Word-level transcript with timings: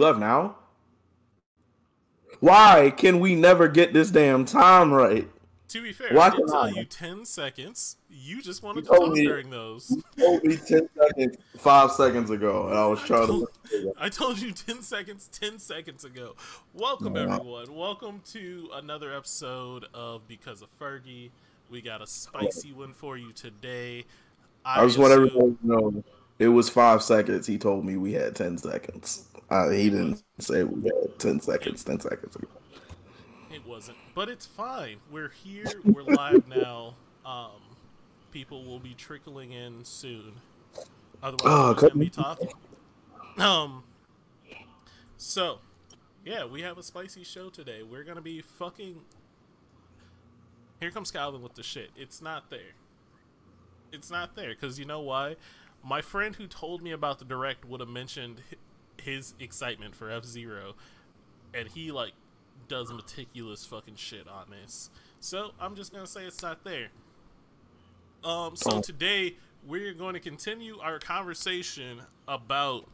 Left 0.00 0.18
now? 0.18 0.56
Why 2.40 2.90
can 2.96 3.20
we 3.20 3.34
never 3.34 3.68
get 3.68 3.92
this 3.92 4.10
damn 4.10 4.46
time 4.46 4.94
right? 4.94 5.28
To 5.68 5.82
be 5.82 5.92
fair, 5.92 6.14
Why 6.14 6.28
I 6.28 6.30
did 6.30 6.48
tell 6.48 6.62
I? 6.62 6.68
you 6.70 6.84
10 6.86 7.26
seconds. 7.26 7.96
You 8.08 8.40
just 8.40 8.62
wanted 8.62 8.86
you 8.86 8.90
to 8.92 8.96
talk 8.96 9.12
me, 9.12 9.26
during 9.26 9.50
those. 9.50 9.90
You 9.90 10.02
told 10.24 10.44
me 10.44 10.56
10 10.56 10.88
seconds 10.98 11.36
five 11.58 11.92
seconds 11.92 12.30
ago, 12.30 12.68
and 12.68 12.78
I 12.78 12.86
was 12.86 13.00
trying 13.02 13.24
I 13.24 13.26
told, 13.26 13.48
to. 13.70 13.92
I 14.00 14.08
told 14.08 14.40
you 14.40 14.52
10 14.52 14.80
seconds 14.80 15.28
10 15.32 15.58
seconds 15.58 16.02
ago. 16.02 16.34
Welcome, 16.72 17.14
everyone. 17.18 17.74
Welcome 17.74 18.22
to 18.32 18.70
another 18.72 19.14
episode 19.14 19.84
of 19.92 20.26
Because 20.26 20.62
of 20.62 20.68
Fergie. 20.80 21.28
We 21.70 21.82
got 21.82 22.00
a 22.00 22.06
spicy 22.06 22.72
one 22.72 22.94
for 22.94 23.18
you 23.18 23.32
today. 23.32 24.06
I, 24.64 24.80
I 24.82 24.86
just 24.86 24.96
want 24.96 25.12
everyone 25.12 25.58
to 25.58 25.66
know 25.66 26.04
it 26.40 26.48
was 26.48 26.70
five 26.70 27.02
seconds. 27.02 27.46
He 27.46 27.58
told 27.58 27.84
me 27.84 27.98
we 27.98 28.14
had 28.14 28.34
10 28.34 28.56
seconds. 28.56 29.28
Uh, 29.50 29.68
he 29.68 29.90
didn't 29.90 30.22
say 30.38 30.64
we 30.64 30.88
had 30.88 31.18
10 31.18 31.40
seconds, 31.40 31.84
10 31.84 32.00
seconds 32.00 32.34
ago. 32.34 32.48
It 33.52 33.66
wasn't. 33.66 33.98
But 34.14 34.30
it's 34.30 34.46
fine. 34.46 34.96
We're 35.12 35.28
here. 35.28 35.66
We're 35.84 36.02
live 36.02 36.48
now. 36.48 36.94
Um, 37.26 37.60
people 38.32 38.64
will 38.64 38.78
be 38.78 38.94
trickling 38.94 39.52
in 39.52 39.84
soon. 39.84 40.32
Otherwise, 41.22 41.42
oh, 41.44 41.68
we're 41.68 41.74
going 41.74 41.92
to 41.92 41.98
be 41.98 42.08
talking. 42.08 42.48
Um, 43.36 43.84
so, 45.18 45.58
yeah, 46.24 46.46
we 46.46 46.62
have 46.62 46.78
a 46.78 46.82
spicy 46.82 47.22
show 47.22 47.50
today. 47.50 47.82
We're 47.82 48.04
going 48.04 48.16
to 48.16 48.22
be 48.22 48.40
fucking. 48.40 49.02
Here 50.80 50.90
comes 50.90 51.10
Calvin 51.10 51.42
with 51.42 51.54
the 51.54 51.62
shit. 51.62 51.90
It's 51.96 52.22
not 52.22 52.48
there. 52.48 52.74
It's 53.92 54.10
not 54.10 54.36
there. 54.36 54.50
Because 54.50 54.78
you 54.78 54.86
know 54.86 55.00
why? 55.00 55.36
My 55.82 56.02
friend 56.02 56.36
who 56.36 56.46
told 56.46 56.82
me 56.82 56.92
about 56.92 57.18
the 57.18 57.24
direct 57.24 57.64
would 57.64 57.80
have 57.80 57.88
mentioned 57.88 58.42
his 58.96 59.34
excitement 59.40 59.94
for 59.94 60.10
F 60.10 60.24
Zero, 60.24 60.74
and 61.54 61.68
he 61.68 61.90
like 61.90 62.12
does 62.68 62.92
meticulous 62.92 63.64
fucking 63.64 63.96
shit 63.96 64.28
on 64.28 64.46
this. 64.50 64.90
So 65.20 65.52
I'm 65.60 65.74
just 65.74 65.92
gonna 65.92 66.06
say 66.06 66.24
it's 66.24 66.42
not 66.42 66.64
there. 66.64 66.88
Um, 68.22 68.54
so 68.56 68.76
oh. 68.76 68.80
today 68.80 69.36
we're 69.66 69.94
going 69.94 70.14
to 70.14 70.20
continue 70.20 70.78
our 70.80 70.98
conversation 70.98 72.00
about 72.28 72.86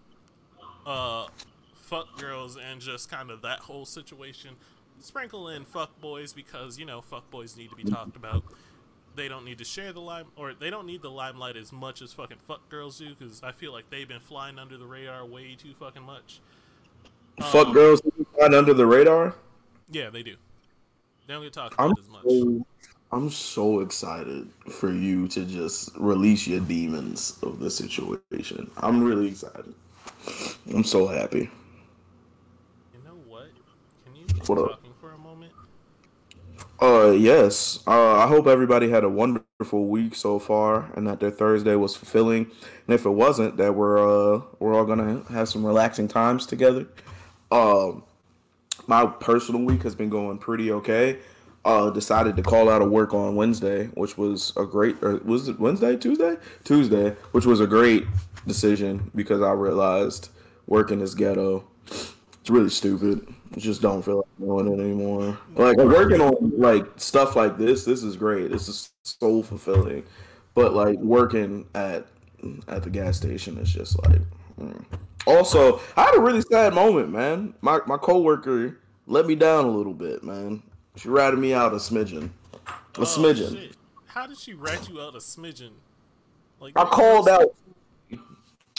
uh 0.87 1.27
fuck 1.75 2.19
girls 2.19 2.56
and 2.56 2.81
just 2.81 3.11
kind 3.11 3.31
of 3.31 3.43
that 3.43 3.61
whole 3.61 3.85
situation. 3.85 4.55
Sprinkle 5.00 5.49
in 5.49 5.65
fuck 5.65 6.00
boys 6.00 6.32
because 6.32 6.79
you 6.79 6.87
know 6.87 7.00
fuck 7.00 7.31
boys 7.31 7.56
need 7.56 7.71
to 7.71 7.77
be 7.77 7.85
talked 7.85 8.17
about 8.17 8.44
they 9.17 9.29
don't 9.29 9.45
need 9.45 9.59
to 9.59 9.65
share 9.65 9.93
the 9.93 10.01
lime 10.01 10.27
or 10.37 10.55
they 10.55 10.71
don't 10.71 10.87
need 10.87 11.03
the 11.03 11.11
limelight 11.11 11.57
as 11.57 11.73
much 11.73 12.03
as 12.03 12.13
fucking 12.13 12.39
fuck 12.47 12.69
girls 12.69 12.99
do 12.99 13.15
because 13.15 13.43
I 13.43 13.53
feel 13.53 13.73
like 13.73 13.91
they've 13.91 14.07
been 14.07 14.21
flying 14.21 14.59
under 14.59 14.77
the 14.77 14.87
radar 14.87 15.25
way 15.25 15.57
too 15.59 15.75
fucking 15.79 16.03
much. 16.03 16.41
Fuck 17.41 17.69
um, 17.69 17.73
girls 17.75 18.01
flying 18.35 18.55
under 18.55 18.75
the 18.75 18.87
radar. 18.87 19.35
Yeah, 19.91 20.11
they 20.11 20.23
do. 20.23 20.37
They 21.27 21.35
don't 21.35 21.43
get 21.43 21.53
talked 21.53 21.75
about 21.75 21.99
as 21.99 22.09
much. 22.09 22.23
So, 22.29 22.67
I'm 23.13 23.31
so 23.31 23.81
excited 23.81 24.49
for 24.69 24.93
you 24.93 25.29
to 25.29 25.45
just 25.45 25.91
release 25.97 26.47
your 26.47 26.61
demons 26.61 27.39
of 27.43 27.61
the 27.61 27.71
situation. 27.71 28.71
I'm 28.79 29.03
really 29.03 29.29
excited. 29.29 29.75
I'm 30.73 30.85
so 30.85 31.07
happy. 31.07 31.51
You 32.93 33.01
know 33.05 33.19
what? 33.27 33.49
Can 34.05 34.17
you 34.17 34.25
what 34.47 34.71
talking 34.71 34.86
uh, 36.81 37.11
yes. 37.11 37.81
Uh, 37.87 38.17
I 38.17 38.26
hope 38.26 38.46
everybody 38.46 38.90
had 38.90 39.05
a 39.05 39.08
wonderful 39.08 39.87
week 39.87 40.14
so 40.14 40.38
far, 40.38 40.90
and 40.94 41.06
that 41.06 41.20
their 41.20 41.31
Thursday 41.31 41.75
was 41.75 41.96
fulfilling. 41.96 42.50
And 42.87 42.94
if 42.94 43.06
it 43.06 43.11
wasn't, 43.11 43.56
that 43.56 43.75
we're 43.75 43.99
uh 43.99 44.43
we're 44.58 44.75
all 44.75 44.84
gonna 44.84 45.23
have 45.31 45.49
some 45.49 45.64
relaxing 45.64 46.08
times 46.08 46.46
together. 46.46 46.87
Um, 47.50 48.02
my 48.87 49.06
personal 49.06 49.62
week 49.62 49.82
has 49.84 49.94
been 49.94 50.11
going 50.11 50.38
pretty 50.38 50.70
okay. 50.73 51.19
Uh, 51.64 51.90
decided 51.90 52.37
to 52.37 52.43
call 52.43 52.69
out 52.69 52.81
of 52.81 52.90
work 52.90 53.12
on 53.12 53.34
Wednesday, 53.34 53.87
which 53.94 54.17
was 54.17 54.52
a 54.56 54.64
great. 54.64 55.02
Or 55.02 55.17
was 55.19 55.49
it 55.49 55.58
Wednesday, 55.58 55.96
Tuesday, 55.96 56.37
Tuesday, 56.64 57.11
which 57.32 57.46
was 57.46 57.61
a 57.61 57.67
great 57.67 58.05
decision 58.46 59.11
because 59.14 59.43
I 59.43 59.52
realized 59.52 60.29
working 60.67 61.00
is 61.00 61.14
ghetto. 61.14 61.67
It's 61.87 62.50
really 62.50 62.70
stupid 62.70 63.34
just 63.56 63.82
don't 63.82 64.02
feel 64.02 64.19
like 64.19 64.38
doing 64.38 64.72
it 64.72 64.82
anymore. 64.82 65.38
Like 65.54 65.76
working 65.78 66.20
on 66.20 66.52
like 66.58 66.87
stuff 66.96 67.37
like 67.37 67.56
this, 67.56 67.84
this 67.84 68.02
is 68.02 68.16
great. 68.16 68.50
This 68.50 68.69
is 68.69 68.90
so 69.02 69.43
fulfilling. 69.43 70.04
But 70.54 70.75
like 70.75 70.98
working 70.98 71.66
at 71.75 72.06
at 72.69 72.82
the 72.82 72.90
gas 72.90 73.16
station 73.16 73.58
is 73.58 73.72
just 73.72 74.02
like. 74.04 74.20
Mm. 74.60 74.84
Also, 75.26 75.81
I 75.96 76.04
had 76.04 76.14
a 76.14 76.20
really 76.20 76.40
sad 76.40 76.72
moment, 76.72 77.10
man. 77.10 77.54
My 77.60 77.81
my 77.87 77.96
coworker 77.96 78.78
let 79.06 79.26
me 79.26 79.34
down 79.34 79.64
a 79.64 79.70
little 79.70 79.94
bit, 79.94 80.22
man. 80.25 80.62
She 80.96 81.08
ratted 81.08 81.38
me 81.38 81.52
out 81.52 81.72
a 81.72 81.76
smidgen, 81.76 82.31
a 82.54 82.70
oh, 82.98 83.02
smidgen. 83.02 83.52
Shit. 83.52 83.76
How 84.06 84.26
did 84.26 84.38
she 84.38 84.54
rat 84.54 84.88
you 84.88 85.00
out 85.00 85.14
a 85.14 85.19
smidgen? 85.19 85.70
Like 86.60 86.72
I 86.76 86.84
called 86.84 87.28
out. 87.28 87.54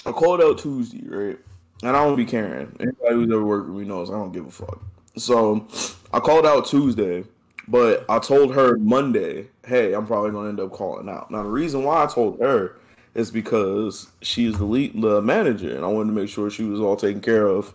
I 0.05 0.11
called 0.11 0.41
out 0.41 0.57
Tuesday, 0.57 1.03
right? 1.05 1.37
And 1.83 1.95
I 1.95 2.03
don't 2.03 2.15
be 2.15 2.25
caring. 2.25 2.75
Anybody 2.79 3.15
who's 3.15 3.31
ever 3.31 3.44
worked 3.44 3.69
with 3.69 3.77
me 3.77 3.85
knows 3.85 4.09
I 4.09 4.13
don't 4.13 4.31
give 4.31 4.47
a 4.47 4.51
fuck. 4.51 4.81
So 5.15 5.68
I 6.13 6.19
called 6.19 6.45
out 6.45 6.65
Tuesday, 6.65 7.24
but 7.68 8.06
I 8.09 8.19
told 8.19 8.53
her 8.56 8.77
Monday, 8.77 9.47
hey, 9.65 9.94
I'm 9.94 10.07
probably 10.07 10.31
gonna 10.31 10.50
end 10.50 10.59
up 10.59 10.71
calling 10.71 11.09
out. 11.09 11.29
Now 11.31 11.44
the 11.44 11.50
reason 11.50 11.83
why 11.83 12.03
I 12.03 12.07
told 12.07 12.39
her 12.39 12.77
is 13.13 13.31
because 13.31 14.07
she's 14.21 14.57
the 14.57 14.63
lead 14.63 15.01
the 15.01 15.21
manager 15.21 15.75
and 15.75 15.83
I 15.83 15.88
wanted 15.88 16.13
to 16.13 16.19
make 16.19 16.29
sure 16.29 16.50
she 16.50 16.63
was 16.63 16.79
all 16.79 16.95
taken 16.95 17.19
care 17.19 17.47
of 17.47 17.74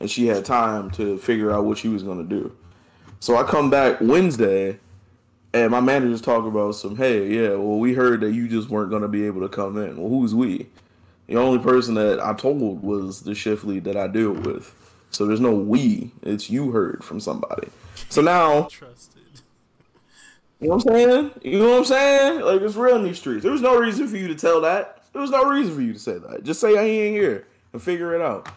and 0.00 0.10
she 0.10 0.26
had 0.26 0.44
time 0.44 0.90
to 0.92 1.18
figure 1.18 1.50
out 1.50 1.64
what 1.64 1.78
she 1.78 1.88
was 1.88 2.02
gonna 2.02 2.24
do. 2.24 2.54
So 3.20 3.36
I 3.36 3.42
come 3.42 3.70
back 3.70 4.00
Wednesday 4.00 4.78
and 5.52 5.70
my 5.70 5.80
manager's 5.80 6.20
talking 6.20 6.48
about 6.50 6.72
some, 6.76 6.96
hey, 6.96 7.28
yeah, 7.28 7.50
well 7.50 7.78
we 7.78 7.92
heard 7.92 8.20
that 8.20 8.32
you 8.32 8.48
just 8.48 8.68
weren't 8.68 8.90
gonna 8.90 9.08
be 9.08 9.26
able 9.26 9.40
to 9.40 9.48
come 9.48 9.76
in. 9.78 9.96
Well 9.96 10.08
who's 10.08 10.34
we? 10.34 10.68
The 11.26 11.36
only 11.36 11.58
person 11.58 11.94
that 11.94 12.20
I 12.20 12.34
told 12.34 12.82
was 12.82 13.22
the 13.22 13.34
shift 13.34 13.64
lead 13.64 13.84
that 13.84 13.96
I 13.96 14.08
deal 14.08 14.32
with. 14.32 14.74
So 15.10 15.26
there's 15.26 15.40
no 15.40 15.54
we. 15.54 16.10
It's 16.22 16.50
you 16.50 16.70
heard 16.72 17.04
from 17.04 17.20
somebody. 17.20 17.68
So 18.08 18.20
now 18.20 18.64
trusted. 18.64 19.22
You 20.60 20.68
know 20.68 20.76
what 20.76 20.86
I'm 20.86 20.94
saying? 20.94 21.30
You 21.42 21.58
know 21.58 21.70
what 21.70 21.78
I'm 21.78 21.84
saying? 21.84 22.40
Like 22.40 22.60
it's 22.60 22.74
real 22.74 22.96
in 22.96 23.04
these 23.04 23.18
streets. 23.18 23.42
There 23.42 23.52
was 23.52 23.62
no 23.62 23.78
reason 23.78 24.08
for 24.08 24.16
you 24.16 24.28
to 24.28 24.34
tell 24.34 24.60
that. 24.62 25.04
There 25.12 25.22
was 25.22 25.30
no 25.30 25.44
reason 25.44 25.74
for 25.74 25.80
you 25.80 25.92
to 25.92 25.98
say 25.98 26.18
that. 26.18 26.42
Just 26.42 26.60
say 26.60 26.76
I 26.76 26.82
ain't 26.82 27.16
here 27.16 27.46
and 27.72 27.82
figure 27.82 28.14
it 28.14 28.20
out. 28.20 28.48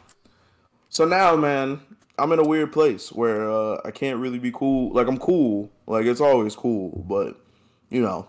So 0.90 1.06
now, 1.06 1.36
man, 1.36 1.80
I'm 2.18 2.32
in 2.32 2.40
a 2.40 2.44
weird 2.44 2.72
place 2.72 3.12
where 3.12 3.50
uh, 3.50 3.80
I 3.86 3.92
can't 3.92 4.20
really 4.20 4.40
be 4.40 4.52
cool. 4.52 4.94
Like 4.94 5.08
I'm 5.08 5.20
cool. 5.20 5.70
Like 5.86 6.06
it's 6.06 6.22
always 6.22 6.56
cool, 6.56 7.06
but 7.08 7.40
you 7.90 8.02
know, 8.02 8.28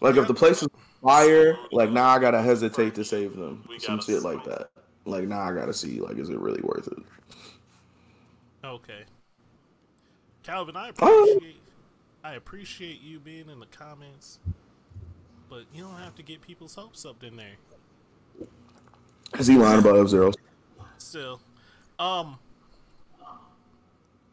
like 0.00 0.16
if 0.16 0.26
the 0.26 0.34
place 0.34 0.62
is 0.62 0.68
fire, 1.02 1.56
like 1.70 1.90
now 1.90 2.08
I 2.08 2.18
gotta 2.18 2.40
hesitate 2.40 2.94
to 2.94 3.04
save 3.04 3.36
them. 3.36 3.68
Some 3.78 4.00
shit 4.00 4.22
like 4.22 4.44
that. 4.44 4.70
Like 5.04 5.24
now 5.24 5.40
I 5.40 5.52
gotta 5.52 5.74
see 5.74 6.00
like 6.00 6.16
is 6.18 6.30
it 6.30 6.38
really 6.38 6.62
worth 6.62 6.86
it? 6.88 6.98
Okay. 8.64 9.04
Calvin, 10.42 10.76
I 10.76 10.88
appreciate 10.88 11.60
I 12.24 12.34
appreciate 12.34 13.02
you 13.02 13.18
being 13.18 13.48
in 13.48 13.58
the 13.58 13.66
comments, 13.66 14.38
but 15.50 15.64
you 15.74 15.82
don't 15.82 15.98
have 15.98 16.14
to 16.16 16.22
get 16.22 16.40
people's 16.40 16.74
hopes 16.74 17.04
up 17.04 17.24
in 17.24 17.36
there. 17.36 17.56
Is 19.38 19.46
he 19.46 19.56
lying 19.56 19.80
about 19.80 19.98
F 19.98 20.08
Zero? 20.08 20.30
Still, 20.98 21.40
um, 21.98 22.38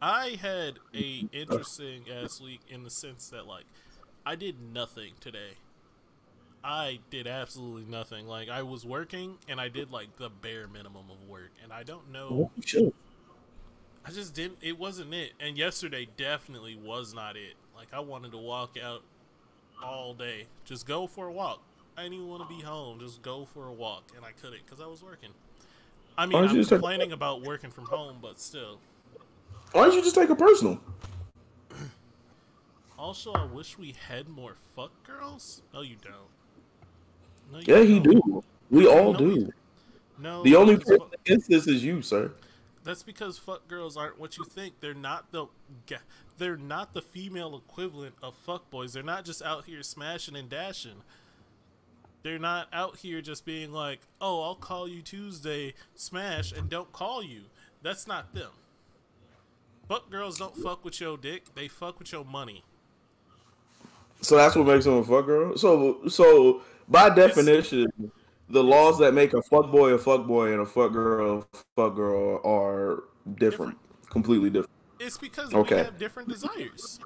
I 0.00 0.38
had 0.40 0.78
a 0.94 1.28
interesting 1.32 2.04
ass 2.10 2.40
week 2.40 2.60
in 2.68 2.84
the 2.84 2.90
sense 2.90 3.28
that 3.30 3.46
like 3.46 3.64
I 4.24 4.36
did 4.36 4.56
nothing 4.72 5.12
today. 5.20 5.56
I 6.62 6.98
did 7.10 7.26
absolutely 7.26 7.90
nothing. 7.90 8.26
Like 8.26 8.48
I 8.48 8.62
was 8.62 8.84
working 8.84 9.38
and 9.48 9.60
I 9.60 9.68
did 9.68 9.90
like 9.90 10.16
the 10.16 10.28
bare 10.28 10.68
minimum 10.68 11.06
of 11.10 11.28
work, 11.28 11.50
and 11.62 11.72
I 11.72 11.82
don't 11.82 12.10
know. 12.12 12.50
Oh, 12.56 12.62
sure. 12.64 12.92
I 14.04 14.10
just 14.10 14.34
didn't. 14.34 14.58
It 14.62 14.78
wasn't 14.78 15.14
it. 15.14 15.32
And 15.40 15.56
yesterday 15.56 16.08
definitely 16.16 16.76
was 16.76 17.14
not 17.14 17.36
it. 17.36 17.54
Like 17.74 17.88
I 17.92 18.00
wanted 18.00 18.32
to 18.32 18.38
walk 18.38 18.76
out 18.82 19.02
all 19.82 20.14
day, 20.14 20.46
just 20.64 20.86
go 20.86 21.06
for 21.06 21.28
a 21.28 21.32
walk. 21.32 21.62
I 21.96 22.02
didn't 22.02 22.14
even 22.14 22.28
want 22.28 22.48
to 22.48 22.54
be 22.54 22.62
home. 22.62 23.00
Just 23.00 23.22
go 23.22 23.46
for 23.46 23.66
a 23.66 23.72
walk, 23.72 24.04
and 24.16 24.24
I 24.24 24.32
couldn't 24.32 24.64
because 24.64 24.80
I 24.80 24.86
was 24.86 25.02
working. 25.02 25.30
I 26.16 26.26
mean, 26.26 26.44
I'm 26.44 26.64
complaining 26.64 27.12
about 27.12 27.42
working 27.42 27.70
from 27.70 27.84
home, 27.84 28.18
but 28.20 28.40
still. 28.40 28.78
Why 29.72 29.84
don't 29.84 29.94
you 29.94 30.02
just 30.02 30.14
take 30.14 30.30
a 30.30 30.36
personal? 30.36 30.80
Also, 32.98 33.32
I 33.32 33.46
wish 33.46 33.78
we 33.78 33.94
had 34.08 34.28
more 34.28 34.56
fuck 34.76 34.90
girls. 35.04 35.62
No, 35.72 35.80
you 35.80 35.96
don't. 36.02 36.28
No, 37.52 37.58
yeah, 37.58 37.76
don't. 37.76 37.86
he 37.86 38.00
do. 38.00 38.44
We 38.70 38.86
all 38.86 39.12
no, 39.12 39.18
do. 39.18 39.52
No. 40.18 40.42
The 40.42 40.56
only 40.56 40.76
person 40.76 41.06
against 41.24 41.48
this 41.48 41.66
is 41.66 41.82
you, 41.82 42.02
sir. 42.02 42.30
That's 42.84 43.02
because 43.02 43.38
fuck 43.38 43.68
girls 43.68 43.96
aren't 43.96 44.18
what 44.18 44.38
you 44.38 44.44
think. 44.44 44.80
They're 44.80 44.94
not 44.94 45.32
the 45.32 45.46
they're 46.38 46.56
not 46.56 46.94
the 46.94 47.02
female 47.02 47.56
equivalent 47.56 48.14
of 48.22 48.34
fuck 48.34 48.70
boys. 48.70 48.92
They're 48.92 49.02
not 49.02 49.24
just 49.24 49.42
out 49.42 49.66
here 49.66 49.82
smashing 49.82 50.36
and 50.36 50.48
dashing. 50.48 51.02
They're 52.22 52.38
not 52.38 52.68
out 52.72 52.98
here 52.98 53.20
just 53.20 53.44
being 53.44 53.72
like, 53.72 54.00
"Oh, 54.20 54.42
I'll 54.42 54.54
call 54.54 54.88
you 54.88 55.02
Tuesday, 55.02 55.74
smash, 55.94 56.52
and 56.52 56.68
don't 56.68 56.92
call 56.92 57.22
you." 57.22 57.42
That's 57.82 58.06
not 58.06 58.34
them. 58.34 58.50
Fuck 59.88 60.10
girls 60.10 60.38
don't 60.38 60.56
fuck 60.56 60.84
with 60.84 61.00
your 61.00 61.16
dick; 61.16 61.54
they 61.54 61.68
fuck 61.68 61.98
with 61.98 62.12
your 62.12 62.24
money. 62.24 62.64
So 64.22 64.36
that's 64.36 64.54
what 64.54 64.66
makes 64.66 64.84
them 64.84 64.94
a 64.94 65.04
fuck 65.04 65.26
girl. 65.26 65.56
So 65.56 66.06
so 66.08 66.62
by 66.90 67.08
definition, 67.08 67.88
the 68.48 68.62
laws 68.62 68.98
that 68.98 69.14
make 69.14 69.32
a 69.32 69.42
fuck 69.42 69.70
boy 69.70 69.92
a 69.92 69.98
fuck 69.98 70.26
boy 70.26 70.52
and 70.52 70.60
a 70.60 70.66
fuck 70.66 70.92
girl 70.92 71.46
a 71.52 71.56
fuck 71.76 71.94
girl 71.94 72.40
are 72.44 73.04
different, 73.38 73.76
different. 73.78 74.10
completely 74.10 74.50
different. 74.50 74.70
It's 74.98 75.16
because 75.16 75.54
okay. 75.54 75.76
we 75.76 75.82
have 75.82 75.98
different 75.98 76.28
desires. 76.28 77.00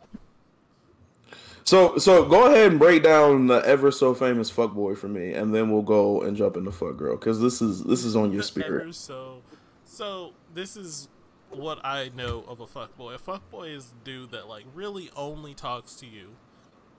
So 1.64 1.96
so 1.98 2.25
go 2.26 2.46
ahead 2.46 2.72
and 2.72 2.78
break 2.78 3.02
down 3.02 3.46
the 3.46 3.62
ever 3.66 3.90
so 3.90 4.14
famous 4.14 4.50
fuck 4.50 4.75
boy 4.75 4.94
for 4.94 5.08
me, 5.08 5.32
and 5.32 5.54
then 5.54 5.70
we'll 5.70 5.82
go 5.82 6.22
and 6.22 6.37
jump 6.37 6.56
into 6.56 6.72
fuck 6.72 6.96
girl 6.96 7.16
because 7.16 7.40
this 7.40 7.62
is 7.62 7.84
this 7.84 8.04
is 8.04 8.16
on 8.16 8.32
your 8.32 8.42
spirit. 8.42 8.82
Ever 8.82 8.92
so 8.92 9.42
so 9.85 10.32
this 10.52 10.76
is 10.76 11.09
what 11.50 11.85
I 11.85 12.11
know 12.14 12.44
of 12.49 12.61
a 12.61 12.66
fuck 12.66 12.97
boy. 12.97 13.14
A 13.14 13.18
fuck 13.18 13.49
boy 13.50 13.68
is 13.68 13.92
a 13.92 14.04
dude 14.04 14.32
that 14.32 14.49
like 14.49 14.64
really 14.75 15.11
only 15.16 15.54
talks 15.54 15.94
to 15.97 16.06
you. 16.06 16.30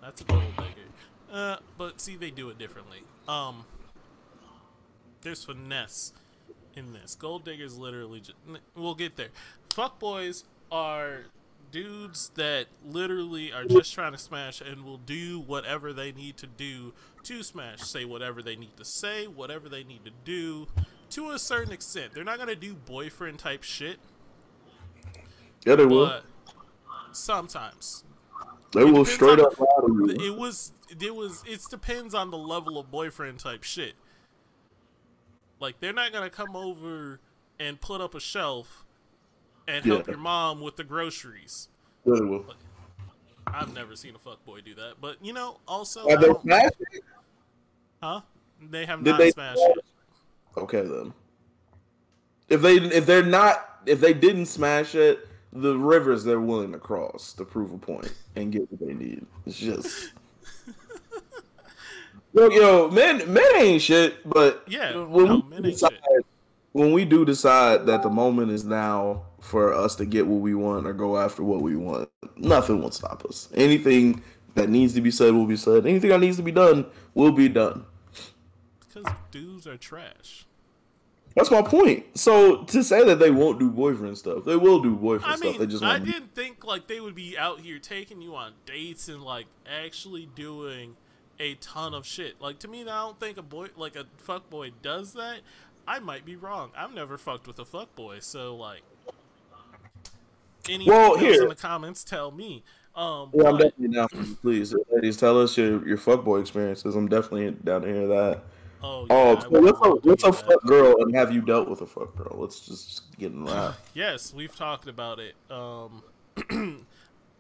That's 0.02 0.22
a 0.22 0.24
gold 0.24 0.44
digger. 0.58 0.90
Uh, 1.36 1.58
but 1.78 2.00
see, 2.00 2.16
they 2.16 2.32
do 2.32 2.48
it 2.48 2.58
differently. 2.58 3.04
Um, 3.28 3.66
there's 5.22 5.44
finesse 5.44 6.14
in 6.76 6.94
this. 6.94 7.14
Gold 7.14 7.44
diggers 7.44 7.78
literally 7.78 8.22
just. 8.22 8.38
We'll 8.74 8.96
get 8.96 9.18
there. 9.18 9.30
Fuck 9.70 10.00
boys 10.00 10.46
are 10.72 11.24
dudes 11.72 12.32
that 12.36 12.68
literally 12.86 13.52
are 13.52 13.66
just 13.66 13.94
trying 13.94 14.14
to 14.14 14.18
smash 14.18 14.62
and 14.62 14.86
will 14.86 14.98
do 14.98 15.42
whatever 15.42 15.92
they 15.92 16.14
need 16.14 16.38
to 16.38 16.48
do 16.48 16.94
to 17.24 17.44
smash. 17.44 17.82
Say 17.82 18.06
whatever 18.06 18.42
they 18.42 18.56
need 18.56 18.78
to 18.78 18.86
say, 18.86 19.28
whatever 19.28 19.68
they 19.68 19.84
need 19.84 20.06
to 20.06 20.12
do 20.24 20.68
to 21.10 21.32
a 21.32 21.40
certain 21.40 21.74
extent. 21.74 22.14
They're 22.14 22.24
not 22.24 22.40
gonna 22.40 22.56
do 22.56 22.76
boyfriend 22.76 23.40
type 23.40 23.64
shit. 23.64 23.98
Yeah, 25.66 25.76
they 25.76 25.86
will. 25.86 26.22
Sometimes 27.12 28.06
they 28.72 28.82
it 28.82 28.86
will 28.86 29.04
straight 29.04 29.40
up. 29.40 29.54
It 29.60 30.38
was. 30.38 30.72
It 31.00 31.16
was. 31.16 31.44
It 31.48 31.62
depends 31.70 32.14
on 32.14 32.32
the 32.32 32.38
level 32.38 32.78
of 32.78 32.92
boyfriend 32.92 33.40
type 33.40 33.64
shit. 33.64 33.94
Like 35.60 35.80
they're 35.80 35.94
not 35.94 36.12
gonna 36.12 36.30
come 36.30 36.56
over 36.56 37.20
and 37.60 37.80
put 37.80 38.02
up 38.02 38.16
a 38.16 38.20
shelf 38.20 38.84
and 39.68 39.86
help 39.86 40.08
your 40.08 40.18
mom 40.18 40.62
with 40.62 40.76
the 40.76 40.84
groceries. 40.84 41.70
Yeah, 42.06 42.16
they 42.16 42.22
will. 42.22 42.46
I've 43.48 43.74
never 43.74 43.96
seen 43.96 44.16
a 44.16 44.20
fuck 44.20 44.44
boy 44.46 44.62
do 44.62 44.76
that, 44.76 44.96
but 45.00 45.18
you 45.22 45.34
know, 45.34 45.60
also, 45.68 46.08
have 46.10 46.22
they 46.22 46.34
smashed 46.42 46.76
it? 46.92 47.04
Huh? 48.02 48.22
They 48.62 48.86
have 48.86 49.04
Did 49.04 49.12
not 49.12 49.20
they 49.20 49.32
smashed 49.32 49.60
it. 49.60 49.86
Okay 50.58 50.82
then. 50.82 51.14
If 52.50 52.62
they 52.62 52.76
if 52.76 53.06
they're 53.06 53.24
not 53.24 53.82
if 53.86 54.00
they 54.00 54.14
didn't 54.14 54.48
smash 54.48 54.96
it, 54.96 55.28
the 55.52 55.78
rivers 55.78 56.24
they're 56.24 56.40
willing 56.40 56.72
to 56.72 56.80
cross 56.80 57.34
to 57.34 57.46
prove 57.46 57.72
a 57.72 57.78
point 57.78 58.14
and 58.36 58.52
get 58.52 58.70
what 58.72 58.88
they 58.88 58.94
need. 58.94 59.26
It's 59.46 59.58
just 59.58 60.12
yo, 62.36 62.50
yo, 62.50 62.90
men 62.90 63.32
men 63.32 63.56
ain't 63.56 63.82
shit, 63.82 64.28
but 64.28 64.64
yeah, 64.68 64.96
when 64.98 65.26
no, 65.26 65.46
we 65.50 65.72
decide, 65.72 65.98
when 66.74 66.92
we 66.92 67.06
do 67.06 67.26
decide 67.26 67.86
that 67.86 68.04
the 68.04 68.10
moment 68.10 68.52
is 68.52 68.66
now 68.66 69.24
for 69.40 69.74
us 69.74 69.96
to 69.96 70.06
get 70.06 70.28
what 70.28 70.42
we 70.42 70.54
want 70.54 70.86
or 70.86 70.94
go 70.94 71.18
after 71.18 71.44
what 71.44 71.62
we 71.62 71.76
want, 71.76 72.10
nothing 72.38 72.82
will 72.82 72.92
stop 72.92 73.24
us. 73.26 73.50
Anything 73.56 74.22
that 74.56 74.70
needs 74.70 74.94
to 74.94 75.02
be 75.02 75.12
said 75.12 75.34
will 75.34 75.46
be 75.46 75.58
said. 75.58 75.86
Anything 75.86 76.10
that 76.10 76.20
needs 76.20 76.38
to 76.38 76.44
be 76.44 76.52
done 76.52 76.86
will 77.14 77.32
be 77.32 77.48
done. 77.48 77.86
Because 78.80 79.14
dudes 79.32 79.68
are 79.68 79.78
trash. 79.78 80.46
That's 81.36 81.52
my 81.52 81.62
point. 81.62 82.18
So 82.18 82.64
to 82.64 82.84
say 82.84 83.04
that 83.04 83.20
they 83.20 83.30
won't 83.30 83.60
do 83.60 83.70
boyfriend 83.70 84.18
stuff, 84.18 84.46
they 84.46 84.56
will 84.56 84.82
do 84.82 84.96
boyfriend 84.96 85.34
I 85.34 85.38
mean, 85.38 85.54
stuff. 85.54 85.60
They 85.60 85.68
just 85.68 85.84
I 85.84 86.00
didn't 86.00 86.34
think 86.34 86.66
like 86.66 86.88
they 86.88 87.02
would 87.02 87.16
be 87.16 87.38
out 87.38 87.60
here 87.60 87.78
taking 87.78 88.22
you 88.22 88.36
on 88.36 88.54
dates 88.66 89.10
and 89.10 89.22
like 89.22 89.48
actually 89.68 90.30
doing 90.34 90.96
a 91.40 91.56
ton 91.56 91.94
of 91.94 92.06
shit. 92.06 92.42
Like 92.42 92.60
to 92.60 92.68
me, 92.68 92.82
I 92.82 92.86
don't 92.86 93.20
think 93.20 93.38
a 93.38 93.42
boy 93.42 93.68
like 93.76 93.96
a 93.96 94.06
fuck 94.18 94.50
boy 94.50 94.72
does 94.82 95.14
that. 95.14 95.40
I 95.88 96.00
might 96.00 96.26
be 96.26 96.36
wrong. 96.36 96.72
I've 96.76 96.94
never 96.94 97.18
fucked 97.18 97.48
with 97.48 97.60
a 97.60 97.66
fuck 97.66 97.96
boy, 97.96 98.20
so 98.20 98.56
like. 98.56 98.82
Any 100.68 100.88
well, 100.88 101.16
here 101.16 101.44
in 101.44 101.50
the 101.50 101.56
comments 101.56 102.04
tell 102.04 102.32
me. 102.32 102.64
Um, 102.96 103.30
yeah, 103.34 103.44
but, 103.44 103.48
I'm 103.48 103.58
definitely 103.58 103.96
down 103.96 104.08
for 104.08 104.18
you. 104.18 104.36
Please, 104.42 104.76
ladies, 104.90 105.18
tell 105.18 105.40
us 105.40 105.58
your 105.58 105.88
your 105.88 105.98
fuck 105.98 106.24
boy 106.24 106.40
experiences. 106.40 106.96
I'm 106.96 107.08
definitely 107.08 107.52
down 107.64 107.82
to 107.82 107.88
hear 107.88 108.08
that. 108.08 108.44
Oh, 108.82 109.06
oh, 109.10 109.32
yeah, 109.32 109.36
oh 109.36 109.40
so 109.40 109.62
what's 109.62 109.86
a 109.86 109.90
what's 110.08 110.24
a 110.24 110.34
fuck 110.34 110.64
girl, 110.64 110.96
and 111.02 111.16
have 111.16 111.32
you 111.32 111.42
dealt 111.42 111.70
with 111.70 111.82
a 111.82 111.86
fuck 111.86 112.16
girl? 112.16 112.38
Let's 112.40 112.62
just 112.62 113.18
get 113.18 113.32
in 113.32 113.44
that. 113.46 113.76
yes, 113.94 114.34
we've 114.34 114.56
talked 114.56 114.88
about 114.88 115.20
it. 115.20 115.36
Um, 115.52 116.04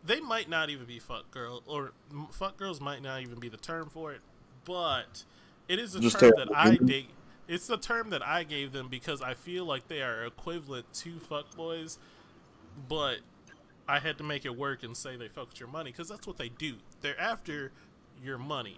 they 0.05 0.19
might 0.19 0.50
not 0.50 0.69
even 0.69 0.85
be 0.85 1.00
fuck 1.00 1.31
girl, 1.31 1.63
or 1.65 1.91
fuck 2.31 2.57
girls 2.57 2.79
might 2.79 3.01
not 3.01 3.21
even 3.21 3.39
be 3.39 3.50
the 3.50 3.57
term 3.57 3.89
for 3.89 4.12
it, 4.12 4.21
but 4.65 5.24
it 5.67 5.79
is 5.79 5.95
a 5.95 6.00
just 6.00 6.19
term 6.19 6.33
that 6.38 6.55
I 6.55 6.75
dig. 6.75 7.07
It's 7.47 7.67
the 7.67 7.77
term 7.77 8.09
that 8.09 8.25
I 8.25 8.43
gave 8.43 8.71
them 8.71 8.88
because 8.88 9.21
I 9.21 9.33
feel 9.35 9.65
like 9.65 9.88
they 9.88 10.01
are 10.01 10.24
equivalent 10.25 10.91
to 10.95 11.19
fuck 11.19 11.55
boys, 11.55 12.00
but 12.88 13.17
I 13.88 14.00
had 14.00 14.17
to 14.17 14.24
make 14.24 14.45
it 14.45 14.57
work 14.57 14.83
and 14.83 14.97
say 14.97 15.15
they 15.15 15.27
fucked 15.27 15.59
your 15.59 15.69
money 15.69 15.91
because 15.91 16.09
that's 16.09 16.25
what 16.25 16.38
they 16.38 16.50
do. 16.50 16.75
They're 17.01 17.19
after 17.19 17.71
your 18.24 18.38
money. 18.38 18.77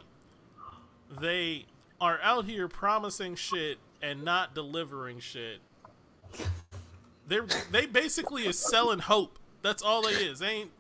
They 1.22 1.66
are 2.02 2.20
out 2.22 2.46
here 2.46 2.68
promising 2.68 3.36
shit 3.36 3.78
and 4.02 4.24
not 4.24 4.54
delivering 4.54 5.20
shit. 5.20 5.60
They 7.28 7.40
they 7.72 7.86
basically 7.86 8.46
is 8.46 8.60
selling 8.60 9.00
hope. 9.00 9.40
That's 9.62 9.82
all 9.82 10.04
they 10.04 10.12
is. 10.12 10.40
They 10.40 10.48
ain't 10.48 10.72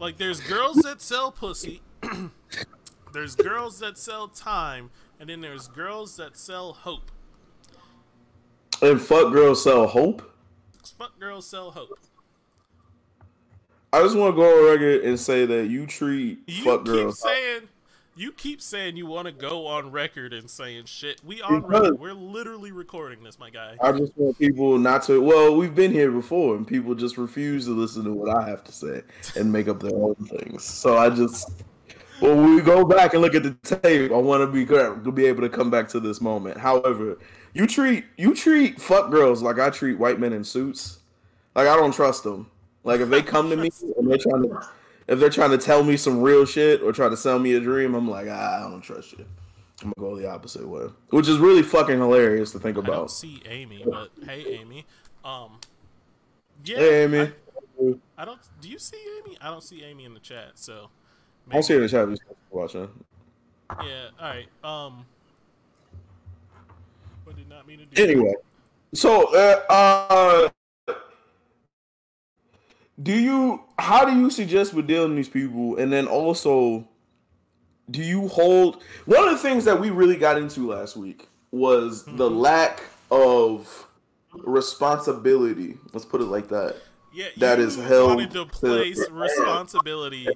like 0.00 0.16
there's 0.16 0.40
girls 0.40 0.76
that 0.78 1.00
sell 1.00 1.30
pussy. 1.30 1.82
there's 3.12 3.34
girls 3.34 3.78
that 3.80 3.98
sell 3.98 4.28
time, 4.28 4.90
and 5.20 5.28
then 5.28 5.40
there's 5.40 5.68
girls 5.68 6.16
that 6.16 6.36
sell 6.36 6.72
hope. 6.72 7.10
And 8.82 9.00
fuck 9.00 9.32
girls 9.32 9.62
sell 9.64 9.86
hope. 9.86 10.32
Fuck 10.98 11.18
girls 11.18 11.46
sell 11.46 11.70
hope. 11.70 11.98
I 13.92 14.02
just 14.02 14.16
want 14.16 14.34
to 14.34 14.36
go 14.36 14.44
on 14.44 14.72
record 14.72 15.04
and 15.04 15.18
say 15.18 15.46
that 15.46 15.68
you 15.68 15.86
treat 15.86 16.40
you 16.46 16.64
fuck 16.64 16.84
girls. 16.84 17.20
saying 17.20 17.62
you 18.16 18.32
keep 18.32 18.62
saying 18.62 18.96
you 18.96 19.06
want 19.06 19.26
to 19.26 19.32
go 19.32 19.66
on 19.66 19.90
record 19.90 20.32
and 20.32 20.48
saying 20.48 20.86
shit. 20.86 21.20
We 21.22 21.42
on 21.42 21.62
record. 21.66 22.00
We're 22.00 22.14
literally 22.14 22.72
recording 22.72 23.22
this, 23.22 23.38
my 23.38 23.50
guy. 23.50 23.76
I 23.80 23.92
just 23.92 24.16
want 24.16 24.38
people 24.38 24.78
not 24.78 25.02
to. 25.04 25.20
Well, 25.20 25.54
we've 25.54 25.74
been 25.74 25.92
here 25.92 26.10
before, 26.10 26.56
and 26.56 26.66
people 26.66 26.94
just 26.94 27.18
refuse 27.18 27.66
to 27.66 27.72
listen 27.72 28.04
to 28.04 28.12
what 28.12 28.34
I 28.34 28.48
have 28.48 28.64
to 28.64 28.72
say 28.72 29.02
and 29.36 29.52
make 29.52 29.68
up 29.68 29.80
their 29.80 29.94
own 29.94 30.14
things. 30.14 30.64
So 30.64 30.96
I 30.96 31.10
just, 31.10 31.62
when 32.20 32.54
we 32.54 32.62
go 32.62 32.84
back 32.86 33.12
and 33.12 33.20
look 33.20 33.34
at 33.34 33.42
the 33.42 33.54
tape, 33.62 34.10
I 34.10 34.16
want 34.16 34.40
to 34.40 34.46
be 34.46 34.64
to 34.64 35.12
be 35.12 35.26
able 35.26 35.42
to 35.42 35.50
come 35.50 35.70
back 35.70 35.86
to 35.88 36.00
this 36.00 36.22
moment. 36.22 36.56
However, 36.56 37.18
you 37.52 37.66
treat 37.66 38.06
you 38.16 38.34
treat 38.34 38.80
fuck 38.80 39.10
girls 39.10 39.42
like 39.42 39.58
I 39.58 39.68
treat 39.68 39.98
white 39.98 40.18
men 40.18 40.32
in 40.32 40.42
suits. 40.42 41.00
Like 41.54 41.68
I 41.68 41.76
don't 41.76 41.92
trust 41.92 42.24
them. 42.24 42.50
Like 42.82 43.00
if 43.00 43.10
they 43.10 43.22
come 43.22 43.50
to 43.50 43.56
me 43.56 43.68
and 43.98 44.10
they're 44.10 44.18
trying 44.18 44.42
to 44.48 44.68
if 45.08 45.20
they're 45.20 45.30
trying 45.30 45.50
to 45.50 45.58
tell 45.58 45.84
me 45.84 45.96
some 45.96 46.20
real 46.20 46.44
shit 46.44 46.82
or 46.82 46.92
try 46.92 47.08
to 47.08 47.16
sell 47.16 47.38
me 47.38 47.54
a 47.54 47.60
dream, 47.60 47.94
I'm 47.94 48.08
like, 48.08 48.26
ah, 48.28 48.66
I 48.66 48.70
don't 48.70 48.80
trust 48.80 49.12
you. 49.12 49.24
I'm 49.82 49.92
gonna 49.96 50.14
go 50.14 50.16
the 50.16 50.28
opposite 50.28 50.66
way, 50.66 50.88
which 51.10 51.28
is 51.28 51.38
really 51.38 51.62
fucking 51.62 51.98
hilarious 51.98 52.50
to 52.52 52.58
think 52.58 52.78
about. 52.78 52.92
I 52.92 52.96
don't 52.96 53.10
see 53.10 53.42
Amy, 53.46 53.84
but 53.84 54.10
hey, 54.24 54.58
Amy. 54.60 54.86
Um, 55.24 55.60
yeah, 56.64 56.78
hey, 56.78 57.04
Amy. 57.04 57.32
I, 57.78 57.94
I, 58.22 58.24
don't. 58.24 58.40
Do 58.60 58.70
you 58.70 58.78
see 58.78 58.96
Amy? 59.18 59.36
I 59.40 59.50
don't 59.50 59.62
see 59.62 59.82
Amy 59.82 60.06
in 60.06 60.14
the 60.14 60.20
chat. 60.20 60.52
So 60.54 60.88
maybe. 61.46 61.58
I 61.58 61.60
see 61.60 61.74
her 61.74 61.80
in 61.80 61.86
the 61.86 61.90
chat. 61.90 62.08
Just 62.08 62.22
watching. 62.50 62.88
Yeah. 63.82 64.08
All 64.18 64.28
right. 64.28 64.48
Um. 64.64 65.04
What 67.24 67.36
did 67.36 67.48
not 67.48 67.66
mean 67.66 67.80
to 67.80 67.84
do. 67.84 68.02
Anyway, 68.02 68.34
so 68.94 69.34
uh, 69.34 69.60
uh 69.68 70.48
do 73.02 73.12
you 73.12 73.62
how 73.78 74.04
do 74.04 74.18
you 74.18 74.30
suggest 74.30 74.74
with 74.74 74.86
dealing 74.86 75.10
with 75.10 75.16
these 75.16 75.28
people? 75.28 75.76
And 75.76 75.92
then 75.92 76.06
also 76.06 76.88
do 77.90 78.02
you 78.02 78.28
hold 78.28 78.82
one 79.04 79.24
of 79.24 79.30
the 79.30 79.38
things 79.38 79.64
that 79.64 79.80
we 79.80 79.90
really 79.90 80.16
got 80.16 80.38
into 80.38 80.68
last 80.68 80.96
week 80.96 81.28
was 81.50 82.04
mm-hmm. 82.04 82.16
the 82.16 82.30
lack 82.30 82.82
of 83.10 83.86
responsibility. 84.32 85.78
Let's 85.92 86.04
put 86.04 86.20
it 86.20 86.24
like 86.24 86.48
that. 86.48 86.76
Yeah 87.12 87.28
that 87.38 87.58
is 87.58 87.76
held 87.76 88.16
wanted 88.16 88.30
to 88.32 88.44
place 88.44 89.06
to, 89.06 89.12
responsibility 89.12 90.28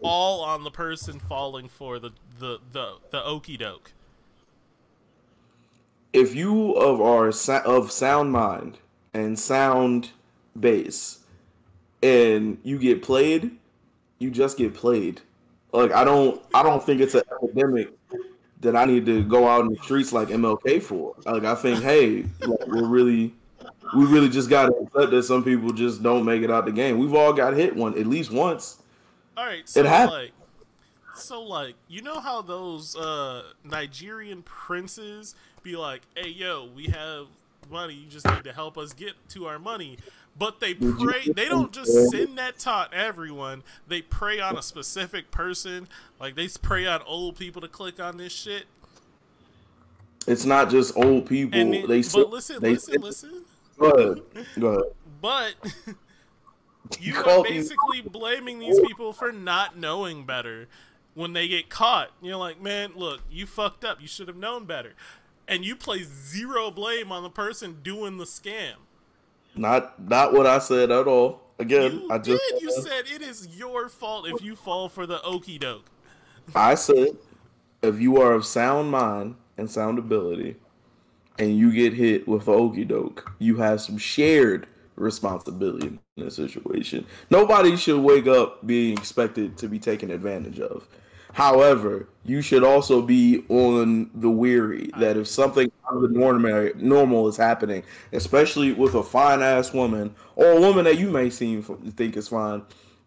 all 0.00 0.42
on 0.42 0.64
the 0.64 0.72
person 0.72 1.20
falling 1.20 1.68
for 1.68 2.00
the 2.00 2.10
the 2.40 2.58
the, 2.72 2.96
the 3.10 3.24
okey 3.24 3.56
doke 3.56 3.92
if 6.12 6.34
you 6.34 6.72
of 6.72 7.00
our 7.00 7.28
of 7.64 7.92
sound 7.92 8.32
mind 8.32 8.78
and 9.14 9.38
sound 9.38 10.10
base 10.58 11.20
and 12.02 12.58
you 12.62 12.78
get 12.78 13.02
played, 13.02 13.50
you 14.18 14.30
just 14.30 14.58
get 14.58 14.74
played. 14.74 15.20
Like 15.72 15.92
I 15.92 16.04
don't 16.04 16.40
I 16.54 16.62
don't 16.62 16.82
think 16.82 17.00
it's 17.00 17.14
an 17.14 17.22
epidemic 17.42 17.92
that 18.60 18.76
I 18.76 18.84
need 18.84 19.06
to 19.06 19.22
go 19.22 19.46
out 19.46 19.62
in 19.62 19.72
the 19.72 19.82
streets 19.82 20.12
like 20.12 20.28
MLK 20.28 20.82
for. 20.82 21.14
Like 21.24 21.44
I 21.44 21.54
think, 21.54 21.82
hey, 21.82 22.24
like, 22.40 22.66
we're 22.66 22.86
really, 22.86 23.34
we 23.94 24.06
really 24.06 24.28
just 24.28 24.48
got 24.48 24.66
to 24.66 24.72
accept 24.74 25.10
that 25.10 25.22
some 25.24 25.44
people 25.44 25.72
just 25.72 26.02
don't 26.02 26.24
make 26.24 26.42
it 26.42 26.50
out 26.50 26.64
the 26.64 26.72
game. 26.72 26.98
We've 26.98 27.14
all 27.14 27.32
got 27.32 27.54
hit 27.54 27.76
one 27.76 27.98
at 27.98 28.06
least 28.06 28.30
once. 28.30 28.82
All 29.36 29.44
right, 29.44 29.68
so 29.68 29.80
It 29.80 29.86
hap- 29.86 30.10
like, 30.10 30.32
so 31.14 31.42
like, 31.42 31.74
you 31.88 32.02
know 32.02 32.20
how 32.20 32.42
those 32.42 32.96
uh 32.96 33.42
Nigerian 33.64 34.42
princes 34.42 35.34
be 35.62 35.76
like, 35.76 36.02
"Hey, 36.14 36.28
yo, 36.28 36.68
we 36.74 36.86
have 36.86 37.26
money. 37.70 37.94
You 37.94 38.06
just 38.08 38.26
need 38.26 38.44
to 38.44 38.52
help 38.52 38.78
us 38.78 38.92
get 38.92 39.12
to 39.30 39.46
our 39.46 39.58
money." 39.58 39.98
But 40.38 40.60
they 40.60 40.74
pray. 40.74 41.28
They 41.34 41.48
don't 41.48 41.72
just 41.72 42.10
send 42.10 42.36
that 42.38 42.58
to 42.60 42.88
everyone. 42.92 43.62
They 43.88 44.02
prey 44.02 44.38
on 44.38 44.58
a 44.58 44.62
specific 44.62 45.30
person. 45.30 45.88
Like 46.20 46.34
they 46.34 46.48
prey 46.48 46.86
on 46.86 47.00
old 47.06 47.36
people 47.36 47.62
to 47.62 47.68
click 47.68 47.98
on 48.00 48.18
this 48.18 48.32
shit. 48.32 48.64
It's 50.26 50.44
not 50.44 50.70
just 50.70 50.96
old 50.96 51.26
people. 51.26 51.58
And 51.58 51.72
they 51.72 52.02
but 52.02 52.30
listen, 52.30 52.60
they 52.60 52.72
listen, 52.72 53.00
listen. 53.00 53.44
Go 53.78 53.90
ahead. 53.90 54.22
Go 54.58 54.66
ahead. 54.68 54.92
But 55.20 55.54
you 57.00 57.16
are 57.16 57.42
basically 57.42 58.02
blaming 58.02 58.58
these 58.58 58.78
people 58.80 59.12
for 59.12 59.32
not 59.32 59.78
knowing 59.78 60.24
better 60.24 60.68
when 61.14 61.32
they 61.32 61.48
get 61.48 61.68
caught. 61.68 62.10
You're 62.20 62.36
like, 62.36 62.60
man, 62.60 62.92
look, 62.94 63.20
you 63.30 63.46
fucked 63.46 63.84
up. 63.84 64.00
You 64.00 64.08
should 64.08 64.28
have 64.28 64.36
known 64.36 64.64
better. 64.64 64.94
And 65.48 65.64
you 65.64 65.76
place 65.76 66.08
zero 66.08 66.70
blame 66.70 67.12
on 67.12 67.22
the 67.22 67.30
person 67.30 67.78
doing 67.82 68.18
the 68.18 68.24
scam. 68.24 68.74
Not 69.56 70.08
not 70.08 70.32
what 70.32 70.46
I 70.46 70.58
said 70.58 70.90
at 70.90 71.06
all. 71.06 71.42
Again, 71.58 71.92
You 71.92 72.08
I 72.10 72.18
just 72.18 72.42
did. 72.50 72.62
You 72.62 72.70
said 72.70 73.04
it 73.12 73.22
is 73.22 73.56
your 73.56 73.88
fault 73.88 74.28
if 74.28 74.42
you 74.42 74.54
fall 74.54 74.88
for 74.88 75.06
the 75.06 75.22
okey 75.22 75.58
doke. 75.58 75.86
I 76.54 76.74
said 76.74 77.16
if 77.82 78.00
you 78.00 78.20
are 78.20 78.32
of 78.32 78.44
sound 78.44 78.90
mind 78.90 79.36
and 79.56 79.70
sound 79.70 79.98
ability 79.98 80.56
and 81.38 81.56
you 81.56 81.72
get 81.72 81.94
hit 81.94 82.28
with 82.28 82.46
a 82.48 82.52
okey 82.52 82.84
doke, 82.84 83.32
you 83.38 83.56
have 83.56 83.80
some 83.80 83.98
shared 83.98 84.66
responsibility 84.96 85.86
in 85.86 85.98
this 86.16 86.36
situation. 86.36 87.06
Nobody 87.30 87.76
should 87.76 88.00
wake 88.00 88.26
up 88.26 88.66
being 88.66 88.96
expected 88.96 89.56
to 89.58 89.68
be 89.68 89.78
taken 89.78 90.10
advantage 90.10 90.60
of. 90.60 90.88
However, 91.36 92.08
you 92.24 92.40
should 92.40 92.64
also 92.64 93.02
be 93.02 93.44
on 93.50 94.08
the 94.14 94.30
weary 94.30 94.90
that 94.98 95.18
if 95.18 95.28
something 95.28 95.70
out 95.86 95.96
of 95.96 96.00
the 96.00 96.08
normal 96.08 96.70
normal 96.76 97.28
is 97.28 97.36
happening, 97.36 97.82
especially 98.10 98.72
with 98.72 98.94
a 98.94 99.02
fine 99.02 99.42
ass 99.42 99.74
woman 99.74 100.14
or 100.34 100.52
a 100.52 100.58
woman 100.58 100.86
that 100.86 100.98
you 100.98 101.10
may 101.10 101.28
seem 101.28 101.62
think 101.62 102.16
is 102.16 102.28
fine 102.28 102.62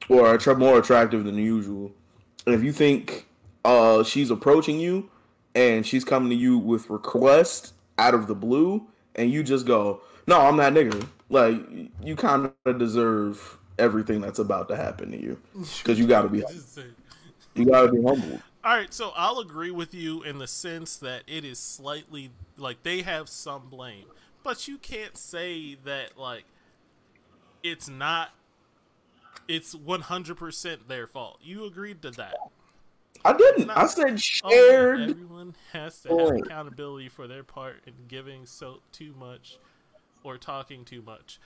or 0.10 0.32
attra- 0.32 0.56
more 0.56 0.78
attractive 0.78 1.24
than 1.24 1.38
usual, 1.38 1.92
and 2.46 2.54
if 2.54 2.64
you 2.64 2.72
think 2.72 3.26
uh, 3.66 4.04
she's 4.04 4.30
approaching 4.30 4.80
you 4.80 5.10
and 5.56 5.84
she's 5.84 6.06
coming 6.06 6.30
to 6.30 6.36
you 6.36 6.60
with 6.60 6.88
request 6.92 7.74
out 7.98 8.14
of 8.14 8.28
the 8.28 8.36
blue, 8.36 8.86
and 9.16 9.32
you 9.32 9.42
just 9.42 9.66
go, 9.66 10.02
"No, 10.28 10.40
I'm 10.40 10.58
that 10.58 10.74
nigga." 10.74 11.04
Like 11.30 11.60
you 12.04 12.16
kind 12.16 12.52
of 12.68 12.78
deserve 12.78 13.58
everything 13.80 14.22
that's 14.22 14.38
about 14.38 14.68
to 14.70 14.76
happen 14.76 15.10
to 15.10 15.20
you. 15.20 15.40
Because 15.80 15.98
you 15.98 16.06
got 16.06 16.22
to 16.22 16.30
be 16.30 16.44
you 17.56 17.66
got 17.66 17.84
to 17.88 17.92
be 17.92 18.02
humble. 18.04 18.40
All 18.64 18.76
right, 18.76 18.94
so 18.94 19.12
I'll 19.16 19.40
agree 19.40 19.72
with 19.72 19.94
you 19.94 20.22
in 20.24 20.38
the 20.38 20.48
sense 20.48 20.98
that 20.98 21.24
it 21.28 21.46
is 21.46 21.60
slightly 21.60 22.32
like 22.58 22.84
they 22.84 23.02
have 23.04 23.30
some 23.30 23.70
blame, 23.70 24.06
but 24.44 24.68
you 24.68 24.78
can't 24.78 25.18
say 25.18 25.76
that 25.86 26.18
like 26.18 26.44
it's 27.64 27.88
not. 27.90 28.32
It's 29.48 29.74
one 29.74 30.02
hundred 30.02 30.38
percent 30.38 30.88
their 30.88 31.08
fault. 31.08 31.40
You 31.42 31.66
agreed 31.66 32.02
to 32.04 32.12
that. 32.12 32.36
I 33.26 33.34
didn't. 33.34 33.68
not- 33.68 33.78
I 33.78 33.88
said 33.88 34.14
Oh, 34.14 34.18
shared. 34.18 35.10
everyone 35.10 35.56
has 35.74 36.02
to 36.02 36.10
have 36.18 36.30
accountability 36.38 37.10
for 37.10 37.28
their 37.28 37.44
part 37.44 37.78
in 37.88 37.94
giving 38.08 38.46
so 38.46 38.80
too 38.92 39.14
much, 39.20 39.58
or 40.24 40.38
talking 40.38 40.86
too 40.86 41.02
much, 41.02 41.40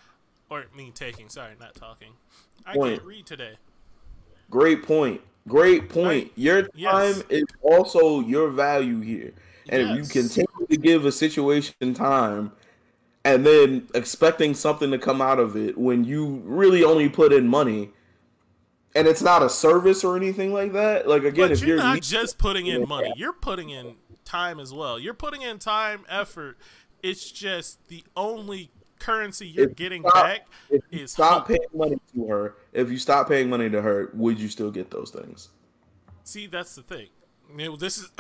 or 0.50 0.66
I 0.74 0.78
mean 0.78 0.92
taking. 0.92 1.30
Sorry, 1.30 1.54
not 1.60 1.76
talking. 1.76 2.14
I 2.66 2.74
Point. 2.74 2.96
can't 2.98 3.08
read 3.08 3.26
today. 3.26 3.54
Great 4.50 4.84
point. 4.84 5.22
Great 5.48 5.90
point. 5.90 6.32
Your 6.36 6.64
time 6.64 6.72
Yes. 6.76 7.24
is 7.30 7.46
also 7.62 8.22
your 8.22 8.50
value 8.50 9.02
here. 9.02 9.34
And 9.70 9.82
if 9.82 9.98
you 9.98 10.04
continue 10.22 10.68
to 10.70 10.78
give 10.78 11.06
a 11.06 11.12
situation 11.12 11.94
time 11.94 12.52
and 13.26 13.46
then 13.46 13.88
expecting 13.94 14.54
something 14.54 14.92
to 14.92 14.98
come 14.98 15.22
out 15.22 15.40
of 15.40 15.56
it 15.56 15.78
when 15.78 16.04
you 16.04 16.42
really 16.46 16.84
only 16.84 17.10
put 17.10 17.32
in 17.32 17.48
money 17.48 17.92
and 18.96 19.08
it's 19.08 19.22
not 19.22 19.42
a 19.42 19.50
service 19.50 20.04
or 20.04 20.16
anything 20.18 20.54
like 20.54 20.74
that, 20.74 21.08
like 21.08 21.24
again, 21.24 21.46
But 21.48 21.52
if 21.52 21.62
you're, 21.62 21.78
you're 21.78 21.78
not 21.78 22.02
just 22.02 22.38
putting 22.38 22.68
in 22.68 22.88
money. 22.88 23.14
You're 23.16 23.34
putting 23.34 23.70
in 23.70 23.96
time 24.26 24.60
as 24.60 24.74
well. 24.74 25.00
You're 25.00 25.14
putting 25.14 25.42
in 25.42 25.60
time, 25.60 26.06
effort. 26.08 26.58
It's 27.02 27.32
just 27.32 27.88
the 27.88 28.04
only 28.16 28.70
currency 29.04 29.48
you're 29.48 29.66
If 29.66 29.70
you 29.72 29.76
getting 29.76 30.02
stop- 30.04 30.14
back 30.24 30.48
if 30.70 30.82
you 30.92 31.00
is 31.04 31.12
stop 31.12 31.40
hope. 31.40 31.48
paying 31.50 31.70
money 31.74 31.98
to 32.16 32.26
her, 32.28 32.56
if 32.72 32.90
you 32.90 32.98
stop 32.98 33.28
paying 33.28 33.50
money 33.50 33.70
to 33.70 33.82
her, 33.82 34.10
would 34.14 34.40
you 34.40 34.48
still 34.48 34.72
get 34.72 34.90
those 34.92 35.12
things? 35.12 35.50
See, 36.24 36.48
that's 36.48 36.76
the 36.76 36.82
thing. 36.84 37.08
This 37.78 37.98
is. 38.00 38.10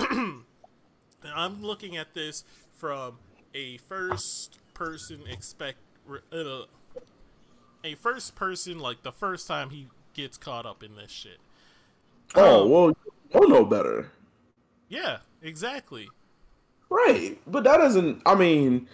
I'm 1.35 1.63
looking 1.63 1.95
at 1.97 2.13
this 2.13 2.43
from 2.73 3.17
a 3.53 3.77
first 3.77 4.59
person 4.73 5.21
expect. 5.29 5.77
Uh, 6.31 6.63
a 7.85 7.95
first 7.95 8.35
person, 8.35 8.79
like 8.79 9.03
the 9.03 9.11
first 9.11 9.47
time 9.47 9.69
he 9.69 9.87
gets 10.13 10.37
caught 10.37 10.65
up 10.65 10.83
in 10.83 10.95
this 10.95 11.11
shit. 11.11 11.37
Oh 12.35 12.63
Um, 12.65 12.69
well, 12.69 12.97
you'll 13.33 13.49
know 13.49 13.65
better, 13.65 14.11
Yeah, 14.89 15.17
exactly. 15.41 16.09
right? 16.89 17.39
But 17.47 17.63
that 17.63 17.77
doesn't. 17.77 18.21
I 18.25 18.35
mean, 18.35 18.87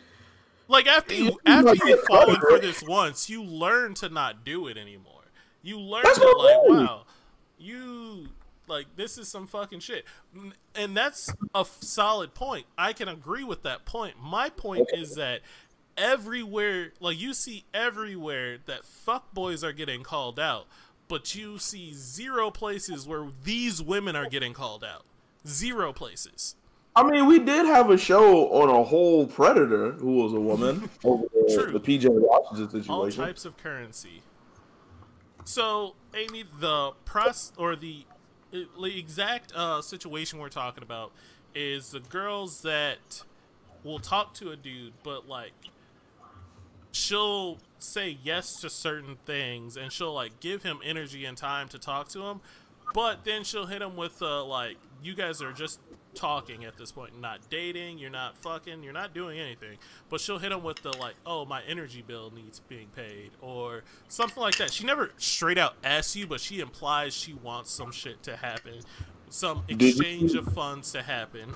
Like 0.69 0.85
after 0.85 1.15
you 1.15 1.38
after 1.47 1.75
you 1.88 1.97
fallen 2.05 2.39
for 2.39 2.59
this 2.59 2.83
once, 2.83 3.27
you 3.27 3.43
learn 3.43 3.95
to 3.95 4.07
not 4.07 4.45
do 4.45 4.67
it 4.67 4.77
anymore. 4.77 5.23
You 5.63 5.79
learn 5.79 6.03
That's 6.03 6.19
to 6.19 6.27
like, 6.38 6.55
I'm 6.69 6.85
wow, 6.85 7.05
you 7.57 8.27
like 8.67 8.85
this 8.95 9.17
is 9.17 9.27
some 9.27 9.47
fucking 9.47 9.79
shit, 9.79 10.05
and 10.75 10.95
that's 10.95 11.33
a 11.55 11.61
f- 11.61 11.77
solid 11.81 12.35
point. 12.35 12.67
I 12.77 12.93
can 12.93 13.07
agree 13.07 13.43
with 13.43 13.63
that 13.63 13.85
point. 13.85 14.21
My 14.21 14.49
point 14.49 14.89
is 14.93 15.15
that 15.15 15.41
everywhere, 15.97 16.93
like 16.99 17.19
you 17.19 17.33
see 17.33 17.65
everywhere 17.73 18.59
that 18.67 18.85
fuck 18.85 19.33
boys 19.33 19.63
are 19.63 19.73
getting 19.73 20.03
called 20.03 20.39
out, 20.39 20.67
but 21.07 21.33
you 21.33 21.57
see 21.57 21.93
zero 21.93 22.51
places 22.51 23.07
where 23.07 23.27
these 23.43 23.81
women 23.81 24.15
are 24.15 24.29
getting 24.29 24.53
called 24.53 24.83
out. 24.83 25.03
Zero 25.47 25.91
places. 25.91 26.55
I 26.96 27.03
mean, 27.03 27.27
we 27.27 27.39
did 27.39 27.65
have 27.65 27.89
a 27.89 27.98
show 27.98 28.50
on 28.50 28.69
a 28.69 28.84
whole 28.84 29.27
predator 29.27 29.91
who 29.91 30.24
was 30.24 30.34
a 30.34 30.39
woman 30.39 30.89
over 31.03 31.24
the, 31.34 31.72
the 31.74 31.79
PJ 31.79 32.10
Washington 32.10 32.69
situation. 32.69 32.91
all 32.91 33.10
types 33.10 33.46
of 33.46 33.55
currency. 33.58 34.22
So, 35.46 35.96
Amy, 36.13 36.43
the 36.60 36.91
press 37.05 37.53
or 37.58 37.75
the, 37.75 38.05
the 38.51 39.00
exact 39.00 39.53
uh, 39.55 39.81
situation 39.81 40.39
we're 40.39 40.50
talking 40.50 40.84
about 40.84 41.12
is 41.55 41.91
the 41.91 42.00
girls 42.00 42.62
that 42.62 43.24
will 43.84 44.00
talk 44.00 44.34
to 44.36 44.51
a 44.51 44.55
dude, 44.55 44.93
but 45.03 45.27
like 45.27 45.53
she'll 46.91 47.60
say 47.77 48.17
yes 48.24 48.60
to 48.62 48.69
certain 48.69 49.17
things 49.25 49.77
and 49.77 49.91
she'll 49.91 50.13
like 50.13 50.39
give 50.39 50.63
him 50.63 50.79
energy 50.84 51.25
and 51.25 51.38
time 51.38 51.67
to 51.69 51.79
talk 51.79 52.10
to 52.10 52.24
him, 52.24 52.41
but 52.93 53.24
then 53.24 53.43
she'll 53.43 53.65
hit 53.67 53.81
him 53.81 53.96
with 53.96 54.22
uh, 54.22 54.43
like 54.46 54.77
you 55.01 55.15
guys 55.15 55.41
are 55.41 55.53
just 55.53 55.79
talking 56.15 56.65
at 56.65 56.75
this 56.77 56.91
point, 56.91 57.19
not 57.19 57.39
dating, 57.50 57.98
you're 57.98 58.10
not 58.10 58.38
fucking, 58.38 58.84
you're 58.84 58.91
not 58.93 59.13
doing 59.13 59.39
anything. 59.39 59.77
But 60.10 60.19
she'll 60.19 60.39
hit 60.39 60.51
him 60.51 60.63
with 60.63 60.81
the 60.81 60.98
like, 60.98 61.15
oh, 61.25 61.46
my 61.46 61.62
energy 61.67 62.03
bill 62.05 62.31
needs 62.36 62.60
being 62.60 62.88
paid 62.96 63.31
or 63.41 63.84
something 64.08 64.41
like 64.41 64.58
that. 64.58 64.71
She 64.71 64.86
never 64.86 65.12
straight 65.17 65.58
out 65.58 65.75
asks 65.84 66.15
you, 66.15 66.28
but 66.28 66.41
she 66.41 66.60
implies 66.60 67.13
she 67.13 67.34
wants 67.34 67.71
some 67.71 67.91
shit 67.91 68.21
to 68.23 68.36
happen, 68.36 68.82
some 69.30 69.63
Did 69.67 69.82
you- 69.82 69.89
exchange 69.89 70.34
of 70.34 70.52
funds 70.54 70.91
to 70.93 71.02
happen. 71.02 71.54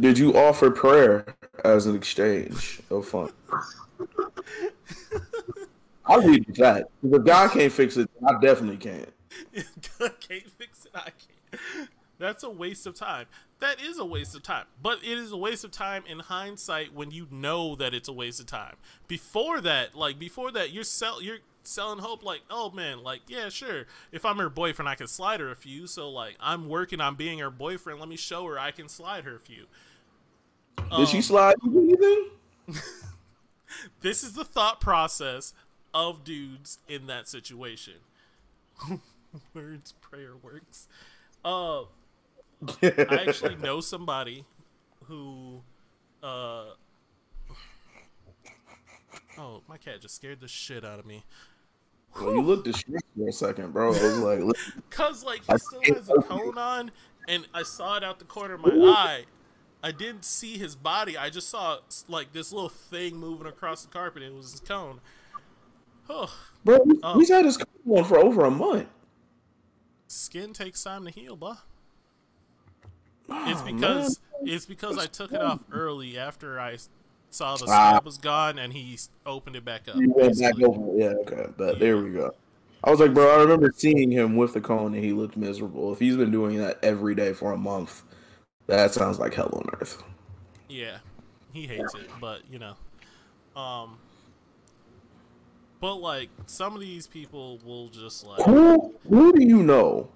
Did 0.00 0.16
you 0.16 0.34
offer 0.34 0.70
prayer 0.70 1.36
as 1.66 1.84
an 1.84 1.94
exchange 1.94 2.80
of 2.90 3.06
fun? 3.06 3.30
I'll 6.06 6.22
leave 6.26 6.48
it 6.48 6.48
at 6.48 6.56
that. 6.56 6.88
If 7.02 7.12
a 7.12 7.18
guy 7.20 7.46
can't 7.48 7.70
fix 7.70 7.98
it, 7.98 8.08
I 8.26 8.40
definitely 8.40 8.78
can't. 8.78 9.12
Can't 10.20 10.50
fix 10.50 10.84
it. 10.86 10.92
I 10.94 11.10
can't. 11.10 11.88
That's 12.18 12.44
a 12.44 12.50
waste 12.50 12.86
of 12.86 12.94
time. 12.94 13.26
That 13.60 13.80
is 13.82 13.98
a 13.98 14.04
waste 14.04 14.34
of 14.34 14.42
time. 14.42 14.66
But 14.80 14.98
it 15.02 15.18
is 15.18 15.32
a 15.32 15.36
waste 15.36 15.64
of 15.64 15.70
time 15.72 16.04
in 16.08 16.20
hindsight 16.20 16.94
when 16.94 17.10
you 17.10 17.26
know 17.30 17.74
that 17.76 17.94
it's 17.94 18.08
a 18.08 18.12
waste 18.12 18.40
of 18.40 18.46
time. 18.46 18.76
Before 19.08 19.60
that, 19.60 19.94
like 19.94 20.18
before 20.18 20.52
that, 20.52 20.72
you're 20.72 20.84
sell 20.84 21.22
you're 21.22 21.38
selling 21.64 21.98
hope 22.00 22.22
like, 22.24 22.42
oh 22.50 22.70
man, 22.70 23.02
like, 23.02 23.22
yeah, 23.28 23.48
sure. 23.48 23.86
If 24.12 24.24
I'm 24.24 24.38
her 24.38 24.50
boyfriend, 24.50 24.88
I 24.88 24.94
can 24.94 25.08
slide 25.08 25.40
her 25.40 25.50
a 25.50 25.56
few. 25.56 25.86
So 25.86 26.10
like 26.10 26.36
I'm 26.40 26.68
working 26.68 27.00
on 27.00 27.16
being 27.16 27.38
her 27.40 27.50
boyfriend. 27.50 27.98
Let 27.98 28.08
me 28.08 28.16
show 28.16 28.46
her 28.46 28.58
I 28.58 28.70
can 28.70 28.88
slide 28.88 29.24
her 29.24 29.36
a 29.36 29.40
few. 29.40 29.66
Did 30.96 31.08
she 31.08 31.18
Um, 31.18 31.22
slide 31.22 31.56
you 31.64 31.80
anything? 31.80 32.30
this 34.00 34.22
is 34.22 34.34
the 34.34 34.44
thought 34.44 34.80
process 34.80 35.54
of 35.94 36.24
dudes 36.24 36.78
in 36.88 37.06
that 37.06 37.28
situation. 37.28 37.94
Words 39.54 39.92
prayer 40.00 40.32
works. 40.42 40.88
Uh 41.44 41.82
I 42.82 43.24
actually 43.26 43.56
know 43.62 43.80
somebody 43.80 44.44
who, 45.04 45.62
uh, 46.22 46.66
oh, 49.38 49.62
my 49.68 49.76
cat 49.76 50.00
just 50.00 50.14
scared 50.14 50.40
the 50.40 50.48
shit 50.48 50.84
out 50.84 50.98
of 50.98 51.06
me. 51.06 51.24
Well, 52.20 52.34
you 52.34 52.42
looked 52.42 52.64
distressed 52.64 53.04
for 53.16 53.28
a 53.28 53.32
second, 53.32 53.72
bro. 53.72 53.88
I 53.88 53.88
was 53.90 54.18
like, 54.18 54.40
Cause 54.90 55.24
like 55.24 55.40
he 55.50 55.58
still 55.58 55.94
has 55.94 56.08
a 56.10 56.22
cone 56.22 56.58
on, 56.58 56.90
and 57.26 57.48
I 57.54 57.62
saw 57.62 57.96
it 57.96 58.04
out 58.04 58.18
the 58.18 58.26
corner 58.26 58.54
of 58.54 58.60
my 58.60 58.70
eye. 58.70 59.24
I 59.82 59.90
didn't 59.90 60.24
see 60.24 60.58
his 60.58 60.76
body. 60.76 61.16
I 61.16 61.30
just 61.30 61.48
saw 61.48 61.78
like 62.08 62.32
this 62.32 62.52
little 62.52 62.68
thing 62.68 63.16
moving 63.16 63.46
across 63.46 63.82
the 63.82 63.88
carpet. 63.88 64.22
It 64.22 64.34
was 64.34 64.52
his 64.52 64.60
cone. 64.60 65.00
Oh, 66.10 66.34
bro, 66.64 66.78
Um, 67.04 67.20
he's 67.20 67.30
had 67.30 67.44
his 67.44 67.56
cone 67.56 67.66
on 67.86 68.04
for 68.04 68.18
over 68.18 68.44
a 68.44 68.50
month. 68.50 68.88
Skin 70.12 70.52
takes 70.52 70.82
time 70.82 71.04
to 71.04 71.10
heal, 71.10 71.36
bro. 71.36 71.54
It's 73.28 73.60
Oh, 73.60 73.64
because 73.64 74.20
man. 74.42 74.54
it's 74.54 74.66
because 74.66 74.98
I 74.98 75.06
took 75.06 75.32
it 75.32 75.40
off 75.40 75.60
early 75.72 76.18
after 76.18 76.60
I 76.60 76.76
saw 77.30 77.56
the 77.56 77.66
Ah. 77.68 77.92
scab 77.92 78.04
was 78.04 78.18
gone 78.18 78.58
and 78.58 78.72
he 78.72 78.98
opened 79.24 79.56
it 79.56 79.64
back 79.64 79.88
up. 79.88 79.96
Went 79.96 80.38
back 80.38 80.60
over. 80.60 80.98
Yeah, 80.98 81.14
okay, 81.20 81.46
but 81.56 81.78
there 81.78 81.96
we 81.98 82.10
go. 82.10 82.34
I 82.84 82.90
was 82.90 82.98
like, 83.00 83.14
bro, 83.14 83.32
I 83.38 83.42
remember 83.42 83.70
seeing 83.74 84.10
him 84.10 84.36
with 84.36 84.54
the 84.54 84.60
cone 84.60 84.92
and 84.94 85.02
he 85.04 85.12
looked 85.12 85.36
miserable. 85.36 85.92
If 85.92 86.00
he's 86.00 86.16
been 86.16 86.32
doing 86.32 86.58
that 86.58 86.78
every 86.82 87.14
day 87.14 87.32
for 87.32 87.52
a 87.52 87.56
month, 87.56 88.02
that 88.66 88.92
sounds 88.92 89.18
like 89.20 89.34
hell 89.34 89.50
on 89.52 89.66
earth. 89.80 90.02
Yeah, 90.68 90.98
he 91.52 91.66
hates 91.66 91.94
it, 91.94 92.10
but 92.20 92.40
you 92.50 92.58
know, 92.58 92.74
um, 93.60 93.98
but 95.82 95.96
like 95.96 96.30
some 96.46 96.74
of 96.74 96.80
these 96.80 97.06
people 97.06 97.58
will 97.64 97.88
just 97.88 98.24
like 98.26 98.40
Who, 98.46 98.94
who 99.08 99.32
do 99.34 99.44
you 99.44 99.62
know? 99.62 100.08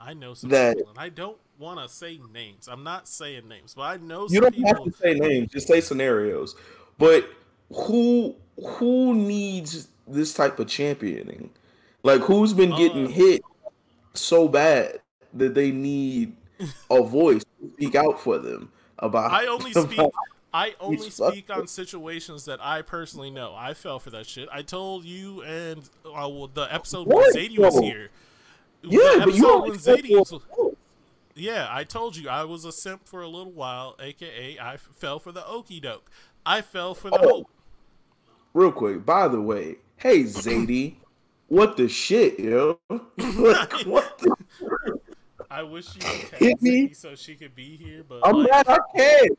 I 0.00 0.14
know 0.14 0.32
some 0.34 0.48
That- 0.50 0.76
people, 0.78 0.90
and 0.92 0.98
I 0.98 1.10
don't 1.10 1.36
want 1.58 1.80
to 1.80 1.88
say 1.94 2.18
names. 2.32 2.68
I'm 2.68 2.82
not 2.84 3.06
saying 3.06 3.46
names, 3.48 3.74
but 3.74 3.82
I 3.82 3.96
know 3.98 4.26
some 4.28 4.34
You 4.34 4.40
don't 4.40 4.54
have 4.66 4.84
to 4.84 4.92
say 4.92 5.14
names, 5.14 5.50
just 5.52 5.68
say 5.68 5.80
scenarios. 5.82 6.56
But 6.98 7.28
who 7.72 8.34
who 8.56 9.14
needs 9.14 9.88
this 10.06 10.32
type 10.34 10.58
of 10.58 10.68
championing? 10.68 11.50
Like 12.02 12.20
who's 12.22 12.52
been 12.54 12.70
getting 12.76 13.06
Uh, 13.06 13.10
hit 13.10 13.42
so 14.14 14.48
bad 14.48 15.00
that 15.34 15.54
they 15.54 15.70
need 15.72 16.34
a 16.90 17.02
voice 17.02 17.44
to 17.60 17.70
speak 17.72 17.94
out 17.94 18.20
for 18.20 18.38
them 18.38 18.70
about 18.98 19.32
I 19.32 19.46
only 19.46 19.70
about- 19.76 19.90
speak. 19.90 20.10
I 20.54 20.74
only 20.80 21.04
He's 21.04 21.14
speak 21.14 21.48
on 21.50 21.66
situations 21.66 22.44
that 22.44 22.60
I 22.62 22.82
personally 22.82 23.30
know. 23.30 23.54
I 23.56 23.72
fell 23.74 23.98
for 23.98 24.10
that 24.10 24.26
shit. 24.26 24.48
I 24.52 24.62
told 24.62 25.04
you, 25.04 25.42
and 25.42 25.80
uh, 26.04 26.28
well, 26.28 26.50
the 26.52 26.68
episode 26.72 27.06
when 27.06 27.16
What? 27.16 27.34
Zadie 27.34 27.58
was 27.58 27.78
here. 27.78 28.10
Yeah, 28.82 29.22
but 29.24 29.34
you 29.34 29.60
when 29.62 29.72
Zadie 29.72 30.10
was, 30.10 30.34
Yeah, 31.34 31.68
I 31.70 31.84
told 31.84 32.16
you 32.16 32.28
I 32.28 32.44
was 32.44 32.64
a 32.64 32.72
simp 32.72 33.06
for 33.06 33.22
a 33.22 33.28
little 33.28 33.52
while, 33.52 33.96
aka 33.98 34.58
I 34.60 34.76
fell 34.76 35.18
for 35.18 35.32
the 35.32 35.46
okey 35.46 35.80
doke. 35.80 36.10
I 36.44 36.60
fell 36.60 36.94
for 36.94 37.08
the 37.10 37.18
Oh. 37.20 37.28
hope. 37.28 37.50
Real 38.52 38.72
quick, 38.72 39.06
by 39.06 39.28
the 39.28 39.40
way, 39.40 39.76
hey 39.96 40.24
Zadie, 40.24 40.96
what 41.48 41.78
the 41.78 41.88
shit, 41.88 42.38
yo? 42.38 42.78
what 42.88 43.08
the 44.18 44.36
I 45.50 45.62
wish 45.62 45.94
you 45.94 46.00
could 46.30 46.38
Hit 46.38 46.60
me. 46.62 46.92
So 46.92 47.14
she 47.14 47.36
could 47.36 47.54
be 47.54 47.76
here, 47.76 48.04
but 48.06 48.20
I'm 48.24 48.36
like, 48.36 48.50
mad 48.50 48.68
I 48.68 48.78
can't. 48.96 49.38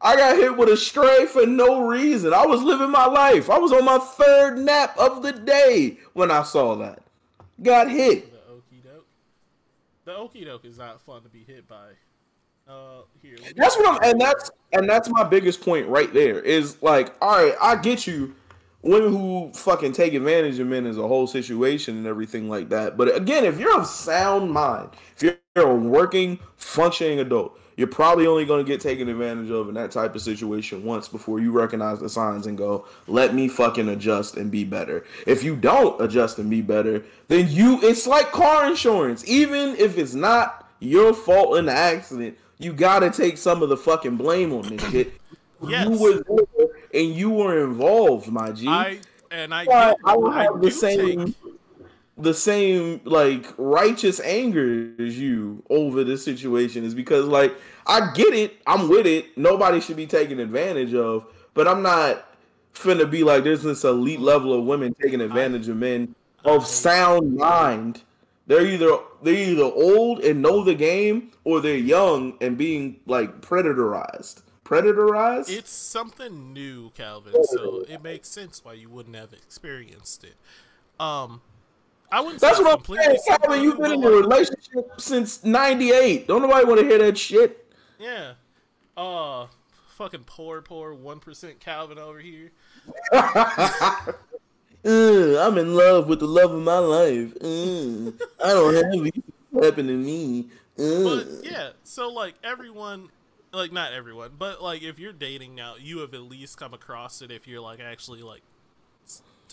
I 0.00 0.16
got 0.16 0.36
hit 0.36 0.56
with 0.56 0.68
a 0.68 0.76
stray 0.76 1.26
for 1.26 1.46
no 1.46 1.86
reason. 1.86 2.34
I 2.34 2.44
was 2.46 2.62
living 2.62 2.90
my 2.90 3.06
life. 3.06 3.48
I 3.48 3.58
was 3.58 3.72
on 3.72 3.84
my 3.84 3.98
third 3.98 4.58
nap 4.58 4.96
of 4.98 5.22
the 5.22 5.32
day 5.32 5.98
when 6.12 6.30
I 6.30 6.42
saw 6.42 6.74
that. 6.76 7.02
Got 7.62 7.90
hit. 7.90 8.30
the 8.32 8.52
okey 8.52 8.82
doke. 8.82 9.06
The 10.04 10.16
okey 10.16 10.44
doke 10.44 10.64
is 10.64 10.78
not 10.78 11.00
fun 11.00 11.22
to 11.22 11.28
be 11.28 11.44
hit 11.46 11.66
by. 11.68 11.92
Uh, 12.66 13.02
here. 13.20 13.36
That's 13.56 13.76
what 13.76 14.02
I'm 14.02 14.10
and 14.10 14.18
that's 14.18 14.50
and 14.72 14.88
that's 14.88 15.10
my 15.10 15.22
biggest 15.22 15.60
point 15.60 15.86
right 15.86 16.12
there. 16.14 16.40
Is 16.40 16.82
like, 16.82 17.14
all 17.20 17.44
right, 17.44 17.54
I 17.60 17.76
get 17.76 18.06
you. 18.06 18.34
Women 18.80 19.12
who 19.12 19.50
fucking 19.54 19.92
take 19.92 20.12
advantage 20.12 20.58
of 20.58 20.66
men 20.66 20.86
is 20.86 20.98
a 20.98 21.08
whole 21.08 21.26
situation 21.26 21.96
and 21.96 22.06
everything 22.06 22.50
like 22.50 22.68
that. 22.68 22.98
But 22.98 23.16
again, 23.16 23.44
if 23.44 23.58
you're 23.58 23.74
of 23.78 23.86
sound 23.86 24.50
mind, 24.50 24.90
if 25.16 25.22
you're 25.22 25.38
a 25.56 25.74
working, 25.74 26.38
functioning 26.56 27.20
adult, 27.20 27.58
you're 27.76 27.88
probably 27.88 28.26
only 28.26 28.44
going 28.44 28.64
to 28.64 28.70
get 28.70 28.80
taken 28.80 29.08
advantage 29.08 29.50
of 29.50 29.68
in 29.68 29.74
that 29.74 29.90
type 29.90 30.14
of 30.14 30.22
situation 30.22 30.84
once 30.84 31.08
before 31.08 31.40
you 31.40 31.50
recognize 31.52 32.00
the 32.00 32.08
signs 32.08 32.46
and 32.46 32.56
go, 32.56 32.86
let 33.06 33.34
me 33.34 33.48
fucking 33.48 33.88
adjust 33.88 34.36
and 34.36 34.50
be 34.50 34.64
better. 34.64 35.04
If 35.26 35.42
you 35.42 35.56
don't 35.56 36.00
adjust 36.00 36.38
and 36.38 36.48
be 36.48 36.62
better, 36.62 37.02
then 37.28 37.48
you, 37.50 37.80
it's 37.82 38.06
like 38.06 38.30
car 38.32 38.66
insurance. 38.66 39.26
Even 39.28 39.76
if 39.76 39.98
it's 39.98 40.14
not 40.14 40.68
your 40.78 41.12
fault 41.14 41.56
in 41.58 41.66
the 41.66 41.72
accident, 41.72 42.38
you 42.58 42.72
got 42.72 43.00
to 43.00 43.10
take 43.10 43.36
some 43.38 43.62
of 43.62 43.68
the 43.68 43.76
fucking 43.76 44.16
blame 44.16 44.52
on 44.52 44.62
this 44.62 44.90
shit. 44.90 45.12
Yes. 45.66 45.88
You 45.88 45.98
were 45.98 46.22
there 46.28 46.66
and 46.92 47.14
you 47.14 47.30
were 47.30 47.64
involved, 47.64 48.30
my 48.30 48.50
G. 48.52 48.68
I 48.68 48.98
and 49.30 49.54
I 49.54 49.64
get, 49.64 49.96
I 50.04 50.14
I 50.14 50.42
have 50.42 50.60
the 50.60 50.70
same 50.70 51.26
take- 51.26 51.34
the 52.16 52.34
same 52.34 53.00
like 53.04 53.52
righteous 53.58 54.20
anger 54.20 54.92
as 55.00 55.18
you 55.18 55.62
over 55.68 56.04
this 56.04 56.24
situation 56.24 56.84
is 56.84 56.94
because 56.94 57.26
like 57.26 57.54
I 57.86 58.12
get 58.12 58.32
it, 58.34 58.56
I'm 58.66 58.88
with 58.88 59.06
it. 59.06 59.36
Nobody 59.36 59.80
should 59.80 59.96
be 59.96 60.06
taken 60.06 60.38
advantage 60.38 60.94
of, 60.94 61.26
but 61.54 61.66
I'm 61.66 61.82
not 61.82 62.26
finna 62.74 63.10
be 63.10 63.24
like 63.24 63.44
there's 63.44 63.62
this 63.62 63.84
elite 63.84 64.20
level 64.20 64.52
of 64.52 64.64
women 64.64 64.94
taking 65.00 65.20
advantage 65.20 65.68
of 65.68 65.76
men 65.76 66.14
of 66.44 66.66
sound 66.66 67.36
mind. 67.36 68.02
They're 68.46 68.66
either 68.66 68.98
they're 69.22 69.50
either 69.50 69.64
old 69.64 70.20
and 70.20 70.42
know 70.42 70.62
the 70.62 70.74
game 70.74 71.32
or 71.44 71.60
they're 71.60 71.76
young 71.76 72.34
and 72.40 72.56
being 72.56 73.00
like 73.06 73.40
predatorized. 73.40 74.42
Predatorized? 74.64 75.50
It's 75.50 75.70
something 75.70 76.52
new, 76.52 76.90
Calvin, 76.90 77.34
so 77.44 77.84
it 77.86 78.02
makes 78.02 78.28
sense 78.28 78.64
why 78.64 78.72
you 78.72 78.88
wouldn't 78.88 79.16
have 79.16 79.32
experienced 79.32 80.24
it. 80.24 80.36
Um, 80.98 81.42
I 82.14 82.20
wouldn't. 82.20 82.40
That's 82.40 82.58
say 82.58 82.62
what 82.62 82.88
I'm 82.88 82.96
saying. 82.96 83.18
Calvin, 83.26 83.62
you've 83.64 83.76
been 83.76 83.90
in 83.90 84.04
a 84.04 84.08
relationship 84.08 84.88
since 84.98 85.42
'98. 85.42 86.28
Don't 86.28 86.42
nobody 86.42 86.64
want 86.64 86.78
to 86.78 86.86
hear 86.86 86.98
that 86.98 87.18
shit. 87.18 87.74
Yeah. 87.98 88.34
Uh, 88.96 89.48
fucking 89.88 90.22
poor, 90.24 90.62
poor 90.62 90.94
one 90.94 91.18
percent 91.18 91.58
Calvin 91.58 91.98
over 91.98 92.20
here. 92.20 92.52
I'm 93.12 94.14
in 95.58 95.74
love 95.74 96.06
with 96.06 96.20
the 96.20 96.28
love 96.28 96.52
of 96.52 96.62
my 96.62 96.78
life. 96.78 97.32
I 97.42 98.48
don't 98.48 98.74
have 98.74 98.84
anything 98.92 99.24
happen 99.60 99.88
to 99.88 99.96
me. 99.96 100.50
But 100.76 101.26
yeah, 101.42 101.70
so 101.82 102.12
like 102.12 102.36
everyone, 102.44 103.08
like 103.52 103.72
not 103.72 103.92
everyone, 103.92 104.34
but 104.38 104.62
like 104.62 104.84
if 104.84 105.00
you're 105.00 105.12
dating 105.12 105.56
now, 105.56 105.74
you 105.80 105.98
have 105.98 106.14
at 106.14 106.22
least 106.22 106.58
come 106.58 106.74
across 106.74 107.22
it. 107.22 107.32
If 107.32 107.48
you're 107.48 107.60
like 107.60 107.80
actually 107.80 108.22
like 108.22 108.42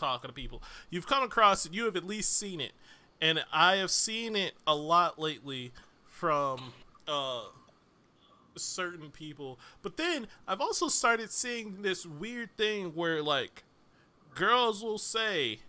talking 0.02 0.28
to 0.28 0.34
people, 0.34 0.62
you've 0.90 1.08
come 1.08 1.24
across 1.24 1.66
it. 1.66 1.74
You 1.74 1.86
have 1.86 1.96
at 1.96 2.04
least 2.06 2.38
seen 2.38 2.60
it, 2.60 2.74
and 3.22 3.46
I 3.54 3.78
have 3.78 3.92
seen 3.92 4.36
it 4.36 4.54
a 4.68 4.76
lot 4.76 5.18
lately 5.20 5.72
from 6.06 6.74
uh 7.08 7.44
certain 8.56 9.12
people. 9.12 9.60
But 9.82 9.98
then 9.98 10.28
I've 10.48 10.62
also 10.62 10.88
started 10.88 11.32
seeing 11.32 11.82
this 11.82 12.06
weird 12.06 12.56
thing 12.58 12.92
where 12.96 13.22
like 13.22 13.64
girls 14.36 14.84
will 14.84 14.98
say, 14.98 15.60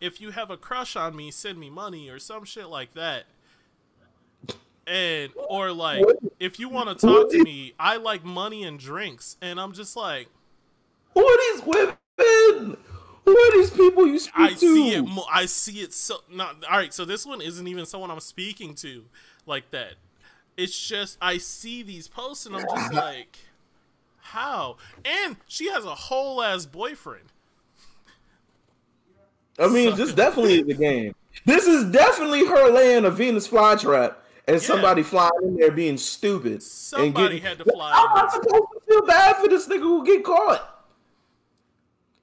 "If 0.00 0.20
you 0.20 0.30
have 0.30 0.50
a 0.50 0.56
crush 0.56 0.96
on 0.96 1.16
me, 1.16 1.30
send 1.30 1.58
me 1.58 1.70
money" 1.70 2.08
or 2.08 2.18
some 2.18 2.44
shit 2.44 2.68
like 2.68 2.94
that. 2.94 3.24
And 4.86 5.32
or 5.36 5.72
like 5.72 6.04
if 6.40 6.58
you 6.58 6.68
want 6.68 6.88
to 6.98 7.06
talk 7.06 7.30
to 7.30 7.42
me, 7.42 7.74
I 7.78 7.96
like 7.96 8.24
money 8.24 8.64
and 8.64 8.78
drinks, 8.78 9.36
and 9.42 9.60
I'm 9.60 9.72
just 9.72 9.96
like, 9.96 10.28
Who 11.14 11.26
are 11.26 11.38
these 11.54 11.62
women? 11.66 11.94
Who 12.18 13.38
are 13.38 13.52
these 13.52 13.70
people 13.70 14.06
you 14.06 14.18
speak 14.18 14.34
I 14.36 14.48
to? 14.54 14.56
see 14.58 14.94
it. 14.94 15.02
Mo- 15.02 15.26
I 15.30 15.46
see 15.46 15.80
it. 15.80 15.92
So 15.92 16.16
not 16.32 16.64
all 16.64 16.78
right. 16.78 16.92
So 16.94 17.04
this 17.04 17.26
one 17.26 17.40
isn't 17.40 17.66
even 17.68 17.84
someone 17.86 18.10
I'm 18.10 18.20
speaking 18.20 18.74
to 18.76 19.04
like 19.46 19.70
that. 19.70 19.94
It's 20.56 20.88
just 20.88 21.18
I 21.20 21.38
see 21.38 21.82
these 21.82 22.08
posts 22.08 22.46
and 22.46 22.56
I'm 22.56 22.64
just 22.74 22.92
like, 22.94 23.38
how? 24.20 24.76
And 25.04 25.36
she 25.46 25.70
has 25.70 25.84
a 25.84 25.94
whole 25.94 26.42
ass 26.42 26.66
boyfriend. 26.66 27.26
I 29.58 29.66
mean, 29.68 29.96
this 29.96 30.12
definitely 30.14 30.60
is 30.60 30.68
a 30.68 30.74
game. 30.74 31.14
This 31.44 31.66
is 31.66 31.84
definitely 31.92 32.46
her 32.46 32.70
laying 32.70 33.04
a 33.04 33.10
Venus 33.10 33.46
flytrap 33.48 34.14
and 34.46 34.60
somebody 34.62 35.02
flying 35.02 35.30
in 35.42 35.56
there 35.56 35.70
being 35.70 35.98
stupid. 35.98 36.62
and 36.96 37.14
getting- 37.14 37.42
had 37.42 37.58
to 37.58 37.64
fly 37.64 37.92
I'm 37.92 38.14
not 38.14 38.32
supposed 38.32 38.64
to 38.72 38.80
feel 38.88 39.02
bad 39.06 39.36
for 39.36 39.48
this 39.48 39.68
nigga 39.68 39.80
who 39.80 40.04
get 40.06 40.24
caught. 40.24 40.77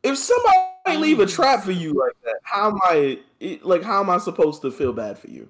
If 0.05 0.17
somebody 0.17 0.99
leave 0.99 1.19
a 1.19 1.23
um, 1.23 1.27
trap 1.27 1.63
for 1.63 1.71
you 1.71 1.93
like 1.93 2.15
that, 2.23 2.39
how 2.43 2.69
am 2.69 2.79
I 2.83 3.19
it- 3.39 3.65
like? 3.65 3.83
How 3.83 4.01
am 4.01 4.09
I 4.09 4.19
supposed 4.19 4.61
to 4.61 4.71
feel 4.71 4.93
bad 4.93 5.17
for 5.17 5.29
you? 5.29 5.49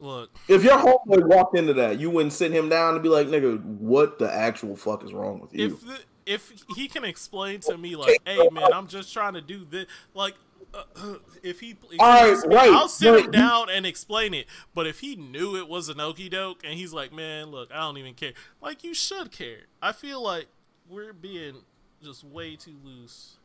Look, 0.00 0.30
If 0.46 0.62
your 0.62 0.78
homeboy 0.78 1.26
walked 1.26 1.58
into 1.58 1.74
that, 1.74 1.98
you 1.98 2.08
wouldn't 2.08 2.32
sit 2.32 2.52
him 2.52 2.68
down 2.68 2.94
and 2.94 3.02
be 3.02 3.08
like, 3.08 3.26
"Nigga, 3.26 3.60
what 3.64 4.20
the 4.20 4.32
actual 4.32 4.76
fuck 4.76 5.02
is 5.02 5.12
wrong 5.12 5.40
with 5.40 5.52
you?" 5.52 5.66
if 5.66 5.80
the, 5.80 5.98
if 6.28 6.52
he 6.76 6.88
can 6.88 7.04
explain 7.04 7.60
to 7.60 7.76
me 7.76 7.96
like, 7.96 8.20
hey 8.24 8.48
man, 8.52 8.72
I'm 8.72 8.86
just 8.86 9.12
trying 9.12 9.34
to 9.34 9.40
do 9.40 9.66
this. 9.68 9.86
Like, 10.14 10.34
uh, 10.74 10.84
if 11.42 11.60
he, 11.60 11.70
if 11.90 12.00
All 12.00 12.06
right, 12.06 12.46
right, 12.46 12.70
I'll 12.70 12.88
sit 12.88 13.10
right. 13.10 13.24
him 13.24 13.30
down 13.30 13.70
and 13.70 13.86
explain 13.86 14.34
it. 14.34 14.46
But 14.74 14.86
if 14.86 15.00
he 15.00 15.16
knew 15.16 15.56
it 15.56 15.68
was 15.68 15.88
an 15.88 16.00
okey 16.00 16.28
doke 16.28 16.60
and 16.64 16.74
he's 16.74 16.92
like, 16.92 17.12
man, 17.12 17.46
look, 17.46 17.70
I 17.72 17.80
don't 17.80 17.96
even 17.98 18.14
care. 18.14 18.32
Like 18.60 18.84
you 18.84 18.94
should 18.94 19.32
care. 19.32 19.62
I 19.80 19.92
feel 19.92 20.22
like 20.22 20.46
we're 20.88 21.14
being 21.14 21.62
just 22.02 22.24
way 22.24 22.56
too 22.56 22.76
loose. 22.84 23.36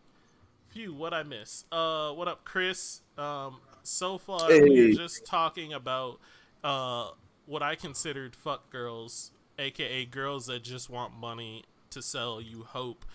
Phew, 0.69 0.93
what 0.93 1.13
I 1.13 1.23
miss? 1.23 1.65
Uh, 1.71 2.11
what 2.11 2.27
up, 2.27 2.43
Chris? 2.45 3.01
Um, 3.17 3.57
so 3.83 4.17
far 4.17 4.47
Hey. 4.49 4.61
we're 4.61 4.93
just 4.93 5.25
talking 5.25 5.73
about 5.73 6.19
uh 6.63 7.09
what 7.45 7.61
I 7.61 7.75
considered 7.75 8.35
fuck 8.35 8.69
girls, 8.69 9.31
aka 9.59 10.05
girls 10.05 10.45
that 10.47 10.63
just 10.63 10.89
want 10.89 11.13
money 11.19 11.63
to 11.89 12.01
sell 12.01 12.39
you 12.41 12.63
hope 12.63 13.05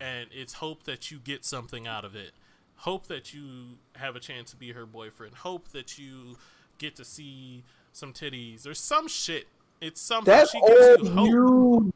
and 0.00 0.28
it's 0.32 0.54
hope 0.54 0.82
that 0.84 1.10
you 1.12 1.18
get 1.18 1.44
something 1.44 1.86
out 1.86 2.04
of 2.04 2.16
it. 2.16 2.32
Hope 2.78 3.06
that 3.06 3.32
you 3.32 3.78
have 3.94 4.16
a 4.16 4.20
chance 4.20 4.50
to 4.50 4.56
be 4.56 4.72
her 4.72 4.84
boyfriend. 4.84 5.34
Hope 5.36 5.68
that 5.68 5.96
you 5.98 6.36
get 6.78 6.96
to 6.96 7.04
see 7.04 7.62
some 7.92 8.12
titties 8.12 8.66
or 8.66 8.74
some 8.74 9.06
shit. 9.06 9.46
It's 9.80 10.00
something 10.00 10.32
That's 10.32 10.50
she 10.50 10.58
all 10.58 10.68
gives 10.96 11.02
you 11.08 11.10
hope. 11.14 11.28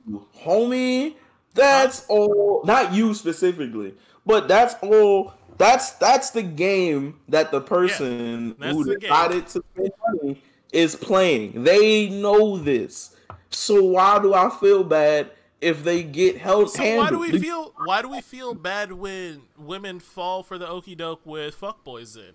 you, 0.08 0.26
homie. 0.44 1.14
That's 1.56 2.06
all. 2.08 2.62
Not 2.64 2.92
you 2.92 3.14
specifically, 3.14 3.94
but 4.24 4.48
that's 4.48 4.74
all. 4.82 5.34
That's 5.58 5.92
that's 5.92 6.30
the 6.30 6.42
game 6.42 7.18
that 7.28 7.50
the 7.50 7.60
person 7.60 8.56
that's 8.58 8.72
who 8.72 8.84
the 8.84 8.98
game. 8.98 9.42
to 9.42 9.48
spend 9.48 9.92
money 10.06 10.42
is 10.72 10.94
playing. 10.94 11.64
They 11.64 12.08
know 12.08 12.58
this. 12.58 13.16
So 13.50 13.82
why 13.82 14.18
do 14.18 14.34
I 14.34 14.50
feel 14.50 14.84
bad 14.84 15.30
if 15.60 15.82
they 15.82 16.02
get 16.02 16.36
held? 16.36 16.70
So 16.70 16.96
why 16.96 17.10
do 17.10 17.18
we 17.18 17.38
feel 17.38 17.72
why 17.84 18.02
do 18.02 18.08
we 18.08 18.20
feel 18.20 18.54
bad 18.54 18.92
when 18.92 19.42
women 19.56 19.98
fall 20.00 20.42
for 20.42 20.58
the 20.58 20.68
okey 20.68 20.94
doke 20.94 21.24
with 21.24 21.58
fuckboys 21.58 22.14
then? 22.14 22.34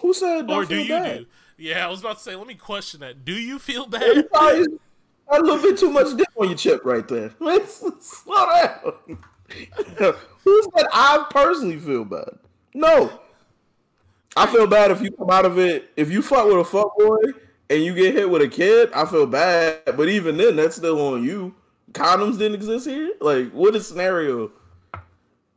Who 0.00 0.14
said? 0.14 0.50
Or 0.50 0.64
do 0.64 0.80
you 0.80 0.88
bad? 0.88 1.18
do? 1.18 1.26
Yeah, 1.56 1.86
I 1.86 1.90
was 1.90 2.00
about 2.00 2.16
to 2.16 2.22
say, 2.22 2.34
let 2.34 2.46
me 2.46 2.54
question 2.54 3.00
that. 3.00 3.24
Do 3.24 3.32
you 3.32 3.58
feel 3.58 3.86
bad? 3.86 4.26
A 5.30 5.40
little 5.40 5.62
bit 5.62 5.78
too 5.78 5.90
much 5.90 6.16
dip 6.16 6.28
on 6.36 6.48
your 6.48 6.56
chip 6.56 6.84
right 6.84 7.06
there. 7.06 7.30
Let's 7.40 7.82
slow 8.00 8.46
down. 8.46 9.18
Who 10.44 10.62
said 10.76 10.86
I 10.92 11.26
personally 11.30 11.78
feel 11.78 12.04
bad? 12.04 12.38
No. 12.74 13.20
I 14.36 14.46
feel 14.46 14.66
bad 14.66 14.90
if 14.90 15.00
you 15.00 15.10
come 15.12 15.30
out 15.30 15.44
of 15.44 15.58
it. 15.58 15.90
If 15.96 16.10
you 16.10 16.20
fuck 16.20 16.46
with 16.46 16.58
a 16.58 16.64
fuck 16.64 16.96
boy 16.98 17.20
and 17.70 17.82
you 17.82 17.94
get 17.94 18.14
hit 18.14 18.28
with 18.28 18.42
a 18.42 18.48
kid, 18.48 18.90
I 18.92 19.04
feel 19.04 19.26
bad. 19.26 19.82
But 19.96 20.08
even 20.08 20.36
then, 20.36 20.56
that's 20.56 20.76
still 20.76 21.00
on 21.00 21.22
you. 21.22 21.54
Condoms 21.92 22.38
didn't 22.38 22.56
exist 22.56 22.86
here. 22.86 23.12
Like, 23.20 23.52
what 23.52 23.76
is 23.76 23.86
scenario? 23.86 24.50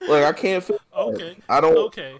Like, 0.07 0.23
I 0.23 0.33
can't 0.33 0.63
feel. 0.63 0.79
bad. 0.93 0.99
Okay. 0.99 1.37
I 1.49 1.59
don't. 1.59 1.77
Okay. 1.87 2.17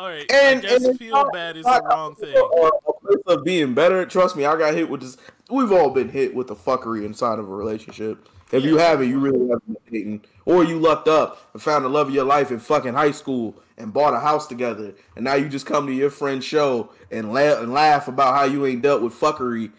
All 0.00 0.08
right. 0.08 0.32
And, 0.32 0.60
I 0.60 0.62
guess 0.62 0.84
and 0.84 0.98
feel 0.98 1.12
not- 1.12 1.32
bad 1.34 1.58
is 1.58 1.66
not 1.66 1.82
the 1.82 1.88
wrong 1.90 2.14
thing. 2.14 2.34
A, 2.34 2.40
a 2.40 3.34
of 3.34 3.44
being 3.44 3.74
better. 3.74 4.06
Trust 4.06 4.34
me, 4.34 4.46
I 4.46 4.56
got 4.56 4.72
hit 4.72 4.88
with 4.88 5.02
this. 5.02 5.18
We've 5.50 5.70
all 5.70 5.90
been 5.90 6.08
hit 6.08 6.34
with 6.34 6.46
the 6.46 6.54
fuckery 6.54 7.04
inside 7.04 7.38
of 7.38 7.50
a 7.50 7.54
relationship. 7.54 8.26
If 8.50 8.64
you 8.64 8.78
haven't, 8.78 9.10
you 9.10 9.18
really 9.18 9.48
haven't 9.48 9.66
been 9.66 9.92
dating, 9.92 10.24
or 10.46 10.64
you 10.64 10.78
lucked 10.78 11.06
up 11.06 11.50
and 11.52 11.60
found 11.60 11.84
the 11.84 11.90
love 11.90 12.08
of 12.08 12.14
your 12.14 12.24
life 12.24 12.50
in 12.50 12.58
fucking 12.60 12.94
high 12.94 13.10
school 13.10 13.54
and 13.76 13.92
bought 13.92 14.14
a 14.14 14.20
house 14.20 14.46
together, 14.46 14.94
and 15.16 15.24
now 15.24 15.34
you 15.34 15.48
just 15.48 15.66
come 15.66 15.86
to 15.86 15.92
your 15.92 16.10
friend's 16.10 16.46
show 16.46 16.90
and 17.10 17.32
laugh 17.32 17.58
and 17.62 17.72
laugh 17.72 18.08
about 18.08 18.34
how 18.34 18.44
you 18.44 18.64
ain't 18.66 18.82
dealt 18.82 19.02
with 19.02 19.12
fuckery 19.12 19.70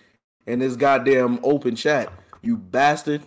in 0.45 0.59
this 0.59 0.75
goddamn 0.75 1.39
open 1.43 1.75
chat. 1.75 2.13
You 2.41 2.57
bastard. 2.57 3.23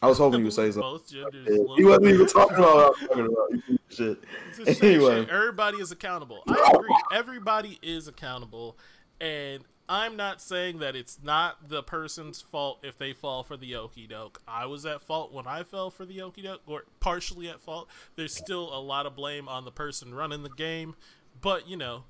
I 0.00 0.06
was 0.06 0.18
hoping 0.18 0.40
you 0.40 0.46
would 0.46 0.54
say 0.54 0.70
something. 0.70 0.80
Both 0.82 1.10
genders. 1.10 1.48
He 1.76 1.84
wasn't 1.84 2.06
even 2.06 2.26
talking 2.26 2.56
about 2.58 2.74
what 2.76 2.84
I 2.84 2.88
was 2.88 2.98
talking 3.08 3.26
about. 3.26 3.75
You 3.90 3.96
piece 3.96 4.00
of 4.00 4.18
Shit. 4.56 4.68
It's 4.68 4.82
Anyway. 4.82 5.20
shit. 5.20 5.30
Everybody 5.30 5.78
is 5.78 5.92
accountable. 5.92 6.42
I 6.48 6.72
agree. 6.74 6.94
Everybody 7.12 7.78
is 7.82 8.08
accountable. 8.08 8.76
And 9.20 9.64
I'm 9.88 10.16
not 10.16 10.40
saying 10.42 10.80
that 10.80 10.96
it's 10.96 11.18
not 11.22 11.68
the 11.68 11.82
person's 11.82 12.40
fault 12.40 12.80
if 12.82 12.98
they 12.98 13.12
fall 13.12 13.42
for 13.44 13.56
the 13.56 13.76
okey 13.76 14.06
doke. 14.06 14.42
I 14.46 14.66
was 14.66 14.84
at 14.84 15.00
fault 15.00 15.32
when 15.32 15.46
I 15.46 15.62
fell 15.62 15.90
for 15.90 16.04
the 16.04 16.20
okey 16.22 16.42
doke, 16.42 16.62
or 16.66 16.84
partially 17.00 17.48
at 17.48 17.60
fault. 17.60 17.88
There's 18.16 18.34
still 18.34 18.76
a 18.76 18.80
lot 18.80 19.06
of 19.06 19.14
blame 19.14 19.48
on 19.48 19.64
the 19.64 19.70
person 19.70 20.14
running 20.14 20.42
the 20.42 20.50
game. 20.50 20.96
But, 21.40 21.68
you 21.68 21.76
know, 21.76 22.04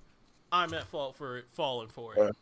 I'm 0.51 0.73
at 0.73 0.87
fault 0.87 1.17
for 1.17 1.39
it, 1.39 1.47
falling 1.53 1.89
for 1.89 2.15
it. 2.15 2.35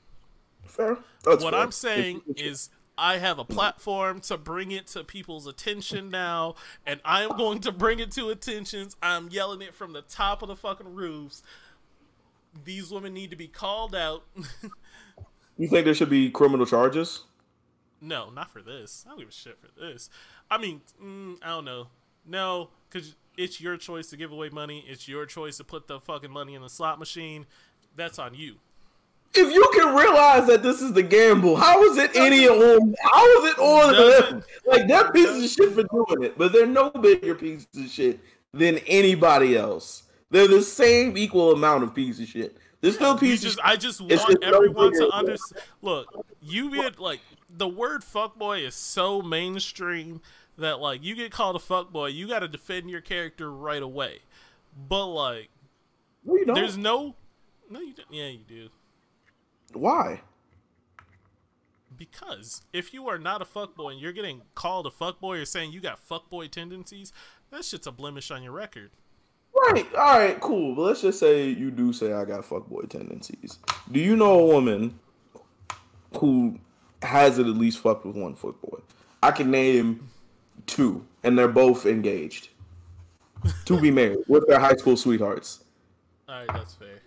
Fair. 0.66 0.98
That's 1.24 1.42
what 1.42 1.52
fair. 1.52 1.62
I'm 1.62 1.72
saying 1.72 2.22
is 2.36 2.70
I 2.96 3.18
have 3.18 3.38
a 3.38 3.44
platform 3.44 4.20
to 4.22 4.38
bring 4.38 4.70
it 4.70 4.86
to 4.88 5.04
people's 5.04 5.46
attention 5.46 6.10
now, 6.10 6.54
and 6.86 7.00
I 7.04 7.24
am 7.24 7.36
going 7.36 7.60
to 7.60 7.72
bring 7.72 7.98
it 7.98 8.10
to 8.12 8.28
attentions. 8.28 8.96
I'm 9.02 9.28
yelling 9.30 9.62
it 9.62 9.74
from 9.74 9.92
the 9.92 10.02
top 10.02 10.42
of 10.42 10.48
the 10.48 10.56
fucking 10.56 10.94
roofs. 10.94 11.42
These 12.64 12.90
women 12.90 13.12
need 13.12 13.30
to 13.30 13.36
be 13.36 13.48
called 13.48 13.94
out. 13.94 14.24
You 15.56 15.68
think 15.68 15.84
there 15.84 15.94
should 15.94 16.10
be 16.10 16.30
criminal 16.30 16.66
charges? 16.66 17.22
no, 18.00 18.28
not 18.30 18.50
for 18.50 18.60
this. 18.60 19.04
I 19.06 19.10
don't 19.10 19.20
give 19.20 19.28
a 19.28 19.32
shit 19.32 19.58
for 19.58 19.68
this. 19.80 20.10
I 20.50 20.58
mean, 20.58 20.82
mm, 21.02 21.36
I 21.42 21.48
don't 21.48 21.64
know. 21.64 21.86
No, 22.26 22.70
because 22.88 23.14
it's 23.36 23.60
your 23.60 23.76
choice 23.76 24.08
to 24.08 24.16
give 24.16 24.30
away 24.30 24.50
money. 24.50 24.84
It's 24.86 25.08
your 25.08 25.26
choice 25.26 25.56
to 25.58 25.64
put 25.64 25.86
the 25.86 26.00
fucking 26.00 26.30
money 26.30 26.54
in 26.54 26.62
the 26.62 26.68
slot 26.68 26.98
machine. 26.98 27.46
That's 27.96 28.18
on 28.18 28.34
you. 28.34 28.56
If 29.36 29.52
you 29.52 29.68
can 29.74 29.94
realize 29.94 30.46
that 30.46 30.62
this 30.62 30.80
is 30.80 30.92
the 30.92 31.02
gamble, 31.02 31.56
how 31.56 31.82
is 31.84 31.98
it 31.98 32.14
any 32.14 32.46
on? 32.48 32.94
How 33.02 33.38
is 33.38 33.50
it 33.52 33.58
on 33.58 33.92
them? 33.92 34.02
Doesn't- 34.20 34.44
Like 34.66 34.86
they're 34.88 35.10
pieces 35.12 35.44
of 35.44 35.50
shit 35.50 35.74
for 35.74 35.82
doing 35.84 36.24
it, 36.24 36.38
but 36.38 36.52
they're 36.52 36.66
no 36.66 36.90
bigger 36.90 37.34
pieces 37.34 37.66
of 37.76 37.88
shit 37.88 38.20
than 38.52 38.78
anybody 38.86 39.56
else. 39.56 40.04
They're 40.30 40.48
the 40.48 40.62
same 40.62 41.16
equal 41.18 41.52
amount 41.52 41.82
of 41.84 41.94
piece 41.94 42.20
of 42.20 42.28
shit. 42.28 42.56
They're 42.80 42.92
still 42.92 43.16
pieces. 43.18 43.42
just, 43.42 43.58
of 43.58 43.64
I 43.64 43.76
just 43.76 44.00
want 44.00 44.40
no 44.42 44.48
everyone 44.48 44.90
bigger. 44.92 45.06
to 45.06 45.10
understand. 45.10 45.62
Look, 45.82 46.26
you 46.42 46.70
get 46.70 46.98
like 47.00 47.20
the 47.48 47.68
word 47.68 48.02
fuckboy 48.02 48.66
is 48.66 48.74
so 48.74 49.22
mainstream 49.22 50.20
that 50.58 50.80
like 50.80 51.02
you 51.02 51.14
get 51.16 51.32
called 51.32 51.56
a 51.56 51.58
fuckboy, 51.58 52.14
you 52.14 52.28
got 52.28 52.40
to 52.40 52.48
defend 52.48 52.90
your 52.90 53.00
character 53.00 53.50
right 53.50 53.82
away. 53.82 54.20
But 54.88 55.06
like, 55.06 55.48
No, 56.24 56.36
you 56.36 56.44
don't. 56.44 56.54
there's 56.54 56.76
no, 56.76 57.14
no, 57.70 57.80
you 57.80 57.94
don't. 57.94 58.06
Yeah, 58.10 58.26
you 58.28 58.40
do. 58.46 58.68
Why? 59.76 60.22
Because 61.96 62.62
if 62.72 62.92
you 62.92 63.08
are 63.08 63.18
not 63.18 63.40
a 63.40 63.44
fuckboy 63.44 63.92
and 63.92 64.00
you're 64.00 64.12
getting 64.12 64.42
called 64.54 64.86
a 64.86 64.90
fuckboy 64.90 65.42
or 65.42 65.44
saying 65.44 65.72
you 65.72 65.80
got 65.80 66.00
fuckboy 66.06 66.50
tendencies, 66.50 67.12
that 67.50 67.64
shit's 67.64 67.86
a 67.86 67.92
blemish 67.92 68.30
on 68.30 68.42
your 68.42 68.52
record. 68.52 68.90
Right. 69.54 69.86
All 69.94 70.18
right. 70.18 70.40
Cool. 70.40 70.74
But 70.74 70.82
let's 70.82 71.02
just 71.02 71.20
say 71.20 71.48
you 71.48 71.70
do 71.70 71.92
say 71.92 72.12
I 72.12 72.24
got 72.24 72.42
fuckboy 72.42 72.90
tendencies. 72.90 73.58
Do 73.90 74.00
you 74.00 74.16
know 74.16 74.40
a 74.40 74.46
woman 74.46 74.98
who 76.18 76.58
has 77.02 77.38
it 77.38 77.46
at 77.46 77.54
least 77.54 77.78
fucked 77.78 78.04
with 78.04 78.16
one 78.16 78.34
fuckboy? 78.34 78.82
I 79.22 79.30
can 79.30 79.50
name 79.50 80.08
two, 80.66 81.06
and 81.22 81.38
they're 81.38 81.48
both 81.48 81.86
engaged 81.86 82.48
to 83.66 83.80
be 83.80 83.90
married 83.92 84.18
with 84.26 84.46
their 84.46 84.58
high 84.58 84.76
school 84.76 84.96
sweethearts. 84.96 85.64
All 86.28 86.34
right, 86.34 86.48
that's 86.48 86.74
fair. 86.74 87.00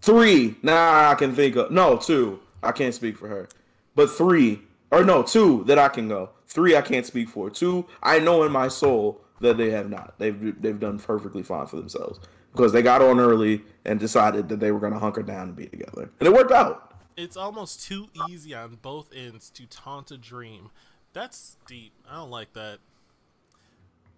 Three. 0.00 0.56
Nah, 0.62 1.10
I 1.10 1.14
can 1.14 1.34
think 1.34 1.56
of. 1.56 1.70
No, 1.70 1.96
two. 1.96 2.40
I 2.62 2.72
can't 2.72 2.94
speak 2.94 3.16
for 3.18 3.28
her. 3.28 3.48
But 3.94 4.10
three, 4.10 4.62
or 4.90 5.04
no, 5.04 5.22
two 5.22 5.64
that 5.64 5.78
I 5.78 5.88
can 5.88 6.08
go. 6.08 6.30
Three 6.46 6.76
I 6.76 6.82
can't 6.82 7.06
speak 7.06 7.28
for. 7.28 7.50
Two, 7.50 7.86
I 8.02 8.18
know 8.18 8.42
in 8.44 8.52
my 8.52 8.68
soul 8.68 9.20
that 9.40 9.56
they 9.56 9.70
have 9.70 9.88
not. 9.88 10.14
They've 10.18 10.60
they've 10.60 10.78
done 10.78 10.98
perfectly 10.98 11.42
fine 11.42 11.66
for 11.66 11.76
themselves 11.76 12.20
because 12.52 12.72
they 12.72 12.82
got 12.82 13.02
on 13.02 13.20
early 13.20 13.62
and 13.84 14.00
decided 14.00 14.48
that 14.48 14.60
they 14.60 14.72
were 14.72 14.80
going 14.80 14.92
to 14.92 14.98
hunker 14.98 15.22
down 15.22 15.48
and 15.48 15.56
be 15.56 15.66
together, 15.66 16.10
and 16.18 16.26
it 16.26 16.32
worked 16.32 16.52
out. 16.52 16.94
It's 17.16 17.36
almost 17.36 17.86
too 17.86 18.08
easy 18.28 18.54
on 18.54 18.78
both 18.80 19.10
ends 19.14 19.50
to 19.50 19.66
taunt 19.66 20.10
a 20.10 20.16
dream. 20.16 20.70
That's 21.12 21.56
deep. 21.66 21.92
I 22.08 22.16
don't 22.16 22.30
like 22.30 22.52
that. 22.54 22.78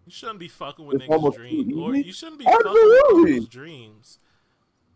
You 0.07 0.13
shouldn't 0.13 0.39
be 0.39 0.49
fucking 0.49 0.85
with 0.85 1.03
It's 1.03 1.07
niggas' 1.07 1.35
dreams. 1.35 1.75
Or 1.77 1.95
you 1.95 2.13
shouldn't 2.13 2.39
be 2.39 2.45
fucking 2.45 2.73
with 2.73 3.27
people's 3.27 3.49
dreams. 3.49 4.19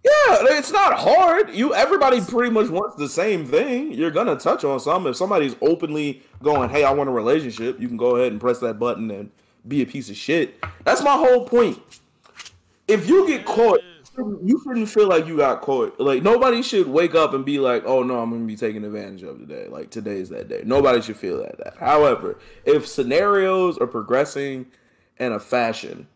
Yeah, 0.06 0.36
it's 0.50 0.70
not 0.70 0.98
hard. 0.98 1.50
You 1.50 1.74
everybody 1.74 2.20
pretty 2.20 2.50
much 2.50 2.68
wants 2.68 2.94
the 2.96 3.08
same 3.08 3.44
thing. 3.44 3.92
You're 3.92 4.12
gonna 4.12 4.36
touch 4.36 4.62
on 4.62 4.78
something. 4.78 5.10
If 5.10 5.16
somebody's 5.16 5.56
openly 5.60 6.22
going, 6.42 6.70
"Hey, 6.70 6.84
I 6.84 6.92
want 6.92 7.08
a 7.08 7.12
relationship," 7.12 7.80
you 7.80 7.88
can 7.88 7.96
go 7.96 8.16
ahead 8.16 8.30
and 8.30 8.40
press 8.40 8.60
that 8.60 8.78
button 8.78 9.10
and 9.10 9.30
be 9.66 9.82
a 9.82 9.86
piece 9.86 10.08
of 10.08 10.16
shit. 10.16 10.62
That's 10.84 11.02
my 11.02 11.14
whole 11.14 11.44
point. 11.48 11.80
If 12.86 13.08
you 13.08 13.26
get 13.26 13.44
caught, 13.44 13.80
you 14.16 14.60
shouldn't 14.62 14.88
feel 14.88 15.08
like 15.08 15.26
you 15.26 15.38
got 15.38 15.60
caught. 15.60 15.98
Like 15.98 16.22
nobody 16.22 16.62
should 16.62 16.86
wake 16.86 17.16
up 17.16 17.34
and 17.34 17.44
be 17.44 17.58
like, 17.58 17.82
"Oh 17.84 18.04
no, 18.04 18.20
I'm 18.20 18.30
gonna 18.30 18.44
be 18.44 18.54
taken 18.54 18.84
advantage 18.84 19.24
of 19.24 19.40
today." 19.40 19.66
Like 19.68 19.90
today's 19.90 20.28
that 20.28 20.48
day. 20.48 20.62
Nobody 20.64 21.00
should 21.02 21.16
feel 21.16 21.38
like 21.38 21.56
that. 21.58 21.78
However, 21.80 22.38
if 22.64 22.86
scenarios 22.86 23.76
are 23.78 23.88
progressing 23.88 24.66
in 25.18 25.32
a 25.32 25.40
fashion 25.40 26.06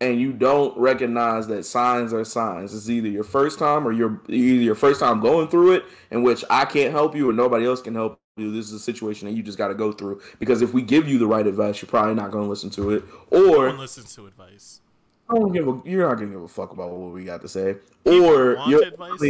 and 0.00 0.20
you 0.20 0.32
don't 0.32 0.76
recognize 0.78 1.46
that 1.48 1.64
signs 1.64 2.12
are 2.12 2.24
signs. 2.24 2.74
It's 2.74 2.88
either 2.88 3.08
your 3.08 3.24
first 3.24 3.58
time 3.58 3.86
or 3.86 3.92
your 3.92 4.20
either 4.28 4.62
your 4.62 4.74
first 4.74 5.00
time 5.00 5.20
going 5.20 5.48
through 5.48 5.74
it, 5.74 5.84
in 6.10 6.22
which 6.22 6.44
I 6.48 6.64
can't 6.64 6.92
help 6.92 7.14
you 7.14 7.28
or 7.28 7.32
nobody 7.32 7.66
else 7.66 7.82
can 7.82 7.94
help 7.94 8.18
you. 8.36 8.50
This 8.50 8.66
is 8.66 8.72
a 8.72 8.78
situation 8.78 9.28
that 9.28 9.34
you 9.34 9.42
just 9.42 9.58
got 9.58 9.68
to 9.68 9.74
go 9.74 9.92
through 9.92 10.22
because 10.38 10.62
if 10.62 10.72
we 10.72 10.82
give 10.82 11.06
you 11.06 11.18
the 11.18 11.26
right 11.26 11.46
advice, 11.46 11.82
you're 11.82 11.88
probably 11.88 12.14
not 12.14 12.30
going 12.30 12.44
to 12.44 12.50
listen 12.50 12.70
to 12.70 12.90
it, 12.90 13.04
or 13.30 13.66
one 13.66 13.78
listens 13.78 14.14
to 14.14 14.26
advice. 14.26 14.80
I 15.28 15.34
don't 15.34 15.52
give 15.52 15.68
a. 15.68 15.80
You're 15.84 16.08
not 16.08 16.16
gonna 16.16 16.32
give 16.32 16.42
a 16.42 16.48
fuck 16.48 16.72
about 16.72 16.90
what 16.90 17.12
we 17.12 17.24
got 17.24 17.42
to 17.42 17.48
say, 17.48 17.76
or 18.04 18.56
want 18.56 18.84
advice? 18.84 19.20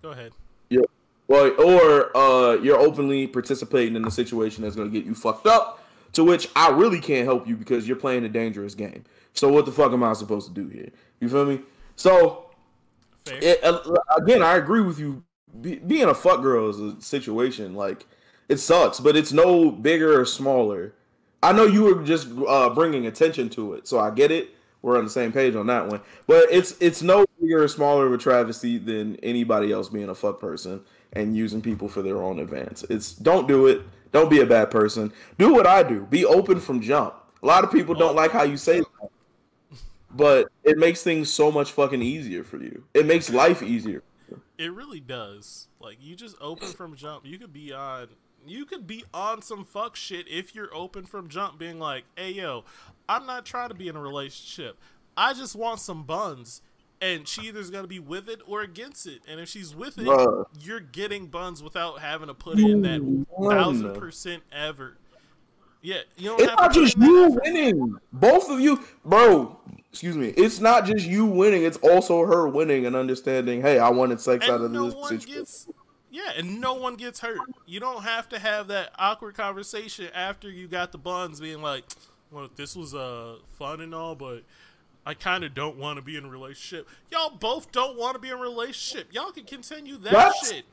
Go 0.00 0.10
ahead. 0.10 0.32
Yeah. 0.70 0.80
well, 1.28 1.52
or 1.60 2.16
uh, 2.16 2.54
you're 2.54 2.78
openly 2.78 3.26
participating 3.26 3.96
in 3.96 4.06
a 4.06 4.10
situation 4.10 4.64
that's 4.64 4.74
gonna 4.74 4.90
get 4.90 5.04
you 5.04 5.14
fucked 5.14 5.46
up. 5.46 5.84
To 6.14 6.24
which 6.24 6.48
I 6.56 6.70
really 6.70 7.00
can't 7.00 7.26
help 7.26 7.46
you 7.46 7.54
because 7.54 7.86
you're 7.86 7.96
playing 7.96 8.24
a 8.24 8.30
dangerous 8.30 8.74
game. 8.74 9.04
So 9.38 9.48
what 9.48 9.66
the 9.66 9.72
fuck 9.72 9.92
am 9.92 10.02
I 10.02 10.12
supposed 10.14 10.48
to 10.48 10.52
do 10.52 10.68
here? 10.68 10.90
You 11.20 11.28
feel 11.28 11.46
me? 11.46 11.60
So 11.94 12.50
it, 13.26 13.62
uh, 13.62 13.80
again, 14.16 14.42
I 14.42 14.56
agree 14.56 14.80
with 14.80 14.98
you. 14.98 15.22
Be, 15.60 15.76
being 15.76 16.08
a 16.08 16.14
fuck 16.14 16.42
girl 16.42 16.68
is 16.68 16.80
a 16.80 17.00
situation 17.00 17.74
like 17.74 18.04
it 18.48 18.56
sucks, 18.58 19.00
but 19.00 19.16
it's 19.16 19.32
no 19.32 19.70
bigger 19.70 20.20
or 20.20 20.24
smaller. 20.24 20.94
I 21.42 21.52
know 21.52 21.64
you 21.64 21.84
were 21.84 22.02
just 22.02 22.28
uh, 22.48 22.70
bringing 22.70 23.06
attention 23.06 23.48
to 23.50 23.74
it, 23.74 23.86
so 23.86 24.00
I 24.00 24.10
get 24.10 24.32
it. 24.32 24.50
We're 24.82 24.98
on 24.98 25.04
the 25.04 25.10
same 25.10 25.32
page 25.32 25.54
on 25.54 25.66
that 25.66 25.88
one, 25.88 26.00
but 26.26 26.48
it's 26.50 26.76
it's 26.80 27.02
no 27.02 27.24
bigger 27.40 27.62
or 27.62 27.68
smaller 27.68 28.06
of 28.06 28.12
a 28.12 28.18
travesty 28.18 28.78
than 28.78 29.16
anybody 29.16 29.72
else 29.72 29.88
being 29.88 30.08
a 30.08 30.14
fuck 30.14 30.40
person 30.40 30.82
and 31.12 31.36
using 31.36 31.60
people 31.60 31.88
for 31.88 32.02
their 32.02 32.22
own 32.22 32.38
advance. 32.38 32.84
It's 32.90 33.12
don't 33.12 33.48
do 33.48 33.66
it. 33.66 33.82
Don't 34.12 34.30
be 34.30 34.40
a 34.40 34.46
bad 34.46 34.70
person. 34.70 35.12
Do 35.36 35.52
what 35.52 35.66
I 35.66 35.82
do. 35.82 36.06
Be 36.06 36.24
open 36.24 36.60
from 36.60 36.80
jump. 36.80 37.14
A 37.42 37.46
lot 37.46 37.64
of 37.64 37.70
people 37.70 37.94
don't 37.94 38.16
like 38.16 38.30
how 38.32 38.42
you 38.42 38.56
say 38.56 38.78
that, 38.78 38.97
but 40.10 40.48
it 40.64 40.78
makes 40.78 41.02
things 41.02 41.32
so 41.32 41.50
much 41.50 41.72
fucking 41.72 42.02
easier 42.02 42.44
for 42.44 42.62
you. 42.62 42.84
It 42.94 43.06
makes 43.06 43.30
life 43.30 43.62
easier. 43.62 44.02
It 44.56 44.72
really 44.72 45.00
does. 45.00 45.68
Like 45.80 45.98
you 46.00 46.16
just 46.16 46.36
open 46.40 46.68
from 46.68 46.96
jump. 46.96 47.24
You 47.24 47.38
could 47.38 47.52
be 47.52 47.72
on 47.72 48.08
you 48.46 48.64
could 48.64 48.86
be 48.86 49.04
on 49.12 49.42
some 49.42 49.64
fuck 49.64 49.96
shit 49.96 50.26
if 50.28 50.54
you're 50.54 50.74
open 50.74 51.06
from 51.06 51.28
jump 51.28 51.58
being 51.58 51.78
like, 51.78 52.04
"Hey 52.16 52.32
yo, 52.32 52.64
I'm 53.08 53.26
not 53.26 53.44
trying 53.44 53.68
to 53.68 53.74
be 53.74 53.88
in 53.88 53.96
a 53.96 54.00
relationship. 54.00 54.78
I 55.16 55.34
just 55.34 55.54
want 55.54 55.80
some 55.80 56.02
buns." 56.02 56.62
And 57.00 57.28
she 57.28 57.42
either's 57.42 57.70
gonna 57.70 57.86
be 57.86 58.00
with 58.00 58.28
it 58.28 58.40
or 58.46 58.62
against 58.62 59.06
it. 59.06 59.22
And 59.28 59.38
if 59.38 59.48
she's 59.48 59.74
with 59.74 59.98
it, 59.98 60.06
Bruh. 60.06 60.46
you're 60.60 60.80
getting 60.80 61.26
buns 61.26 61.62
without 61.62 62.00
having 62.00 62.26
to 62.26 62.34
put 62.34 62.58
in 62.58 62.82
that 62.82 63.26
thousand 63.40 63.94
percent 63.94 64.42
ever. 64.50 64.96
Yeah, 65.80 65.98
you 66.16 66.30
don't 66.30 66.40
It's 66.40 66.50
have 66.50 66.58
not 66.58 66.74
to 66.74 66.80
just 66.80 66.98
that 66.98 67.06
you 67.06 67.38
winning. 67.44 67.96
Both 68.12 68.50
of 68.50 68.60
you, 68.60 68.82
bro. 69.04 69.58
Excuse 69.90 70.16
me. 70.16 70.28
It's 70.36 70.60
not 70.60 70.84
just 70.84 71.06
you 71.06 71.24
winning. 71.24 71.64
It's 71.64 71.78
also 71.78 72.24
her 72.26 72.46
winning 72.48 72.84
and 72.86 72.94
understanding. 72.94 73.62
Hey, 73.62 73.78
I 73.78 73.88
wanted 73.88 74.20
sex 74.20 74.48
out 74.48 74.60
of 74.60 74.70
no 74.70 74.90
this 74.90 75.08
situation. 75.08 75.32
gets 75.34 75.68
yeah 76.10 76.32
and 76.36 76.60
no 76.60 76.74
one 76.74 76.94
gets 76.96 77.20
hurt 77.20 77.38
you 77.66 77.78
don't 77.78 78.02
have 78.02 78.28
to 78.28 78.38
have 78.38 78.68
that 78.68 78.90
awkward 78.98 79.34
conversation 79.34 80.08
after 80.14 80.50
you 80.50 80.66
got 80.66 80.90
the 80.92 80.98
buns 80.98 81.40
being 81.40 81.60
like 81.60 81.84
well 82.30 82.48
this 82.56 82.74
was 82.74 82.94
uh 82.94 83.36
fun 83.58 83.80
and 83.80 83.94
all 83.94 84.14
but 84.14 84.42
i 85.04 85.12
kind 85.12 85.44
of 85.44 85.54
don't 85.54 85.76
want 85.76 85.96
to 85.98 86.02
be 86.02 86.16
in 86.16 86.24
a 86.24 86.28
relationship 86.28 86.88
y'all 87.10 87.30
both 87.30 87.70
don't 87.72 87.96
want 87.98 88.14
to 88.14 88.18
be 88.18 88.28
in 88.28 88.34
a 88.34 88.40
relationship 88.40 89.08
y'all 89.12 89.30
can 89.30 89.44
continue 89.44 89.96
that 89.98 90.32
shit 90.44 90.64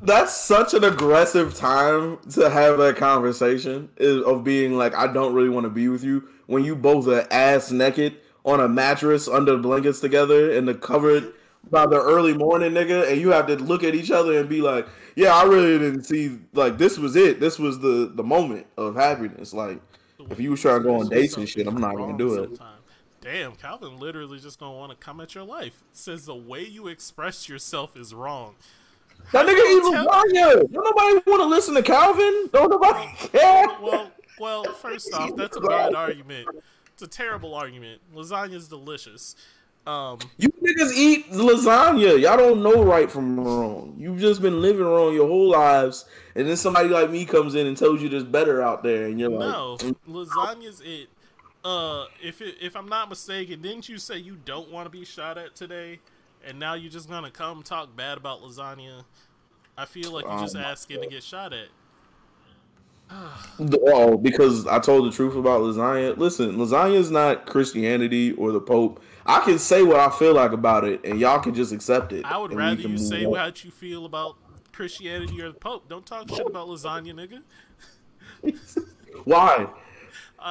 That's 0.00 0.36
such 0.36 0.74
an 0.74 0.84
aggressive 0.84 1.54
time 1.54 2.18
to 2.32 2.50
have 2.50 2.78
that 2.78 2.96
conversation 2.96 3.88
is, 3.96 4.22
of 4.22 4.44
being 4.44 4.76
like, 4.76 4.94
I 4.94 5.06
don't 5.12 5.34
really 5.34 5.48
want 5.48 5.64
to 5.64 5.70
be 5.70 5.88
with 5.88 6.04
you 6.04 6.28
when 6.46 6.64
you 6.64 6.76
both 6.76 7.08
are 7.08 7.26
ass 7.30 7.70
naked 7.70 8.16
on 8.44 8.60
a 8.60 8.68
mattress 8.68 9.28
under 9.28 9.56
blankets 9.56 10.00
together 10.00 10.50
in 10.50 10.66
the 10.66 10.74
covered 10.74 11.32
by 11.70 11.86
the 11.86 12.00
early 12.00 12.34
morning, 12.34 12.72
nigga, 12.72 13.10
and 13.10 13.20
you 13.20 13.30
have 13.30 13.46
to 13.46 13.56
look 13.56 13.82
at 13.82 13.94
each 13.94 14.10
other 14.10 14.38
and 14.38 14.48
be 14.48 14.60
like, 14.60 14.86
Yeah, 15.16 15.34
I 15.34 15.44
really 15.44 15.78
didn't 15.78 16.04
see 16.04 16.38
like 16.52 16.76
this 16.76 16.98
was 16.98 17.16
it. 17.16 17.40
This 17.40 17.58
was 17.58 17.78
the 17.80 18.12
the 18.14 18.22
moment 18.22 18.66
of 18.76 18.96
happiness. 18.96 19.54
Like, 19.54 19.80
if 20.30 20.38
you 20.40 20.50
was 20.50 20.60
trying 20.60 20.82
to 20.82 20.84
go 20.84 21.00
on 21.00 21.08
dates 21.08 21.36
and 21.36 21.48
shit, 21.48 21.66
I'm 21.66 21.80
not 21.80 21.96
gonna 21.96 22.18
do 22.18 22.34
it. 22.34 22.48
Sometime. 22.48 22.74
Damn, 23.20 23.54
Calvin 23.54 23.98
literally 23.98 24.38
just 24.38 24.60
gonna 24.60 24.76
want 24.76 24.90
to 24.92 24.98
come 24.98 25.20
at 25.20 25.34
your 25.34 25.44
life. 25.44 25.82
Says 25.92 26.26
the 26.26 26.34
way 26.34 26.62
you 26.62 26.88
express 26.88 27.48
yourself 27.48 27.96
is 27.96 28.12
wrong. 28.12 28.56
That 29.32 29.46
nigga 29.46 29.76
even 29.76 30.06
Raya. 30.06 30.72
Don't 30.72 30.84
nobody 30.84 31.22
want 31.26 31.42
to 31.42 31.46
listen 31.46 31.74
to 31.74 31.82
Calvin. 31.82 32.48
Don't 32.52 32.70
nobody 32.70 33.10
care. 33.16 33.66
Well, 33.80 34.10
well, 34.38 34.64
first 34.64 35.12
off, 35.14 35.34
that's 35.36 35.56
a 35.56 35.60
bad 35.60 35.94
argument. 35.94 36.48
It's 36.92 37.02
a 37.02 37.08
terrible 37.08 37.54
argument. 37.54 38.00
Lasagna's 38.14 38.68
delicious. 38.68 39.34
Um, 39.86 40.18
You 40.38 40.48
niggas 40.48 40.92
eat 40.96 41.30
lasagna. 41.30 42.18
Y'all 42.20 42.38
don't 42.38 42.62
know 42.62 42.82
right 42.82 43.10
from 43.10 43.38
wrong. 43.38 43.94
You've 43.98 44.18
just 44.18 44.40
been 44.40 44.62
living 44.62 44.84
wrong 44.84 45.12
your 45.12 45.28
whole 45.28 45.50
lives, 45.50 46.06
and 46.34 46.48
then 46.48 46.56
somebody 46.56 46.88
like 46.88 47.10
me 47.10 47.26
comes 47.26 47.54
in 47.54 47.66
and 47.66 47.76
tells 47.76 48.00
you 48.00 48.08
there's 48.08 48.24
better 48.24 48.62
out 48.62 48.82
there, 48.82 49.04
and 49.06 49.20
you're 49.20 49.28
like, 49.28 49.40
no, 49.40 49.76
lasagna's 50.08 50.80
it. 50.84 51.08
Uh, 51.64 52.06
if 52.22 52.40
it, 52.40 52.56
if 52.60 52.76
I'm 52.76 52.88
not 52.88 53.08
mistaken, 53.08 53.60
didn't 53.60 53.88
you 53.88 53.98
say 53.98 54.18
you 54.18 54.36
don't 54.44 54.70
want 54.70 54.86
to 54.86 54.90
be 54.90 55.04
shot 55.04 55.36
at 55.36 55.54
today, 55.54 55.98
and 56.46 56.58
now 56.58 56.74
you're 56.74 56.90
just 56.90 57.08
gonna 57.08 57.30
come 57.30 57.62
talk 57.62 57.94
bad 57.96 58.18
about 58.18 58.42
lasagna? 58.42 59.04
I 59.76 59.84
feel 59.86 60.12
like 60.12 60.24
you're 60.24 60.40
just 60.40 60.56
Um, 60.56 60.62
asking 60.62 61.00
to 61.02 61.06
get 61.08 61.22
shot 61.22 61.52
at. 61.52 61.68
"Oh, 63.86 64.16
because 64.16 64.66
I 64.66 64.78
told 64.78 65.06
the 65.06 65.14
truth 65.14 65.34
about 65.36 65.60
lasagna." 65.62 66.16
Listen, 66.16 66.56
lasagna 66.56 66.94
is 66.94 67.10
not 67.10 67.46
Christianity 67.46 68.32
or 68.32 68.52
the 68.52 68.60
Pope. 68.60 69.02
I 69.26 69.40
can 69.40 69.58
say 69.58 69.82
what 69.82 70.00
I 70.00 70.10
feel 70.10 70.34
like 70.34 70.52
about 70.52 70.84
it, 70.84 71.04
and 71.04 71.18
y'all 71.18 71.40
can 71.40 71.54
just 71.54 71.72
accept 71.72 72.12
it. 72.12 72.24
I 72.24 72.38
would 72.38 72.52
rather 72.54 72.80
you 72.82 72.98
say 72.98 73.24
on. 73.24 73.30
what 73.32 73.64
you 73.64 73.70
feel 73.70 74.04
about 74.06 74.36
Christianity 74.72 75.40
or 75.40 75.48
the 75.48 75.58
Pope. 75.58 75.88
Don't 75.88 76.04
talk 76.06 76.28
shit 76.28 76.46
about 76.46 76.68
lasagna, 76.68 77.12
nigga. 77.14 77.42
Why? 79.24 79.68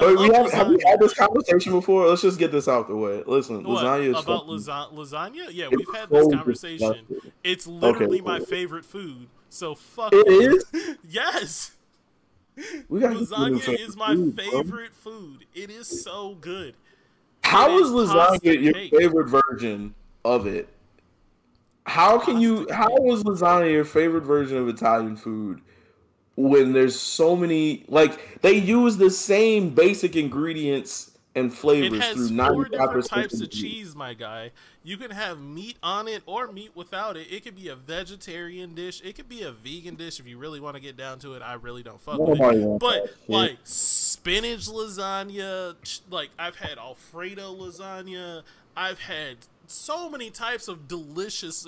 Wait, 0.02 0.18
we 0.18 0.28
have, 0.34 0.52
have 0.52 0.68
we 0.70 0.78
had 0.86 1.00
this 1.00 1.14
conversation 1.14 1.72
before? 1.72 2.08
Let's 2.08 2.22
just 2.24 2.40
get 2.40 2.52
this 2.52 2.68
out 2.68 2.88
the 2.88 2.96
way. 2.96 3.22
Listen, 3.28 3.64
What, 3.64 3.84
lasagna 3.84 4.04
is 4.06 4.10
about 4.24 4.48
fucking- 4.48 4.96
lasagna? 4.98 5.48
Yeah, 5.52 5.68
It's 5.72 5.78
we've 5.78 5.96
had 5.96 6.10
this 6.10 6.28
conversation. 6.34 6.94
disgusting. 7.08 7.32
It's 7.44 7.68
literally 7.68 8.20
Okay. 8.22 8.28
my 8.28 8.40
favorite 8.40 8.86
food. 8.86 9.28
So 9.50 9.76
fuck 9.76 10.12
It 10.14 10.26
you. 10.28 10.58
is. 10.74 10.96
Yes, 11.08 11.72
We 12.90 13.00
got 13.02 13.16
lasagna 13.16 13.80
is 13.80 13.96
my 13.96 14.16
food, 14.16 14.36
bro. 14.36 14.46
favorite 14.46 14.94
food. 14.96 15.46
It 15.54 15.70
is 15.70 16.02
so 16.04 16.36
good. 16.42 16.76
How 17.44 17.70
It 17.78 17.82
is 17.82 17.90
lasagna 17.90 18.64
your 18.64 18.74
cake. 18.74 18.92
favorite 18.98 19.28
version 19.28 19.94
of 20.26 20.48
it? 20.48 20.70
How 21.86 22.18
can 22.18 22.40
you? 22.40 22.66
Pasta 22.66 22.74
How 22.76 22.88
cake. 22.98 23.12
is 23.14 23.24
lasagna 23.24 23.72
your 23.72 23.86
favorite 23.86 24.24
version 24.24 24.58
of 24.58 24.68
Italian 24.70 25.16
food 25.18 25.62
when 26.36 26.74
there's 26.74 27.00
so 27.00 27.36
many? 27.36 27.86
Like 27.88 28.42
they 28.42 28.54
use 28.54 28.98
the 28.98 29.10
same 29.10 29.70
basic 29.72 30.16
ingredients 30.16 31.12
and 31.36 31.54
flavors 31.54 32.00
It 32.00 32.02
has 32.02 32.16
through 32.16 32.38
four 32.38 32.66
different 32.66 33.06
types 33.08 33.42
of 33.42 33.50
cheese, 33.50 33.96
my 33.96 34.14
guy. 34.14 34.52
You 34.84 34.98
can 34.98 35.12
have 35.12 35.40
meat 35.40 35.78
on 35.82 36.08
it 36.08 36.22
or 36.26 36.52
meat 36.52 36.72
without 36.76 37.18
it. 37.18 37.28
It 37.32 37.44
could 37.44 37.56
be 37.56 37.70
a 37.70 37.76
vegetarian 37.76 38.76
dish. 38.76 39.02
It 39.04 39.16
could 39.16 39.30
be 39.30 39.42
a 39.42 39.52
vegan 39.52 39.96
dish 39.96 40.20
if 40.20 40.28
you 40.28 40.38
really 40.38 40.60
want 40.60 40.76
to 40.76 40.82
get 40.82 40.98
down 40.98 41.20
to 41.20 41.34
it. 41.34 41.42
I 41.42 41.54
really 41.54 41.84
don't 41.84 42.00
fuck 42.00 42.20
with 42.20 42.40
it. 42.40 42.80
But 42.80 43.14
like 43.28 43.58
spinach 43.64 44.68
lasagna, 44.68 45.76
like 46.10 46.30
I've 46.38 46.58
had 46.58 46.78
Alfredo 46.78 47.56
lasagna. 47.56 48.44
I've 48.76 49.00
had 49.00 49.38
so 49.66 50.10
many 50.10 50.30
types 50.30 50.68
of 50.68 50.88
delicious 50.88 51.66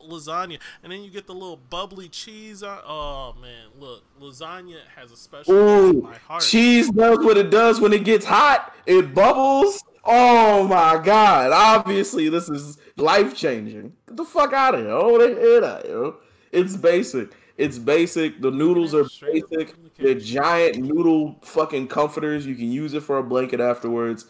lasagna, 0.00 0.58
and 0.82 0.92
then 0.92 1.02
you 1.02 1.10
get 1.10 1.26
the 1.26 1.34
little 1.34 1.56
bubbly 1.56 2.08
cheese 2.08 2.62
on. 2.62 2.80
Oh 2.86 3.34
man, 3.40 3.68
look, 3.78 4.02
lasagna 4.20 4.78
has 4.94 5.12
a 5.12 5.16
special 5.16 5.54
place 5.54 5.94
in 5.94 6.02
my 6.02 6.16
heart. 6.16 6.42
cheese 6.42 6.90
does 6.90 7.18
what 7.18 7.36
it 7.36 7.50
does 7.50 7.80
when 7.80 7.92
it 7.92 8.04
gets 8.04 8.24
hot. 8.24 8.74
It 8.86 9.14
bubbles. 9.14 9.82
Oh 10.04 10.66
my 10.68 11.00
god! 11.02 11.52
Obviously, 11.52 12.28
this 12.28 12.48
is 12.48 12.78
life 12.96 13.34
changing. 13.34 13.92
Get 14.06 14.16
the 14.16 14.24
fuck 14.24 14.52
out 14.52 14.74
of 14.74 14.82
here! 14.82 14.90
Oh, 14.90 15.18
they 15.18 15.60
that, 15.60 15.86
yo. 15.86 16.16
It's 16.52 16.76
basic. 16.76 17.32
It's 17.58 17.78
basic. 17.78 18.40
The 18.40 18.50
noodles 18.50 18.94
are 18.94 19.04
basic. 19.20 19.48
the 19.50 19.90
They're 19.98 20.14
giant 20.14 20.76
noodle 20.78 21.38
fucking 21.42 21.88
comforters. 21.88 22.46
You 22.46 22.54
can 22.54 22.70
use 22.70 22.94
it 22.94 23.02
for 23.02 23.18
a 23.18 23.22
blanket 23.22 23.60
afterwards. 23.60 24.26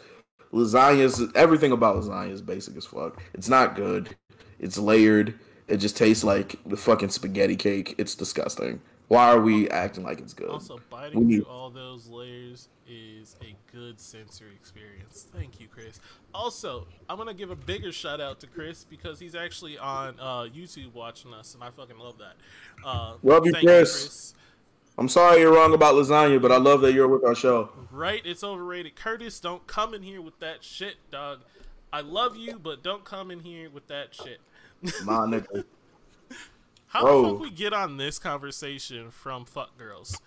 Lasagna's 0.53 1.23
everything 1.35 1.73
about 1.73 1.97
lasagna 1.97 2.33
is 2.33 2.41
basic 2.41 2.77
as 2.77 2.87
fuck. 2.87 3.23
It's 3.35 3.49
not 3.49 3.75
good. 3.75 4.17
It's 4.59 4.79
layered. 4.79 5.39
It 5.69 5.79
just 5.79 5.97
tastes 5.97 6.23
like 6.23 6.59
the 6.65 6.77
fucking 6.77 7.11
spaghetti 7.11 7.57
cake. 7.57 7.95
It's 7.99 8.15
disgusting. 8.15 8.81
Why 9.09 9.33
are 9.33 9.41
we 9.41 9.69
acting 9.69 10.03
like 10.05 10.21
it's 10.21 10.35
good? 10.35 10.49
Also, 10.49 10.81
biting 10.91 11.31
through 11.31 11.45
all 11.45 11.71
those 11.71 12.09
layers 12.09 12.69
is 12.89 13.37
a 13.41 13.55
good 13.73 14.01
sensory 14.01 14.53
experience. 14.55 15.27
Thank 15.33 15.61
you, 15.61 15.69
Chris. 15.69 16.01
Also, 16.35 16.89
I'm 17.09 17.17
gonna 17.17 17.35
give 17.35 17.51
a 17.51 17.57
bigger 17.57 17.93
shout 17.93 18.21
out 18.21 18.41
to 18.41 18.47
Chris 18.49 18.85
because 18.85 19.21
he's 19.21 19.35
actually 19.35 19.79
on 19.79 20.17
uh, 20.19 20.43
YouTube 20.43 20.93
watching 20.93 21.33
us, 21.35 21.55
and 21.55 21.63
I 21.63 21.71
fucking 21.71 21.99
love 21.99 22.19
that. 22.19 22.35
Uh, 22.85 23.15
Love 23.23 23.47
you, 23.47 23.53
thank 23.53 23.65
Chris. 23.65 24.35
I'm 24.99 25.09
sorry 25.09 25.41
you're 25.41 25.53
wrong 25.53 25.75
about 25.75 25.95
lasagna, 25.95 26.41
but 26.41 26.51
I 26.51 26.57
love 26.57 26.81
that 26.81 26.93
you're 26.93 27.09
with 27.09 27.23
our 27.23 27.35
show. 27.35 27.71
Right? 27.91 28.23
It's 28.25 28.43
overrated. 28.43 28.97
Curtis, 28.97 29.39
don't 29.41 29.67
come 29.67 29.95
in 29.95 30.03
here 30.03 30.23
with 30.23 30.39
that 30.41 30.65
shit, 30.65 30.97
dog. 31.11 31.41
I 31.93 32.01
love 32.01 32.37
you, 32.37 32.59
but 32.59 32.83
don't 32.83 33.05
come 33.05 33.31
in 33.31 33.41
here 33.41 33.69
with 33.71 33.89
that 33.89 34.15
shit. 34.15 34.41
My 35.05 35.19
nigga. 35.27 35.65
How 36.89 37.03
Bro. 37.03 37.23
the 37.23 37.29
fuck 37.31 37.41
we 37.41 37.51
get 37.51 37.73
on 37.73 37.97
this 37.97 38.19
conversation 38.19 39.11
from 39.11 39.45
fuck 39.45 39.77
girls? 39.77 40.21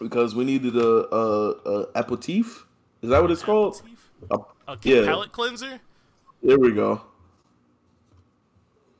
Because 0.00 0.34
we 0.34 0.44
needed 0.44 0.76
a, 0.76 1.14
a, 1.14 1.50
a 1.50 1.86
aperitif. 1.94 2.66
Is 3.02 3.10
that 3.10 3.20
what 3.20 3.30
it's 3.30 3.42
called? 3.42 3.82
A, 4.30 4.38
A 4.68 4.78
Yeah. 4.82 5.04
palate 5.04 5.32
cleanser? 5.32 5.80
there 6.42 6.58
we 6.58 6.72
go. 6.72 7.02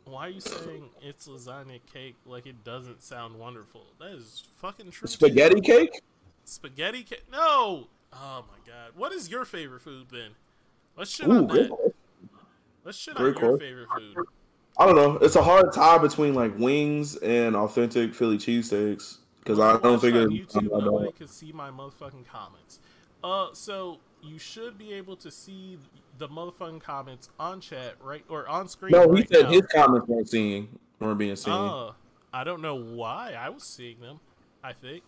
Why 0.04 0.26
are 0.26 0.30
you 0.30 0.40
saying 0.40 0.90
it's 1.02 1.26
lasagna 1.26 1.80
cake 1.92 2.14
like 2.24 2.46
it 2.46 2.62
doesn't 2.64 3.02
sound 3.02 3.38
wonderful? 3.38 3.86
That 3.98 4.12
is 4.12 4.44
fucking 4.56 4.90
true. 4.90 5.08
Spaghetti 5.08 5.60
cake? 5.60 6.00
Spaghetti 6.44 7.02
cake? 7.02 7.24
No! 7.30 7.88
Oh 8.12 8.44
my 8.48 8.58
god. 8.72 8.92
What 8.94 9.12
is 9.12 9.28
your 9.28 9.44
favorite 9.44 9.82
food 9.82 10.06
then? 10.12 10.30
Let's 10.96 11.10
shit 11.10 11.26
Ooh, 11.26 11.32
on 11.38 11.46
that. 11.48 11.92
Let's 12.84 12.96
shit 12.98 13.16
Great 13.16 13.36
on 13.36 13.42
your 13.42 13.56
question. 13.56 13.58
favorite 13.58 13.88
food. 13.96 14.16
I 14.78 14.86
don't 14.86 14.96
know. 14.96 15.16
It's 15.16 15.36
a 15.36 15.42
hard 15.42 15.72
tie 15.72 15.98
between 15.98 16.34
like 16.34 16.56
wings 16.58 17.16
and 17.16 17.56
authentic 17.56 18.14
Philly 18.14 18.36
cheesesteaks 18.36 19.18
because 19.40 19.58
I 19.58 19.78
don't 19.78 20.00
think 20.00 20.16
it's. 20.16 20.54
YouTube. 20.54 21.16
Can 21.16 21.28
see 21.28 21.52
my 21.52 21.70
motherfucking 21.70 22.26
comments. 22.26 22.80
Uh, 23.24 23.48
so 23.52 23.98
you 24.22 24.38
should 24.38 24.76
be 24.76 24.92
able 24.92 25.16
to 25.16 25.30
see 25.30 25.78
the 26.18 26.28
motherfucking 26.28 26.80
comments 26.80 27.30
on 27.38 27.60
chat 27.60 27.94
right 28.02 28.24
or 28.28 28.48
on 28.48 28.68
screen. 28.68 28.92
No, 28.92 29.08
he 29.12 29.20
right 29.20 29.28
said 29.28 29.42
now. 29.44 29.50
his 29.50 29.62
comments 29.66 30.08
weren't 30.08 30.28
seen, 30.28 30.78
weren't 31.00 31.18
being 31.18 31.36
seen. 31.36 31.54
Uh, 31.54 31.92
I 32.32 32.44
don't 32.44 32.60
know 32.60 32.74
why 32.74 33.34
I 33.38 33.48
was 33.48 33.64
seeing 33.64 34.00
them. 34.00 34.20
I 34.62 34.72
think. 34.72 35.04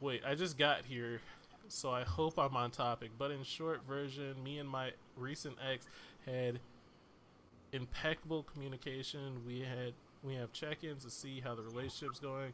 Wait, 0.00 0.22
I 0.26 0.34
just 0.34 0.58
got 0.58 0.84
here, 0.84 1.20
so 1.68 1.90
I 1.90 2.02
hope 2.02 2.38
I'm 2.38 2.56
on 2.56 2.70
topic. 2.70 3.10
But 3.18 3.30
in 3.30 3.44
short 3.44 3.86
version, 3.86 4.42
me 4.42 4.58
and 4.58 4.68
my 4.68 4.92
recent 5.16 5.56
ex 5.70 5.86
had 6.26 6.58
impeccable 7.72 8.42
communication. 8.42 9.42
We 9.46 9.60
had 9.60 9.94
we 10.22 10.34
have 10.34 10.52
check-ins 10.52 11.04
to 11.04 11.10
see 11.10 11.40
how 11.40 11.54
the 11.54 11.62
relationship's 11.62 12.20
going. 12.20 12.52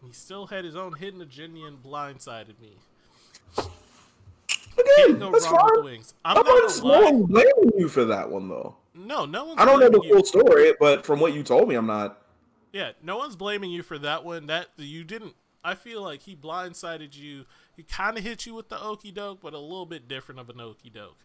And 0.00 0.08
He 0.08 0.12
still 0.12 0.46
had 0.46 0.64
his 0.64 0.76
own 0.76 0.94
hidden 0.94 1.20
agenda 1.20 1.64
and 1.66 1.82
blindsided 1.82 2.60
me. 2.60 2.76
Again, 3.58 5.18
that's 5.18 5.46
fine. 5.46 5.84
wings. 5.84 6.14
I'm 6.24 6.34
not 6.34 6.46
gonna 6.46 6.82
no 6.82 7.10
one's 7.10 7.26
blaming 7.28 7.72
you 7.78 7.88
for 7.88 8.04
that 8.06 8.30
one 8.30 8.48
though. 8.48 8.76
No, 8.94 9.24
no 9.24 9.44
one's 9.46 9.60
I 9.60 9.64
don't 9.64 9.80
know 9.80 9.88
the 9.88 10.08
full 10.08 10.24
story, 10.24 10.72
but 10.78 11.04
from 11.04 11.20
what 11.20 11.32
you 11.34 11.42
told 11.42 11.68
me, 11.68 11.74
I'm 11.74 11.86
not. 11.86 12.20
Yeah, 12.72 12.90
no 13.02 13.16
one's 13.16 13.36
blaming 13.36 13.70
you 13.70 13.82
for 13.82 13.98
that 13.98 14.24
one. 14.24 14.46
That 14.46 14.68
you 14.76 15.04
didn't. 15.04 15.34
I 15.64 15.74
feel 15.74 16.02
like 16.02 16.22
he 16.22 16.36
blindsided 16.36 17.16
you. 17.16 17.46
He 17.76 17.82
kind 17.84 18.18
of 18.18 18.24
hit 18.24 18.46
you 18.46 18.54
with 18.54 18.68
the 18.68 18.80
okey 18.82 19.10
doke, 19.10 19.40
but 19.40 19.54
a 19.54 19.58
little 19.58 19.86
bit 19.86 20.08
different 20.08 20.40
of 20.40 20.50
an 20.50 20.60
okey 20.60 20.90
doke. 20.90 21.16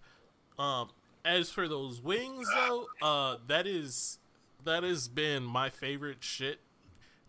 Um, 0.57 0.89
as 1.25 1.49
for 1.49 1.67
those 1.67 2.01
wings, 2.01 2.47
though, 2.53 2.87
uh, 3.01 3.37
that 3.47 3.67
is 3.67 4.19
that 4.63 4.83
has 4.83 5.07
been 5.07 5.43
my 5.43 5.69
favorite 5.69 6.17
shit 6.21 6.59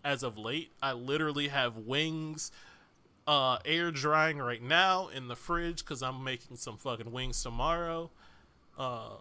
as 0.04 0.22
of 0.22 0.38
late. 0.38 0.70
I 0.82 0.92
literally 0.92 1.48
have 1.48 1.76
wings, 1.76 2.50
uh, 3.26 3.58
air 3.64 3.90
drying 3.90 4.38
right 4.38 4.62
now 4.62 5.08
in 5.08 5.28
the 5.28 5.36
fridge 5.36 5.84
because 5.84 6.02
I'm 6.02 6.24
making 6.24 6.56
some 6.56 6.76
fucking 6.76 7.12
wings 7.12 7.42
tomorrow. 7.42 8.10
Uh, 8.78 9.16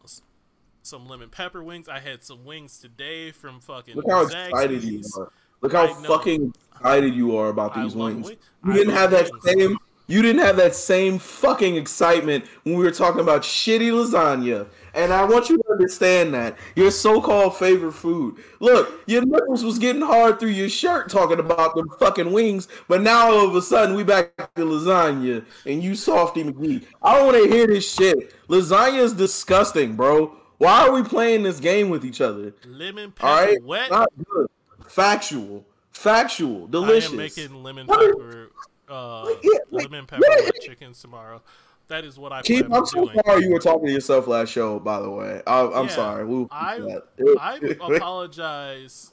some 0.82 1.08
lemon 1.08 1.30
pepper 1.30 1.64
wings. 1.64 1.90
I 1.90 2.00
had 2.00 2.24
some 2.24 2.46
wings 2.46 2.80
today 2.80 3.32
from 3.32 3.60
fucking. 3.60 3.96
Look 3.96 4.10
how 4.10 4.24
excited 4.24 4.84
you 4.84 5.02
are. 5.18 5.32
Look 5.62 5.74
how 5.74 5.88
fucking 5.88 6.54
excited 6.74 7.14
you 7.14 7.36
are 7.38 7.50
about 7.50 7.76
these 7.76 7.96
love 7.96 8.14
wings. 8.14 8.30
You 8.64 8.72
I 8.72 8.76
didn't 8.76 8.94
have 8.94 9.12
that 9.12 9.30
wings. 9.32 9.44
same. 9.44 9.78
You 10.10 10.24
didn't 10.24 10.42
have 10.42 10.58
that 10.58 10.74
same 10.74 11.20
fucking 11.20 11.76
excitement 11.76 12.46
when 12.64 12.76
we 12.76 12.84
were 12.84 12.90
talking 12.90 13.22
about 13.22 13.44
shitty 13.44 13.92
lasagna. 13.92 14.66
And 14.96 15.14
I 15.14 15.24
want 15.24 15.50
you 15.50 15.58
to 15.58 15.72
understand 15.72 16.34
that 16.34 16.58
your 16.76 16.90
so-called 16.90 17.56
favorite 17.56 17.92
food. 17.92 18.38
Look, 18.60 19.04
your 19.06 19.24
nipples 19.24 19.64
was 19.64 19.78
getting 19.78 20.02
hard 20.02 20.40
through 20.40 20.50
your 20.50 20.68
shirt 20.68 21.12
talking 21.12 21.38
about 21.38 21.76
the 21.76 21.86
fucking 22.00 22.32
wings, 22.32 22.68
but 22.88 23.04
now 23.04 23.30
all 23.30 23.48
of 23.48 23.56
a 23.56 23.62
sudden 23.62 23.96
we 23.96 24.04
back 24.04 24.36
to 24.56 24.66
lasagna 24.66 25.46
and 25.68 25.84
you 25.84 25.94
softy 25.94 26.44
McGee. 26.44 26.86
I 27.04 27.16
don't 27.16 27.28
want 27.28 27.44
to 27.44 27.48
hear 27.48 27.68
this 27.68 27.94
shit. 27.94 28.34
Lasagna 28.48 29.04
is 29.04 29.14
disgusting, 29.14 29.96
bro. 29.96 30.36
Why 30.58 30.88
are 30.88 30.92
we 30.92 31.04
playing 31.04 31.44
this 31.44 31.60
game 31.60 31.92
with 31.92 32.04
each 32.04 32.20
other? 32.20 32.56
Lemon 32.66 33.12
pepper 33.12 33.28
All 33.28 33.46
right, 33.46 33.64
wet. 33.64 33.92
not 33.92 34.10
good. 34.26 34.48
Factual, 34.88 35.68
factual, 35.92 36.66
delicious. 36.66 37.12
I 37.12 37.14
am 37.14 37.18
making 37.18 37.64
lemon 37.64 37.86
pepper, 37.86 38.50
uh, 38.90 39.26
Yeah, 39.44 39.52
like, 39.72 39.84
lemon 39.92 40.06
pepper 40.06 40.22
what? 40.28 40.44
wet 40.44 40.62
chickens 40.62 41.02
tomorrow. 41.02 41.42
That 41.88 42.06
is 42.06 42.20
what 42.20 42.32
I. 42.32 42.42
Keith, 42.44 42.66
I'm 42.72 42.86
so 42.86 43.06
doing. 43.06 43.20
sorry 43.26 43.44
you 43.46 43.52
were 43.52 43.60
talking 43.60 43.88
to 43.88 43.92
yourself 43.92 44.28
last 44.28 44.50
show. 44.50 44.80
By 44.80 45.00
the 45.02 45.10
way, 45.10 45.42
I, 45.48 45.62
I'm 45.66 45.86
Yeah, 45.88 45.96
sorry. 45.96 46.26
We'll 46.26 46.48
I. 46.52 47.00
I 47.40 47.56
apologize 47.96 49.12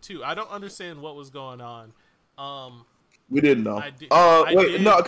too. 0.00 0.22
I 0.24 0.34
don't 0.34 0.50
understand 0.50 1.00
what 1.00 1.16
was 1.16 1.30
going 1.30 1.60
on. 1.60 1.92
Um, 2.36 2.84
we 3.30 3.40
didn't 3.40 3.64
know. 3.64 3.78
I 3.78 3.90
did. 3.90 4.08
uh, 4.10 4.42
I 4.42 4.54
wait, 4.54 4.80
no, 4.82 5.00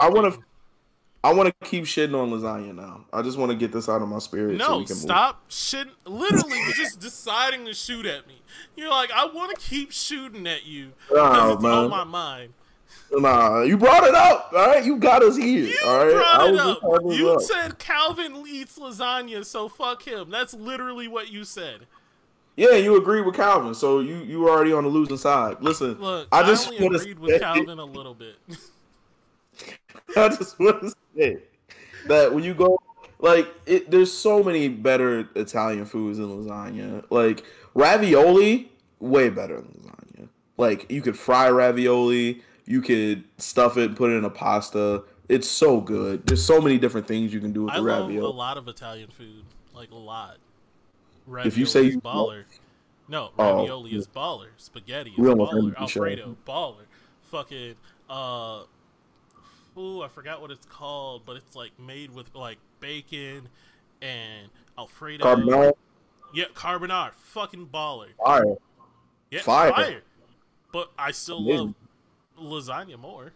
I, 0.00 0.08
want 0.08 0.32
to. 0.34 0.40
I 1.22 1.34
want 1.34 1.48
to 1.60 1.66
keep 1.68 1.84
shitting 1.84 2.14
on 2.14 2.30
lasagna 2.30 2.74
now. 2.74 3.04
I 3.12 3.20
just 3.20 3.36
want 3.36 3.50
to 3.50 3.56
get 3.56 3.70
this 3.72 3.88
out 3.90 4.00
of 4.00 4.08
my 4.08 4.18
spirit. 4.18 4.58
so 4.60 4.66
No, 4.66 4.78
we 4.78 4.84
can 4.86 4.94
move. 4.94 5.02
stop. 5.02 5.50
Literally, 6.06 6.58
just 6.74 7.00
deciding 7.00 7.66
to 7.66 7.74
shoot 7.74 8.06
at 8.06 8.26
me. 8.26 8.40
You're 8.76 8.88
like, 8.88 9.10
I 9.12 9.26
want 9.26 9.54
to 9.58 9.60
keep 9.68 9.92
shooting 9.92 10.46
at 10.46 10.64
you 10.64 10.92
because 11.08 11.36
Nah, 11.36 11.52
it's 11.52 11.62
man. 11.62 11.72
on 11.72 11.90
my 11.90 12.04
mind. 12.04 12.54
Nah, 13.12 13.62
you 13.62 13.76
brought 13.76 14.04
it 14.04 14.14
up. 14.14 14.52
All 14.52 14.66
right, 14.66 14.84
you 14.84 14.96
got 14.96 15.22
us 15.22 15.36
here. 15.36 15.64
You 15.66 15.76
all 15.84 16.04
right, 16.04 16.12
brought 16.12 16.40
I 16.40 16.48
it 16.48 16.58
up. 16.58 16.78
You 17.12 17.30
up. 17.30 17.42
said 17.42 17.78
Calvin 17.78 18.44
eats 18.48 18.78
lasagna, 18.78 19.44
so 19.44 19.68
fuck 19.68 20.06
him. 20.06 20.30
That's 20.30 20.54
literally 20.54 21.08
what 21.08 21.30
you 21.30 21.44
said. 21.44 21.86
Yeah, 22.56 22.74
you 22.74 22.96
agree 22.96 23.20
with 23.20 23.34
Calvin, 23.34 23.74
so 23.74 24.00
you 24.00 24.18
you 24.18 24.40
were 24.40 24.50
already 24.50 24.72
on 24.72 24.84
the 24.84 24.90
losing 24.90 25.16
side. 25.16 25.56
Listen, 25.60 25.94
Look, 25.94 26.28
I 26.30 26.40
I, 26.40 26.46
just 26.46 26.68
only 26.68 26.84
wanna 26.84 26.98
agreed 26.98 27.18
with 27.18 27.40
Calvin 27.40 27.78
a 27.78 27.84
little 27.84 28.14
bit. 28.14 28.36
I 30.16 30.28
just 30.28 30.58
want 30.58 30.80
to 30.82 30.94
say 31.16 31.38
that 32.06 32.32
when 32.32 32.44
you 32.44 32.54
go, 32.54 32.78
like, 33.18 33.48
it, 33.66 33.90
there's 33.90 34.12
so 34.12 34.42
many 34.42 34.68
better 34.68 35.28
Italian 35.34 35.84
foods 35.84 36.18
than 36.18 36.28
lasagna. 36.28 37.04
Like 37.10 37.44
ravioli, 37.74 38.70
way 38.98 39.30
better 39.30 39.56
than 39.56 39.72
lasagna. 39.72 40.28
Like 40.56 40.90
you 40.90 41.02
could 41.02 41.18
fry 41.18 41.48
ravioli, 41.48 42.42
you 42.70 42.80
could 42.80 43.24
stuff 43.38 43.76
it, 43.76 43.86
and 43.86 43.96
put 43.96 44.10
it 44.10 44.14
in 44.14 44.24
a 44.24 44.30
pasta. 44.30 45.02
It's 45.28 45.48
so 45.48 45.80
good. 45.80 46.26
There's 46.26 46.44
so 46.44 46.60
many 46.60 46.78
different 46.78 47.06
things 47.08 47.32
you 47.34 47.40
can 47.40 47.52
do 47.52 47.64
with 47.64 47.74
ravioli. 47.74 48.14
I 48.14 48.20
the 48.20 48.22
love 48.22 48.34
a 48.34 48.38
lot 48.38 48.56
of 48.58 48.68
Italian 48.68 49.10
food, 49.10 49.44
like 49.74 49.90
a 49.90 49.96
lot. 49.96 50.36
If 51.44 51.56
you 51.58 51.66
say 51.66 51.86
is 51.86 51.96
baller, 51.96 52.44
no, 53.08 53.30
Oh, 53.38 53.58
ravioli 53.58 53.90
is 53.94 54.06
baller. 54.08 54.48
Spaghetti 54.56 55.10
is 55.10 55.16
baller. 55.18 55.52
ended 55.58 55.74
the 55.78 55.86
show. 55.86 56.00
Alfredo 56.04 56.36
baller. 56.46 56.84
Fucking 57.30 57.74
uh, 58.08 58.62
ooh, 59.78 60.02
I 60.02 60.08
forgot 60.08 60.40
what 60.40 60.50
it's 60.50 60.66
called, 60.66 61.22
but 61.26 61.36
it's 61.36 61.54
like 61.56 61.72
made 61.78 62.10
with 62.12 62.34
like 62.34 62.58
bacon 62.80 63.48
and 64.02 64.48
Alfredo. 64.78 65.24
Carbonara, 65.24 65.72
Yeah, 66.34 66.46
carbonara. 66.54 67.12
Fucking 67.14 67.66
baller. 67.66 68.08
fire. 68.24 68.44
Yeah, 69.30 69.42
Fire. 69.42 69.72
fire. 69.72 70.02
But 70.72 70.90
I 70.98 71.10
still 71.12 71.38
Amazing. 71.38 71.58
love 71.66 71.74
lasagna 72.40 72.98
more. 72.98 73.32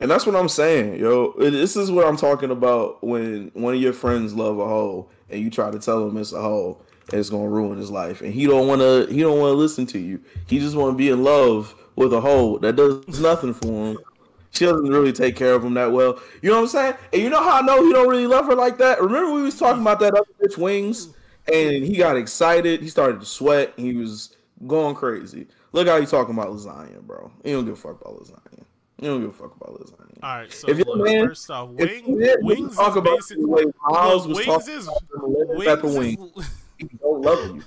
And 0.00 0.10
that's 0.10 0.24
what 0.24 0.34
I'm 0.34 0.48
saying, 0.48 0.98
yo. 0.98 1.32
This 1.38 1.76
is 1.76 1.90
what 1.90 2.06
I'm 2.06 2.16
talking 2.16 2.50
about 2.50 3.04
when 3.04 3.50
one 3.52 3.74
of 3.74 3.80
your 3.80 3.92
friends 3.92 4.34
love 4.34 4.58
a 4.58 4.66
hoe 4.66 5.08
and 5.28 5.40
you 5.40 5.50
try 5.50 5.70
to 5.70 5.78
tell 5.78 6.06
him 6.06 6.16
it's 6.16 6.32
a 6.32 6.40
hoe 6.40 6.80
and 7.10 7.20
it's 7.20 7.28
gonna 7.28 7.48
ruin 7.48 7.76
his 7.76 7.90
life, 7.90 8.22
and 8.22 8.32
he 8.32 8.46
don't 8.46 8.66
want 8.66 8.80
to. 8.80 9.12
He 9.12 9.20
don't 9.20 9.38
want 9.38 9.50
to 9.52 9.56
listen 9.56 9.84
to 9.86 9.98
you. 9.98 10.20
He 10.46 10.58
just 10.58 10.76
want 10.76 10.94
to 10.94 10.96
be 10.96 11.10
in 11.10 11.22
love 11.22 11.74
with 11.96 12.12
a 12.14 12.20
hoe 12.20 12.58
that 12.58 12.76
does 12.76 13.20
nothing 13.20 13.52
for 13.52 13.66
him. 13.66 13.98
She 14.52 14.64
doesn't 14.64 14.88
really 14.88 15.12
take 15.12 15.36
care 15.36 15.54
of 15.54 15.64
him 15.64 15.74
that 15.74 15.92
well. 15.92 16.18
You 16.42 16.50
know 16.50 16.56
what 16.56 16.62
I'm 16.62 16.68
saying? 16.68 16.94
And 17.12 17.22
you 17.22 17.30
know 17.30 17.42
how 17.42 17.58
I 17.58 17.60
know 17.62 17.84
he 17.84 17.92
don't 17.92 18.08
really 18.08 18.26
love 18.26 18.46
her 18.46 18.54
like 18.54 18.78
that. 18.78 19.02
Remember 19.02 19.32
we 19.32 19.42
was 19.42 19.58
talking 19.58 19.82
about 19.82 20.00
that 20.00 20.14
other 20.14 20.26
bitch 20.42 20.56
wings, 20.56 21.14
and 21.52 21.84
he 21.84 21.96
got 21.96 22.16
excited. 22.16 22.80
He 22.80 22.88
started 22.88 23.20
to 23.20 23.26
sweat. 23.26 23.74
He 23.76 23.94
was 23.94 24.36
going 24.66 24.94
crazy. 24.94 25.46
Look 25.72 25.86
how 25.88 26.00
he 26.00 26.06
talking 26.06 26.34
about 26.34 26.48
lasagna, 26.48 27.00
bro. 27.00 27.30
He 27.44 27.52
don't 27.52 27.64
give 27.64 27.74
a 27.74 27.76
fuck 27.76 28.00
about 28.00 28.20
lasagna. 28.20 28.64
He 28.98 29.06
don't 29.06 29.20
give 29.20 29.30
a 29.30 29.32
fuck 29.32 29.54
about 29.56 29.80
lasagna. 29.80 30.18
All 30.22 30.36
right, 30.38 30.52
so 30.52 30.68
If 30.68 30.78
you're 30.78 30.86
look, 30.86 31.06
man- 31.06 31.28
first 31.28 31.50
off, 31.50 31.70
wing, 31.70 32.04
you 32.06 32.18
didn't 32.18 32.44
wings 32.44 32.76
talk 32.76 32.96
is 32.96 33.02
basically 33.02 33.44
way 33.46 33.64
Miles 33.88 34.26
was 34.26 34.38
wings 34.38 34.46
talking 34.46 34.74
is 34.74 34.88
about 34.88 35.02
the 35.10 35.26
lemon 35.26 35.64
pepper 35.64 35.86
wings 35.88 36.18
is, 36.78 36.88
don't 37.00 37.22
love 37.22 37.56
you. 37.56 37.62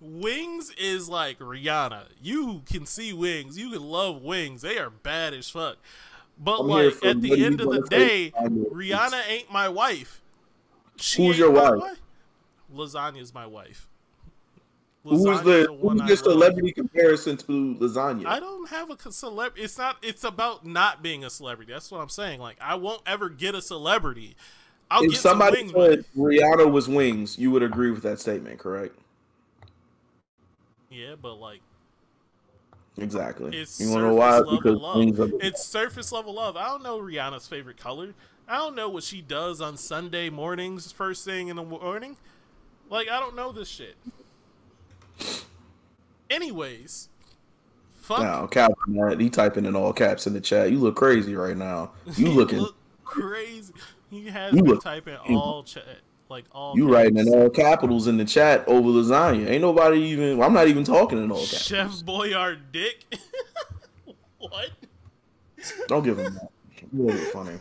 wings 0.00 0.70
is 0.78 1.08
like 1.08 1.38
Rihanna. 1.38 2.04
You 2.20 2.62
can 2.66 2.86
see 2.86 3.12
wings, 3.12 3.58
you 3.58 3.70
can 3.70 3.82
love 3.82 4.22
wings. 4.22 4.62
They 4.62 4.78
are 4.78 4.90
bad 4.90 5.34
as 5.34 5.48
fuck. 5.48 5.76
But 6.38 6.60
I'm 6.60 6.66
like 6.68 7.04
at 7.04 7.22
the 7.22 7.44
end 7.44 7.60
of 7.60 7.70
the 7.70 7.82
day. 7.88 8.32
Rihanna 8.36 9.22
ain't 9.28 9.50
my 9.52 9.68
wife. 9.68 10.20
She 10.96 11.26
Who's 11.26 11.38
your 11.38 11.52
my 11.52 11.70
wife? 11.76 12.00
Lasagna's 12.74 13.32
my 13.32 13.46
wife. 13.46 13.88
Who's 15.08 15.42
the 15.42 15.68
one 15.72 15.98
who's 15.98 16.02
I 16.02 16.08
the 16.08 16.16
celebrity 16.16 16.72
comparison 16.72 17.36
to 17.36 17.76
lasagna? 17.76 18.26
I 18.26 18.40
don't 18.40 18.68
have 18.70 18.90
a 18.90 19.12
celebrity. 19.12 19.62
It's 19.62 19.78
not. 19.78 19.96
It's 20.02 20.24
about 20.24 20.66
not 20.66 21.02
being 21.02 21.24
a 21.24 21.30
celebrity. 21.30 21.72
That's 21.72 21.90
what 21.90 22.00
I'm 22.00 22.08
saying. 22.08 22.40
Like 22.40 22.56
I 22.60 22.74
won't 22.74 23.02
ever 23.06 23.28
get 23.28 23.54
a 23.54 23.62
celebrity. 23.62 24.36
I'll 24.90 25.04
if 25.04 25.12
get 25.12 25.20
somebody 25.20 25.68
some 25.68 25.76
wings. 25.76 25.96
said 25.96 26.04
Rihanna 26.16 26.70
was 26.70 26.88
wings, 26.88 27.38
you 27.38 27.50
would 27.50 27.62
agree 27.62 27.90
with 27.90 28.02
that 28.02 28.20
statement, 28.20 28.58
correct? 28.58 28.96
Yeah, 30.90 31.14
but 31.20 31.34
like 31.34 31.60
Exactly. 32.98 33.56
It's 33.56 33.78
you 33.78 33.86
surface 33.86 33.94
wanna 33.94 34.08
know 34.08 34.14
why? 34.14 34.38
level 34.38 34.56
Because 34.56 35.18
love. 35.18 35.32
It's 35.40 35.64
surface 35.64 36.12
level 36.12 36.34
love. 36.34 36.56
I 36.56 36.66
don't 36.66 36.82
know 36.82 36.98
Rihanna's 36.98 37.46
favorite 37.46 37.76
color. 37.76 38.14
I 38.48 38.56
don't 38.56 38.74
know 38.74 38.88
what 38.88 39.02
she 39.02 39.20
does 39.20 39.60
on 39.60 39.76
Sunday 39.76 40.30
mornings, 40.30 40.92
first 40.92 41.24
thing 41.24 41.48
in 41.48 41.56
the 41.56 41.64
morning. 41.64 42.16
Like 42.88 43.08
I 43.08 43.20
don't 43.20 43.36
know 43.36 43.52
this 43.52 43.68
shit. 43.68 43.96
Anyways, 46.28 47.08
fuck. 48.00 48.20
now, 48.20 48.46
Captain 48.46 48.94
that 48.96 49.20
he 49.20 49.30
typing 49.30 49.64
in 49.64 49.76
all 49.76 49.92
caps 49.92 50.26
in 50.26 50.32
the 50.32 50.40
chat. 50.40 50.70
You 50.72 50.78
look 50.78 50.96
crazy 50.96 51.34
right 51.34 51.56
now. 51.56 51.92
You 52.16 52.28
looking 52.30 52.58
look 52.60 52.76
crazy. 53.04 53.72
He 54.10 54.26
has 54.28 54.52
You 54.54 54.62
been 54.62 54.72
look- 54.72 54.82
typing 54.82 55.16
all 55.16 55.62
chat, 55.62 55.84
like 56.28 56.44
all. 56.52 56.76
you 56.76 56.84
caps. 56.86 56.92
writing 56.94 57.18
in 57.18 57.28
all 57.28 57.48
capitals 57.50 58.06
in 58.08 58.16
the 58.16 58.24
chat 58.24 58.66
over 58.66 58.88
lasagna. 58.88 59.48
Ain't 59.48 59.62
nobody 59.62 59.98
even 60.00 60.42
I'm 60.42 60.52
not 60.52 60.66
even 60.68 60.84
talking 60.84 61.22
in 61.22 61.30
all 61.30 61.38
caps. 61.38 61.62
Chef 61.64 62.04
Boyard 62.04 62.72
Dick. 62.72 63.04
what? 64.38 64.70
Don't 65.88 66.02
give 66.04 66.18
him 66.18 66.34
that. 66.34 66.48
You 66.92 67.02
look 67.04 67.20
funny. 67.32 67.58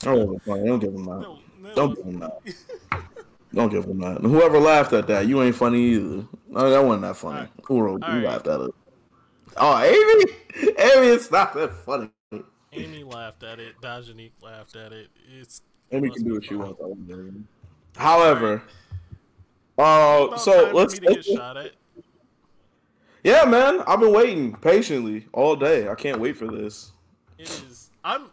Don't 0.00 0.18
give 0.18 0.28
him 0.30 0.38
funny. 0.40 0.64
Don't 0.66 0.78
give 0.80 0.94
him 0.94 1.04
that. 1.06 1.20
No, 1.20 1.38
no, 1.60 1.74
Don't 1.74 1.94
give 1.96 2.04
him 2.06 2.18
that. 2.20 2.40
Don't 3.54 3.70
give 3.70 3.84
him 3.84 4.00
that. 4.00 4.20
Whoever 4.20 4.58
laughed 4.58 4.92
at 4.92 5.06
that, 5.06 5.26
you 5.26 5.42
ain't 5.42 5.54
funny 5.54 5.80
either. 5.80 6.26
No, 6.48 6.70
that 6.70 6.84
wasn't 6.84 7.02
that 7.02 7.16
funny. 7.16 7.48
Who 7.64 7.80
wrote? 7.80 8.02
You 8.02 8.08
Alright. 8.08 8.24
laughed 8.24 8.46
at 8.48 8.60
it. 8.60 8.70
Oh, 9.56 9.78
Amy, 9.82 10.32
Amy, 10.78 11.06
it's 11.08 11.30
not 11.30 11.54
that 11.54 11.72
funny. 11.72 12.10
Amy 12.72 13.04
laughed 13.04 13.44
at 13.44 13.60
it. 13.60 13.80
Dajanique 13.80 14.32
laughed 14.42 14.74
at 14.74 14.92
it. 14.92 15.08
It's 15.40 15.62
Amy 15.92 16.10
can 16.10 16.24
do 16.24 16.34
what 16.34 16.44
she 16.44 16.56
wants. 16.56 16.80
I 16.82 16.86
wouldn't 16.86 17.06
do 17.08 17.26
it. 17.26 18.00
However, 18.00 18.62
About 19.76 20.32
uh, 20.32 20.36
so 20.38 20.70
let's, 20.74 20.98
get 20.98 21.10
let's 21.10 21.26
shot 21.32 21.56
at. 21.56 21.70
yeah, 23.22 23.44
man. 23.44 23.82
I've 23.86 24.00
been 24.00 24.12
waiting 24.12 24.56
patiently 24.56 25.26
all 25.32 25.54
day. 25.54 25.88
I 25.88 25.94
can't 25.94 26.18
wait 26.18 26.36
for 26.36 26.48
this. 26.48 26.90
It 27.38 27.48
is. 27.48 27.90
I'm. 28.02 28.24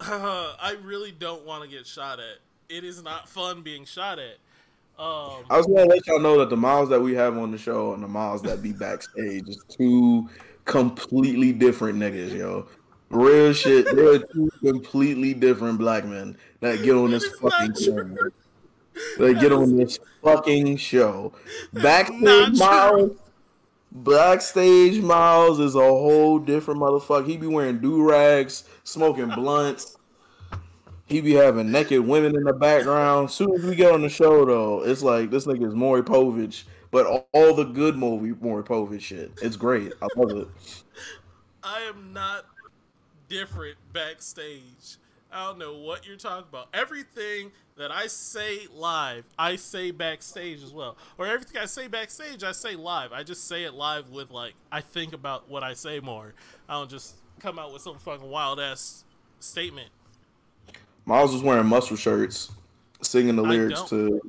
Uh, 0.00 0.54
I 0.60 0.76
really 0.82 1.12
don't 1.12 1.44
want 1.44 1.62
to 1.64 1.68
get 1.68 1.86
shot 1.86 2.18
at. 2.18 2.38
It 2.68 2.84
is 2.84 3.02
not 3.02 3.28
fun 3.28 3.60
being 3.62 3.84
shot 3.84 4.18
at. 4.18 4.38
Um, 4.98 5.44
I 5.50 5.58
was 5.58 5.66
gonna 5.66 5.84
let 5.84 6.06
y'all 6.06 6.20
know 6.20 6.38
that 6.38 6.48
the 6.48 6.56
miles 6.56 6.88
that 6.88 7.00
we 7.00 7.14
have 7.14 7.36
on 7.36 7.50
the 7.50 7.58
show 7.58 7.92
and 7.92 8.02
the 8.02 8.08
miles 8.08 8.40
that 8.42 8.62
be 8.62 8.72
backstage 8.72 9.46
is 9.46 9.62
two 9.68 10.28
completely 10.64 11.52
different 11.52 11.98
niggas, 11.98 12.32
yo. 12.32 12.66
Real 13.10 13.52
shit. 13.52 13.94
They're 13.94 14.18
two 14.18 14.50
completely 14.62 15.34
different 15.34 15.78
black 15.78 16.04
men 16.04 16.36
that 16.60 16.82
get 16.82 16.94
on 16.96 17.10
this 17.10 17.24
That 17.24 17.34
is 17.34 17.42
not 17.42 17.52
fucking 17.52 17.74
show. 17.76 18.30
They 19.18 19.34
get 19.34 19.52
on 19.52 19.76
this 19.76 19.98
fucking 20.22 20.76
show. 20.78 21.32
Backstage 21.72 22.58
miles. 22.58 23.18
Backstage 23.92 25.00
miles 25.00 25.60
is 25.60 25.74
a 25.74 25.80
whole 25.80 26.38
different 26.38 26.80
motherfucker. 26.80 27.26
He 27.26 27.36
be 27.36 27.46
wearing 27.46 27.78
do 27.78 28.02
rags, 28.02 28.64
smoking 28.84 29.30
blunts. 29.30 29.95
He 31.06 31.20
be 31.20 31.34
having 31.34 31.70
naked 31.70 32.00
women 32.00 32.36
in 32.36 32.42
the 32.42 32.52
background. 32.52 33.30
Soon 33.30 33.52
as 33.54 33.62
we 33.62 33.76
get 33.76 33.92
on 33.92 34.02
the 34.02 34.08
show, 34.08 34.44
though, 34.44 34.82
it's 34.82 35.02
like 35.02 35.30
this 35.30 35.46
nigga 35.46 35.68
is 35.68 35.74
Maury 35.74 36.02
Povich, 36.02 36.64
but 36.90 37.06
all, 37.06 37.28
all 37.32 37.54
the 37.54 37.64
good 37.64 37.96
movie 37.96 38.34
Maury 38.40 38.64
Povich 38.64 39.02
shit. 39.02 39.32
It's 39.40 39.56
great. 39.56 39.92
I 40.02 40.08
love 40.16 40.36
it. 40.36 40.48
I 41.62 41.80
am 41.82 42.12
not 42.12 42.46
different 43.28 43.76
backstage. 43.92 44.98
I 45.32 45.44
don't 45.46 45.58
know 45.58 45.76
what 45.76 46.06
you're 46.06 46.16
talking 46.16 46.46
about. 46.48 46.68
Everything 46.72 47.50
that 47.76 47.90
I 47.90 48.06
say 48.06 48.60
live, 48.74 49.24
I 49.38 49.56
say 49.56 49.90
backstage 49.90 50.62
as 50.62 50.72
well. 50.72 50.96
Or 51.18 51.26
everything 51.26 51.60
I 51.60 51.66
say 51.66 51.88
backstage, 51.88 52.42
I 52.42 52.52
say 52.52 52.74
live. 52.74 53.12
I 53.12 53.22
just 53.22 53.46
say 53.46 53.64
it 53.64 53.74
live 53.74 54.10
with 54.10 54.30
like 54.30 54.54
I 54.72 54.80
think 54.80 55.12
about 55.12 55.48
what 55.48 55.62
I 55.62 55.74
say 55.74 56.00
more. 56.00 56.34
I 56.68 56.74
don't 56.74 56.90
just 56.90 57.16
come 57.40 57.58
out 57.58 57.72
with 57.72 57.82
some 57.82 57.98
fucking 57.98 58.28
wild 58.28 58.60
ass 58.60 59.04
statement. 59.40 59.90
Miles 61.06 61.32
was 61.32 61.42
wearing 61.42 61.66
muscle 61.66 61.96
shirts, 61.96 62.50
singing 63.00 63.36
the 63.36 63.42
lyrics 63.42 63.82
to 63.84 64.20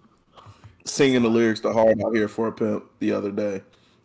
singing 0.86 1.24
the 1.24 1.30
lyrics 1.30 1.60
to 1.62 1.74
"Hard 1.74 2.02
Out 2.02 2.16
Here 2.16 2.28
for 2.28 2.48
a 2.48 2.52
Pimp" 2.52 2.86
the 3.00 3.12
other 3.12 3.32
day. 3.32 3.62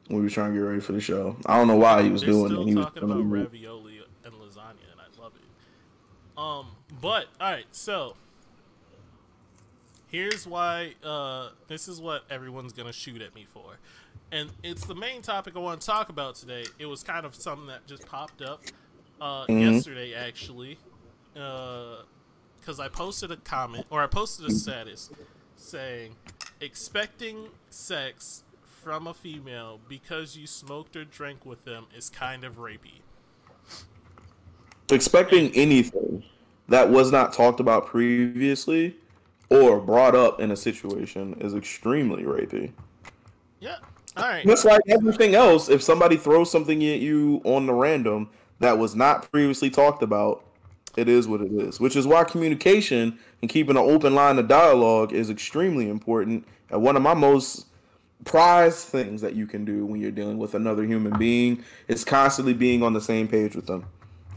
when 0.08 0.18
We 0.18 0.24
were 0.24 0.30
trying 0.30 0.52
to 0.52 0.58
get 0.58 0.64
ready 0.64 0.80
for 0.80 0.92
the 0.92 1.00
show. 1.00 1.36
I 1.46 1.56
don't 1.58 1.68
know 1.68 1.76
why 1.76 2.02
he 2.02 2.08
was 2.10 2.22
They're 2.22 2.30
doing 2.30 2.46
still 2.48 2.62
it. 2.62 2.68
He 2.68 2.74
was 2.74 2.86
talking 2.86 3.02
about 3.04 3.30
ravioli 3.30 4.00
and 4.24 4.34
lasagna, 4.34 4.90
and 4.90 5.00
I 5.00 5.22
love 5.22 5.32
it. 5.36 6.38
Um, 6.38 6.66
but 7.00 7.26
all 7.40 7.52
right, 7.52 7.66
so 7.72 8.16
here's 10.08 10.46
why. 10.46 10.94
Uh, 11.04 11.50
this 11.68 11.88
is 11.88 12.00
what 12.00 12.24
everyone's 12.30 12.72
gonna 12.72 12.92
shoot 12.92 13.20
at 13.20 13.34
me 13.34 13.46
for, 13.52 13.76
and 14.32 14.50
it's 14.62 14.86
the 14.86 14.94
main 14.94 15.20
topic 15.22 15.54
I 15.56 15.58
want 15.60 15.80
to 15.82 15.86
talk 15.86 16.08
about 16.08 16.36
today. 16.36 16.64
It 16.78 16.86
was 16.86 17.02
kind 17.02 17.26
of 17.26 17.34
something 17.34 17.66
that 17.66 17.86
just 17.86 18.06
popped 18.06 18.40
up 18.42 18.62
uh, 19.20 19.46
Mhm. 19.46 19.74
yesterday, 19.74 20.14
actually, 20.14 20.78
because 22.62 22.78
I 22.78 22.88
posted 22.88 23.30
a 23.32 23.36
comment 23.36 23.86
or 23.90 24.02
I 24.02 24.06
posted 24.06 24.46
a 24.46 24.52
status 24.52 25.10
saying 25.56 26.14
expecting 26.60 27.48
sex 27.70 28.44
from 28.62 29.06
a 29.06 29.14
female 29.14 29.80
because 29.88 30.36
you 30.36 30.46
smoked 30.46 30.96
or 30.96 31.04
drank 31.04 31.44
with 31.44 31.64
them 31.64 31.86
is 31.96 32.08
kind 32.08 32.44
of 32.44 32.56
rapey. 32.56 33.00
expecting 34.90 35.50
anything 35.54 36.22
that 36.68 36.88
was 36.90 37.10
not 37.10 37.32
talked 37.32 37.60
about 37.60 37.86
previously 37.86 38.96
or 39.48 39.80
brought 39.80 40.14
up 40.14 40.40
in 40.40 40.50
a 40.50 40.56
situation 40.56 41.36
is 41.40 41.54
extremely 41.54 42.22
rapey. 42.22 42.72
Yeah. 43.60 43.76
All 44.16 44.24
right. 44.24 44.46
Just 44.46 44.64
like 44.64 44.82
everything 44.88 45.34
else, 45.34 45.68
if 45.68 45.82
somebody 45.82 46.16
throws 46.16 46.50
something 46.50 46.84
at 46.84 47.00
you 47.00 47.40
on 47.44 47.66
the 47.66 47.74
random 47.74 48.30
that 48.60 48.78
was 48.78 48.94
not 48.94 49.30
previously 49.30 49.70
talked 49.70 50.02
about, 50.02 50.44
it 50.96 51.08
is 51.08 51.26
what 51.26 51.40
it 51.40 51.52
is. 51.52 51.80
Which 51.80 51.96
is 51.96 52.06
why 52.06 52.24
communication 52.24 53.18
and 53.40 53.50
keeping 53.50 53.76
an 53.76 53.82
open 53.82 54.14
line 54.14 54.38
of 54.38 54.48
dialogue 54.48 55.12
is 55.12 55.30
extremely 55.30 55.88
important 55.88 56.46
and 56.72 56.82
one 56.82 56.96
of 56.96 57.02
my 57.02 57.14
most 57.14 57.66
prized 58.24 58.86
things 58.88 59.20
that 59.20 59.34
you 59.34 59.46
can 59.46 59.64
do 59.64 59.84
when 59.84 60.00
you're 60.00 60.10
dealing 60.10 60.38
with 60.38 60.54
another 60.54 60.84
human 60.84 61.16
being 61.18 61.62
is 61.86 62.04
constantly 62.04 62.54
being 62.54 62.82
on 62.82 62.94
the 62.94 63.00
same 63.00 63.28
page 63.28 63.54
with 63.54 63.66
them 63.66 63.84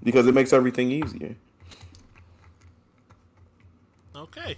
because 0.04 0.28
it 0.28 0.34
makes 0.34 0.52
everything 0.54 0.92
easier. 0.92 1.36
Okay. 4.16 4.58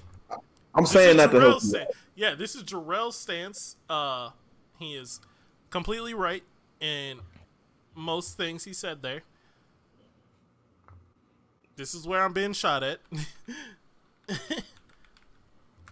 I'm 0.74 0.84
This 0.84 0.92
saying 0.92 1.18
that 1.18 1.32
to 1.32 1.40
help 1.40 1.64
you. 1.64 1.86
Yeah, 2.16 2.36
this 2.36 2.56
is 2.56 2.64
Jarrell's 2.64 3.16
stance. 3.16 3.76
Uh, 3.90 4.32
he 4.80 4.96
is 4.96 5.20
completely 5.70 6.14
right 6.14 6.44
in 6.80 7.20
most 7.96 8.38
things 8.38 8.64
he 8.64 8.74
said 8.74 9.02
there. 9.02 9.22
This 11.78 11.94
is 11.94 12.08
where 12.08 12.24
I'm 12.24 12.34
being 12.34 12.54
shot 12.54 12.82
at. 12.82 13.00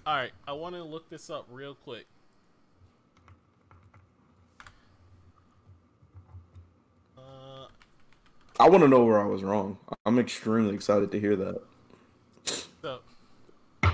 All 0.08 0.16
right, 0.16 0.32
I 0.48 0.54
want 0.54 0.74
to 0.76 0.84
look 0.84 1.10
this 1.10 1.30
up 1.30 1.48
real 1.52 1.76
quick. 1.76 2.08
Uh, 7.16 7.68
I 8.60 8.68
want 8.68 8.84
to 8.84 8.88
know 8.88 9.06
where 9.06 9.22
I 9.22 9.26
was 9.26 9.44
wrong. 9.44 9.78
I'm 10.08 10.18
extremely 10.18 10.74
excited 10.74 11.12
to 11.12 11.20
hear 11.20 11.36
that. 11.36 11.62
So, 12.82 13.00
all 13.84 13.94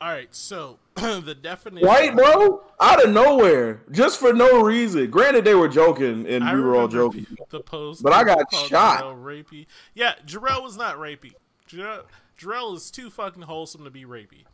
right. 0.00 0.34
So 0.34 0.78
the 1.24 1.34
definition. 1.34 1.88
Right, 1.88 2.14
bro? 2.14 2.62
Out 2.80 3.04
of 3.04 3.12
nowhere, 3.12 3.82
just 3.90 4.20
for 4.20 4.32
no 4.32 4.62
reason. 4.62 5.10
Granted, 5.10 5.44
they 5.44 5.54
were 5.54 5.68
joking 5.68 6.26
and 6.26 6.44
I 6.44 6.54
we 6.54 6.60
were 6.60 6.76
all 6.76 6.88
joking. 6.88 7.26
The 7.50 7.60
post, 7.60 8.02
But 8.02 8.12
I 8.12 8.22
got 8.22 8.52
shot. 8.54 9.02
Jarrell 9.02 9.22
rapey. 9.22 9.66
Yeah, 9.94 10.14
Jarrell 10.24 10.62
was 10.62 10.76
not 10.76 10.96
rapey. 10.96 11.32
Jarrell, 11.68 12.04
Jarrell 12.38 12.76
is 12.76 12.90
too 12.90 13.10
fucking 13.10 13.42
wholesome 13.42 13.84
to 13.84 13.90
be 13.90 14.04
rapey. 14.04 14.44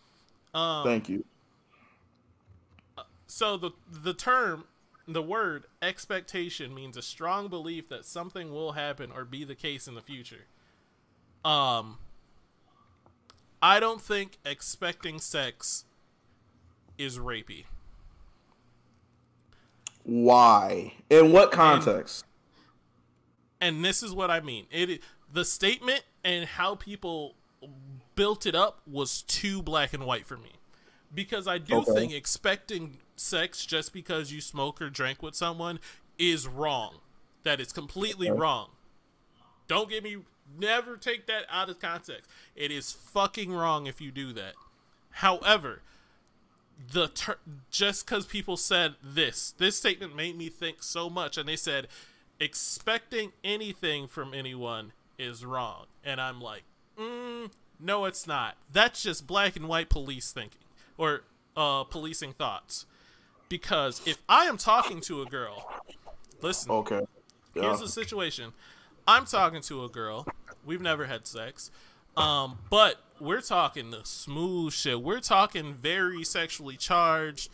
Um, 0.55 0.85
Thank 0.85 1.09
you. 1.09 1.25
so 3.27 3.57
the 3.57 3.71
the 3.91 4.15
term, 4.15 4.65
the 5.07 5.23
word 5.23 5.67
expectation 5.83 6.75
means 6.75 6.97
a 6.97 7.03
strong 7.03 7.49
belief 7.49 7.89
that 7.91 8.05
something 8.07 8.51
will 8.51 8.73
happen 8.73 9.13
or 9.15 9.25
be 9.25 9.45
the 9.45 9.55
case 9.55 9.87
in 9.87 9.95
the 9.95 10.01
future. 10.03 10.47
Um, 11.45 11.99
I 13.63 13.79
don't 13.79 14.01
think 14.01 14.39
expecting 14.45 15.19
sex 15.21 15.85
is 17.01 17.19
rapey. 17.19 17.65
Why? 20.05 20.95
In 21.09 21.33
what 21.33 21.53
context? 21.53 22.25
and 23.63 23.85
this 23.85 24.03
is 24.03 24.15
what 24.15 24.31
I 24.31 24.41
mean. 24.41 24.67
It 24.71 25.03
the 25.31 25.45
statement 25.45 26.03
and 26.25 26.47
how 26.47 26.75
people 26.75 27.35
built 28.15 28.47
it 28.47 28.55
up 28.55 28.81
was 28.87 29.23
too 29.23 29.63
black 29.63 29.93
and 29.93 30.05
white 30.07 30.27
for 30.27 30.37
me. 30.39 30.53
Because 31.13 31.47
I 31.47 31.59
do 31.59 31.77
Okay. 31.77 31.93
think 31.93 32.13
expecting 32.13 32.99
sex 33.17 33.67
just 33.67 33.93
because 33.93 34.33
you 34.33 34.41
smoke 34.41 34.81
or 34.81 34.89
drank 34.89 35.23
with 35.23 35.35
someone 35.35 35.79
is 36.19 36.47
wrong. 36.49 37.01
That 37.43 37.61
is 37.61 37.73
completely 37.73 38.31
Okay. 38.31 38.39
wrong. 38.41 38.71
Don't 39.69 39.91
get 39.91 40.03
me 40.03 40.19
never 40.59 40.97
take 40.97 41.27
that 41.27 41.45
out 41.51 41.69
of 41.69 41.79
context. 41.79 42.31
It 42.57 42.71
is 42.71 42.93
fucking 42.93 43.53
wrong 43.53 43.87
if 43.87 44.01
you 44.01 44.11
do 44.11 44.33
that. 44.33 44.55
However, 45.11 45.83
the 46.93 47.09
ter- 47.09 47.39
just 47.71 48.07
because 48.07 48.27
people 48.27 48.57
said 48.57 48.95
this, 49.03 49.53
this 49.59 49.77
statement 49.77 50.17
made 50.17 50.37
me 50.37 50.49
think 50.49 50.83
so 50.83 51.11
much, 51.11 51.37
and 51.37 51.49
they 51.49 51.57
said 51.57 51.89
expecting 52.39 53.33
anything 53.45 54.07
from 54.07 54.33
anyone 54.33 54.93
is 55.19 55.45
wrong, 55.45 55.87
and 56.05 56.21
I'm 56.21 56.41
like, 56.41 56.63
mm, 56.99 57.51
no, 57.79 58.05
it's 58.05 58.27
not. 58.27 58.57
That's 58.73 59.03
just 59.03 59.27
black 59.27 59.57
and 59.57 59.69
white 59.69 59.89
police 59.89 60.33
thinking 60.33 60.61
or 60.97 61.23
uh, 61.57 61.85
policing 61.85 62.33
thoughts. 62.33 62.87
Because 63.49 64.01
if 64.07 64.23
I 64.29 64.45
am 64.45 64.57
talking 64.57 65.01
to 65.03 65.23
a 65.23 65.27
girl, 65.27 65.69
listen. 66.41 66.71
Okay. 66.71 67.01
Yeah. 67.55 67.63
Here's 67.63 67.81
the 67.81 67.89
situation. 67.89 68.53
I'm 69.09 69.25
talking 69.25 69.61
to 69.63 69.85
a 69.85 69.89
girl. 69.89 70.27
We've 70.65 70.81
never 70.81 71.07
had 71.07 71.27
sex. 71.27 71.71
Um, 72.17 72.59
but 72.69 72.97
we're 73.21 73.41
talking 73.41 73.91
the 73.91 74.05
smooth 74.05 74.73
shit. 74.73 75.03
We're 75.03 75.21
talking 75.21 75.75
very 75.75 76.25
sexually 76.25 76.77
charged, 76.77 77.51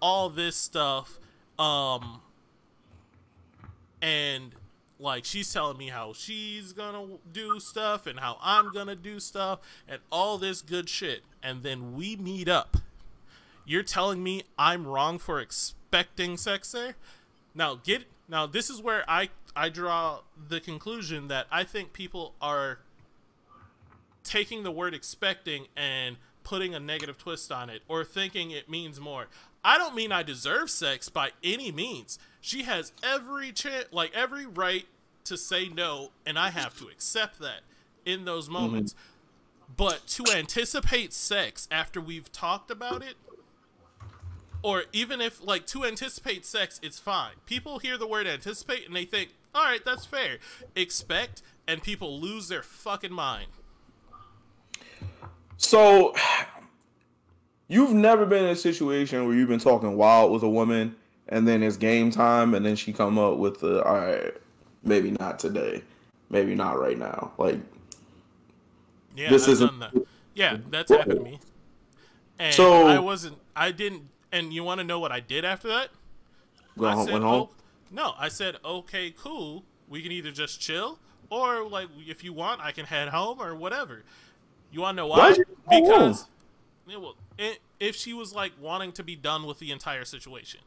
all 0.00 0.28
this 0.28 0.56
stuff. 0.56 1.18
Um, 1.58 2.20
and 4.02 4.52
like 4.98 5.24
she's 5.24 5.52
telling 5.52 5.78
me 5.78 5.88
how 5.88 6.12
she's 6.12 6.72
gonna 6.72 7.18
do 7.32 7.60
stuff 7.60 8.06
and 8.06 8.18
how 8.20 8.38
I'm 8.42 8.72
gonna 8.72 8.96
do 8.96 9.20
stuff 9.20 9.60
and 9.88 10.00
all 10.10 10.38
this 10.38 10.62
good 10.62 10.88
shit. 10.88 11.22
And 11.42 11.62
then 11.62 11.94
we 11.94 12.16
meet 12.16 12.48
up 12.48 12.76
you're 13.70 13.82
telling 13.84 14.20
me 14.20 14.42
I'm 14.58 14.84
wrong 14.84 15.18
for 15.18 15.38
expecting 15.40 16.36
sex 16.36 16.72
there? 16.72 16.96
Now 17.54 17.76
get 17.76 18.04
now 18.28 18.46
this 18.46 18.68
is 18.68 18.82
where 18.82 19.04
I 19.08 19.28
I 19.54 19.68
draw 19.68 20.20
the 20.48 20.60
conclusion 20.60 21.28
that 21.28 21.46
I 21.52 21.62
think 21.62 21.92
people 21.92 22.34
are 22.42 22.80
taking 24.24 24.62
the 24.62 24.70
word 24.70 24.94
expecting 24.94 25.66
and 25.76 26.16
putting 26.42 26.74
a 26.74 26.80
negative 26.80 27.18
twist 27.18 27.52
on 27.52 27.70
it 27.70 27.82
or 27.88 28.04
thinking 28.04 28.50
it 28.50 28.68
means 28.68 29.00
more. 29.00 29.26
I 29.62 29.78
don't 29.78 29.94
mean 29.94 30.10
I 30.10 30.22
deserve 30.22 30.70
sex 30.70 31.08
by 31.08 31.30
any 31.44 31.70
means. 31.70 32.18
She 32.40 32.62
has 32.62 32.92
every 33.02 33.52
chance 33.52 33.86
like 33.92 34.14
every 34.14 34.46
right 34.46 34.86
to 35.24 35.36
say 35.36 35.68
no 35.68 36.10
and 36.24 36.38
I 36.38 36.50
have 36.50 36.78
to 36.78 36.88
accept 36.88 37.38
that 37.40 37.60
in 38.04 38.24
those 38.24 38.44
mm-hmm. 38.44 38.54
moments. 38.54 38.94
Mm-hmm. 38.94 39.74
But 39.76 40.06
to 40.08 40.24
anticipate 40.34 41.12
sex 41.12 41.68
after 41.70 42.00
we've 42.00 42.32
talked 42.32 42.70
about 42.70 43.02
it 43.02 43.14
or 44.62 44.84
even 44.92 45.20
if 45.20 45.42
like 45.42 45.66
to 45.66 45.84
anticipate 45.84 46.44
sex 46.44 46.78
it's 46.82 46.98
fine 46.98 47.32
people 47.46 47.78
hear 47.78 47.96
the 47.96 48.06
word 48.06 48.26
anticipate 48.26 48.86
and 48.86 48.94
they 48.94 49.04
think 49.04 49.30
all 49.54 49.64
right 49.64 49.84
that's 49.84 50.04
fair 50.04 50.38
expect 50.76 51.42
and 51.66 51.82
people 51.82 52.20
lose 52.20 52.48
their 52.48 52.62
fucking 52.62 53.12
mind 53.12 53.46
so 55.60 56.14
you've 57.68 57.92
never 57.92 58.26
been 58.26 58.44
in 58.44 58.50
a 58.50 58.56
situation 58.56 59.26
where 59.26 59.36
you've 59.36 59.48
been 59.48 59.60
talking 59.60 59.96
wild 59.96 60.32
with 60.32 60.42
a 60.42 60.48
woman 60.48 60.94
and 61.28 61.46
then 61.46 61.62
it's 61.62 61.76
game 61.76 62.10
time 62.10 62.54
and 62.54 62.64
then 62.64 62.74
she 62.74 62.92
come 62.92 63.18
up 63.18 63.36
with 63.36 63.60
the 63.60 63.82
all 63.84 63.94
right 63.94 64.34
maybe 64.82 65.10
not 65.12 65.38
today 65.38 65.82
maybe 66.30 66.54
not 66.54 66.78
right 66.78 66.98
now 66.98 67.32
like 67.38 67.58
yeah 69.14 69.28
this 69.28 69.44
I've 69.44 69.52
isn't 69.54 69.78
that. 69.78 69.94
yeah 70.34 70.56
that's 70.70 70.90
happened 70.90 71.18
to 71.18 71.24
me 71.24 71.38
and 72.38 72.54
so 72.54 72.86
i 72.86 72.98
wasn't 72.98 73.36
i 73.54 73.70
didn't 73.70 74.08
and 74.32 74.52
you 74.52 74.64
want 74.64 74.78
to 74.78 74.84
know 74.84 74.98
what 74.98 75.12
I 75.12 75.20
did 75.20 75.44
after 75.44 75.68
that? 75.68 75.88
Go 76.78 76.86
I 76.86 77.04
said, 77.04 77.22
home? 77.22 77.24
Oh, 77.24 77.50
no, 77.90 78.14
I 78.18 78.28
said, 78.28 78.56
okay, 78.64 79.12
cool. 79.16 79.64
We 79.88 80.02
can 80.02 80.12
either 80.12 80.30
just 80.30 80.60
chill, 80.60 80.98
or 81.30 81.66
like 81.66 81.88
if 82.06 82.22
you 82.22 82.32
want, 82.32 82.60
I 82.60 82.70
can 82.72 82.86
head 82.86 83.08
home 83.08 83.40
or 83.40 83.54
whatever. 83.54 84.04
You 84.70 84.80
want 84.80 84.96
to 84.96 85.02
know 85.02 85.06
why? 85.08 85.36
why 85.64 85.80
because 85.80 86.26
it, 86.88 87.00
well, 87.00 87.16
it, 87.38 87.58
if 87.78 87.96
she 87.96 88.12
was 88.12 88.34
like 88.34 88.52
wanting 88.60 88.92
to 88.92 89.02
be 89.02 89.16
done 89.16 89.44
with 89.44 89.58
the 89.58 89.70
entire 89.70 90.04
situation. 90.04 90.60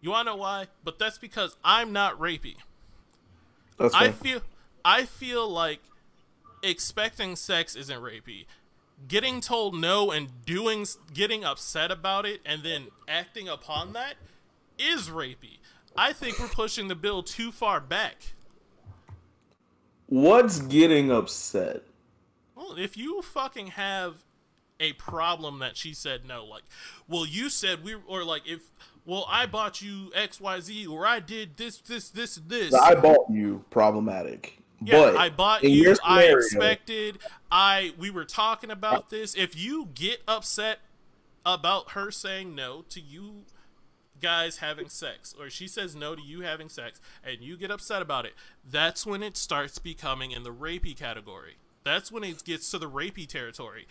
You 0.00 0.10
want 0.10 0.26
to 0.26 0.32
know 0.32 0.36
why? 0.36 0.66
But 0.82 0.98
that's 0.98 1.18
because 1.18 1.56
I'm 1.64 1.92
not 1.92 2.18
rapey. 2.18 2.56
That's 3.78 3.94
I 3.94 4.10
feel 4.10 4.40
I 4.84 5.04
feel 5.04 5.48
like 5.48 5.80
expecting 6.62 7.36
sex 7.36 7.76
isn't 7.76 8.00
rapey 8.00 8.46
getting 9.08 9.40
told 9.40 9.74
no 9.74 10.10
and 10.10 10.44
doing 10.44 10.86
getting 11.12 11.44
upset 11.44 11.90
about 11.90 12.26
it 12.26 12.40
and 12.44 12.62
then 12.62 12.88
acting 13.08 13.48
upon 13.48 13.92
that 13.92 14.14
is 14.78 15.08
rapey. 15.08 15.58
I 15.96 16.12
think 16.12 16.38
we're 16.38 16.48
pushing 16.48 16.88
the 16.88 16.94
bill 16.94 17.22
too 17.22 17.52
far 17.52 17.80
back. 17.80 18.34
What's 20.06 20.60
getting 20.60 21.10
upset? 21.10 21.82
Well, 22.62 22.78
if 22.78 22.96
you 22.96 23.22
fucking 23.22 23.68
have 23.68 24.24
a 24.78 24.92
problem 24.94 25.58
that 25.58 25.76
she 25.76 25.94
said 25.94 26.24
no, 26.24 26.44
like, 26.44 26.62
well, 27.08 27.26
you 27.26 27.48
said 27.48 27.82
we 27.82 27.94
or 28.06 28.24
like 28.24 28.42
if 28.46 28.70
well, 29.04 29.26
I 29.28 29.46
bought 29.46 29.82
you 29.82 30.12
X 30.14 30.40
Y 30.40 30.60
Z 30.60 30.86
or 30.86 31.06
I 31.06 31.20
did 31.20 31.56
this 31.56 31.78
this 31.78 32.08
this 32.08 32.36
this. 32.36 32.72
I 32.72 32.94
bought 32.94 33.26
you 33.30 33.64
problematic. 33.70 34.58
Yeah, 34.80 34.98
but 34.98 35.16
I 35.16 35.28
bought 35.28 35.64
you. 35.64 35.94
Scenario, 35.94 36.00
I 36.04 36.22
expected. 36.36 37.18
I 37.50 37.94
we 37.98 38.10
were 38.10 38.24
talking 38.24 38.70
about 38.70 39.10
this. 39.10 39.34
If 39.34 39.56
you 39.56 39.88
get 39.94 40.22
upset 40.28 40.78
about 41.44 41.92
her 41.92 42.10
saying 42.10 42.54
no 42.54 42.84
to 42.90 43.00
you 43.00 43.42
guys 44.20 44.58
having 44.58 44.88
sex, 44.88 45.34
or 45.38 45.50
she 45.50 45.66
says 45.66 45.96
no 45.96 46.14
to 46.14 46.22
you 46.22 46.42
having 46.42 46.68
sex, 46.68 47.00
and 47.24 47.40
you 47.40 47.56
get 47.56 47.72
upset 47.72 48.02
about 48.02 48.24
it, 48.24 48.34
that's 48.68 49.04
when 49.04 49.22
it 49.22 49.36
starts 49.36 49.78
becoming 49.78 50.30
in 50.30 50.44
the 50.44 50.52
rapey 50.52 50.96
category. 50.96 51.56
That's 51.84 52.12
when 52.12 52.24
it 52.24 52.44
gets 52.44 52.70
to 52.70 52.78
the 52.78 52.88
rapey 52.88 53.26
territory. 53.26 53.86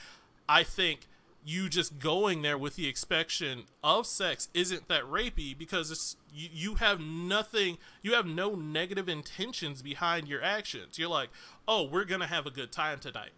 I 0.47 0.63
think 0.63 1.07
you 1.43 1.69
just 1.69 1.99
going 1.99 2.41
there 2.41 2.57
with 2.57 2.75
the 2.75 2.87
expectation 2.87 3.63
of 3.83 4.05
sex 4.05 4.47
isn't 4.53 4.87
that 4.87 5.03
rapey 5.03 5.57
because 5.57 5.89
it's 5.89 6.15
you, 6.33 6.49
you 6.53 6.75
have 6.75 6.99
nothing 6.99 7.77
you 8.03 8.13
have 8.13 8.25
no 8.25 8.53
negative 8.53 9.09
intentions 9.09 9.81
behind 9.81 10.27
your 10.27 10.43
actions. 10.43 10.99
You're 10.99 11.09
like 11.09 11.29
oh 11.67 11.83
we're 11.83 12.05
gonna 12.05 12.27
have 12.27 12.45
a 12.45 12.51
good 12.51 12.71
time 12.71 12.99
tonight. 12.99 13.31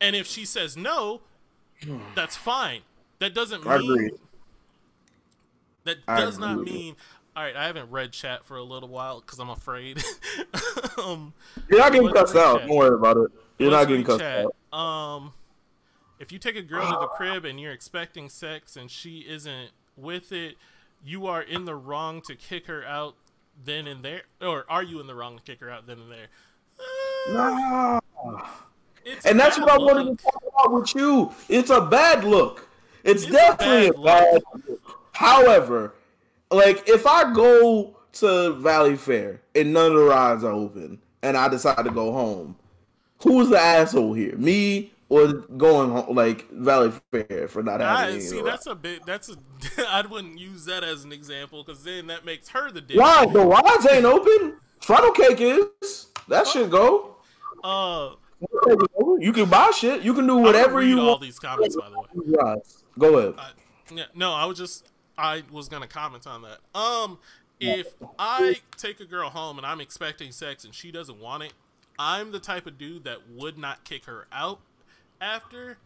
And 0.00 0.14
if 0.14 0.26
she 0.26 0.44
says 0.44 0.76
no 0.76 1.22
that's 2.14 2.36
fine. 2.36 2.82
That 3.18 3.34
doesn't 3.34 3.66
mean 3.66 4.10
that 5.84 6.06
does 6.06 6.38
not 6.38 6.60
mean 6.60 6.94
all 7.34 7.42
right 7.42 7.56
i 7.56 7.64
haven't 7.66 7.90
read 7.90 8.12
chat 8.12 8.44
for 8.44 8.56
a 8.56 8.62
little 8.62 8.88
while 8.88 9.20
because 9.20 9.38
i'm 9.38 9.50
afraid. 9.50 10.02
Um, 10.98 11.32
you're 11.70 11.78
not 11.78 11.92
getting 11.92 12.10
cussed 12.10 12.36
out. 12.36 12.66
Don't 12.66 12.76
worry 12.76 12.94
about 12.94 13.16
it 13.16 13.30
you're 13.60 13.70
not 13.70 13.86
getting 13.86 14.04
cussed 14.04 14.20
chat. 14.20 14.46
out 14.72 14.78
um 14.78 15.32
if 16.20 16.30
you 16.30 16.38
take 16.38 16.54
a 16.54 16.62
girl 16.62 16.86
to 16.86 16.98
the 17.00 17.06
crib 17.06 17.44
and 17.46 17.58
you're 17.58 17.72
expecting 17.72 18.28
sex 18.28 18.76
and 18.76 18.90
she 18.90 19.20
isn't 19.20 19.70
with 19.96 20.32
it, 20.32 20.56
you 21.02 21.26
are 21.26 21.40
in 21.40 21.64
the 21.64 21.74
wrong 21.74 22.20
to 22.20 22.34
kick 22.34 22.66
her 22.66 22.84
out 22.84 23.14
then 23.64 23.86
and 23.86 24.04
there, 24.04 24.22
or 24.40 24.66
are 24.68 24.82
you 24.82 25.00
in 25.00 25.06
the 25.06 25.14
wrong 25.14 25.38
to 25.38 25.42
kick 25.42 25.60
her 25.60 25.70
out 25.70 25.86
then 25.86 25.98
and 25.98 26.12
there? 26.12 26.26
Uh, 26.78 28.00
no. 28.22 28.42
And 29.24 29.40
that's 29.40 29.58
what 29.58 29.70
I 29.70 29.78
wanted 29.78 30.18
to 30.18 30.22
talk 30.22 30.42
about 30.46 30.72
with 30.72 30.94
you. 30.94 31.32
It's 31.48 31.70
a 31.70 31.80
bad 31.80 32.24
look. 32.24 32.68
It's, 33.02 33.22
it's 33.22 33.32
definitely 33.32 33.88
a 33.88 33.92
bad, 33.92 34.02
a 34.02 34.32
bad 34.34 34.42
look. 34.52 34.68
look. 34.68 35.00
However, 35.12 35.94
like 36.50 36.86
if 36.86 37.06
I 37.06 37.32
go 37.32 37.96
to 38.12 38.26
Valleyfair 38.26 39.38
and 39.54 39.72
none 39.72 39.92
of 39.92 39.96
the 39.96 40.04
rides 40.04 40.44
are 40.44 40.52
open 40.52 41.00
and 41.22 41.36
I 41.36 41.48
decide 41.48 41.82
to 41.82 41.90
go 41.90 42.12
home, 42.12 42.56
who's 43.22 43.48
the 43.48 43.58
asshole 43.58 44.14
here? 44.14 44.36
Me 44.36 44.92
or 45.08 45.32
going 45.32 45.90
home, 45.90 46.14
like 46.14 46.48
Valley 46.50 46.92
Fair 47.10 47.48
for 47.48 47.62
not 47.62 47.80
having. 47.80 48.16
I, 48.16 48.18
see, 48.20 48.40
that's 48.42 48.66
a 48.66 48.74
bit. 48.74 49.04
That's 49.04 49.28
a. 49.28 49.36
I 49.88 50.06
wouldn't 50.06 50.38
use 50.38 50.64
that 50.66 50.84
as 50.84 51.04
an 51.04 51.12
example 51.12 51.62
because 51.64 51.84
then 51.84 52.06
that 52.06 52.24
makes 52.24 52.48
her 52.50 52.70
the 52.70 52.80
dick. 52.80 52.98
Why 52.98 53.26
the 53.26 53.44
rides 53.44 53.86
ain't 53.90 54.04
open? 54.04 54.56
Funnel 54.80 55.12
cake 55.12 55.40
is. 55.40 56.06
That 56.28 56.46
oh. 56.46 56.50
should 56.50 56.70
go. 56.70 57.16
Uh. 57.62 58.14
You 59.18 59.34
can 59.34 59.50
buy 59.50 59.70
shit. 59.76 60.00
You 60.02 60.14
can 60.14 60.26
do 60.26 60.38
whatever 60.38 60.82
you 60.82 60.98
all 60.98 61.06
want. 61.06 61.08
All 61.10 61.18
these 61.18 61.38
comments, 61.38 61.76
by 61.76 61.90
the 61.90 61.98
way. 61.98 62.56
Go 62.98 63.18
ahead. 63.18 63.34
Yeah, 63.92 64.04
no, 64.14 64.32
I 64.32 64.46
was 64.46 64.56
just. 64.56 64.86
I 65.18 65.42
was 65.52 65.68
gonna 65.68 65.86
comment 65.86 66.26
on 66.26 66.42
that. 66.42 66.60
Um, 66.74 67.18
if 67.60 67.92
I 68.18 68.56
take 68.78 69.00
a 69.00 69.04
girl 69.04 69.28
home 69.28 69.58
and 69.58 69.66
I'm 69.66 69.80
expecting 69.80 70.32
sex 70.32 70.64
and 70.64 70.74
she 70.74 70.90
doesn't 70.90 71.20
want 71.20 71.42
it, 71.42 71.52
I'm 72.02 72.32
the 72.32 72.40
type 72.40 72.66
of 72.66 72.78
dude 72.78 73.04
that 73.04 73.28
would 73.28 73.58
not 73.58 73.84
kick 73.84 74.06
her 74.06 74.26
out 74.32 74.60
after 75.20 75.76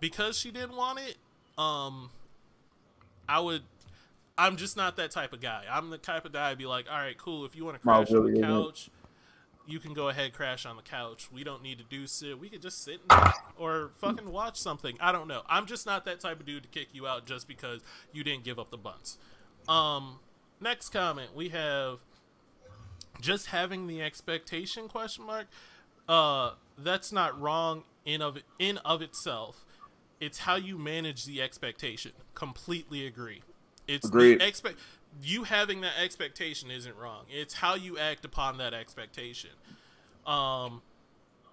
because 0.00 0.36
she 0.36 0.50
didn't 0.50 0.74
want 0.74 0.98
it, 0.98 1.16
um, 1.56 2.10
I 3.28 3.38
would. 3.38 3.62
I'm 4.36 4.56
just 4.56 4.76
not 4.76 4.96
that 4.96 5.12
type 5.12 5.32
of 5.32 5.40
guy. 5.40 5.62
I'm 5.70 5.90
the 5.90 5.98
type 5.98 6.24
of 6.24 6.32
guy 6.32 6.50
to 6.50 6.56
be 6.56 6.66
like, 6.66 6.86
all 6.90 6.98
right, 6.98 7.16
cool. 7.16 7.44
If 7.44 7.54
you 7.54 7.64
want 7.64 7.76
to 7.76 7.80
crash 7.80 8.10
on 8.10 8.34
the 8.34 8.40
couch, 8.40 8.90
you 9.64 9.78
can 9.78 9.94
go 9.94 10.08
ahead 10.08 10.32
crash 10.32 10.66
on 10.66 10.74
the 10.74 10.82
couch. 10.82 11.28
We 11.32 11.44
don't 11.44 11.62
need 11.62 11.78
to 11.78 11.84
do 11.84 12.08
sit. 12.08 12.36
We 12.40 12.48
could 12.48 12.60
just 12.60 12.82
sit 12.82 12.98
or 13.56 13.92
fucking 13.98 14.32
watch 14.32 14.56
something. 14.56 14.96
I 15.00 15.12
don't 15.12 15.28
know. 15.28 15.42
I'm 15.48 15.66
just 15.66 15.86
not 15.86 16.04
that 16.06 16.18
type 16.18 16.40
of 16.40 16.46
dude 16.46 16.64
to 16.64 16.68
kick 16.68 16.88
you 16.92 17.06
out 17.06 17.26
just 17.26 17.46
because 17.46 17.80
you 18.12 18.24
didn't 18.24 18.42
give 18.42 18.58
up 18.58 18.70
the 18.72 18.76
buns. 18.76 19.18
Um, 19.68 20.18
next 20.60 20.88
comment 20.88 21.32
we 21.32 21.50
have 21.50 22.00
just 23.20 23.46
having 23.46 23.86
the 23.86 24.02
expectation 24.02 24.88
question 24.88 25.24
mark. 25.26 25.46
Uh, 26.08 26.52
that's 26.76 27.12
not 27.12 27.40
wrong 27.40 27.84
in 28.04 28.20
of 28.20 28.38
in 28.58 28.78
of 28.78 29.02
itself. 29.02 29.64
It's 30.20 30.40
how 30.40 30.56
you 30.56 30.78
manage 30.78 31.24
the 31.24 31.42
expectation. 31.42 32.12
Completely 32.34 33.06
agree. 33.06 33.42
It's 33.86 34.06
Agreed. 34.06 34.40
the 34.40 34.46
expect 34.46 34.78
you 35.22 35.44
having 35.44 35.80
that 35.82 35.94
expectation 36.02 36.70
isn't 36.70 36.96
wrong. 36.96 37.24
It's 37.30 37.54
how 37.54 37.74
you 37.74 37.98
act 37.98 38.24
upon 38.24 38.58
that 38.58 38.74
expectation. 38.74 39.50
Um, 40.26 40.82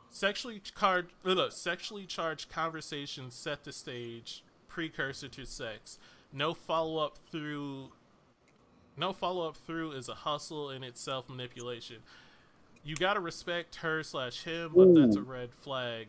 sexually 0.10 0.60
charged, 0.60 1.10
sexually 1.50 2.06
charged 2.06 2.50
conversations 2.50 3.36
set 3.36 3.64
the 3.64 3.74
stage, 3.74 4.44
precursor 4.68 5.28
to 5.30 5.46
sex. 5.46 6.00
No 6.34 6.54
follow 6.54 7.04
up 7.04 7.18
through. 7.32 7.92
No 8.98 9.14
follow 9.14 9.48
up 9.48 9.56
through 9.56 9.94
is 9.94 10.10
a 10.10 10.14
hustle 10.14 10.70
in 10.70 10.84
itself 10.84 11.30
manipulation. 11.30 11.98
You 12.84 12.96
gotta 12.96 13.20
respect 13.20 13.78
her 13.78 14.04
slash 14.04 14.44
him, 14.44 14.72
but 14.76 14.94
that's 14.94 15.16
a 15.16 15.22
red 15.22 15.50
flag. 15.54 16.08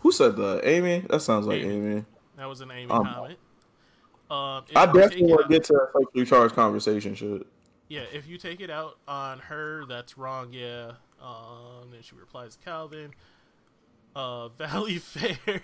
Who 0.00 0.10
said 0.12 0.36
that? 0.36 0.62
Amy? 0.64 1.04
That 1.10 1.20
sounds 1.20 1.46
like 1.46 1.62
Amy. 1.62 1.74
Amy. 1.74 2.04
That 2.36 2.46
was 2.48 2.60
an 2.60 2.70
Amy 2.70 2.90
Um, 2.90 3.04
comment. 3.04 3.38
Um, 4.28 4.64
I 4.74 4.86
definitely 4.86 5.24
want 5.24 5.42
to 5.42 5.48
get 5.48 5.64
to 5.64 5.72
that 5.74 5.88
sexually 5.96 6.26
charged 6.26 6.54
conversation 6.54 7.14
shit. 7.14 7.46
Yeah, 7.88 8.02
if 8.12 8.26
you 8.26 8.38
take 8.38 8.60
it 8.60 8.70
out 8.70 8.98
on 9.06 9.38
her, 9.38 9.84
that's 9.86 10.18
wrong. 10.18 10.48
Yeah. 10.52 10.92
Um, 11.22 11.90
then 11.92 12.02
she 12.02 12.16
replies, 12.16 12.58
Calvin, 12.64 13.12
uh, 14.16 14.48
Valleyfair, 14.58 15.60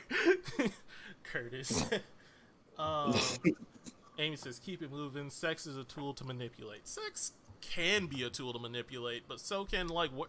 Curtis. 1.24 1.84
um, 2.78 3.14
Amy 4.18 4.36
says, 4.36 4.58
keep 4.58 4.82
it 4.82 4.90
moving. 4.90 5.30
Sex 5.30 5.66
is 5.66 5.76
a 5.76 5.84
tool 5.84 6.12
to 6.14 6.24
manipulate. 6.24 6.86
Sex 6.86 7.32
can 7.62 8.06
be 8.06 8.22
a 8.24 8.28
tool 8.28 8.52
to 8.52 8.58
manipulate, 8.58 9.22
but 9.28 9.40
so 9.40 9.64
can 9.64 9.88
like 9.88 10.10
wo- 10.10 10.26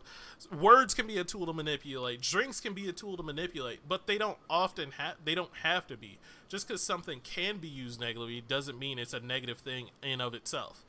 words 0.56 0.94
can 0.94 1.08
be 1.08 1.18
a 1.18 1.24
tool 1.24 1.46
to 1.48 1.54
manipulate. 1.54 2.22
Drinks 2.22 2.62
can 2.62 2.74
be 2.74 2.88
a 2.88 2.94
tool 2.94 3.18
to 3.18 3.24
manipulate, 3.24 3.80
but 3.90 4.08
they 4.08 4.18
don't 4.18 4.38
often 4.50 4.92
have. 4.92 5.16
They 5.26 5.36
don't 5.36 5.50
have 5.64 5.88
to 5.88 5.98
be. 5.98 6.20
Just 6.48 6.68
because 6.68 6.82
something 6.82 7.20
can 7.22 7.58
be 7.58 7.68
used 7.68 8.00
negatively 8.00 8.42
doesn't 8.48 8.78
mean 8.78 9.00
it's 9.00 9.14
a 9.14 9.20
negative 9.20 9.58
thing 9.58 9.90
in 10.04 10.22
of 10.22 10.34
itself. 10.34 10.86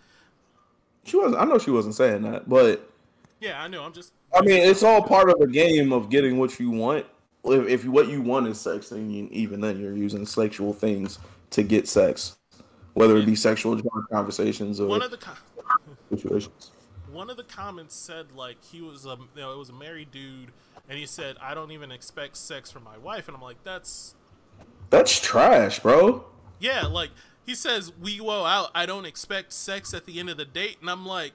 She 1.05 1.16
wasn't. 1.16 1.40
I 1.40 1.45
know 1.45 1.59
she 1.59 1.70
wasn't 1.70 1.95
saying 1.95 2.22
that, 2.22 2.49
but 2.49 2.90
Yeah, 3.40 3.62
I 3.62 3.68
know. 3.68 3.82
I'm 3.82 3.92
just. 3.92 4.12
I 4.34 4.40
mean, 4.42 4.61
it's 4.62 4.82
all 4.82 5.03
part 5.03 5.30
of 5.30 5.38
the 5.38 5.47
game 5.47 5.92
of 5.92 6.11
getting 6.11 6.38
what 6.38 6.59
you 6.59 6.70
want. 6.70 7.07
If, 7.45 7.68
if 7.68 7.84
what 7.84 8.09
you 8.09 8.22
want 8.22 8.47
is 8.49 8.61
sex, 8.61 8.88
then 8.88 9.11
you, 9.11 9.28
even 9.30 9.61
then 9.61 9.78
you're 9.78 9.92
using 9.97 10.24
sexual 10.24 10.72
things 10.72 11.18
to 11.51 11.62
get 11.62 11.86
sex, 11.86 12.36
whether 12.95 13.16
it 13.16 13.26
be 13.26 13.34
sexual 13.36 13.80
conversations 14.11 14.80
or 14.80 14.86
One 14.88 15.03
of 15.03 15.11
the 15.11 15.18
situations. 16.16 16.70
one 17.12 17.28
of 17.30 17.36
the 17.36 17.42
comments 17.45 17.95
said 17.95 18.26
like 18.34 18.57
he 18.64 18.80
was 18.80 19.05
a 19.07 19.16
you 19.34 19.40
know 19.42 19.53
it 19.53 19.59
was 19.59 19.68
a 19.68 19.72
married 19.74 20.11
dude, 20.11 20.51
and 20.88 20.99
he 20.99 21.07
said 21.07 21.36
I 21.40 21.55
don't 21.55 21.70
even 21.72 21.90
expect 21.92 22.36
sex 22.36 22.70
from 22.70 22.84
my 22.84 22.97
wife, 22.99 23.28
and 23.28 23.36
I'm 23.36 23.42
like 23.42 23.62
that's 23.64 24.14
That's 24.90 25.20
trash, 25.20 25.80
bro. 25.80 26.24
yeah 26.61 26.86
like 26.86 27.11
he 27.47 27.55
says 27.55 27.92
we 28.01 28.18
go 28.18 28.45
out 28.47 28.70
I 28.74 28.86
don't 28.86 29.05
expect 29.07 29.53
sex 29.53 29.92
at 29.92 30.07
the 30.07 30.18
end 30.18 30.30
of 30.30 30.36
the 30.36 30.45
date, 30.47 30.78
and 30.80 30.88
I'm 30.90 31.05
like 31.07 31.32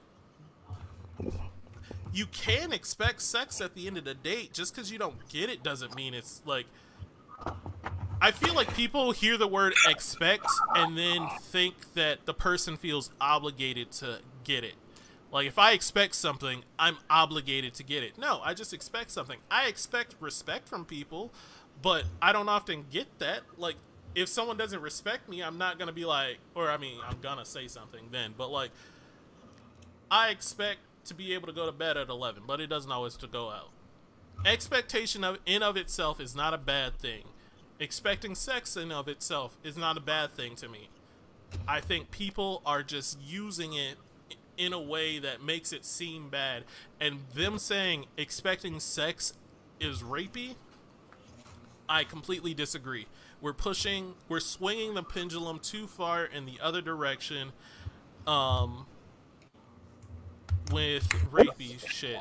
you 2.11 2.25
can 2.25 2.73
expect 2.73 3.21
sex 3.21 3.61
at 3.61 3.75
the 3.75 3.85
end 3.85 3.95
of 3.97 4.03
the 4.03 4.15
date 4.15 4.51
just 4.51 4.73
because 4.73 4.91
you 4.91 4.97
don't 4.97 5.27
get 5.29 5.47
it 5.49 5.61
doesn't 5.61 5.93
mean 5.95 6.13
it's 6.15 6.41
like 6.45 6.65
I 8.21 8.31
feel 8.31 8.53
like 8.53 8.73
people 8.75 9.11
hear 9.11 9.37
the 9.37 9.47
word 9.47 9.73
expect 9.87 10.47
and 10.75 10.97
then 10.97 11.27
think 11.41 11.93
that 11.93 12.25
the 12.25 12.33
person 12.33 12.75
feels 12.75 13.11
obligated 13.21 13.91
to 13.93 14.19
get 14.43 14.63
it. 14.63 14.75
Like 15.31 15.47
if 15.47 15.57
I 15.57 15.71
expect 15.71 16.15
something, 16.15 16.63
I'm 16.77 16.97
obligated 17.09 17.73
to 17.75 17.83
get 17.83 18.03
it. 18.03 18.17
No, 18.17 18.41
I 18.43 18.53
just 18.53 18.73
expect 18.73 19.11
something. 19.11 19.39
I 19.49 19.67
expect 19.67 20.15
respect 20.19 20.67
from 20.67 20.85
people, 20.85 21.31
but 21.81 22.03
I 22.21 22.33
don't 22.33 22.49
often 22.49 22.85
get 22.91 23.19
that. 23.19 23.41
Like 23.57 23.75
if 24.15 24.27
someone 24.27 24.57
doesn't 24.57 24.81
respect 24.81 25.29
me, 25.29 25.41
I'm 25.41 25.57
not 25.57 25.77
going 25.77 25.87
to 25.87 25.93
be 25.93 26.05
like 26.05 26.39
or 26.55 26.69
I 26.69 26.77
mean, 26.77 26.97
I'm 27.07 27.19
going 27.21 27.37
to 27.37 27.45
say 27.45 27.67
something 27.67 28.05
then, 28.11 28.33
but 28.37 28.49
like 28.51 28.71
I 30.11 30.29
expect 30.29 30.79
to 31.05 31.13
be 31.13 31.33
able 31.33 31.47
to 31.47 31.53
go 31.53 31.65
to 31.65 31.71
bed 31.71 31.95
at 31.95 32.09
11, 32.09 32.43
but 32.45 32.59
it 32.59 32.67
doesn't 32.67 32.91
always 32.91 33.15
to 33.17 33.27
go 33.27 33.49
out. 33.49 33.69
Expectation 34.45 35.23
of 35.23 35.37
in 35.45 35.63
of 35.63 35.77
itself 35.77 36.19
is 36.19 36.35
not 36.35 36.53
a 36.53 36.57
bad 36.57 36.97
thing. 36.97 37.23
Expecting 37.79 38.35
sex 38.35 38.75
in 38.75 38.91
of 38.91 39.07
itself 39.07 39.57
is 39.63 39.77
not 39.77 39.97
a 39.97 40.01
bad 40.01 40.33
thing 40.33 40.55
to 40.55 40.67
me. 40.67 40.89
I 41.67 41.79
think 41.79 42.11
people 42.11 42.61
are 42.65 42.83
just 42.83 43.19
using 43.21 43.73
it 43.73 43.95
in 44.57 44.73
a 44.73 44.79
way 44.79 45.19
that 45.19 45.41
makes 45.41 45.71
it 45.71 45.85
seem 45.85 46.29
bad, 46.29 46.65
and 46.99 47.21
them 47.33 47.57
saying 47.57 48.05
expecting 48.17 48.79
sex 48.79 49.33
is 49.79 50.03
rapey. 50.03 50.55
I 51.87 52.03
completely 52.03 52.53
disagree. 52.53 53.07
We're 53.41 53.53
pushing, 53.53 54.15
we're 54.27 54.41
swinging 54.41 54.95
the 54.95 55.03
pendulum 55.03 55.59
too 55.59 55.87
far 55.87 56.25
in 56.25 56.45
the 56.45 56.59
other 56.61 56.81
direction. 56.81 57.53
Um, 58.27 58.85
with 60.71 61.07
rapey 61.31 61.79
shit. 61.87 62.19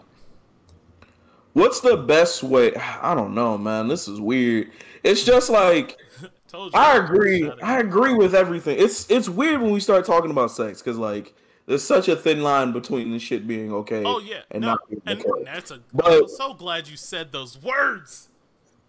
What's 1.52 1.80
the 1.80 1.96
best 1.96 2.42
way? 2.42 2.74
I 2.74 3.14
don't 3.14 3.34
know, 3.34 3.58
man. 3.58 3.88
This 3.88 4.06
is 4.06 4.20
weird. 4.20 4.70
It's 5.08 5.24
just 5.24 5.50
like 5.50 5.98
Told 6.48 6.72
you. 6.72 6.78
I 6.78 6.96
agree. 6.96 7.50
I 7.62 7.78
agree 7.80 8.14
with 8.14 8.34
everything. 8.34 8.78
It's 8.78 9.10
it's 9.10 9.28
weird 9.28 9.60
when 9.60 9.70
we 9.70 9.80
start 9.80 10.06
talking 10.06 10.30
about 10.30 10.50
sex 10.50 10.80
because 10.80 10.96
like 10.96 11.34
there's 11.66 11.84
such 11.84 12.08
a 12.08 12.16
thin 12.16 12.42
line 12.42 12.72
between 12.72 13.12
the 13.12 13.18
shit 13.18 13.46
being 13.46 13.72
okay. 13.72 14.02
Oh 14.04 14.18
yeah, 14.18 14.40
and 14.50 14.62
no, 14.62 14.68
not 14.68 14.88
being 14.88 15.02
and 15.04 15.20
okay. 15.20 15.44
that's 15.44 15.70
a. 15.70 15.80
But- 15.92 16.22
I'm 16.22 16.28
so 16.28 16.54
glad 16.54 16.88
you 16.88 16.96
said 16.96 17.32
those 17.32 17.60
words. 17.62 18.28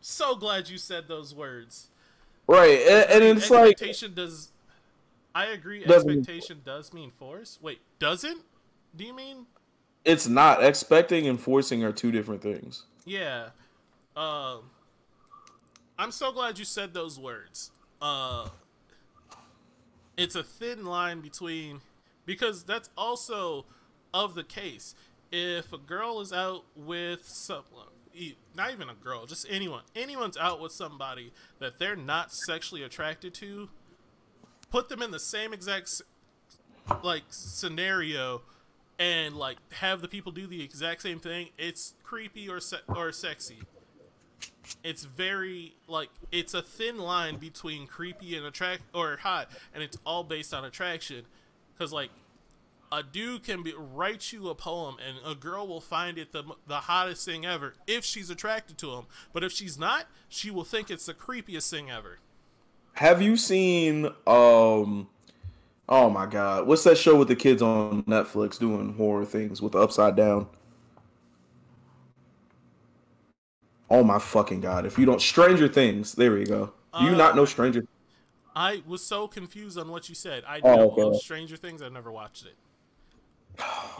So 0.01 0.35
glad 0.35 0.69
you 0.69 0.77
said 0.77 1.09
those 1.09 1.35
words. 1.35 1.89
Right, 2.47 2.79
and, 2.79 3.11
and 3.11 3.37
it's 3.37 3.49
like 3.49 3.73
expectation 3.73 4.13
does. 4.13 4.51
I 5.35 5.47
agree. 5.47 5.85
Expectation 5.85 6.61
does 6.63 6.93
mean 6.93 7.11
force. 7.11 7.59
Wait, 7.61 7.79
doesn't? 7.99 8.39
Do 8.95 9.03
you 9.03 9.13
mean? 9.13 9.45
it's 10.05 10.27
not 10.27 10.63
expecting 10.63 11.27
and 11.27 11.39
forcing 11.39 11.83
are 11.83 11.91
two 11.91 12.11
different 12.11 12.41
things. 12.41 12.85
Yeah. 13.05 13.49
Um. 14.15 14.61
I'm 15.99 16.11
so 16.11 16.31
glad 16.31 16.57
you 16.57 16.65
said 16.65 16.95
those 16.95 17.19
words. 17.19 17.69
Uh. 18.01 18.49
It's 20.19 20.35
a 20.35 20.43
thin 20.43 20.85
line 20.85 21.21
between, 21.21 21.79
because 22.25 22.63
that's 22.63 22.89
also 22.97 23.65
of 24.13 24.35
the 24.35 24.43
case. 24.43 24.93
If 25.31 25.71
a 25.71 25.77
girl 25.77 26.19
is 26.19 26.33
out 26.33 26.65
with 26.75 27.25
some, 27.25 27.63
e- 28.13 28.35
not 28.53 28.73
even 28.73 28.89
a 28.89 28.95
girl, 28.95 29.25
just 29.25 29.45
anyone, 29.49 29.83
anyone's 29.95 30.35
out 30.35 30.59
with 30.59 30.73
somebody 30.73 31.31
that 31.59 31.79
they're 31.79 31.95
not 31.95 32.33
sexually 32.33 32.83
attracted 32.83 33.33
to, 33.35 33.69
put 34.69 34.89
them 34.89 35.01
in 35.01 35.11
the 35.11 35.19
same 35.19 35.53
exact 35.53 36.01
like 37.01 37.23
scenario 37.29 38.41
and 38.99 39.37
like 39.37 39.57
have 39.75 40.01
the 40.01 40.09
people 40.09 40.33
do 40.33 40.47
the 40.47 40.61
exact 40.61 41.01
same 41.01 41.19
thing 41.19 41.49
it's 41.57 41.93
creepy 42.03 42.49
or 42.49 42.59
se- 42.59 42.81
or 42.87 43.11
sexy 43.11 43.59
it's 44.83 45.03
very 45.03 45.75
like 45.87 46.09
it's 46.31 46.53
a 46.53 46.61
thin 46.61 46.97
line 46.97 47.37
between 47.37 47.87
creepy 47.87 48.35
and 48.35 48.45
attract 48.45 48.83
or 48.93 49.17
hot 49.17 49.49
and 49.73 49.83
it's 49.83 49.97
all 50.05 50.23
based 50.23 50.53
on 50.53 50.65
attraction. 50.65 51.25
Because 51.73 51.93
like 51.93 52.09
a 52.91 53.03
dude 53.03 53.43
can 53.43 53.63
be 53.63 53.73
write 53.77 54.31
you 54.31 54.49
a 54.49 54.55
poem 54.55 54.97
and 55.05 55.17
a 55.25 55.35
girl 55.35 55.67
will 55.67 55.81
find 55.81 56.17
it 56.17 56.31
the, 56.31 56.43
the 56.67 56.75
hottest 56.75 57.25
thing 57.25 57.45
ever 57.45 57.75
if 57.87 58.03
she's 58.03 58.29
attracted 58.29 58.77
to 58.79 58.91
him. 58.91 59.05
But 59.33 59.43
if 59.43 59.51
she's 59.51 59.77
not 59.77 60.05
she 60.27 60.51
will 60.51 60.63
think 60.63 60.89
it's 60.89 61.05
the 61.05 61.13
creepiest 61.13 61.69
thing 61.69 61.89
ever. 61.89 62.19
Have 62.93 63.21
you 63.21 63.37
seen 63.37 64.05
um 64.27 65.07
oh 65.87 66.09
my 66.09 66.25
god, 66.25 66.67
what's 66.67 66.83
that 66.83 66.97
show 66.97 67.15
with 67.15 67.27
the 67.27 67.35
kids 67.35 67.61
on 67.61 68.03
Netflix 68.03 68.59
doing 68.59 68.93
horror 68.95 69.25
things 69.25 69.61
with 69.61 69.73
the 69.73 69.79
upside 69.79 70.15
down? 70.15 70.47
Oh 73.89 74.03
my 74.03 74.19
fucking 74.19 74.61
god. 74.61 74.85
If 74.85 74.97
you 74.99 75.05
don't 75.05 75.21
Stranger 75.21 75.67
Things, 75.67 76.13
there 76.13 76.31
we 76.31 76.43
go. 76.45 76.73
Do 76.97 77.05
you 77.05 77.11
Uh, 77.11 77.17
not 77.17 77.35
know 77.35 77.45
Stranger 77.45 77.83
I 78.55 78.83
was 78.87 79.01
so 79.03 79.27
confused 79.27 79.77
on 79.77 79.89
what 79.89 80.09
you 80.09 80.15
said. 80.15 80.43
I 80.47 80.59
Oh, 80.63 80.75
know 80.75 80.91
okay. 80.91 81.17
Stranger 81.19 81.55
Things. 81.55 81.81
I've 81.81 81.93
never 81.93 82.11
watched 82.11 82.45
it. 82.45 82.55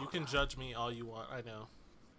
You 0.00 0.06
can 0.06 0.26
judge 0.26 0.56
me 0.56 0.74
all 0.74 0.92
you 0.92 1.06
want. 1.06 1.28
I 1.32 1.40
know. 1.42 1.66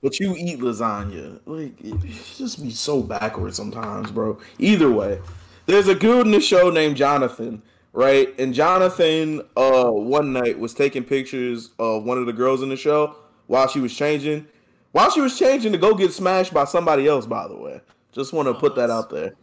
But 0.01 0.19
you 0.19 0.35
eat 0.37 0.59
lasagna. 0.59 1.39
Like 1.45 1.79
it 1.81 1.99
just 2.37 2.61
be 2.61 2.71
so 2.71 3.01
backwards 3.03 3.55
sometimes, 3.55 4.11
bro. 4.11 4.39
Either 4.59 4.89
way, 4.91 5.19
there's 5.65 5.87
a 5.87 5.95
dude 5.95 6.25
in 6.25 6.31
the 6.31 6.41
show 6.41 6.69
named 6.69 6.97
Jonathan, 6.97 7.61
right? 7.93 8.33
And 8.39 8.53
Jonathan, 8.53 9.41
uh, 9.55 9.89
one 9.91 10.33
night 10.33 10.57
was 10.59 10.73
taking 10.73 11.03
pictures 11.03 11.71
of 11.79 12.03
one 12.03 12.17
of 12.17 12.25
the 12.25 12.33
girls 12.33 12.61
in 12.63 12.69
the 12.69 12.75
show 12.77 13.15
while 13.47 13.67
she 13.67 13.79
was 13.79 13.93
changing. 13.95 14.47
While 14.91 15.09
she 15.11 15.21
was 15.21 15.37
changing 15.37 15.71
to 15.71 15.77
go 15.77 15.95
get 15.95 16.11
smashed 16.13 16.53
by 16.53 16.65
somebody 16.65 17.07
else, 17.07 17.25
by 17.25 17.47
the 17.47 17.55
way. 17.55 17.81
Just 18.11 18.33
want 18.33 18.47
to 18.47 18.53
put 18.53 18.75
that 18.75 18.89
out 18.89 19.09
there. 19.09 19.33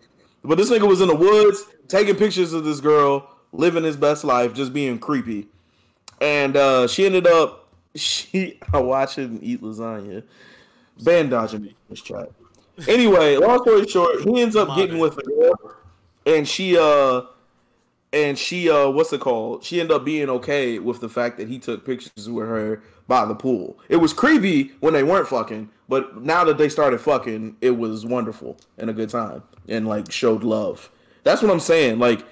But 0.45 0.59
this 0.59 0.71
nigga 0.71 0.87
was 0.87 1.01
in 1.01 1.09
the 1.09 1.15
woods 1.15 1.65
taking 1.89 2.17
pictures 2.17 2.53
of 2.53 2.65
this 2.65 2.81
girl, 2.81 3.29
living 3.53 3.85
his 3.85 3.97
best 3.97 4.25
life, 4.25 4.53
just 4.53 4.73
being 4.73 4.99
creepy. 4.99 5.49
And 6.21 6.57
uh, 6.57 6.87
she 6.87 7.07
ended 7.07 7.27
up 7.27 7.69
she 7.95 8.59
I 8.73 8.81
watch 8.81 9.17
him 9.17 9.39
eat 9.43 9.63
lasagna. 9.63 10.23
Band 11.03 11.31
dodging 11.31 11.63
me 11.63 11.69
in 11.69 11.75
this 11.89 12.01
chat. 12.01 12.31
Anyway, 12.87 13.37
long 13.37 13.61
story 13.63 13.87
short, 13.89 14.21
he 14.23 14.41
ends 14.41 14.55
up 14.57 14.69
Modern. 14.69 14.87
getting 14.87 15.01
with 15.01 15.19
a 15.19 15.23
girl, 15.23 15.75
and 16.27 16.47
she 16.47 16.77
uh, 16.77 17.23
and 18.13 18.39
she 18.39 18.71
uh, 18.71 18.89
what's 18.89 19.13
it 19.13 19.21
called? 19.21 19.65
She 19.65 19.81
ended 19.81 19.97
up 19.97 20.05
being 20.05 20.29
okay 20.31 20.79
with 20.79 21.01
the 21.01 21.09
fact 21.09 21.39
that 21.39 21.49
he 21.49 21.59
took 21.59 21.85
pictures 21.85 22.29
with 22.29 22.49
her 22.49 22.83
by 23.07 23.25
the 23.25 23.35
pool. 23.35 23.79
It 23.89 23.97
was 23.97 24.13
creepy 24.13 24.73
when 24.81 24.95
they 24.95 25.03
weren't 25.03 25.29
fucking, 25.29 25.71
but 25.89 26.23
now 26.23 26.45
that 26.45 26.59
they 26.59 26.69
started 26.69 27.01
fucking, 27.01 27.57
it 27.61 27.73
was 27.73 28.05
wonderful 28.05 28.59
and 28.77 28.91
a 28.91 28.93
good 28.93 29.11
time, 29.11 29.43
and 29.69 29.87
like 29.87 30.11
showed 30.11 30.43
love. 30.43 30.91
That's 31.25 31.43
what 31.43 31.51
I'm 31.51 31.61
saying. 31.61 31.99
Like, 31.99 32.25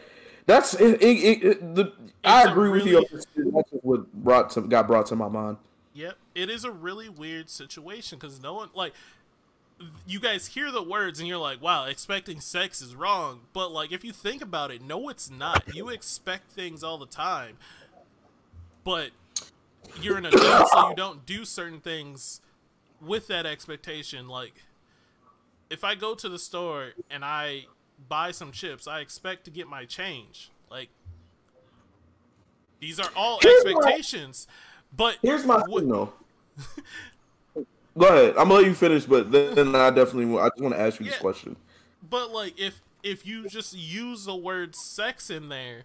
that's 0.47 0.75
it. 0.75 1.03
it, 1.03 1.45
it, 1.45 1.75
the, 1.75 1.93
I 2.25 2.45
agree 2.45 2.71
with 2.71 2.87
you. 2.87 3.05
That's 3.11 3.27
what 3.83 4.13
brought 4.13 4.51
to 4.51 4.63
got 4.63 4.87
brought 4.87 5.07
to 5.07 5.17
my 5.17 5.29
mind. 5.29 5.59
Yep, 5.95 6.17
it 6.35 6.51
is 6.51 6.65
a 6.65 6.71
really 6.71 7.09
weird 7.09 7.49
situation 7.49 8.19
because 8.19 8.43
no 8.43 8.53
one 8.55 8.69
like 8.75 8.93
you 10.07 10.21
guys 10.21 10.49
hear 10.49 10.71
the 10.71 10.83
words 10.83 11.19
and 11.19 11.29
you're 11.29 11.39
like, 11.39 11.61
"Wow, 11.61 11.85
expecting 11.85 12.41
sex 12.41 12.81
is 12.81 12.95
wrong." 12.95 13.41
But 13.53 13.71
like, 13.73 13.93
if 13.93 14.05
you 14.05 14.13
think 14.13 14.41
about 14.43 14.71
it, 14.71 14.81
no, 14.83 15.09
it's 15.09 15.31
not. 15.31 15.75
You 15.75 15.89
expect 15.89 16.51
things 16.51 16.83
all 16.83 16.97
the 16.99 17.07
time, 17.07 17.59
but 18.85 19.11
you're 20.01 20.17
an 20.19 20.27
adult, 20.27 20.69
so 20.71 20.89
you 20.91 20.95
don't 20.97 21.27
do 21.27 21.45
certain 21.45 21.81
things 21.81 22.41
with 23.01 23.27
that 23.29 23.45
expectation. 23.47 24.29
Like, 24.29 24.65
if 25.71 25.85
I 25.85 25.95
go 25.95 26.15
to 26.15 26.29
the 26.29 26.39
store 26.39 26.93
and 27.11 27.25
I 27.25 27.67
buy 28.09 28.31
some 28.31 28.53
chips, 28.53 28.87
I 28.89 29.01
expect 29.01 29.45
to 29.45 29.51
get 29.51 29.69
my 29.69 29.85
change. 29.85 30.51
Like, 30.71 30.89
these 32.81 32.99
are 32.99 33.11
all 33.15 33.39
Here's 33.43 33.65
my- 33.65 33.71
expectations. 33.73 34.47
But 34.97 35.17
Here's 35.23 35.45
my 35.45 35.57
what- 35.67 35.81
thing, 35.81 35.89
though. 35.91 36.13
Go 37.97 38.09
ahead. 38.09 38.31
I'm 38.31 38.49
gonna 38.49 38.55
let 38.55 38.67
you 38.67 38.75
finish, 38.75 39.05
but 39.05 39.31
then 39.31 39.75
I 39.75 39.91
definitely 39.91 40.39
I 40.39 40.49
just 40.49 40.61
want 40.61 40.75
to 40.75 40.81
ask 40.81 41.01
you 41.01 41.07
this 41.07 41.19
question. 41.19 41.57
But 42.09 42.31
like 42.31 42.59
if 42.59 42.83
if 43.03 43.27
you 43.27 43.49
just 43.49 43.75
use 43.75 44.25
the 44.25 44.37
word 44.37 44.75
sex 44.75 45.31
in 45.31 45.49
there, 45.49 45.85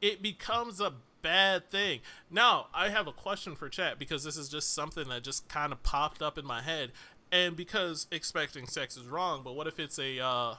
it 0.00 0.22
becomes 0.22 0.80
a 0.80 0.94
bad 1.22 1.70
thing. 1.70 2.00
Now, 2.30 2.68
I 2.74 2.88
have 2.88 3.06
a 3.06 3.12
question 3.12 3.54
for 3.54 3.68
chat 3.68 3.98
because 3.98 4.24
this 4.24 4.36
is 4.36 4.48
just 4.48 4.74
something 4.74 5.08
that 5.08 5.22
just 5.22 5.48
kind 5.48 5.72
of 5.72 5.82
popped 5.82 6.22
up 6.22 6.38
in 6.38 6.46
my 6.46 6.62
head. 6.62 6.92
And 7.30 7.56
because 7.56 8.06
expecting 8.10 8.66
sex 8.66 8.96
is 8.96 9.04
wrong, 9.04 9.42
but 9.44 9.54
what 9.54 9.66
if 9.66 9.78
it's 9.78 9.98
a 9.98 10.18
uh, 10.18 10.54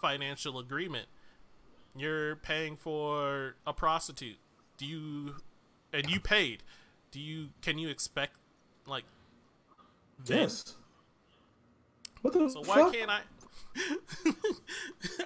financial 0.00 0.58
agreement? 0.58 1.06
You're 1.96 2.36
paying 2.36 2.76
for 2.76 3.54
a 3.66 3.72
prostitute. 3.72 4.38
Do 4.76 4.84
you 4.84 5.36
and 5.92 6.10
you 6.10 6.20
paid. 6.20 6.62
Do 7.10 7.20
you 7.20 7.50
can 7.62 7.78
you 7.78 7.88
expect 7.88 8.36
like? 8.86 9.04
Yes. 10.24 10.74
What 12.22 12.32
the 12.34 12.48
So 12.48 12.62
why 12.64 12.74
fuck? 12.76 12.92
can't 12.94 13.10
I 13.10 13.20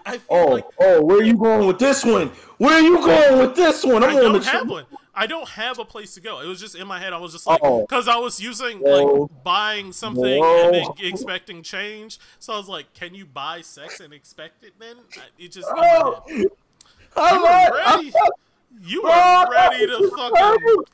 I 0.05 0.18
feel 0.18 0.20
Oh, 0.28 0.47
like 0.49 0.64
oh, 0.80 1.03
where 1.03 1.18
are 1.18 1.22
you 1.22 1.36
going 1.36 1.66
with 1.66 1.78
this 1.78 2.05
one? 2.05 2.28
Where 2.59 2.74
are 2.74 2.80
you 2.80 2.97
going 2.99 3.38
with 3.38 3.55
this 3.57 3.84
one? 3.84 4.03
I'm 4.03 4.11
I 4.11 4.20
don't 4.20 4.45
have 4.45 4.68
one. 4.68 4.84
I 5.14 5.26
don't 5.26 5.49
have 5.51 5.78
a 5.78 5.84
place 5.84 6.14
to 6.14 6.20
go. 6.20 6.41
It 6.41 6.47
was 6.47 6.61
just 6.61 6.74
in 6.74 6.86
my 6.86 6.99
head. 6.99 7.12
I 7.12 7.18
was 7.18 7.32
just 7.32 7.47
like, 7.47 7.61
Oh. 7.62 7.82
because 7.82 8.09
I 8.09 8.16
was 8.16 8.41
using 8.41 8.78
Whoa. 8.78 9.05
like 9.22 9.45
buying 9.45 9.93
something 9.93 10.41
Whoa. 10.41 10.66
and 10.66 10.74
then 10.74 10.86
expecting 11.01 11.62
change. 11.62 12.18
So 12.38 12.53
I 12.53 12.57
was 12.57 12.68
like, 12.68 12.93
can 12.95 13.14
you 13.14 13.24
buy 13.26 13.61
sex 13.61 14.01
and 14.01 14.12
expect 14.12 14.64
it? 14.64 14.72
Then 14.78 14.97
it 15.38 15.53
just 15.53 15.68
Oh. 15.70 16.24
I 17.16 17.32
You 17.34 17.43
like- 17.45 17.70
were 17.70 17.76
ready. 17.78 18.12
You 18.82 19.03
were 19.03 19.47
ready 19.51 19.86
to 19.86 20.11
fucking. 20.16 20.84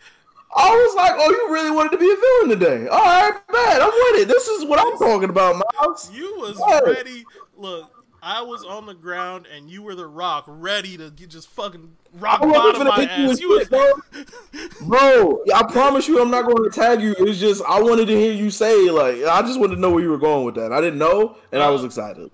I 0.55 0.71
was 0.71 0.95
like, 0.97 1.13
oh, 1.17 1.31
you 1.31 1.53
really 1.53 1.71
wanted 1.71 1.93
to 1.93 1.99
be 1.99 2.11
a 2.11 2.17
villain 2.17 2.59
today? 2.59 2.89
All 2.89 2.99
right, 2.99 3.33
bet. 3.49 3.83
I'm 3.83 3.89
with 3.89 4.23
it. 4.23 4.29
This 4.29 4.47
is 4.49 4.65
what 4.65 4.79
I'm 4.79 4.97
talking 4.99 5.29
about, 5.31 5.63
Miles. 5.75 6.11
You 6.13 6.37
was 6.39 6.61
ready. 6.87 7.25
Look, 7.57 7.91
I 8.23 8.43
was 8.43 8.65
on 8.65 8.87
the 8.87 8.95
ground 8.95 9.47
and 9.55 9.71
you 9.71 9.83
were 9.83 9.95
the 9.95 10.07
rock, 10.07 10.45
ready 10.47 10.97
to 10.97 11.11
get 11.11 11.31
just 11.31 11.49
fucking 11.51 11.97
rock 12.15 12.41
bottom 12.41 12.87
my 12.87 13.05
ass. 13.05 13.41
You 13.41 13.51
was 13.51 13.69
bro. 13.69 13.93
Bro, 14.87 15.45
I 15.55 15.63
promise 15.65 16.09
you, 16.09 16.21
I'm 16.23 16.31
not 16.31 16.47
going 16.47 16.63
to 16.65 16.71
tag 16.71 17.01
you. 17.01 17.15
It's 17.19 17.39
just 17.39 17.63
I 17.65 17.81
wanted 17.81 18.07
to 18.07 18.17
hear 18.17 18.33
you 18.33 18.51
say 18.51 18.91
like 18.91 19.23
I 19.25 19.43
just 19.43 19.61
wanted 19.61 19.77
to 19.77 19.81
know 19.81 19.91
where 19.91 20.03
you 20.03 20.11
were 20.11 20.19
going 20.19 20.45
with 20.45 20.55
that. 20.57 20.73
I 20.73 20.81
didn't 20.81 20.99
know, 20.99 21.37
and 21.53 21.63
I 21.63 21.71
was 21.71 21.83
Uh, 21.83 21.87
excited. 21.87 22.31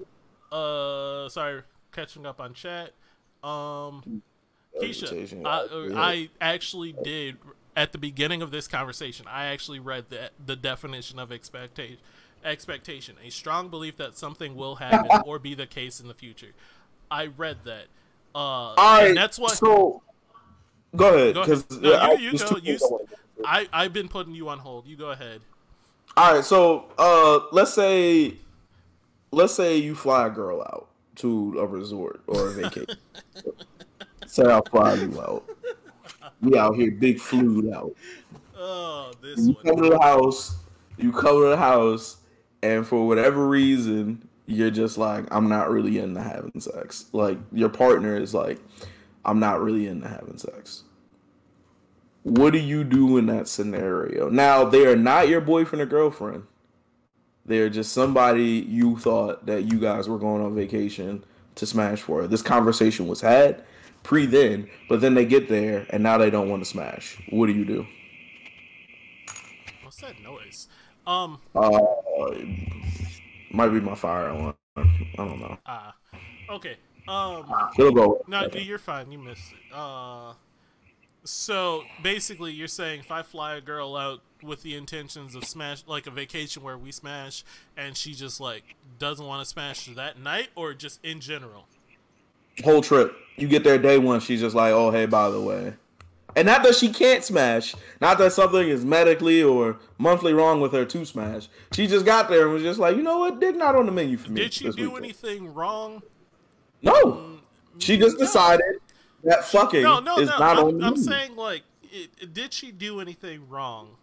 uh 0.51 1.29
sorry 1.29 1.63
catching 1.93 2.27
up 2.27 2.41
on 2.41 2.55
chat 2.55 2.93
um 3.43 4.23
keisha 4.81 5.43
I. 5.45 5.69
I 5.95 6.29
actually 6.41 6.93
did 6.93 7.37
at 7.77 7.93
the 7.93 7.99
beginning 7.99 8.43
of 8.43 8.51
this 8.51 8.69
conversation 8.69 9.27
i 9.29 9.47
actually 9.47 9.79
read 9.81 10.07
the, 10.11 10.31
the 10.45 10.57
definition 10.57 11.19
of 11.19 11.33
expectation 11.33 11.99
expectation 12.45 13.17
a 13.25 13.31
strong 13.31 13.69
belief 13.69 13.97
that 13.97 14.19
something 14.19 14.55
will 14.57 14.77
happen 14.77 15.11
or 15.25 15.39
be 15.39 15.55
the 15.55 15.67
case 15.67 16.01
in 16.01 16.09
the 16.09 16.15
future 16.15 16.53
i 17.11 17.27
read 17.27 17.59
that 17.65 17.85
uh 18.35 18.75
right, 18.77 19.09
and 19.09 19.17
that's 19.17 19.39
what 19.39 19.57
So, 19.57 20.03
go 20.97 21.15
ahead, 21.15 21.35
because. 21.35 21.71
No, 21.71 22.13
you- 22.13 22.33
you 22.33 22.39
go. 22.39 22.57
You 22.57 22.79
I, 23.45 23.69
I've 23.73 23.93
been 23.93 24.09
putting 24.09 24.35
you 24.35 24.49
on 24.49 24.59
hold 24.61 24.87
you 24.87 24.97
go 24.97 25.11
ahead 25.11 25.41
All 26.17 26.35
right, 26.35 26.45
so 26.45 26.87
uh, 26.99 27.41
let's 27.53 27.73
say, 27.75 28.35
let's 29.33 29.55
say 29.55 29.77
you 29.79 29.95
fly 29.95 30.27
a 30.27 30.31
girl 30.31 30.61
out 30.63 30.89
to 31.17 31.59
a 31.59 31.67
resort 31.67 32.23
or 32.27 32.49
a 32.49 32.51
vacation. 32.53 32.97
say 34.27 34.45
I 34.45 34.61
fly 34.71 34.95
you 34.95 35.21
out. 35.21 35.45
We 36.43 36.59
out 36.59 36.75
here, 36.75 36.91
big 36.91 37.21
flued 37.21 37.73
out. 37.73 37.95
oh 38.57 39.13
this 39.23 39.39
You 39.39 39.53
one 39.53 39.65
come 39.65 39.83
to 39.83 39.91
the 39.91 40.01
house, 40.01 40.57
you 40.99 41.13
come 41.13 41.41
to 41.41 41.49
the 41.49 41.57
house, 41.57 42.17
and 42.63 42.87
for 42.87 43.07
whatever 43.07 43.49
reason, 43.49 44.29
you're 44.47 44.71
just 44.71 44.99
like, 44.99 45.25
I'm 45.31 45.49
not 45.49 45.71
really 45.71 45.99
into 45.99 46.21
having 46.21 46.61
sex. 46.61 47.07
Like 47.13 47.39
your 47.53 47.69
partner 47.69 48.17
is 48.17 48.35
like, 48.35 48.59
I'm 49.25 49.39
not 49.39 49.63
really 49.63 49.87
into 49.87 50.09
having 50.09 50.37
sex. 50.37 50.83
What 52.25 52.53
do 52.53 52.59
you 52.59 52.85
do 52.85 53.19
in 53.19 53.27
that 53.27 53.49
scenario? 53.49 54.29
Now 54.29 54.65
they 54.65 54.87
are 54.87 54.97
not 54.97 55.29
your 55.29 55.41
boyfriend 55.41 55.83
or 55.83 55.87
girlfriend. 55.87 56.45
They're 57.45 57.71
just 57.71 57.93
somebody 57.93 58.65
you 58.69 58.99
thought 58.99 59.47
that 59.47 59.65
you 59.65 59.81
guys 59.81 60.09
were 60.09 60.19
going 60.19 60.43
on 60.43 60.55
vacation 60.55 61.25
to 61.57 61.67
smash 61.67 62.01
for. 62.01 62.27
This 62.27 62.43
conversation 62.43 63.09
was 63.09 63.21
had 63.21 63.65
pre 64.03 64.27
then, 64.27 64.69
but 64.89 65.01
then 65.01 65.15
they 65.15 65.25
get 65.25 65.49
there 65.49 65.87
and 65.91 66.03
now 66.03 66.19
they 66.19 66.31
don't 66.31 66.49
want 66.49 66.63
to 66.63 66.69
smash. 66.69 67.21
What 67.31 67.47
do 67.47 67.53
you 67.53 67.65
do? 67.65 67.87
what's 69.83 70.01
that 70.01 70.21
noise 70.23 70.69
um 71.07 71.39
Uh, 71.55 71.81
might 73.51 73.69
be 73.69 73.81
my 73.81 73.95
fire 73.95 74.29
alarm. 74.29 74.55
I 74.77 74.85
don't 75.17 75.41
know. 75.41 75.59
ah 75.67 75.95
okay 76.51 76.77
um 77.09 77.53
It'll 77.79 77.93
go. 77.93 78.23
No, 78.29 78.49
dude, 78.49 78.65
you're 78.65 78.79
fine. 78.79 79.11
You 79.11 79.19
missed 79.19 79.53
it. 79.53 79.75
Uh, 79.75 80.35
so 81.25 81.85
basically, 82.03 82.53
you're 82.53 82.69
saying 82.69 83.01
if 83.01 83.11
I 83.11 83.23
fly 83.23 83.55
a 83.55 83.61
girl 83.61 83.97
out 83.97 84.21
with 84.43 84.63
the 84.63 84.75
intentions 84.77 85.35
of 85.35 85.45
smash, 85.45 85.85
like 85.87 86.07
a 86.07 86.11
vacation 86.11 86.63
where 86.63 86.79
we 86.79 86.93
smash, 86.93 87.45
and 87.77 87.97
she 87.97 88.15
just 88.15 88.41
like 88.41 88.77
doesn't 88.99 89.25
want 89.27 89.43
to 89.45 89.49
smash 89.49 89.87
that 89.87 90.21
night, 90.21 90.49
or 90.55 90.75
just 90.75 91.05
in 91.05 91.21
general. 91.21 91.67
Whole 92.65 92.83
trip. 92.83 93.15
You 93.37 93.49
get 93.49 93.65
there 93.65 93.79
day 93.79 93.99
one. 93.99 94.21
She's 94.21 94.41
just 94.41 94.55
like, 94.55 94.73
oh 94.73 94.91
hey, 94.91 95.07
by 95.07 95.31
the 95.31 95.41
way, 95.41 95.75
and 96.37 96.47
not 96.47 96.63
that 96.63 96.75
she 96.75 96.89
can't 96.91 97.23
smash, 97.25 97.75
not 98.01 98.19
that 98.19 98.33
something 98.33 98.69
is 98.69 98.85
medically 98.85 99.43
or 99.43 99.79
monthly 99.99 100.33
wrong 100.33 100.61
with 100.61 100.73
her 100.73 100.85
to 100.85 101.05
smash. 101.05 101.49
She 101.73 101.87
just 101.87 102.07
got 102.07 102.29
there 102.29 102.45
and 102.45 102.53
was 102.55 102.63
just 102.63 102.79
like, 102.79 102.97
you 102.97 103.03
know 103.03 103.19
what, 103.19 103.41
dick 103.41 103.57
not 103.57 103.77
on 103.77 103.87
the 103.87 103.93
menu 103.93 104.17
for 104.17 104.31
me. 104.33 104.43
Did 104.43 104.53
she 104.55 104.65
do 104.71 104.91
weekend." 104.91 104.97
anything 105.05 105.55
wrong? 105.55 106.03
No. 106.83 106.93
Mm, 107.03 107.39
she 107.79 107.97
mm, 107.97 108.01
just 108.01 108.19
No. 108.19 108.25
decided 108.25 108.77
that 109.25 109.45
fucking 109.45 109.83
No, 109.83 110.01
no, 110.01 110.19
is 110.19 110.29
no. 110.29 110.39
not 110.39 110.59
on 110.59 110.69
I'm, 110.69 110.79
the 110.79 110.87
I'm 110.87 110.93
menu. 110.95 111.05
saying 111.05 111.37
like, 111.37 111.63
it, 111.85 112.33
did 112.33 112.53
she 112.53 112.73
do 112.73 113.01
anything 113.01 113.49
wrong? 113.49 113.97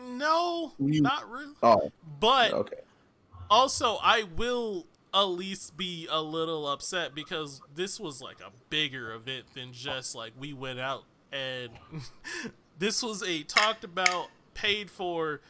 No, 0.00 0.72
You- 0.78 1.02
not 1.02 1.28
really. 1.30 1.54
Oh, 1.62 1.90
But 2.20 2.52
okay. 2.52 2.76
also 3.50 3.98
i 4.02 4.22
will 4.36 4.86
at 5.14 5.22
least 5.22 5.76
be 5.76 6.08
a 6.10 6.22
little 6.22 6.66
upset 6.66 7.14
because 7.14 7.60
this 7.74 8.00
was 8.00 8.22
like 8.22 8.40
a 8.40 8.50
bigger 8.70 9.12
event 9.12 9.44
than 9.54 9.72
just 9.72 10.14
like 10.14 10.32
we 10.38 10.52
went 10.52 10.80
out 10.80 11.04
and 11.32 11.70
this 12.78 13.02
was 13.02 13.22
a 13.22 13.42
talked 13.42 13.84
about 13.84 14.28
paid 14.54 14.90
for 14.90 15.40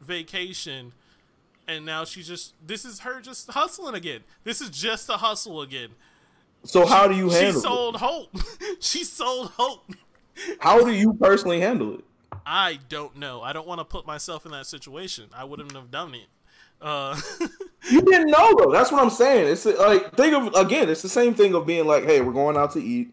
vacation 0.00 0.92
and 1.68 1.86
now 1.86 2.04
she 2.04 2.22
just 2.22 2.54
this 2.64 2.84
is 2.84 3.00
her 3.00 3.20
just 3.20 3.50
hustling 3.50 3.94
again. 3.94 4.20
This 4.44 4.60
is 4.60 4.70
just 4.70 5.08
a 5.08 5.14
hustle 5.14 5.62
again. 5.62 5.90
So 6.64 6.86
how 6.86 7.08
do 7.08 7.14
you 7.14 7.30
she 7.30 7.36
handle 7.36 7.58
it? 7.58 7.62
sold 7.62 7.96
hope. 7.96 8.36
She 8.80 9.04
sold 9.04 9.52
hope. 9.56 9.90
How 10.58 10.84
do 10.84 10.92
you 10.92 11.12
personally 11.14 11.60
handle 11.60 11.94
it? 11.94 12.04
i 12.44 12.80
don't 12.88 13.16
know. 13.16 13.42
I 13.42 13.52
don't 13.52 13.68
want 13.68 13.78
to 13.80 13.84
put 13.84 14.04
myself 14.06 14.44
in 14.44 14.52
that 14.52 14.66
situation. 14.66 15.26
I 15.32 15.44
wouldn't 15.44 15.72
have 15.72 15.90
done 15.90 16.14
it. 16.14 16.26
Uh 16.80 17.20
You 17.90 18.00
didn't 18.00 18.30
know 18.30 18.54
though. 18.58 18.70
That's 18.70 18.92
what 18.92 19.02
I'm 19.02 19.10
saying. 19.10 19.50
It's 19.50 19.64
like 19.66 20.14
think 20.16 20.34
of 20.34 20.54
again. 20.54 20.88
It's 20.88 21.02
the 21.02 21.08
same 21.08 21.34
thing 21.34 21.54
of 21.54 21.66
being 21.66 21.86
like, 21.86 22.04
hey, 22.04 22.20
we're 22.20 22.32
going 22.32 22.56
out 22.56 22.72
to 22.72 22.82
eat. 22.82 23.12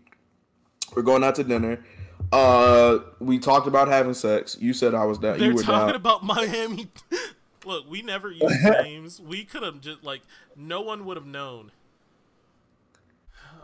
We're 0.95 1.01
going 1.03 1.24
out 1.24 1.36
to 1.36 1.43
dinner. 1.43 1.84
Uh, 2.32 2.99
we 3.20 3.39
talked 3.39 3.65
about 3.67 3.88
having 3.88 4.13
sex. 4.13 4.55
You 4.59 4.74
said 4.74 4.93
I 4.93 5.05
was 5.05 5.17
down. 5.17 5.39
they're 5.39 5.49
You 5.49 5.55
were 5.55 5.63
talking 5.63 5.88
down. 5.88 5.95
about 5.95 6.24
miami 6.24 6.88
Look, 7.65 7.89
we 7.89 8.01
never 8.01 8.32
use 8.32 8.63
names. 8.84 9.20
We 9.20 9.43
could 9.43 9.63
have 9.63 9.82
just 9.82 10.03
like 10.03 10.22
no 10.55 10.82
one 10.82 11.05
would 11.05 11.17
have 11.17 11.26
known. 11.26 11.72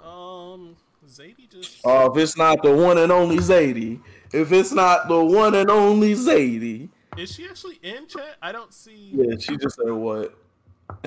Um, 0.04 0.76
Zadie 1.08 1.50
just. 1.50 1.80
Oh, 1.84 2.12
if 2.12 2.18
it's 2.22 2.38
not 2.38 2.62
the 2.62 2.74
one 2.76 2.98
and 2.98 3.12
only 3.12 3.38
Zadie, 3.38 4.02
if 4.34 4.52
it's 4.52 4.72
not 4.72 5.08
the 5.08 5.24
one 5.24 5.56
and 5.56 5.70
only 5.70 6.14
Zadie. 6.14 6.90
Is 7.18 7.32
she 7.32 7.46
actually 7.46 7.80
in 7.82 8.08
chat? 8.08 8.36
I 8.42 8.52
don't 8.52 8.74
see. 8.74 9.12
Yeah, 9.14 9.36
she 9.40 9.58
just 9.58 9.78
said 9.78 9.92
what. 9.92 10.38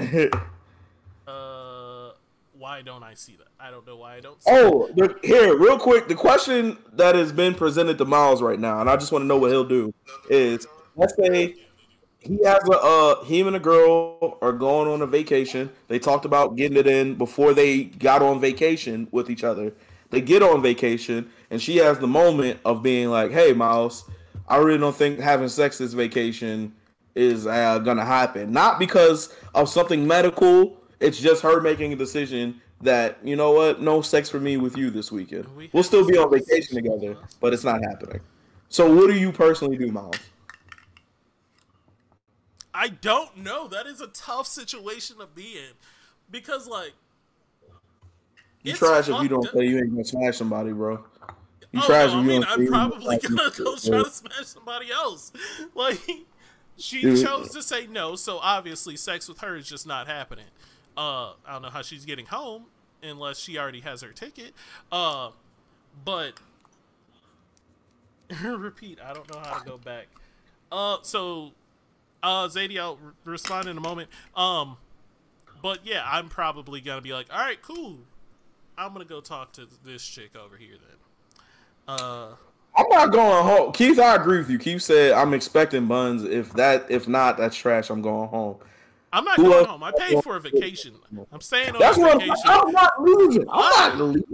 uh, 1.26 2.10
why 2.58 2.82
don't 2.82 3.02
I 3.02 3.14
see 3.14 3.36
that? 3.36 3.48
I 3.60 3.70
don't 3.70 3.86
know 3.86 3.96
why 3.96 4.16
I 4.16 4.20
don't. 4.20 4.38
oh, 4.46 4.90
the, 4.94 5.16
here, 5.22 5.56
real 5.56 5.78
quick. 5.78 6.08
The 6.08 6.14
question 6.14 6.78
that 6.94 7.14
has 7.14 7.32
been 7.32 7.54
presented 7.54 7.98
to 7.98 8.04
Miles 8.04 8.42
right 8.42 8.58
now, 8.58 8.80
and 8.80 8.90
I 8.90 8.96
just 8.96 9.12
want 9.12 9.22
to 9.22 9.26
know 9.26 9.38
what 9.38 9.50
he'll 9.50 9.64
do 9.64 9.92
is 10.28 10.66
let's 10.96 11.14
say 11.16 11.54
he 12.20 12.44
has 12.44 12.68
a 12.68 12.78
uh 12.78 13.24
him 13.24 13.46
and 13.46 13.56
a 13.56 13.60
girl 13.60 14.38
are 14.42 14.52
going 14.52 14.88
on 14.88 15.02
a 15.02 15.06
vacation. 15.06 15.70
They 15.88 15.98
talked 15.98 16.24
about 16.24 16.56
getting 16.56 16.76
it 16.76 16.86
in 16.86 17.14
before 17.14 17.54
they 17.54 17.84
got 17.84 18.22
on 18.22 18.40
vacation 18.40 19.08
with 19.12 19.30
each 19.30 19.44
other. 19.44 19.72
They 20.10 20.20
get 20.20 20.42
on 20.42 20.62
vacation 20.62 21.30
and 21.50 21.62
she 21.62 21.76
has 21.76 21.98
the 21.98 22.06
moment 22.06 22.60
of 22.64 22.82
being 22.82 23.10
like, 23.10 23.30
"Hey, 23.30 23.52
Miles, 23.52 24.04
I 24.48 24.56
really 24.56 24.78
don't 24.78 24.96
think 24.96 25.20
having 25.20 25.48
sex 25.48 25.78
this 25.78 25.92
vacation 25.92 26.74
is 27.14 27.46
uh, 27.46 27.78
gonna 27.78 28.04
happen. 28.04 28.52
Not 28.52 28.78
because 28.78 29.34
of 29.54 29.68
something 29.68 30.06
medical. 30.06 30.76
It's 31.00 31.18
just 31.18 31.42
her 31.42 31.60
making 31.60 31.92
a 31.92 31.96
decision 31.96 32.60
that 32.80 33.18
you 33.24 33.36
know 33.36 33.52
what, 33.52 33.80
no 33.80 34.02
sex 34.02 34.28
for 34.30 34.40
me 34.40 34.56
with 34.56 34.76
you 34.76 34.90
this 34.90 35.10
weekend. 35.10 35.46
We 35.56 35.70
will 35.72 35.82
still 35.82 36.06
be 36.06 36.16
on 36.16 36.30
vacation 36.30 36.76
together, 36.76 37.16
but 37.40 37.52
it's 37.52 37.64
not 37.64 37.82
happening. 37.82 38.20
So, 38.68 38.92
what 38.94 39.08
do 39.08 39.18
you 39.18 39.32
personally 39.32 39.76
do, 39.76 39.90
Miles? 39.90 40.16
I 42.74 42.88
don't 42.88 43.38
know. 43.38 43.66
That 43.66 43.86
is 43.86 44.00
a 44.00 44.08
tough 44.08 44.46
situation 44.46 45.18
to 45.18 45.26
be 45.26 45.58
in 45.58 45.72
because, 46.30 46.68
like, 46.68 46.92
you 48.62 48.74
trash 48.74 49.08
if 49.08 49.22
you 49.22 49.28
don't 49.28 49.48
say 49.52 49.66
you 49.66 49.78
ain't 49.78 49.90
gonna 49.90 50.04
smash 50.04 50.36
somebody, 50.36 50.72
bro. 50.72 51.04
You 51.72 51.80
oh, 51.82 51.86
trash 51.86 52.12
no, 52.12 52.18
I 52.18 52.22
mean, 52.22 52.44
I'm 52.44 52.66
probably 52.66 53.18
gonna 53.18 53.50
go 53.56 53.76
try 53.76 54.02
to 54.02 54.10
smash 54.10 54.46
somebody 54.46 54.92
else. 54.92 55.32
Like, 55.74 56.00
she 56.78 57.02
chose 57.02 57.50
to 57.50 57.62
say 57.62 57.86
no, 57.86 58.16
so 58.16 58.38
obviously, 58.38 58.96
sex 58.96 59.28
with 59.28 59.40
her 59.40 59.56
is 59.56 59.68
just 59.68 59.86
not 59.86 60.06
happening. 60.06 60.46
Uh, 60.96 61.32
I 61.46 61.52
don't 61.52 61.62
know 61.62 61.70
how 61.70 61.82
she's 61.82 62.04
getting 62.04 62.26
home 62.26 62.66
unless 63.02 63.38
she 63.38 63.58
already 63.58 63.80
has 63.80 64.02
her 64.02 64.12
ticket. 64.12 64.52
Uh, 64.90 65.30
but 66.04 66.34
repeat. 68.42 68.98
I 69.04 69.12
don't 69.14 69.32
know 69.32 69.40
how 69.40 69.58
to 69.58 69.64
go 69.64 69.78
back. 69.78 70.06
Uh, 70.70 70.98
so 71.02 71.52
uh, 72.22 72.48
Zadie, 72.48 72.78
I'll 72.78 72.96
re- 72.96 73.12
respond 73.24 73.68
in 73.68 73.76
a 73.76 73.80
moment. 73.80 74.08
Um, 74.36 74.76
but 75.62 75.80
yeah, 75.84 76.02
I'm 76.06 76.28
probably 76.28 76.80
gonna 76.80 77.00
be 77.00 77.12
like, 77.12 77.26
all 77.32 77.38
right, 77.38 77.60
cool. 77.62 77.98
I'm 78.76 78.92
gonna 78.92 79.04
go 79.04 79.20
talk 79.20 79.52
to 79.52 79.66
this 79.84 80.06
chick 80.06 80.36
over 80.36 80.56
here 80.56 80.76
then. 80.76 81.46
Uh, 81.88 82.28
I'm 82.78 82.88
not 82.90 83.10
going 83.10 83.44
home. 83.44 83.72
Keith, 83.72 83.98
I 83.98 84.14
agree 84.14 84.38
with 84.38 84.48
you. 84.48 84.58
Keith 84.58 84.82
said 84.82 85.12
I'm 85.12 85.34
expecting 85.34 85.86
buns. 85.86 86.22
If 86.22 86.52
that, 86.52 86.88
if 86.88 87.08
not, 87.08 87.36
that's 87.36 87.56
trash. 87.56 87.90
I'm 87.90 88.02
going 88.02 88.28
home. 88.28 88.56
I'm 89.12 89.24
not 89.24 89.36
Who 89.36 89.44
going 89.44 89.58
else? 89.58 89.66
home. 89.66 89.82
I 89.82 89.90
paid 89.98 90.22
for 90.22 90.36
a 90.36 90.40
vacation. 90.40 90.94
I'm 91.32 91.40
staying 91.40 91.74
on 91.74 91.80
that's 91.80 91.98
vacation. 91.98 92.34
I'm, 92.44 92.66
I'm 92.66 92.72
not 92.72 93.02
leaving. 93.02 93.46
I'm 93.50 93.98
not 93.98 93.98
leaving. 93.98 94.24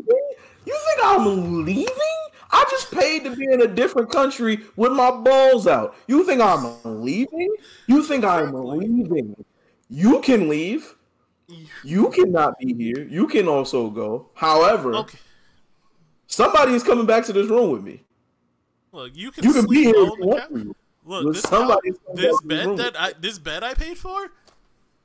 You 0.67 0.79
think 0.87 1.01
I'm 1.05 1.65
leaving? 1.65 1.89
I 2.51 2.65
just 2.71 2.93
paid 2.93 3.25
to 3.25 3.35
be 3.35 3.45
in 3.45 3.63
a 3.63 3.67
different 3.67 4.11
country 4.11 4.61
with 4.77 4.93
my 4.93 5.11
balls 5.11 5.67
out. 5.67 5.97
You 6.07 6.25
think 6.25 6.41
I'm 6.41 6.77
leaving? 6.85 7.55
You 7.87 8.03
think 8.03 8.25
I'm 8.25 8.53
leaving? 8.53 9.43
You 9.89 10.21
can 10.21 10.49
leave. 10.49 10.95
You 11.83 12.11
cannot 12.11 12.59
be 12.59 12.75
here. 12.75 13.07
You 13.09 13.27
can 13.27 13.49
also 13.49 13.91
go. 13.91 14.29
However, 14.35 14.95
okay. 14.97 15.19
somebody 16.27 16.75
is 16.75 16.83
coming 16.83 17.07
back 17.07 17.25
to 17.27 17.33
this 17.33 17.49
room 17.49 17.71
with 17.71 17.83
me. 17.83 18.05
Look, 18.95 19.17
you 19.17 19.33
can, 19.33 19.43
you 19.43 19.53
can 19.53 19.67
be 19.67 19.83
here. 19.83 19.93
Look, 21.05 21.35
this, 21.35 21.43
somebody 21.43 21.91
this 22.15 22.41
bed 22.43 22.77
that 22.77 22.95
I 22.97 23.13
this 23.19 23.41
bed 23.41 23.65
I 23.65 23.75
paid 23.75 23.99
for 23.99 24.31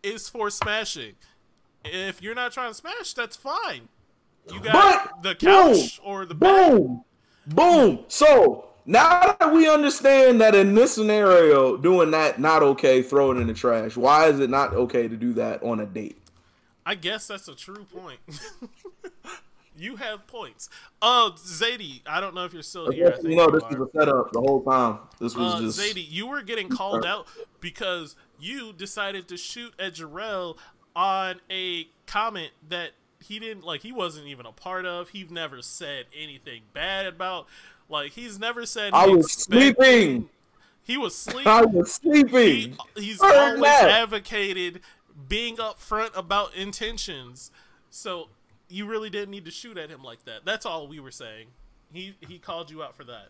is 0.04 0.30
for 0.30 0.52
smashing. 0.52 1.16
If 1.84 2.22
you're 2.22 2.36
not 2.36 2.52
trying 2.52 2.70
to 2.70 2.76
smash, 2.76 3.14
that's 3.16 3.36
fine. 3.36 3.90
You 4.54 4.62
got 4.62 5.22
but, 5.24 5.24
the 5.24 5.36
couch 5.36 5.98
boom, 5.98 6.06
or 6.06 6.26
the 6.26 6.36
bed. 6.36 6.72
Boom. 6.72 7.04
Boom. 7.48 8.06
So 8.10 8.70
now 8.86 9.36
that 9.40 9.52
we 9.52 9.68
understand 9.68 10.40
that 10.40 10.54
in 10.54 10.76
this 10.76 10.94
scenario, 10.94 11.76
doing 11.76 12.12
that 12.12 12.40
not 12.40 12.62
okay, 12.62 13.02
throw 13.02 13.32
it 13.32 13.38
in 13.38 13.48
the 13.48 13.56
trash. 13.56 13.98
Why 13.98 14.28
is 14.28 14.40
it 14.40 14.52
not 14.52 14.74
okay 14.74 15.08
to 15.08 15.18
do 15.18 15.34
that 15.34 15.64
on 15.64 15.80
a 15.80 15.88
date? 15.88 16.20
I 16.86 16.94
guess 16.94 17.26
that's 17.26 17.48
a 17.48 17.56
true 17.56 17.86
point. 17.86 18.20
you 19.80 19.96
have 19.98 20.28
points. 20.28 20.70
Uh, 21.02 21.32
Zadie, 21.32 22.02
I 22.06 22.20
don't 22.20 22.36
know 22.36 22.46
if 22.46 22.54
you're 22.54 22.64
still 22.64 22.92
here. 22.92 23.16
you 23.24 23.36
know, 23.36 23.50
this 23.50 23.64
was 23.64 23.88
a 23.88 23.98
setup 23.98 24.32
the 24.32 24.40
whole 24.40 24.62
time. 24.64 25.00
This 25.20 25.36
was 25.36 25.56
uh, 25.56 25.62
just 25.62 25.80
Zadie. 25.80 26.06
You 26.10 26.28
were 26.28 26.42
getting 26.42 26.70
called 26.70 27.06
out 27.06 27.28
because 27.60 28.16
you 28.40 28.74
decided 28.74 29.28
to 29.30 29.38
shoot 29.38 29.74
at 29.80 29.96
Jarrell 29.96 30.58
on 30.96 31.40
a 31.50 31.88
comment 32.06 32.52
that 32.68 32.92
he 33.22 33.40
didn't 33.40 33.64
like 33.64 33.82
he 33.82 33.92
wasn't 33.92 34.28
even 34.28 34.46
a 34.46 34.52
part 34.52 34.86
of. 34.86 35.10
He 35.10 35.26
never 35.30 35.62
said 35.62 36.06
anything 36.18 36.64
bad 36.74 37.06
about. 37.06 37.48
Like 37.90 38.12
he's 38.12 38.40
never 38.40 38.66
said. 38.66 38.94
I 38.94 39.08
was 39.08 39.32
sleeping. 39.32 40.30
He 40.84 40.98
was 40.98 41.16
sleeping. 41.18 41.48
I 41.48 41.66
was 41.66 41.94
sleeping. 41.94 42.78
He, 42.96 43.02
he's 43.02 43.22
always 43.22 43.62
that. 43.62 43.90
advocated 43.90 44.82
being 45.28 45.58
upfront 45.58 46.16
about 46.16 46.56
intentions. 46.56 47.52
So 47.90 48.30
you 48.70 48.86
really 48.86 49.10
didn't 49.10 49.32
need 49.32 49.46
to 49.46 49.52
shoot 49.52 49.78
at 49.78 49.90
him 49.90 50.04
like 50.04 50.26
that. 50.26 50.46
That's 50.46 50.66
all 50.66 50.88
we 50.88 51.00
were 51.00 51.12
saying. 51.12 51.48
He 51.92 52.16
he 52.20 52.40
called 52.40 52.70
you 52.70 52.84
out 52.84 52.96
for 52.96 53.04
that. 53.06 53.30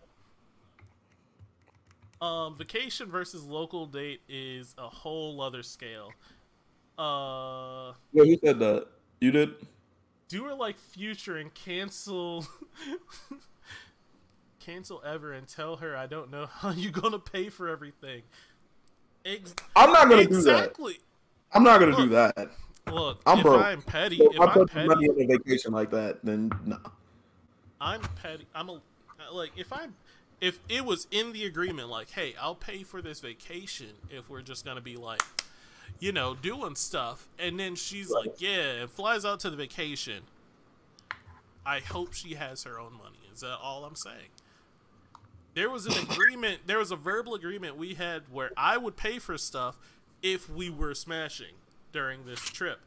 Um, 2.25 2.57
vacation 2.57 3.09
versus 3.09 3.45
local 3.45 3.85
date 3.85 4.21
is 4.27 4.75
a 4.77 4.89
whole 4.89 5.41
other 5.41 5.63
scale. 5.63 6.11
Uh, 6.97 7.93
yeah, 8.11 8.23
you 8.23 8.37
said 8.43 8.59
that. 8.59 8.87
You 9.21 9.31
did 9.31 9.55
do 10.29 10.43
her 10.45 10.53
like 10.53 10.77
future 10.77 11.37
and 11.37 11.53
cancel 11.53 12.45
cancel 14.59 15.01
ever 15.05 15.33
and 15.33 15.47
tell 15.47 15.77
her 15.77 15.97
I 15.97 16.05
don't 16.07 16.31
know 16.31 16.45
how 16.45 16.71
you 16.71 16.91
gonna 16.91 17.19
pay 17.19 17.49
for 17.49 17.67
everything. 17.67 18.21
Ex- 19.25 19.55
I'm 19.75 19.91
not 19.91 20.07
gonna 20.09 20.21
exactly. 20.21 20.93
do 20.93 20.99
that. 20.99 21.05
I'm 21.57 21.63
not 21.63 21.79
gonna 21.79 21.91
look, 21.91 22.09
do 22.09 22.09
that. 22.09 22.51
Look, 22.91 23.21
I'm 23.25 23.39
if 23.39 23.43
broke. 23.43 23.61
I'm 23.63 23.81
petty, 23.81 24.17
so 24.17 24.29
if, 24.29 24.35
if 24.35 24.41
I'm 24.41 24.67
petty, 24.67 24.87
money 24.87 25.09
on 25.09 25.21
a 25.21 25.25
vacation 25.25 25.71
like 25.71 25.91
that, 25.91 26.19
then 26.23 26.51
no. 26.65 26.77
I'm 27.81 28.01
petty. 28.21 28.47
I'm 28.53 28.69
a 28.69 28.81
like 29.31 29.51
if 29.55 29.71
I'm 29.71 29.95
if 30.41 30.59
it 30.69 30.85
was 30.85 31.07
in 31.11 31.33
the 31.33 31.45
agreement, 31.45 31.89
like, 31.89 32.11
hey, 32.11 32.35
I'll 32.39 32.55
pay 32.55 32.83
for 32.83 33.01
this 33.01 33.19
vacation 33.19 33.91
if 34.09 34.29
we're 34.29 34.41
just 34.41 34.65
gonna 34.65 34.81
be 34.81 34.95
like 34.95 35.21
you 35.99 36.11
know, 36.11 36.35
doing 36.35 36.75
stuff. 36.75 37.27
And 37.37 37.59
then 37.59 37.75
she's 37.75 38.11
right. 38.13 38.27
like, 38.27 38.41
yeah, 38.41 38.81
and 38.81 38.89
flies 38.89 39.25
out 39.25 39.39
to 39.41 39.49
the 39.49 39.57
vacation. 39.57 40.23
I 41.65 41.79
hope 41.79 42.13
she 42.13 42.35
has 42.35 42.63
her 42.63 42.79
own 42.79 42.93
money. 42.93 43.19
Is 43.33 43.41
that 43.41 43.57
all 43.61 43.85
I'm 43.85 43.95
saying? 43.95 44.29
There 45.53 45.69
was 45.69 45.85
an 45.85 45.93
agreement, 46.11 46.61
there 46.65 46.79
was 46.79 46.91
a 46.91 46.95
verbal 46.95 47.35
agreement 47.35 47.77
we 47.77 47.95
had 47.95 48.23
where 48.31 48.51
I 48.55 48.77
would 48.77 48.95
pay 48.95 49.19
for 49.19 49.37
stuff 49.37 49.77
if 50.21 50.49
we 50.49 50.69
were 50.69 50.93
smashing 50.93 51.55
during 51.91 52.25
this 52.25 52.39
trip. 52.39 52.79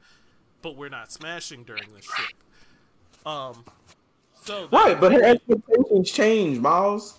But 0.63 0.77
we're 0.77 0.89
not 0.89 1.11
smashing 1.11 1.65
during 1.65 1.93
this 1.95 2.05
trip. 2.05 2.33
Um, 3.27 3.65
so 4.43 4.69
right, 4.73 5.01
but 5.01 5.13
her 5.13 5.23
expectations 5.23 6.11
change, 6.11 6.59
Miles. 6.59 7.19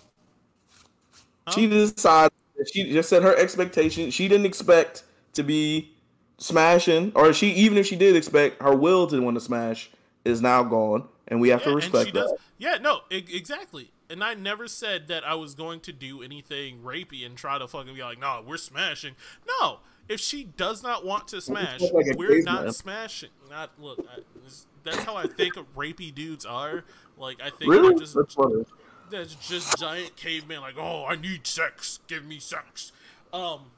Huh? 1.46 1.52
She 1.52 1.66
decided 1.66 2.32
she 2.72 2.92
just 2.92 3.08
said 3.08 3.22
her 3.22 3.36
expectations. 3.36 4.14
She 4.14 4.28
didn't 4.28 4.46
expect 4.46 5.04
to 5.34 5.42
be 5.42 5.94
smashing, 6.38 7.12
or 7.14 7.32
she 7.32 7.50
even 7.52 7.78
if 7.78 7.86
she 7.86 7.96
did 7.96 8.16
expect 8.16 8.62
her 8.62 8.74
will 8.74 9.06
to 9.08 9.20
want 9.20 9.36
to 9.36 9.40
smash 9.40 9.90
is 10.24 10.40
now 10.40 10.62
gone, 10.62 11.06
and 11.28 11.40
we 11.40 11.50
have 11.50 11.60
yeah, 11.60 11.68
to 11.68 11.74
respect 11.76 12.14
that. 12.14 12.20
Does, 12.20 12.34
yeah, 12.58 12.78
no, 12.80 13.00
exactly. 13.10 13.90
And 14.10 14.22
I 14.22 14.34
never 14.34 14.68
said 14.68 15.08
that 15.08 15.24
I 15.24 15.34
was 15.34 15.54
going 15.54 15.80
to 15.80 15.92
do 15.92 16.22
anything 16.22 16.80
rapey 16.82 17.24
and 17.24 17.36
try 17.36 17.58
to 17.58 17.66
fucking 17.66 17.94
be 17.94 18.02
like, 18.02 18.20
no, 18.20 18.42
we're 18.46 18.58
smashing. 18.58 19.14
No, 19.60 19.80
if 20.08 20.20
she 20.20 20.44
does 20.44 20.82
not 20.82 21.04
want 21.04 21.28
to 21.28 21.40
smash, 21.40 21.80
like 21.80 22.16
we're 22.16 22.42
not 22.42 22.64
man. 22.64 22.72
smashing. 22.72 23.30
Not 23.50 23.70
look. 23.78 24.04
I, 24.08 24.20
that's 24.82 24.98
how 24.98 25.16
I 25.16 25.26
think 25.26 25.54
rapey 25.76 26.14
dudes 26.14 26.44
are. 26.44 26.84
Like 27.16 27.40
I 27.40 27.50
think 27.50 27.70
really? 27.70 27.94
just 27.94 28.14
that's, 28.14 28.36
that's 29.10 29.34
just 29.36 29.78
giant 29.78 30.16
caveman. 30.16 30.60
Like, 30.60 30.76
oh, 30.78 31.04
I 31.06 31.16
need 31.16 31.46
sex. 31.46 32.00
Give 32.06 32.24
me 32.24 32.38
sex. 32.38 32.92
Um, 33.32 33.70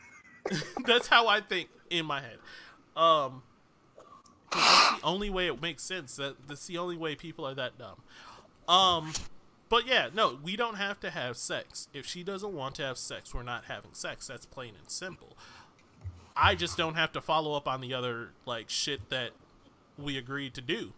that's 0.86 1.08
how 1.08 1.26
I 1.26 1.40
think 1.40 1.68
in 1.90 2.06
my 2.06 2.20
head. 2.20 2.38
Um, 2.96 3.42
that's 4.52 5.00
the 5.00 5.06
only 5.06 5.30
way 5.30 5.46
it 5.46 5.60
makes 5.60 5.82
sense. 5.82 6.16
That 6.16 6.36
that's 6.46 6.66
the 6.66 6.78
only 6.78 6.96
way 6.96 7.14
people 7.14 7.46
are 7.46 7.54
that 7.54 7.72
dumb. 7.78 8.00
Um, 8.68 9.12
But 9.72 9.86
yeah, 9.86 10.10
no, 10.12 10.38
we 10.42 10.54
don't 10.54 10.74
have 10.74 11.00
to 11.00 11.08
have 11.08 11.38
sex. 11.38 11.88
If 11.94 12.04
she 12.04 12.22
doesn't 12.22 12.52
want 12.52 12.74
to 12.74 12.82
have 12.82 12.98
sex, 12.98 13.34
we're 13.34 13.42
not 13.42 13.64
having 13.68 13.94
sex. 13.94 14.26
That's 14.26 14.44
plain 14.44 14.74
and 14.78 14.90
simple. 14.90 15.34
I 16.36 16.54
just 16.54 16.76
don't 16.76 16.94
have 16.96 17.10
to 17.12 17.22
follow 17.22 17.54
up 17.54 17.66
on 17.66 17.80
the 17.80 17.94
other 17.94 18.32
like 18.44 18.68
shit 18.68 19.08
that 19.08 19.30
we 19.96 20.18
agreed 20.18 20.52
to 20.56 20.60
do. 20.60 20.92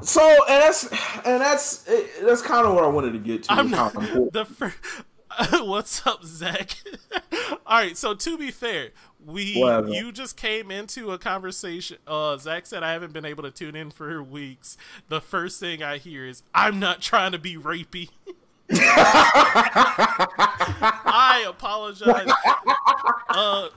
So 0.00 0.22
and 0.48 0.62
that's 0.62 0.84
and 1.26 1.42
that's 1.42 1.86
eh, 1.88 2.06
that's 2.22 2.40
kind 2.40 2.66
of 2.66 2.72
what 2.72 2.84
I 2.84 2.86
wanted 2.86 3.12
to 3.12 3.18
get 3.18 3.42
to. 3.42 3.52
I'm 3.52 3.70
not, 3.70 3.92
the 4.32 4.46
first, 4.46 4.78
what's 5.52 6.06
up, 6.06 6.24
Zach? 6.24 6.70
All 7.66 7.80
right, 7.80 7.98
so 7.98 8.14
to 8.14 8.38
be 8.38 8.50
fair, 8.50 8.92
we 9.24 9.58
Whatever. 9.60 9.88
you 9.88 10.12
just 10.12 10.36
came 10.36 10.70
into 10.70 11.10
a 11.12 11.18
conversation. 11.18 11.98
Uh, 12.06 12.36
Zach 12.36 12.66
said 12.66 12.82
I 12.82 12.92
haven't 12.92 13.12
been 13.12 13.24
able 13.24 13.42
to 13.44 13.50
tune 13.50 13.74
in 13.76 13.90
for 13.90 14.22
weeks. 14.22 14.76
The 15.08 15.20
first 15.20 15.58
thing 15.60 15.82
I 15.82 15.98
hear 15.98 16.26
is 16.26 16.42
I'm 16.54 16.78
not 16.78 17.00
trying 17.00 17.32
to 17.32 17.38
be 17.38 17.56
rapey. 17.56 18.10
I 20.06 21.44
apologize. 21.48 22.30
Uh, 23.28 23.68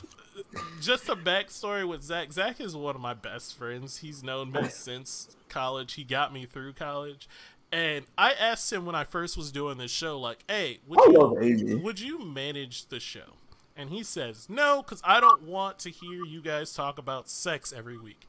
just 0.82 1.10
a 1.10 1.16
backstory 1.16 1.88
with 1.88 2.04
Zach. 2.04 2.32
Zach 2.32 2.60
is 2.62 2.76
one 2.76 2.96
of 2.96 3.02
my 3.02 3.14
best 3.14 3.58
friends. 3.58 3.98
He's 3.98 4.24
known 4.24 4.52
me 4.52 4.70
since 4.70 5.36
college. 5.50 5.94
He 5.94 6.04
got 6.04 6.34
me 6.34 6.46
through 6.46 6.74
college. 6.74 7.28
And 7.72 8.06
I 8.18 8.32
asked 8.34 8.72
him 8.72 8.86
when 8.86 8.96
I 8.96 9.04
first 9.04 9.36
was 9.36 9.52
doing 9.52 9.78
this 9.78 9.92
show, 9.92 10.18
like, 10.20 10.44
"Hey, 10.48 10.80
would 10.88 11.00
you 11.06 11.80
would 11.84 12.00
you 12.00 12.24
manage 12.24 12.88
the 12.88 13.00
show?" 13.02 13.34
And 13.78 13.92
he 13.92 14.04
says, 14.04 14.50
"No, 14.50 14.82
because 14.82 15.02
I 15.04 15.20
don't 15.20 15.44
want 15.44 15.78
to 15.80 15.92
hear 15.92 16.26
you 16.26 16.42
guys 16.42 16.74
talk 16.74 16.98
about 16.98 17.30
sex 17.30 17.72
every 17.72 17.98
week." 17.98 18.28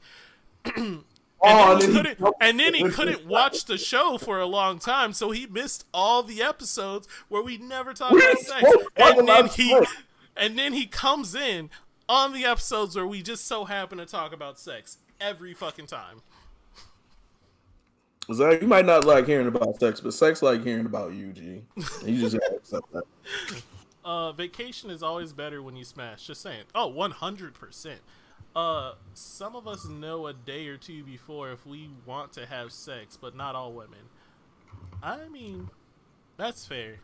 and, 0.75 1.03
oh, 1.41 1.79
then 1.79 1.89
he 1.89 1.95
couldn't, 1.95 2.35
and 2.39 2.59
then 2.59 2.73
he 2.75 2.89
couldn't 2.89 3.25
watch 3.25 3.65
the 3.65 3.77
show 3.77 4.17
for 4.17 4.39
a 4.39 4.45
long 4.45 4.77
time, 4.77 5.11
so 5.13 5.31
he 5.31 5.47
missed 5.47 5.85
all 5.93 6.21
the 6.21 6.41
episodes 6.43 7.07
where 7.29 7.41
we 7.41 7.57
never 7.57 7.93
talked 7.93 8.15
about 8.15 8.39
sex. 8.39 8.69
And 8.95 9.27
then 9.27 9.47
he, 9.47 9.79
and 10.37 10.57
then 10.57 10.73
he 10.73 10.85
comes 10.85 11.33
in 11.33 11.69
on 12.07 12.33
the 12.33 12.45
episodes 12.45 12.95
where 12.95 13.07
we 13.07 13.21
just 13.21 13.47
so 13.47 13.65
happen 13.65 13.97
to 13.97 14.05
talk 14.05 14.33
about 14.33 14.59
sex 14.59 14.97
every 15.19 15.53
fucking 15.53 15.87
time. 15.87 16.21
Zach, 18.31 18.61
you 18.61 18.67
might 18.67 18.85
not 18.85 19.05
like 19.05 19.25
hearing 19.25 19.47
about 19.47 19.79
sex, 19.79 19.99
but 20.01 20.13
sex 20.13 20.43
like 20.43 20.63
hearing 20.63 20.85
about 20.85 21.13
you, 21.13 21.31
G. 21.33 21.63
You 22.05 22.19
just 22.19 22.35
accept 22.35 22.91
that. 22.93 23.03
Uh, 24.03 24.31
vacation 24.31 24.89
is 24.89 25.03
always 25.03 25.33
better 25.33 25.61
when 25.61 25.75
you 25.75 25.83
smash. 25.83 26.27
Just 26.27 26.41
saying. 26.41 26.63
Oh, 26.73 26.83
Oh, 26.83 26.87
one 26.87 27.11
hundred 27.11 27.53
percent. 27.53 27.99
Uh, 28.55 28.93
some 29.13 29.55
of 29.55 29.67
us 29.67 29.85
know 29.85 30.27
a 30.27 30.33
day 30.33 30.67
or 30.67 30.77
two 30.77 31.03
before 31.03 31.51
if 31.51 31.65
we 31.65 31.89
want 32.05 32.33
to 32.33 32.45
have 32.45 32.71
sex, 32.71 33.17
but 33.19 33.35
not 33.35 33.55
all 33.55 33.71
women. 33.73 33.99
I 35.03 35.27
mean, 35.27 35.69
that's 36.37 36.65
fair. 36.65 36.95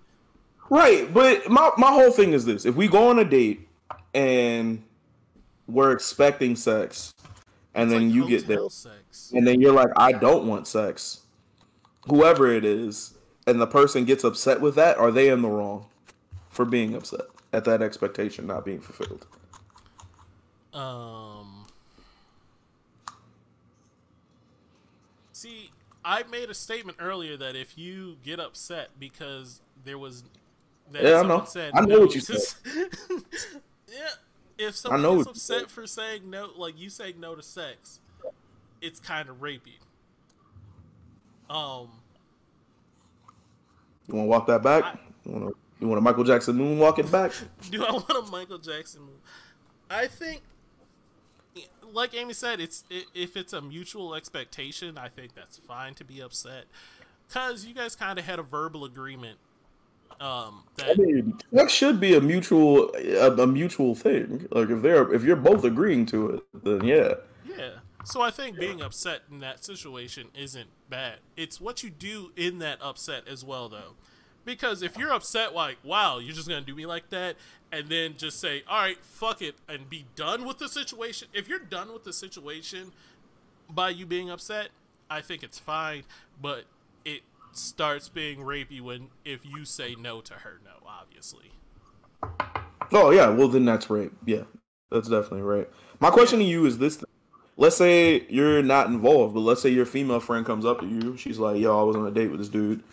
Right, 0.70 1.14
but 1.14 1.50
my 1.50 1.72
my 1.78 1.92
whole 1.92 2.12
thing 2.12 2.34
is 2.34 2.46
this: 2.46 2.66
if 2.66 2.76
we 2.76 2.88
go 2.88 3.10
on 3.10 3.20
a 3.20 3.26
date 3.26 3.68
and 4.14 4.82
we're 5.68 5.92
expecting 5.92 6.56
sex, 6.56 7.14
and 7.74 7.92
it's 7.92 7.94
then 7.94 8.08
like 8.08 8.16
you 8.16 8.28
get 8.28 8.48
there, 8.48 8.70
sex. 8.70 9.32
and 9.36 9.46
then 9.46 9.62
you're 9.62 9.74
like, 9.74 9.90
I 9.98 10.14
don't 10.14 10.48
want 10.48 10.68
sex. 10.68 11.22
Whoever 12.08 12.52
it 12.52 12.66
is, 12.66 13.18
and 13.46 13.60
the 13.60 13.68
person 13.68 14.06
gets 14.06 14.24
upset 14.24 14.62
with 14.62 14.76
that, 14.76 14.98
are 14.98 15.12
they 15.12 15.30
in 15.30 15.42
the 15.42 15.50
wrong 15.50 15.88
for 16.56 16.64
being 16.64 16.96
upset 16.96 17.26
at 17.52 17.66
that 17.66 17.82
expectation 17.82 18.48
not 18.48 18.64
being 18.64 18.80
fulfilled? 18.80 19.28
Um. 20.74 21.68
See, 25.34 25.72
I 26.04 26.24
made 26.24 26.50
a 26.50 26.54
statement 26.54 26.98
earlier 27.02 27.36
that 27.36 27.58
if 27.58 27.78
you 27.78 28.16
get 28.24 28.40
upset 28.40 28.90
because 28.98 29.60
there 29.84 29.98
was 29.98 30.24
that 30.92 31.04
yeah, 31.04 31.20
I 31.20 31.24
know. 31.24 31.44
Said, 31.46 31.72
I 31.76 31.82
know 31.82 31.96
no, 31.96 32.00
what 32.02 32.16
you 32.16 32.22
said. 32.22 32.40
yeah, 33.90 34.08
if 34.58 34.78
someone 34.78 35.02
I 35.02 35.04
know 35.04 35.18
gets 35.18 35.30
upset 35.30 35.70
for 35.70 35.86
saying 35.86 36.30
no, 36.30 36.50
like 36.56 36.80
you 36.80 36.90
saying 36.90 37.20
no 37.20 37.36
to 37.36 37.44
sex, 37.44 38.00
it's 38.82 39.02
kind 39.02 39.28
of 39.28 39.42
rapey. 39.42 39.80
Um, 41.50 41.90
you 44.08 44.16
want 44.16 44.26
to 44.26 44.30
walk 44.30 44.48
that 44.48 44.64
back? 44.64 44.84
I, 44.84 45.00
you 45.26 45.32
want 45.34 45.48
to 45.50 45.65
you 45.80 45.88
want 45.88 46.00
a 46.00 46.02
Michael 46.02 46.24
Jackson 46.24 46.58
moonwalk 46.58 47.00
it 47.00 47.12
back? 47.12 47.32
Do 47.70 47.84
I 47.84 47.92
want 47.92 48.10
a 48.10 48.32
Michael 48.32 48.60
Jackson? 48.60 49.02
Moon? 49.02 49.16
I 49.90 50.08
think, 50.08 50.42
like 51.92 52.16
Amy 52.16 52.34
said, 52.34 52.60
it's 52.60 52.84
if 53.14 53.38
it's 53.38 53.54
a 53.54 53.62
mutual 53.62 54.16
expectation, 54.16 54.98
I 54.98 55.10
think 55.10 55.36
that's 55.36 55.58
fine 55.58 55.94
to 55.96 56.04
be 56.04 56.22
upset 56.22 56.66
because 57.28 57.66
you 57.66 57.74
guys 57.74 57.96
kind 57.96 58.20
of 58.20 58.26
had 58.26 58.40
a 58.40 58.44
verbal 58.44 58.86
agreement 58.86 59.38
um, 60.20 60.64
that, 60.78 60.92
I 60.92 60.94
mean, 60.94 61.38
that 61.52 61.70
should 61.70 62.00
be 62.00 62.16
a 62.16 62.22
mutual 62.22 62.90
a, 62.96 63.32
a, 63.32 63.48
mutual 63.48 63.96
thing. 63.96 64.48
Like 64.52 64.70
if 64.70 64.82
they're 64.82 65.12
if 65.14 65.24
you're 65.24 65.36
both 65.36 65.64
agreeing 65.64 66.06
to 66.08 66.30
it, 66.30 66.44
then 66.64 66.84
yeah. 66.86 67.16
Yeah. 67.46 67.72
So 68.06 68.22
I 68.22 68.32
think 68.32 68.58
being 68.58 68.82
upset 68.82 69.22
in 69.30 69.40
that 69.40 69.66
situation 69.66 70.28
isn't 70.34 70.70
bad. 70.90 71.18
It's 71.36 71.60
what 71.60 71.84
you 71.84 71.90
do 71.90 72.32
in 72.38 72.60
that 72.60 72.78
upset 72.82 73.28
as 73.28 73.44
well, 73.44 73.68
though. 73.68 73.96
Because 74.46 74.84
if 74.84 74.98
you're 74.98 75.12
upset, 75.12 75.54
like, 75.54 75.78
wow, 75.84 76.20
you're 76.20 76.36
just 76.36 76.48
gonna 76.48 76.62
do 76.62 76.76
me 76.76 76.86
like 76.86 77.10
that, 77.10 77.36
and 77.72 77.90
then 77.90 78.16
just 78.16 78.40
say, 78.40 78.64
all 78.68 78.80
right, 78.80 79.04
fuck 79.04 79.42
it, 79.42 79.56
and 79.68 79.90
be 79.90 80.06
done 80.16 80.46
with 80.46 80.60
the 80.60 80.70
situation. 80.70 81.28
If 81.34 81.50
you're 81.50 81.60
done 81.60 81.92
with 81.92 82.04
the 82.04 82.14
situation 82.14 82.92
by 83.70 83.90
you 83.90 84.06
being 84.06 84.30
upset, 84.30 84.70
I 85.10 85.22
think 85.22 85.44
it's 85.44 85.60
fine. 85.60 86.04
But 86.42 86.66
it 87.04 87.22
starts 87.52 88.10
being 88.10 88.40
rapey 88.40 88.82
when 88.82 89.08
if 89.24 89.46
you 89.46 89.66
say 89.66 89.96
no 89.96 90.20
to 90.22 90.34
her 90.34 90.60
no 90.66 90.72
obviously 90.86 91.52
oh 92.92 93.12
yeah 93.12 93.30
well 93.30 93.48
then 93.48 93.64
that's 93.64 93.90
rape 93.90 94.12
yeah 94.26 94.44
that's 94.92 95.08
definitely 95.08 95.42
right 95.42 95.70
my 96.00 96.10
question 96.10 96.40
to 96.40 96.46
you 96.46 96.66
is 96.66 96.78
this 96.78 97.02
let's 97.58 97.76
say 97.76 98.26
you're 98.30 98.62
not 98.62 98.88
involved 98.88 99.34
but 99.34 99.42
let's 99.42 99.62
say 99.62 99.70
your 99.70 99.86
female 99.86 100.20
friend 100.20 100.46
comes 100.46 100.66
up 100.66 100.80
to 100.80 100.88
you 100.88 101.16
she's 101.18 101.40
like 101.40 101.60
yo 101.60 101.80
i 101.80 101.84
was 101.84 101.96
on 101.96 102.06
a 102.06 102.12
date 102.12 102.30
with 102.30 102.40
this 102.40 102.50
dude 102.50 102.84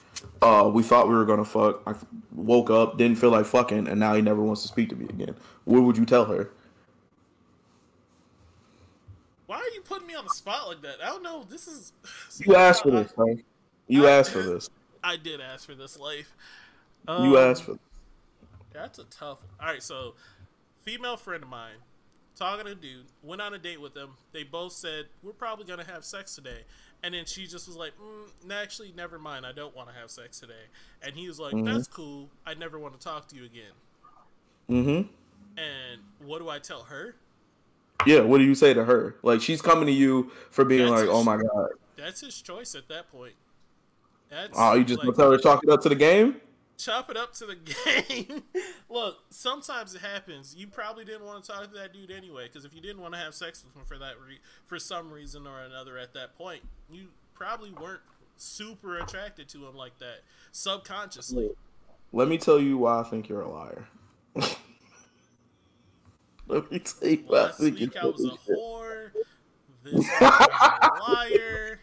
uh 0.40 0.70
we 0.72 0.82
thought 0.82 1.08
we 1.08 1.14
were 1.14 1.24
gonna 1.24 1.44
fuck 1.44 1.82
i 1.86 1.94
woke 2.32 2.70
up 2.70 2.96
didn't 2.98 3.18
feel 3.18 3.30
like 3.30 3.44
fucking 3.46 3.88
and 3.88 3.98
now 3.98 4.14
he 4.14 4.22
never 4.22 4.42
wants 4.42 4.62
to 4.62 4.68
speak 4.68 4.88
to 4.88 4.96
me 4.96 5.06
again 5.06 5.34
what 5.64 5.82
would 5.82 5.96
you 5.96 6.06
tell 6.06 6.24
her 6.24 6.50
why 9.46 9.56
are 9.56 9.74
you 9.74 9.80
putting 9.82 10.06
me 10.06 10.14
on 10.14 10.24
the 10.24 10.30
spot 10.30 10.68
like 10.68 10.80
that 10.82 10.96
i 11.02 11.06
don't 11.06 11.22
know 11.22 11.44
this 11.48 11.66
is 11.66 11.92
you 12.46 12.54
asked 12.54 12.82
for 12.82 12.90
this 12.90 13.12
right 13.16 13.44
you 13.92 14.06
I, 14.06 14.12
asked 14.12 14.30
for 14.30 14.42
this. 14.42 14.70
I 15.04 15.16
did 15.16 15.40
ask 15.40 15.66
for 15.66 15.74
this 15.74 15.98
life. 15.98 16.34
Um, 17.06 17.24
you 17.24 17.36
asked 17.36 17.64
for. 17.64 17.78
That's 18.72 18.98
a 18.98 19.04
tough. 19.04 19.38
All 19.60 19.66
right, 19.66 19.82
so 19.82 20.14
female 20.82 21.18
friend 21.18 21.42
of 21.42 21.50
mine 21.50 21.76
talking 22.36 22.66
to 22.66 22.72
a 22.72 22.74
dude 22.74 23.06
went 23.22 23.40
on 23.40 23.54
a 23.54 23.58
date 23.58 23.80
with 23.80 23.96
him. 23.96 24.10
They 24.32 24.44
both 24.44 24.72
said 24.72 25.06
we're 25.22 25.32
probably 25.32 25.64
gonna 25.64 25.84
have 25.84 26.04
sex 26.04 26.34
today, 26.34 26.64
and 27.02 27.14
then 27.14 27.24
she 27.26 27.46
just 27.46 27.66
was 27.66 27.76
like, 27.76 27.92
mm, 27.98 28.52
"Actually, 28.52 28.92
never 28.96 29.18
mind. 29.18 29.46
I 29.46 29.52
don't 29.52 29.74
want 29.74 29.88
to 29.88 29.94
have 29.94 30.10
sex 30.10 30.40
today." 30.40 30.64
And 31.02 31.14
he 31.14 31.28
was 31.28 31.38
like, 31.38 31.54
mm-hmm. 31.54 31.66
"That's 31.66 31.88
cool. 31.88 32.28
I 32.46 32.54
never 32.54 32.78
want 32.78 32.98
to 32.98 33.04
talk 33.04 33.28
to 33.28 33.36
you 33.36 33.44
again." 33.44 33.72
Mm-hmm. 34.70 35.08
And 35.58 36.00
what 36.24 36.38
do 36.38 36.48
I 36.48 36.58
tell 36.58 36.84
her? 36.84 37.14
Yeah, 38.06 38.20
what 38.20 38.38
do 38.38 38.44
you 38.44 38.54
say 38.54 38.74
to 38.74 38.84
her? 38.84 39.16
Like 39.22 39.40
she's 39.40 39.62
coming 39.62 39.86
to 39.86 39.92
you 39.92 40.30
for 40.50 40.64
being 40.64 40.90
that's 40.90 41.02
like, 41.02 41.10
"Oh 41.10 41.22
my 41.22 41.36
god." 41.36 41.70
That's 41.96 42.20
his 42.20 42.40
choice 42.40 42.74
at 42.74 42.88
that 42.88 43.12
point. 43.12 43.34
That's 44.30 44.58
oh, 44.58 44.74
you 44.74 44.84
just 44.84 45.04
like, 45.04 45.14
tell 45.14 45.30
her 45.30 45.36
to 45.36 45.42
chalk 45.42 45.62
it 45.62 45.70
up 45.70 45.82
to 45.82 45.88
the 45.88 45.94
game? 45.94 46.36
Chop 46.84 47.10
it 47.10 47.16
up 47.16 47.32
to 47.34 47.46
the 47.46 47.54
game. 48.08 48.42
Look, 48.88 49.18
sometimes 49.30 49.94
it 49.94 50.00
happens. 50.00 50.56
You 50.56 50.66
probably 50.66 51.04
didn't 51.04 51.24
want 51.24 51.44
to 51.44 51.52
talk 51.52 51.62
to 51.72 51.78
that 51.78 51.92
dude 51.92 52.10
anyway, 52.10 52.48
because 52.48 52.64
if 52.64 52.74
you 52.74 52.80
didn't 52.80 53.00
want 53.00 53.14
to 53.14 53.20
have 53.20 53.34
sex 53.34 53.62
with 53.64 53.76
him 53.76 53.84
for 53.86 53.98
that 53.98 54.14
re- 54.26 54.40
for 54.66 54.78
some 54.78 55.12
reason 55.12 55.46
or 55.46 55.60
another 55.60 55.96
at 55.96 56.12
that 56.14 56.36
point, 56.36 56.62
you 56.90 57.06
probably 57.34 57.70
weren't 57.70 58.00
super 58.36 58.98
attracted 58.98 59.48
to 59.50 59.58
him 59.66 59.76
like 59.76 59.98
that 60.00 60.22
subconsciously. 60.50 61.50
Let 62.12 62.26
me 62.28 62.36
tell 62.36 62.58
you 62.58 62.78
why 62.78 63.00
I 63.00 63.02
think 63.04 63.28
you're 63.28 63.42
a 63.42 63.50
liar. 63.50 63.86
Let 66.48 66.70
me 66.70 66.80
tell 66.80 67.08
you 67.08 67.22
why 67.26 67.42
Last 67.42 67.60
I 67.60 67.64
think 67.64 67.78
week 67.78 67.96
I 67.96 68.06
was 68.06 68.24
a 68.24 68.50
whore. 68.50 69.12
This 69.84 70.08
a 70.20 70.90
liar. 71.00 71.80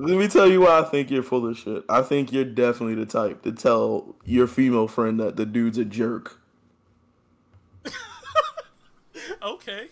Let 0.00 0.16
me 0.16 0.28
tell 0.28 0.50
you 0.50 0.62
why 0.62 0.78
I 0.78 0.82
think 0.84 1.10
you're 1.10 1.22
full 1.22 1.46
of 1.46 1.58
shit. 1.58 1.84
I 1.86 2.00
think 2.00 2.32
you're 2.32 2.46
definitely 2.46 2.94
the 2.94 3.04
type 3.04 3.42
to 3.42 3.52
tell 3.52 4.16
your 4.24 4.46
female 4.46 4.88
friend 4.88 5.20
that 5.20 5.36
the 5.36 5.44
dude's 5.44 5.76
a 5.76 5.84
jerk. 5.84 6.40
okay. 9.42 9.88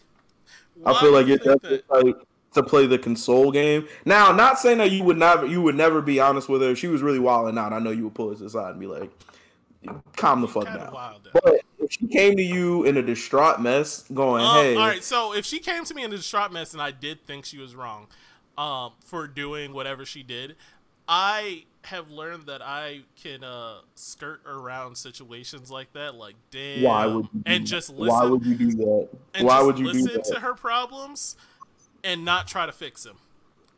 Why 0.77 0.93
I 0.93 1.01
feel 1.01 1.13
like 1.13 1.27
you're 1.27 1.37
definitely 1.37 1.83
type 1.93 2.27
to 2.55 2.63
play 2.63 2.87
the 2.87 2.99
console 2.99 3.53
game. 3.53 3.87
Now, 4.07 4.33
not 4.33 4.59
saying 4.59 4.79
that 4.79 4.93
you 4.93 5.05
would 5.05 5.19
never 5.19 5.45
you 5.45 5.61
would 5.61 5.75
never 5.75 6.01
be 6.01 6.21
honest 6.21 6.49
with 6.49 6.63
her. 6.63 6.71
If 6.71 6.79
she 6.79 6.87
was 6.87 7.03
really 7.03 7.19
wilding 7.19 7.59
out, 7.59 7.75
I 7.75 7.79
know 7.79 7.91
you 7.91 8.05
would 8.05 8.15
pull 8.15 8.31
us 8.31 8.41
aside 8.41 8.71
and 8.71 8.81
be 8.81 8.87
like, 8.87 9.11
calm 10.17 10.41
the 10.41 10.49
fuck 10.49 10.65
down. 10.65 10.91
But 11.35 11.61
if 11.79 11.93
she 11.93 12.07
came 12.07 12.35
to 12.37 12.43
you 12.43 12.85
in 12.85 12.97
a 12.97 13.03
distraught 13.03 13.61
mess, 13.61 14.05
going, 14.15 14.43
um, 14.43 14.55
"Hey," 14.55 14.75
all 14.75 14.89
right. 14.89 15.05
So 15.05 15.35
if 15.35 15.45
she 15.45 15.59
came 15.59 15.85
to 15.85 15.95
me 15.95 16.05
in 16.05 16.13
a 16.15 16.17
distraught 16.17 16.51
mess, 16.51 16.73
and 16.73 16.81
I 16.81 16.93
did 16.93 17.27
think 17.27 17.45
she 17.45 17.59
was 17.59 17.75
wrong, 17.75 18.07
um, 18.59 18.93
for 19.05 19.27
doing 19.27 19.73
whatever 19.73 20.05
she 20.05 20.23
did, 20.23 20.57
I 21.09 21.65
have 21.85 22.11
learned 22.11 22.47
that 22.47 22.61
I 22.61 23.03
can 23.23 23.45
uh, 23.45 23.79
skirt 23.95 24.41
around 24.45 24.97
situations 24.97 25.71
like 25.71 25.93
that. 25.95 26.17
Like, 26.17 26.35
damn, 26.51 26.83
Why 26.83 27.07
would 27.07 27.29
and 27.47 27.65
just 27.65 27.95
Why 27.95 28.25
would 28.25 28.45
you 28.45 28.57
do 28.57 28.71
that? 28.73 29.09
Why 29.41 29.63
would 29.63 29.79
you 29.79 29.93
do 29.93 29.93
listen 29.93 30.15
that? 30.15 30.25
to 30.35 30.41
her 30.41 30.55
problems 30.55 31.37
and 32.05 32.25
not 32.25 32.49
try 32.49 32.67
to 32.67 32.73
fix 32.73 33.05
them. 33.05 33.17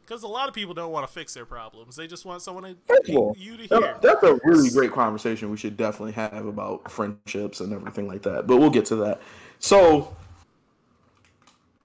Because 0.01 0.24
a 0.24 0.28
lot 0.28 0.49
of 0.49 0.55
people 0.57 0.74
don't 0.74 0.91
want 0.91 1.07
to 1.07 1.12
fix 1.12 1.35
their 1.35 1.45
problems; 1.45 1.95
they 1.95 2.09
just 2.09 2.24
want 2.24 2.43
someone 2.43 2.64
to, 2.64 3.33
you 3.37 3.57
to 3.57 3.62
hear. 3.62 3.97
that's 4.03 4.24
a 4.24 4.41
really 4.43 4.68
great 4.70 4.91
conversation 4.91 5.51
we 5.51 5.57
should 5.57 5.76
definitely 5.76 6.11
have 6.12 6.47
about 6.47 6.91
friendships 6.91 7.61
and 7.61 7.72
everything 7.72 8.09
like 8.09 8.22
that. 8.22 8.49
But 8.49 8.57
we'll 8.57 8.70
get 8.70 8.87
to 8.87 8.97
that. 8.97 9.20
So, 9.61 10.16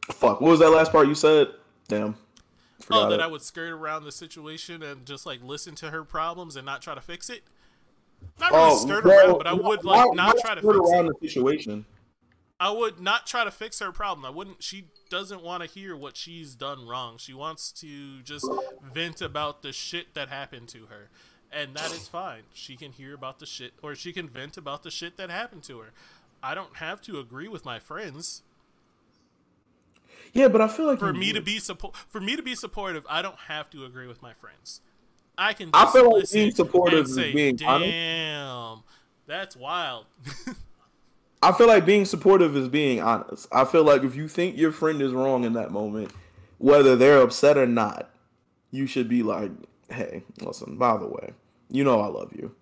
fuck. 0.06 0.41
What 0.41 0.50
was 0.50 0.60
that 0.60 0.72
last 0.72 0.91
part 0.91 1.08
you 1.08 1.14
said? 1.14 1.50
Damn. 1.88 2.16
Oh, 2.94 3.10
that 3.10 3.20
it. 3.20 3.24
I 3.24 3.28
would 3.28 3.42
skirt 3.42 3.72
around 3.72 4.04
the 4.04 4.12
situation 4.12 4.84
and 4.84 5.06
just 5.06 5.26
like 5.26 5.42
listen 5.44 5.76
to 5.76 5.92
her 5.92 6.04
problems 6.04 6.56
and 6.56 6.66
not 6.66 6.82
try 6.82 6.96
to 6.96 7.02
fix 7.02 7.30
it. 7.30 7.44
Not 8.40 8.52
really 8.52 8.64
Oh, 8.72 8.78
skirt 8.78 9.06
well, 9.06 9.28
around, 9.30 9.38
but 9.38 9.48
I 9.48 9.54
would 9.54 9.84
like 9.84 10.10
why- 10.10 10.16
not 10.16 10.36
why 10.36 10.42
try 10.42 10.56
to 10.56 10.62
fix 10.62 10.76
around 10.92 11.08
it. 11.08 11.14
the 11.22 11.28
situation. 11.28 11.86
I 12.60 12.70
would 12.72 13.00
not 13.02 13.28
try 13.28 13.44
to 13.44 13.52
fix 13.52 13.80
her 13.80 13.92
problem. 13.92 14.26
I 14.26 14.30
wouldn't. 14.30 14.64
She 14.64 14.86
doesn't 15.10 15.42
want 15.44 15.62
to 15.64 15.70
hear 15.70 15.96
what 15.96 16.16
she's 16.16 16.56
done 16.56 16.88
wrong. 16.88 17.18
She 17.18 17.34
wants 17.34 17.72
to 17.74 18.22
just 18.22 18.48
vent 18.82 19.22
about 19.22 19.62
the 19.62 19.74
shit 19.74 20.14
that 20.14 20.30
happened 20.30 20.70
to 20.70 20.86
her, 20.86 21.10
and 21.52 21.76
that 21.76 21.92
is 21.92 22.08
fine. 22.08 22.44
She 22.54 22.78
can 22.78 22.94
hear 22.94 23.14
about 23.14 23.40
the 23.40 23.46
shit, 23.46 23.74
or 23.84 23.94
she 23.94 24.14
can 24.14 24.30
vent 24.30 24.56
about 24.56 24.84
the 24.84 24.90
shit 24.92 25.18
that 25.18 25.30
happened 25.30 25.64
to 25.64 25.80
her. 25.80 25.92
I 26.42 26.56
don't 26.56 26.78
have 26.78 27.02
to 27.02 27.20
agree 27.20 27.49
with 27.49 27.66
my 27.66 27.78
friends 27.80 28.41
Yeah, 30.36 30.49
but 30.49 30.60
I 30.60 30.68
feel 30.68 30.86
like 30.86 30.99
for 30.99 31.14
you 31.14 31.20
me 31.20 31.32
to 31.32 31.41
be 31.41 31.60
support. 31.60 31.95
For 31.95 32.20
me 32.20 32.36
to 32.36 32.44
be 32.44 32.56
supportive, 32.56 33.06
I 33.10 33.22
don't 33.22 33.40
have 33.48 33.70
to 33.70 33.86
agree 33.86 34.06
with 34.06 34.22
my 34.22 34.34
friends. 34.34 34.82
I 35.38 35.53
can. 35.53 35.70
I 35.74 35.90
feel 35.90 36.12
like 36.12 36.30
being 36.30 36.52
supportive 36.52 36.99
and 36.99 37.07
is 37.07 37.16
say, 37.16 37.34
being 37.34 37.57
honest. 37.66 37.91
Damn, 37.91 38.84
that's 39.26 39.56
wild. 39.56 40.06
I 41.41 41.53
feel 41.53 41.68
like 41.68 41.86
being 41.86 42.03
supportive 42.03 42.57
is 42.57 42.68
being 42.68 43.02
honest. 43.02 43.48
I 43.49 43.64
feel 43.64 43.86
like 43.86 44.03
if 44.03 44.18
you 44.18 44.28
think 44.28 44.57
your 44.57 44.74
friend 44.74 45.02
is 45.02 45.14
wrong 45.14 45.45
in 45.45 45.53
that 45.53 45.72
moment, 45.72 46.12
whether 46.57 46.98
they're 46.98 47.22
upset 47.22 47.57
or 47.57 47.66
not, 47.66 48.10
you 48.72 48.88
should 48.88 49.07
be 49.07 49.24
like, 49.24 49.52
"Hey, 49.90 50.24
listen. 50.41 50.76
By 50.76 50.98
the 50.98 51.07
way, 51.07 51.32
you 51.70 51.86
know 51.86 52.02
I 52.02 52.07
love 52.07 52.34
you, 52.36 52.53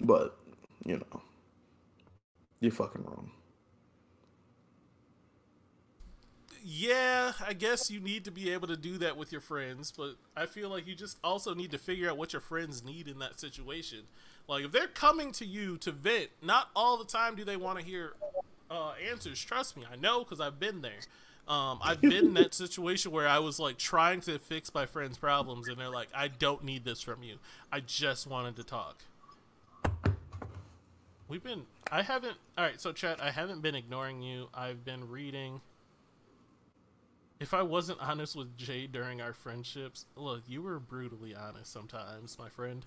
but 0.00 0.38
you 0.84 0.98
know 0.98 1.22
you're 2.60 2.70
fucking 2.70 3.02
wrong." 3.02 3.32
Yeah, 6.68 7.34
I 7.46 7.52
guess 7.52 7.92
you 7.92 8.00
need 8.00 8.24
to 8.24 8.32
be 8.32 8.52
able 8.52 8.66
to 8.66 8.76
do 8.76 8.98
that 8.98 9.16
with 9.16 9.30
your 9.30 9.40
friends, 9.40 9.92
but 9.96 10.16
I 10.36 10.46
feel 10.46 10.68
like 10.68 10.84
you 10.84 10.96
just 10.96 11.16
also 11.22 11.54
need 11.54 11.70
to 11.70 11.78
figure 11.78 12.10
out 12.10 12.18
what 12.18 12.32
your 12.32 12.40
friends 12.40 12.82
need 12.82 13.06
in 13.06 13.20
that 13.20 13.38
situation. 13.38 14.00
Like 14.48 14.64
if 14.64 14.72
they're 14.72 14.88
coming 14.88 15.30
to 15.34 15.46
you 15.46 15.76
to 15.78 15.92
vent, 15.92 16.30
not 16.42 16.70
all 16.74 16.96
the 16.96 17.04
time 17.04 17.36
do 17.36 17.44
they 17.44 17.56
want 17.56 17.78
to 17.78 17.84
hear 17.84 18.14
uh, 18.68 18.94
answers. 19.08 19.40
Trust 19.40 19.76
me, 19.76 19.84
I 19.88 19.94
know 19.94 20.24
because 20.24 20.40
I've 20.40 20.58
been 20.58 20.82
there. 20.82 20.98
Um, 21.46 21.78
I've 21.84 22.00
been 22.00 22.12
in 22.12 22.34
that 22.34 22.52
situation 22.52 23.12
where 23.12 23.28
I 23.28 23.38
was 23.38 23.60
like 23.60 23.78
trying 23.78 24.20
to 24.22 24.36
fix 24.40 24.74
my 24.74 24.86
friend's 24.86 25.18
problems, 25.18 25.68
and 25.68 25.78
they're 25.78 25.88
like, 25.88 26.08
"I 26.12 26.26
don't 26.26 26.64
need 26.64 26.84
this 26.84 27.00
from 27.00 27.22
you. 27.22 27.36
I 27.70 27.78
just 27.78 28.26
wanted 28.26 28.56
to 28.56 28.64
talk." 28.64 29.04
We've 31.28 31.44
been. 31.44 31.62
I 31.92 32.02
haven't. 32.02 32.38
All 32.58 32.64
right, 32.64 32.80
so 32.80 32.90
chat. 32.90 33.22
I 33.22 33.30
haven't 33.30 33.62
been 33.62 33.76
ignoring 33.76 34.20
you. 34.20 34.48
I've 34.52 34.84
been 34.84 35.08
reading. 35.08 35.60
If 37.38 37.52
I 37.52 37.62
wasn't 37.62 38.00
honest 38.00 38.34
with 38.34 38.56
Jay 38.56 38.86
during 38.86 39.20
our 39.20 39.32
friendships, 39.32 40.06
look, 40.16 40.42
you 40.46 40.62
were 40.62 40.78
brutally 40.78 41.34
honest 41.34 41.70
sometimes, 41.70 42.38
my 42.38 42.48
friend. 42.48 42.86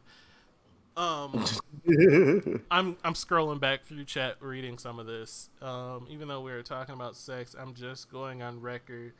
Um, 0.97 1.45
I'm 2.71 2.97
I'm 3.03 3.13
scrolling 3.13 3.59
back 3.59 3.85
through 3.85 4.05
chat, 4.05 4.37
reading 4.41 4.77
some 4.77 4.99
of 4.99 5.05
this. 5.05 5.49
Um, 5.61 6.07
even 6.09 6.27
though 6.27 6.41
we 6.41 6.51
were 6.51 6.63
talking 6.63 6.95
about 6.95 7.15
sex, 7.15 7.55
I'm 7.57 7.73
just 7.73 8.11
going 8.11 8.41
on 8.41 8.59
record 8.59 9.13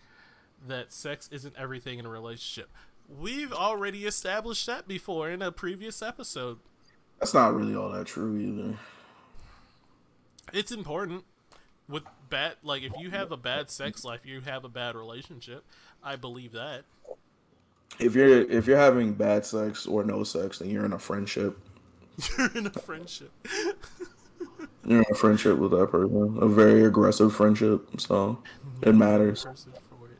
that 0.68 0.91
sex 0.91 1.30
isn't 1.31 1.56
everything 1.57 1.99
in 1.99 2.06
a 2.06 2.10
relationship. 2.10 2.69
We've 3.07 3.53
already 3.53 4.06
established 4.06 4.65
that 4.65 4.88
before 4.88 5.30
in 5.30 5.41
a 5.41 5.51
previous 5.51 6.01
episode. 6.01 6.60
That's 7.19 7.34
not 7.34 7.56
really 7.56 7.76
all 7.76 7.89
that 7.91 8.07
true 8.07 8.38
either. 8.38 8.77
It's 10.53 10.72
important. 10.72 11.23
With 11.90 12.03
bad, 12.30 12.56
like 12.64 12.84
if 12.84 12.94
you 12.99 13.10
have 13.10 13.32
a 13.32 13.38
bad 13.38 13.70
sex 13.70 14.06
life, 14.06 14.22
you 14.24 14.41
have 14.41 14.64
a 14.64 14.70
bad 14.70 14.95
relationship. 14.95 15.66
I 16.03 16.16
believe 16.16 16.53
that. 16.53 16.84
If 17.99 18.16
you're 18.16 18.41
if 18.49 18.68
you're 18.68 18.78
having 18.78 19.14
bad 19.14 19.45
sex 19.45 19.88
or 19.88 20.03
no 20.03 20.24
sex, 20.24 20.60
then 20.60 20.70
you're 20.70 20.86
in 20.86 20.94
a 20.94 20.99
friendship. 20.99 21.57
You're 22.38 22.52
in 22.53 22.68
a 22.68 22.72
friendship. 22.72 23.32
You're 24.86 24.99
in 24.99 25.06
a 25.10 25.16
friendship 25.16 25.57
with 25.57 25.72
that 25.72 25.90
person, 25.90 26.38
a 26.41 26.48
very 26.48 26.84
aggressive 26.84 27.34
friendship. 27.34 27.88
So 27.98 28.40
it 28.82 28.94
matters. 28.94 29.45
person 29.45 29.72
for 29.90 30.07
it. 30.07 30.18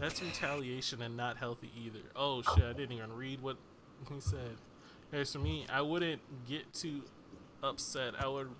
That's 0.00 0.22
retaliation 0.22 1.02
and 1.02 1.16
not 1.16 1.38
healthy 1.38 1.70
either. 1.76 2.00
Oh 2.14 2.42
shit, 2.42 2.62
I 2.64 2.72
didn't 2.72 2.92
even 2.92 3.12
read 3.14 3.42
what 3.42 3.56
he 4.08 4.20
said. 4.20 4.56
As 5.12 5.32
for 5.32 5.40
me, 5.40 5.66
I 5.68 5.80
wouldn't 5.80 6.20
get 6.48 6.72
too 6.72 7.02
upset. 7.62 8.14
I 8.18 8.28
would 8.28 8.50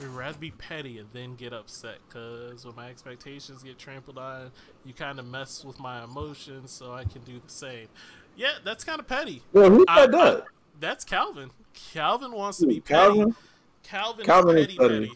would 0.00 0.08
rather 0.10 0.38
be 0.38 0.50
petty 0.50 0.98
and 0.98 1.08
then 1.12 1.34
get 1.34 1.52
upset 1.52 1.98
because 2.08 2.64
when 2.64 2.74
my 2.74 2.88
expectations 2.88 3.62
get 3.62 3.78
trampled 3.78 4.18
on, 4.18 4.50
you 4.84 4.94
kind 4.94 5.18
of 5.18 5.26
mess 5.26 5.64
with 5.64 5.78
my 5.78 6.02
emotions, 6.04 6.70
so 6.70 6.92
I 6.92 7.04
can 7.04 7.22
do 7.22 7.40
the 7.44 7.52
same. 7.52 7.88
Yeah, 8.36 8.52
that's 8.64 8.84
kind 8.84 9.00
of 9.00 9.06
petty. 9.06 9.42
Well, 9.52 9.70
who 9.70 9.84
said 9.94 10.12
that? 10.12 10.44
That's 10.78 11.04
Calvin. 11.04 11.50
Calvin 11.92 12.32
wants 12.32 12.58
to 12.58 12.66
be 12.66 12.80
petty. 12.80 13.14
Calvin? 13.14 13.36
Calvin, 13.82 14.26
Calvin 14.26 14.58
is 14.58 14.68
is 14.68 14.74
petty, 14.74 15.06
petty. 15.06 15.12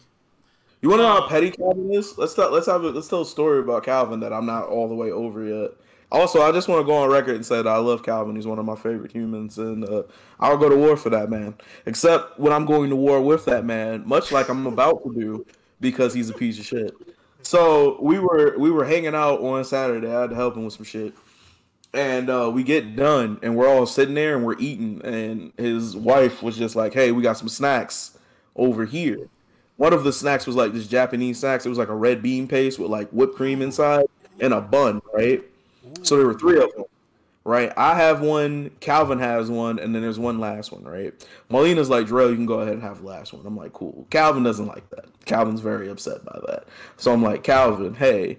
You 0.81 0.89
want 0.89 0.99
to 0.99 1.03
know 1.03 1.13
how 1.13 1.23
um, 1.23 1.29
petty 1.29 1.51
Calvin 1.51 1.91
is? 1.91 2.17
Let's 2.17 2.35
tell, 2.35 2.51
let's 2.51 2.67
have 2.67 2.83
a, 2.83 2.89
let's 2.89 3.07
tell 3.07 3.21
a 3.21 3.25
story 3.25 3.59
about 3.59 3.83
Calvin 3.83 4.19
that 4.19 4.31
I'm 4.31 4.45
not 4.45 4.67
all 4.67 4.87
the 4.87 4.95
way 4.95 5.11
over 5.11 5.43
yet. 5.43 5.71
Also, 6.15 6.41
I 6.41 6.53
just 6.53 6.69
want 6.69 6.79
to 6.79 6.85
go 6.85 6.93
on 6.93 7.09
record 7.09 7.35
and 7.35 7.45
say 7.45 7.57
that 7.57 7.67
I 7.67 7.75
love 7.75 8.01
Calvin. 8.01 8.37
He's 8.37 8.47
one 8.47 8.57
of 8.57 8.63
my 8.63 8.77
favorite 8.77 9.11
humans, 9.11 9.57
and 9.57 9.83
uh, 9.83 10.03
I'll 10.39 10.57
go 10.57 10.69
to 10.69 10.75
war 10.77 10.95
for 10.95 11.09
that 11.09 11.29
man. 11.29 11.55
Except 11.85 12.39
when 12.39 12.53
I'm 12.53 12.65
going 12.65 12.89
to 12.89 12.95
war 12.95 13.19
with 13.19 13.43
that 13.45 13.65
man, 13.65 14.07
much 14.07 14.31
like 14.31 14.47
I'm 14.47 14.65
about 14.65 15.03
to 15.03 15.13
do, 15.13 15.45
because 15.81 16.13
he's 16.13 16.29
a 16.29 16.33
piece 16.33 16.57
of 16.57 16.65
shit. 16.65 16.95
So 17.41 18.01
we 18.01 18.17
were 18.19 18.57
we 18.57 18.71
were 18.71 18.85
hanging 18.85 19.13
out 19.13 19.41
on 19.41 19.65
Saturday. 19.65 20.07
I 20.07 20.21
had 20.21 20.29
to 20.29 20.37
help 20.37 20.55
him 20.55 20.63
with 20.63 20.75
some 20.75 20.85
shit, 20.85 21.13
and 21.93 22.29
uh, 22.29 22.49
we 22.49 22.63
get 22.63 22.95
done, 22.95 23.37
and 23.43 23.57
we're 23.57 23.67
all 23.67 23.85
sitting 23.85 24.15
there 24.15 24.37
and 24.37 24.45
we're 24.45 24.57
eating, 24.57 25.01
and 25.03 25.51
his 25.57 25.97
wife 25.97 26.41
was 26.41 26.57
just 26.57 26.77
like, 26.77 26.93
"Hey, 26.93 27.11
we 27.11 27.23
got 27.23 27.37
some 27.37 27.49
snacks 27.49 28.17
over 28.55 28.85
here." 28.85 29.27
One 29.75 29.91
of 29.91 30.05
the 30.05 30.13
snacks 30.13 30.47
was 30.47 30.55
like 30.55 30.71
this 30.71 30.87
Japanese 30.87 31.39
snacks. 31.39 31.65
It 31.65 31.69
was 31.69 31.77
like 31.77 31.89
a 31.89 31.93
red 31.93 32.21
bean 32.21 32.47
paste 32.47 32.79
with 32.79 32.89
like 32.89 33.09
whipped 33.09 33.35
cream 33.35 33.61
inside 33.61 34.05
and 34.39 34.53
a 34.53 34.61
bun, 34.61 35.01
right? 35.13 35.43
So 36.05 36.17
there 36.17 36.27
were 36.27 36.35
three 36.35 36.61
of 36.61 36.71
them, 36.75 36.85
right? 37.43 37.73
I 37.75 37.95
have 37.95 38.21
one, 38.21 38.71
Calvin 38.79 39.19
has 39.19 39.49
one, 39.49 39.79
and 39.79 39.93
then 39.93 40.01
there's 40.01 40.19
one 40.19 40.39
last 40.39 40.71
one, 40.71 40.83
right? 40.83 41.13
Molina's 41.49 41.89
like, 41.89 42.05
Drell, 42.05 42.29
you 42.29 42.35
can 42.35 42.45
go 42.45 42.59
ahead 42.59 42.73
and 42.73 42.83
have 42.83 43.01
the 43.01 43.07
last 43.07 43.33
one. 43.33 43.45
I'm 43.45 43.57
like, 43.57 43.73
cool. 43.73 44.05
Calvin 44.09 44.43
doesn't 44.43 44.67
like 44.67 44.89
that. 44.91 45.05
Calvin's 45.25 45.61
very 45.61 45.89
upset 45.89 46.23
by 46.23 46.39
that. 46.47 46.65
So 46.97 47.11
I'm 47.11 47.23
like, 47.23 47.43
Calvin, 47.43 47.95
hey, 47.95 48.37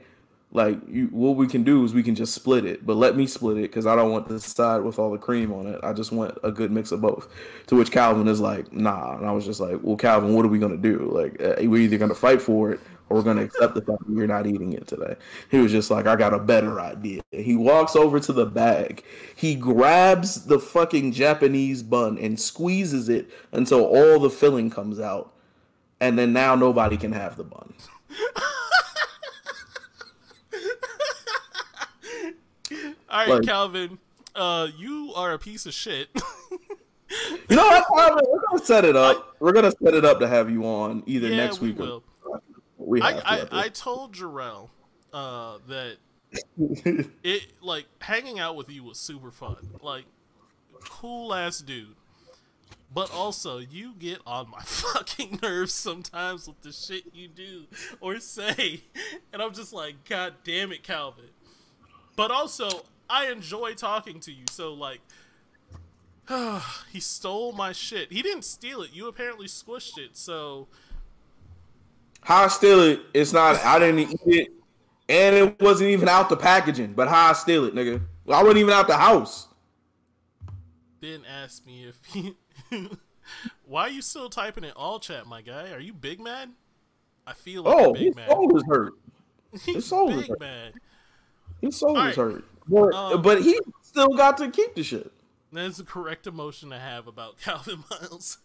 like, 0.52 0.78
you, 0.88 1.08
what 1.08 1.36
we 1.36 1.48
can 1.48 1.64
do 1.64 1.84
is 1.84 1.92
we 1.92 2.04
can 2.04 2.14
just 2.14 2.32
split 2.32 2.64
it, 2.64 2.86
but 2.86 2.96
let 2.96 3.16
me 3.16 3.26
split 3.26 3.58
it 3.58 3.62
because 3.62 3.84
I 3.84 3.96
don't 3.96 4.12
want 4.12 4.28
this 4.28 4.44
side 4.44 4.82
with 4.82 4.98
all 4.98 5.10
the 5.10 5.18
cream 5.18 5.52
on 5.52 5.66
it. 5.66 5.80
I 5.82 5.92
just 5.92 6.12
want 6.12 6.38
a 6.44 6.52
good 6.52 6.70
mix 6.70 6.92
of 6.92 7.00
both. 7.00 7.28
To 7.66 7.76
which 7.76 7.90
Calvin 7.90 8.28
is 8.28 8.40
like, 8.40 8.72
nah. 8.72 9.16
And 9.18 9.26
I 9.26 9.32
was 9.32 9.44
just 9.44 9.58
like, 9.58 9.80
well, 9.82 9.96
Calvin, 9.96 10.34
what 10.34 10.44
are 10.44 10.48
we 10.48 10.60
gonna 10.60 10.76
do? 10.76 11.10
Like, 11.12 11.42
uh, 11.42 11.56
we're 11.68 11.82
either 11.82 11.98
gonna 11.98 12.14
fight 12.14 12.40
for 12.40 12.70
it 12.70 12.80
we're 13.08 13.22
gonna 13.22 13.42
accept 13.42 13.74
the 13.74 13.82
fact 13.82 14.06
that 14.06 14.12
you're 14.12 14.26
not 14.26 14.46
eating 14.46 14.72
it 14.72 14.86
today. 14.86 15.16
He 15.50 15.58
was 15.58 15.70
just 15.70 15.90
like, 15.90 16.06
I 16.06 16.16
got 16.16 16.34
a 16.34 16.38
better 16.38 16.80
idea. 16.80 17.22
He 17.30 17.54
walks 17.54 17.94
over 17.94 18.18
to 18.20 18.32
the 18.32 18.46
bag. 18.46 19.04
He 19.34 19.54
grabs 19.54 20.46
the 20.46 20.58
fucking 20.58 21.12
Japanese 21.12 21.82
bun 21.82 22.18
and 22.18 22.38
squeezes 22.40 23.08
it 23.08 23.30
until 23.52 23.84
all 23.84 24.18
the 24.18 24.30
filling 24.30 24.70
comes 24.70 24.98
out. 24.98 25.32
And 26.00 26.18
then 26.18 26.32
now 26.32 26.54
nobody 26.54 26.96
can 26.96 27.12
have 27.12 27.36
the 27.36 27.44
bun. 27.44 27.74
All 33.08 33.18
right, 33.20 33.28
Like- 33.28 33.42
Calvin. 33.44 33.98
Uh, 34.34 34.68
you 34.76 35.12
are 35.16 35.32
a 35.32 35.38
piece 35.38 35.64
of 35.64 35.72
shit. 35.72 36.08
You 37.48 37.54
know 37.54 37.64
what, 37.64 37.86
Calvin? 37.94 38.24
We're 38.28 38.40
gonna 38.50 38.64
set 38.64 38.84
it 38.84 38.96
up. 38.96 39.36
We're 39.40 39.52
gonna 39.52 39.70
set 39.70 39.94
it 39.94 40.04
up 40.04 40.18
to 40.18 40.26
have 40.26 40.50
you 40.50 40.64
on 40.64 41.04
either 41.06 41.28
yeah, 41.28 41.36
next 41.36 41.60
we 41.60 41.68
week 41.68 41.78
will. 41.78 42.02
We 42.86 43.02
I, 43.02 43.12
to. 43.12 43.26
I. 43.26 43.64
I 43.64 43.68
told 43.68 44.14
Jarrell 44.14 44.70
uh, 45.12 45.58
that 45.68 45.96
it 47.22 47.42
like 47.60 47.86
hanging 48.00 48.38
out 48.38 48.56
with 48.56 48.70
you 48.70 48.84
was 48.84 48.98
super 48.98 49.30
fun. 49.30 49.56
Like 49.82 50.04
cool 50.84 51.34
ass 51.34 51.58
dude. 51.58 51.96
But 52.94 53.12
also 53.12 53.58
you 53.58 53.94
get 53.98 54.20
on 54.24 54.48
my 54.48 54.60
fucking 54.64 55.40
nerves 55.42 55.74
sometimes 55.74 56.46
with 56.46 56.62
the 56.62 56.72
shit 56.72 57.04
you 57.12 57.28
do 57.28 57.64
or 58.00 58.20
say. 58.20 58.84
And 59.32 59.42
I'm 59.42 59.52
just 59.52 59.72
like, 59.72 60.08
God 60.08 60.34
damn 60.44 60.72
it, 60.72 60.82
Calvin. 60.82 61.24
But 62.14 62.30
also 62.30 62.68
I 63.10 63.26
enjoy 63.26 63.74
talking 63.74 64.20
to 64.20 64.32
you, 64.32 64.44
so 64.50 64.72
like 64.72 65.00
he 66.92 67.00
stole 67.00 67.52
my 67.52 67.72
shit. 67.72 68.12
He 68.12 68.22
didn't 68.22 68.44
steal 68.44 68.82
it. 68.82 68.90
You 68.92 69.08
apparently 69.08 69.46
squished 69.46 69.98
it. 69.98 70.16
So 70.16 70.68
how 72.26 72.42
I 72.44 72.48
steal 72.48 72.80
it? 72.80 73.00
It's 73.14 73.32
not. 73.32 73.64
I 73.64 73.78
didn't 73.78 74.00
eat 74.00 74.20
it, 74.26 74.48
and 75.08 75.36
it 75.36 75.60
wasn't 75.60 75.90
even 75.90 76.08
out 76.08 76.28
the 76.28 76.36
packaging. 76.36 76.92
But 76.94 77.06
how 77.08 77.30
I 77.30 77.32
steal 77.34 77.64
it, 77.64 77.74
nigga? 77.74 78.02
I 78.28 78.42
wasn't 78.42 78.58
even 78.58 78.72
out 78.72 78.88
the 78.88 78.96
house. 78.96 79.46
Didn't 81.00 81.26
ask 81.26 81.64
me 81.64 81.84
if 81.84 82.04
he. 82.06 82.34
Why 83.64 83.82
are 83.82 83.88
you 83.90 84.02
still 84.02 84.28
typing 84.28 84.64
in 84.64 84.72
all 84.72 84.98
chat, 84.98 85.26
my 85.26 85.40
guy? 85.40 85.70
Are 85.70 85.78
you 85.78 85.92
big 85.92 86.18
man? 86.20 86.54
I 87.26 87.32
feel 87.32 87.62
like 87.62 87.76
oh, 87.78 87.92
big 87.92 88.02
his 88.06 88.16
mad. 88.16 88.28
soul 88.28 88.56
is 88.56 88.64
hurt. 88.68 88.94
His 89.64 89.86
soul 89.86 90.08
big 90.08 90.18
is 90.18 90.28
hurt. 90.28 90.40
mad. 90.40 90.72
His 91.60 91.76
soul 91.76 91.96
All 91.96 92.06
is 92.06 92.16
right. 92.16 92.32
hurt. 92.32 92.44
But, 92.68 92.94
Um, 92.94 93.22
but 93.22 93.42
he 93.42 93.58
still 93.82 94.08
got 94.16 94.36
to 94.38 94.50
keep 94.50 94.74
the 94.74 94.82
shit. 94.82 95.12
That's 95.52 95.76
the 95.78 95.84
correct 95.84 96.26
emotion 96.26 96.70
to 96.70 96.78
have 96.78 97.06
about 97.06 97.40
Calvin 97.40 97.84
Miles. 97.90 98.38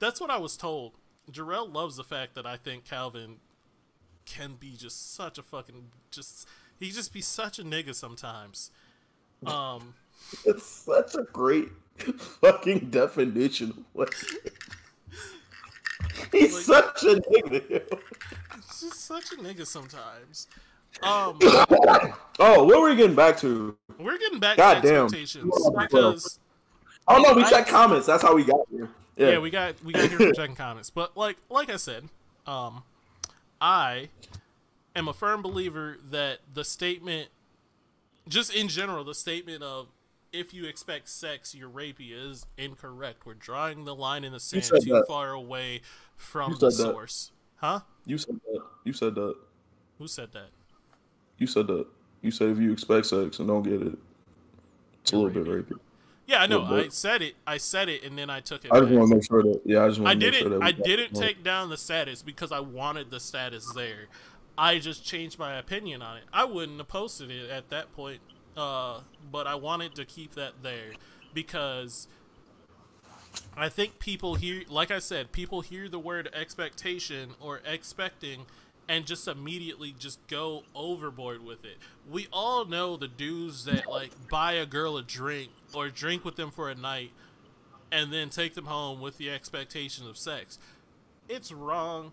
That's 0.00 0.20
what 0.20 0.30
I 0.30 0.38
was 0.38 0.56
told. 0.56 0.92
Jarrell 1.30 1.72
loves 1.72 1.96
the 1.96 2.04
fact 2.04 2.34
that 2.34 2.46
I 2.46 2.56
think 2.56 2.84
Calvin 2.84 3.36
can 4.24 4.54
be 4.58 4.76
just 4.76 5.14
such 5.14 5.38
a 5.38 5.42
fucking 5.42 5.86
just 6.10 6.46
he 6.78 6.90
just 6.90 7.12
be 7.12 7.20
such 7.20 7.58
a 7.58 7.62
nigga 7.62 7.94
sometimes. 7.94 8.70
Um 9.46 9.94
It's 10.44 10.64
such 10.66 11.14
a 11.14 11.22
great 11.32 11.68
fucking 12.40 12.90
definition 12.90 13.70
of 13.70 13.84
what 13.92 14.14
He's 16.32 16.68
Like- 16.68 16.98
such 16.98 17.02
a 17.04 17.20
nigga. 17.20 17.82
he's 18.56 18.80
just 18.80 19.04
such 19.04 19.32
a 19.32 19.36
nigga 19.36 19.66
sometimes. 19.66 20.46
Um 21.02 21.38
Oh, 22.40 22.64
what 22.64 22.80
were 22.80 22.88
we 22.88 22.96
getting 22.96 23.14
back 23.14 23.36
to? 23.38 23.76
we're 23.98 24.18
getting 24.18 24.40
back 24.40 24.56
God 24.56 24.80
to 24.82 24.88
damn. 24.88 25.04
expectations 25.04 25.52
because 25.78 26.38
Oh 27.06 27.18
no, 27.22 27.34
we 27.34 27.44
I- 27.44 27.50
checked 27.50 27.68
comments. 27.68 28.06
That's 28.06 28.22
how 28.22 28.34
we 28.34 28.42
got 28.44 28.60
here. 28.70 28.88
Yeah, 29.18 29.30
yeah, 29.30 29.38
we 29.38 29.50
got 29.50 29.82
we 29.84 29.92
got 29.92 30.08
here 30.08 30.18
from 30.18 30.34
checking 30.34 30.56
comments. 30.56 30.90
But 30.90 31.16
like 31.16 31.36
like 31.50 31.70
I 31.70 31.76
said, 31.76 32.08
um, 32.46 32.84
I 33.60 34.10
am 34.94 35.08
a 35.08 35.12
firm 35.12 35.42
believer 35.42 35.98
that 36.10 36.38
the 36.54 36.64
statement, 36.64 37.28
just 38.28 38.54
in 38.54 38.68
general, 38.68 39.02
the 39.02 39.14
statement 39.14 39.62
of 39.64 39.88
if 40.32 40.54
you 40.54 40.66
expect 40.66 41.08
sex, 41.08 41.54
you're 41.54 41.68
rapey 41.68 42.12
is 42.12 42.46
incorrect. 42.56 43.26
We're 43.26 43.34
drawing 43.34 43.84
the 43.84 43.94
line 43.94 44.24
in 44.24 44.32
the 44.32 44.40
sand 44.40 44.64
too 44.64 44.92
that. 44.92 45.06
far 45.08 45.32
away 45.32 45.80
from 46.16 46.52
the 46.52 46.66
that. 46.66 46.72
source. 46.72 47.32
Huh? 47.56 47.80
you 48.06 48.18
said 48.18 48.40
that. 48.46 48.62
You 48.84 48.92
said 48.92 49.14
that. 49.16 49.34
Who 49.98 50.06
said 50.06 50.32
that? 50.32 50.50
You 51.38 51.46
said 51.46 51.66
that. 51.66 51.86
You 52.22 52.30
said 52.30 52.50
if 52.50 52.58
you 52.58 52.72
expect 52.72 53.06
sex 53.06 53.38
and 53.38 53.48
don't 53.48 53.62
get 53.62 53.82
it, 53.82 53.98
it's 55.02 55.12
a 55.12 55.16
little 55.16 55.30
bit 55.30 55.44
rapey. 55.44 55.78
Yeah, 56.28 56.42
I 56.42 56.46
know. 56.46 56.62
I 56.62 56.88
said 56.88 57.22
it. 57.22 57.36
I 57.46 57.56
said 57.56 57.88
it, 57.88 58.04
and 58.04 58.18
then 58.18 58.28
I 58.28 58.40
took 58.40 58.62
it. 58.62 58.70
I 58.70 58.80
just 58.80 58.90
back. 58.90 58.98
want 58.98 59.10
to 59.10 59.16
make 59.16 59.24
sure 59.26 59.42
that. 59.42 59.62
Yeah, 59.64 59.84
I 59.84 59.88
just 59.88 59.98
want 59.98 60.10
I 60.10 60.12
to 60.12 60.18
make 60.20 60.32
didn't. 60.32 60.50
sure 60.50 60.58
that. 60.58 60.62
I 60.64 60.72
didn't 60.72 61.14
take 61.14 61.42
down 61.42 61.70
the 61.70 61.78
status 61.78 62.22
because 62.22 62.52
I 62.52 62.60
wanted 62.60 63.10
the 63.10 63.18
status 63.18 63.72
there. 63.72 64.08
I 64.58 64.78
just 64.78 65.06
changed 65.06 65.38
my 65.38 65.56
opinion 65.56 66.02
on 66.02 66.18
it. 66.18 66.24
I 66.30 66.44
wouldn't 66.44 66.76
have 66.76 66.88
posted 66.88 67.30
it 67.30 67.48
at 67.48 67.70
that 67.70 67.94
point, 67.94 68.20
uh, 68.58 69.00
but 69.32 69.46
I 69.46 69.54
wanted 69.54 69.94
to 69.94 70.04
keep 70.04 70.34
that 70.34 70.62
there 70.62 70.92
because 71.32 72.08
I 73.56 73.70
think 73.70 73.98
people 73.98 74.34
hear, 74.34 74.64
like 74.68 74.90
I 74.90 74.98
said, 74.98 75.32
people 75.32 75.62
hear 75.62 75.88
the 75.88 75.98
word 75.98 76.28
expectation 76.34 77.30
or 77.40 77.62
expecting 77.64 78.44
and 78.88 79.06
just 79.06 79.28
immediately 79.28 79.94
just 79.98 80.26
go 80.28 80.62
overboard 80.74 81.44
with 81.44 81.64
it. 81.64 81.76
We 82.10 82.26
all 82.32 82.64
know 82.64 82.96
the 82.96 83.08
dudes 83.08 83.66
that 83.66 83.86
like 83.86 84.10
buy 84.30 84.52
a 84.52 84.66
girl 84.66 84.96
a 84.96 85.02
drink 85.02 85.50
or 85.74 85.90
drink 85.90 86.24
with 86.24 86.36
them 86.36 86.50
for 86.50 86.70
a 86.70 86.74
night 86.74 87.10
and 87.92 88.12
then 88.12 88.30
take 88.30 88.54
them 88.54 88.64
home 88.64 89.00
with 89.00 89.18
the 89.18 89.30
expectation 89.30 90.08
of 90.08 90.16
sex. 90.16 90.58
It's 91.28 91.52
wrong, 91.52 92.12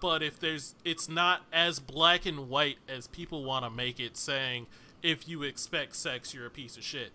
but 0.00 0.22
if 0.22 0.38
there's 0.38 0.74
it's 0.84 1.08
not 1.08 1.42
as 1.52 1.80
black 1.80 2.26
and 2.26 2.50
white 2.50 2.76
as 2.86 3.06
people 3.06 3.44
want 3.44 3.64
to 3.64 3.70
make 3.70 3.98
it 3.98 4.16
saying 4.16 4.66
if 5.02 5.26
you 5.26 5.42
expect 5.42 5.96
sex 5.96 6.34
you're 6.34 6.46
a 6.46 6.50
piece 6.50 6.76
of 6.76 6.82
shit. 6.82 7.10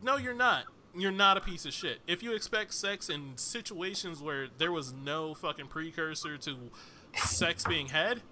No, 0.00 0.16
you're 0.16 0.34
not. 0.34 0.64
You're 0.96 1.10
not 1.10 1.36
a 1.36 1.40
piece 1.40 1.64
of 1.64 1.72
shit. 1.72 2.00
If 2.06 2.22
you 2.22 2.34
expect 2.34 2.74
sex 2.74 3.08
in 3.08 3.32
situations 3.36 4.20
where 4.20 4.46
there 4.58 4.70
was 4.70 4.92
no 4.92 5.34
fucking 5.34 5.68
precursor 5.68 6.36
to 6.38 6.56
sex 7.16 7.64
being 7.64 7.88
had, 7.88 8.22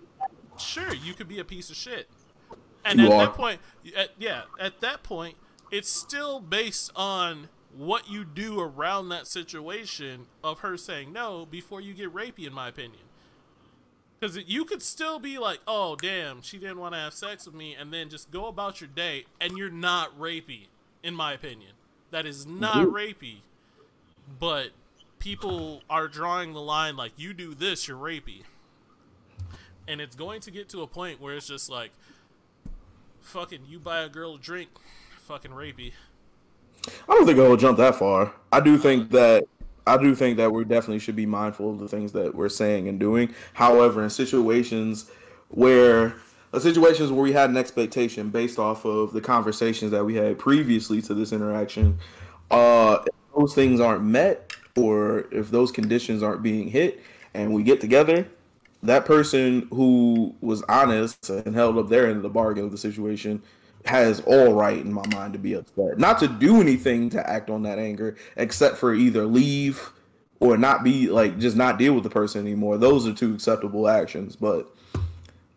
sure, 0.59 0.95
you 0.95 1.15
could 1.15 1.29
be 1.29 1.39
a 1.39 1.45
piece 1.45 1.71
of 1.71 1.77
shit. 1.77 2.09
And 2.85 2.99
You 2.99 3.07
at 3.07 3.13
are. 3.13 3.27
that 3.27 3.35
point, 3.35 3.61
at, 3.97 4.11
yeah, 4.19 4.43
at 4.59 4.81
that 4.81 5.03
point, 5.03 5.37
it's 5.71 5.91
still 5.91 6.41
based 6.41 6.91
on 6.97 7.49
what 7.77 8.11
you 8.11 8.25
do 8.25 8.59
around 8.59 9.11
that 9.11 9.27
situation 9.27 10.27
of 10.43 10.61
her 10.61 10.77
saying 10.77 11.13
no 11.13 11.47
before 11.47 11.81
you 11.81 11.95
get 11.95 12.13
rapey, 12.13 12.47
in 12.47 12.53
my 12.53 12.69
opinion. 12.69 13.03
Because 14.19 14.37
you 14.47 14.65
could 14.65 14.83
still 14.83 15.19
be 15.19 15.39
like, 15.39 15.61
oh, 15.67 15.97
damn, 15.97 16.43
she 16.43 16.59
didn't 16.59 16.79
want 16.79 16.95
to 16.95 17.01
have 17.01 17.15
sex 17.15 17.47
with 17.47 17.55
me, 17.55 17.75
and 17.75 17.93
then 17.93 18.09
just 18.11 18.31
go 18.31 18.47
about 18.47 18.81
your 18.81 18.89
day, 18.89 19.25
and 19.41 19.57
you're 19.57 19.71
not 19.71 20.19
rapey, 20.19 20.67
in 21.03 21.15
my 21.15 21.33
opinion. 21.33 21.73
That 22.11 22.27
is 22.27 22.45
not 22.45 22.89
Mhm. 22.89 22.93
rapey. 22.93 23.37
But 24.39 24.71
people 25.19 25.83
are 25.89 26.09
drawing 26.09 26.53
the 26.53 26.61
line 26.61 26.97
like, 26.97 27.13
you 27.17 27.33
do 27.33 27.55
this, 27.55 27.87
you're 27.89 27.97
rapey. 27.97 28.43
And 29.91 30.01
it's 30.01 30.15
going 30.15 30.41
to 30.43 30.53
get 30.53 30.69
to 30.69 30.83
a 30.83 30.87
point 30.87 31.21
where 31.21 31.35
it's 31.35 31.49
just 31.49 31.69
like, 31.69 31.91
fucking, 33.23 33.63
you 33.69 33.81
buy 33.81 34.03
a 34.03 34.09
girl 34.09 34.37
a 34.37 34.39
drink, 34.39 34.69
fucking 35.23 35.51
rapey. 35.51 35.95
I 36.87 37.15
don't 37.15 37.27
think 37.27 37.37
it'll 37.39 37.57
jump 37.57 37.77
that 37.79 37.97
far. 37.97 38.33
I 38.53 38.61
do 38.61 38.79
think 38.79 39.11
that 39.11 39.49
I 39.89 39.97
do 39.97 40.15
think 40.15 40.37
that 40.37 40.53
we 40.53 40.63
definitely 40.63 41.01
should 41.01 41.17
be 41.17 41.27
mindful 41.27 41.73
of 41.73 41.81
the 41.81 41.89
things 41.89 42.13
that 42.13 42.37
we're 42.37 42.49
saying 42.49 42.87
and 42.87 43.01
doing. 43.01 43.35
However, 43.55 44.05
in 44.05 44.11
situations 44.11 45.11
where 45.49 46.15
uh, 46.53 46.61
situations 46.61 47.11
where 47.11 47.23
we 47.23 47.33
had 47.33 47.51
an 47.51 47.57
expectation 47.57 48.31
based 48.31 48.61
off 48.61 48.85
of 48.85 49.13
the 49.13 49.21
conversations 49.21 49.91
that 49.91 50.05
we 50.05 50.15
had 50.15 50.39
previously 50.39 51.03
to 51.03 51.15
this 51.15 51.33
interaction, 51.33 51.99
uh, 52.53 52.99
if 53.05 53.35
those 53.37 53.55
things 53.57 53.81
aren't 53.81 54.05
met 54.05 54.53
or 54.77 55.27
if 55.33 55.51
those 55.51 55.73
conditions 55.73 56.23
aren't 56.23 56.45
being 56.45 56.69
hit, 56.69 57.03
and 57.35 57.53
we 57.53 57.65
get 57.65 57.81
together, 57.81 58.29
that 58.83 59.05
person 59.05 59.69
who 59.71 60.35
was 60.41 60.63
honest 60.63 61.29
and 61.31 61.55
held 61.55 61.77
up 61.79 61.89
their 61.89 62.07
end 62.07 62.17
of 62.17 62.23
the 62.23 62.29
bargain 62.31 62.65
of 62.65 62.71
the 62.71 62.79
situation 62.79 63.43
has 63.87 64.21
all 64.21 64.53
right 64.55 64.79
in 64.79 64.93
my 64.93 65.07
mind 65.09 65.33
to 65.33 65.39
be 65.39 65.55
upset. 65.55 65.99
Not 65.99 66.19
to 66.21 66.29
do 66.29 66.61
anything 66.61 67.09
to 67.11 67.31
act 67.31 67.49
on 67.51 67.63
that 67.63 67.79
anger, 67.79 68.17
except 68.37 68.77
for 68.77 68.95
either 68.95 69.25
leave 69.27 69.91
or 70.39 70.57
not 70.57 70.83
be 70.85 71.09
like 71.09 71.39
just 71.39 71.57
not 71.57 71.79
deal 71.79 71.95
with 71.95 72.05
the 72.05 72.11
person 72.11 72.41
anymore. 72.43 72.79
Those 72.79 73.07
are 73.07 73.13
two 73.13 73.35
acceptable 73.35 73.89
actions. 73.89 74.37
But 74.37 74.75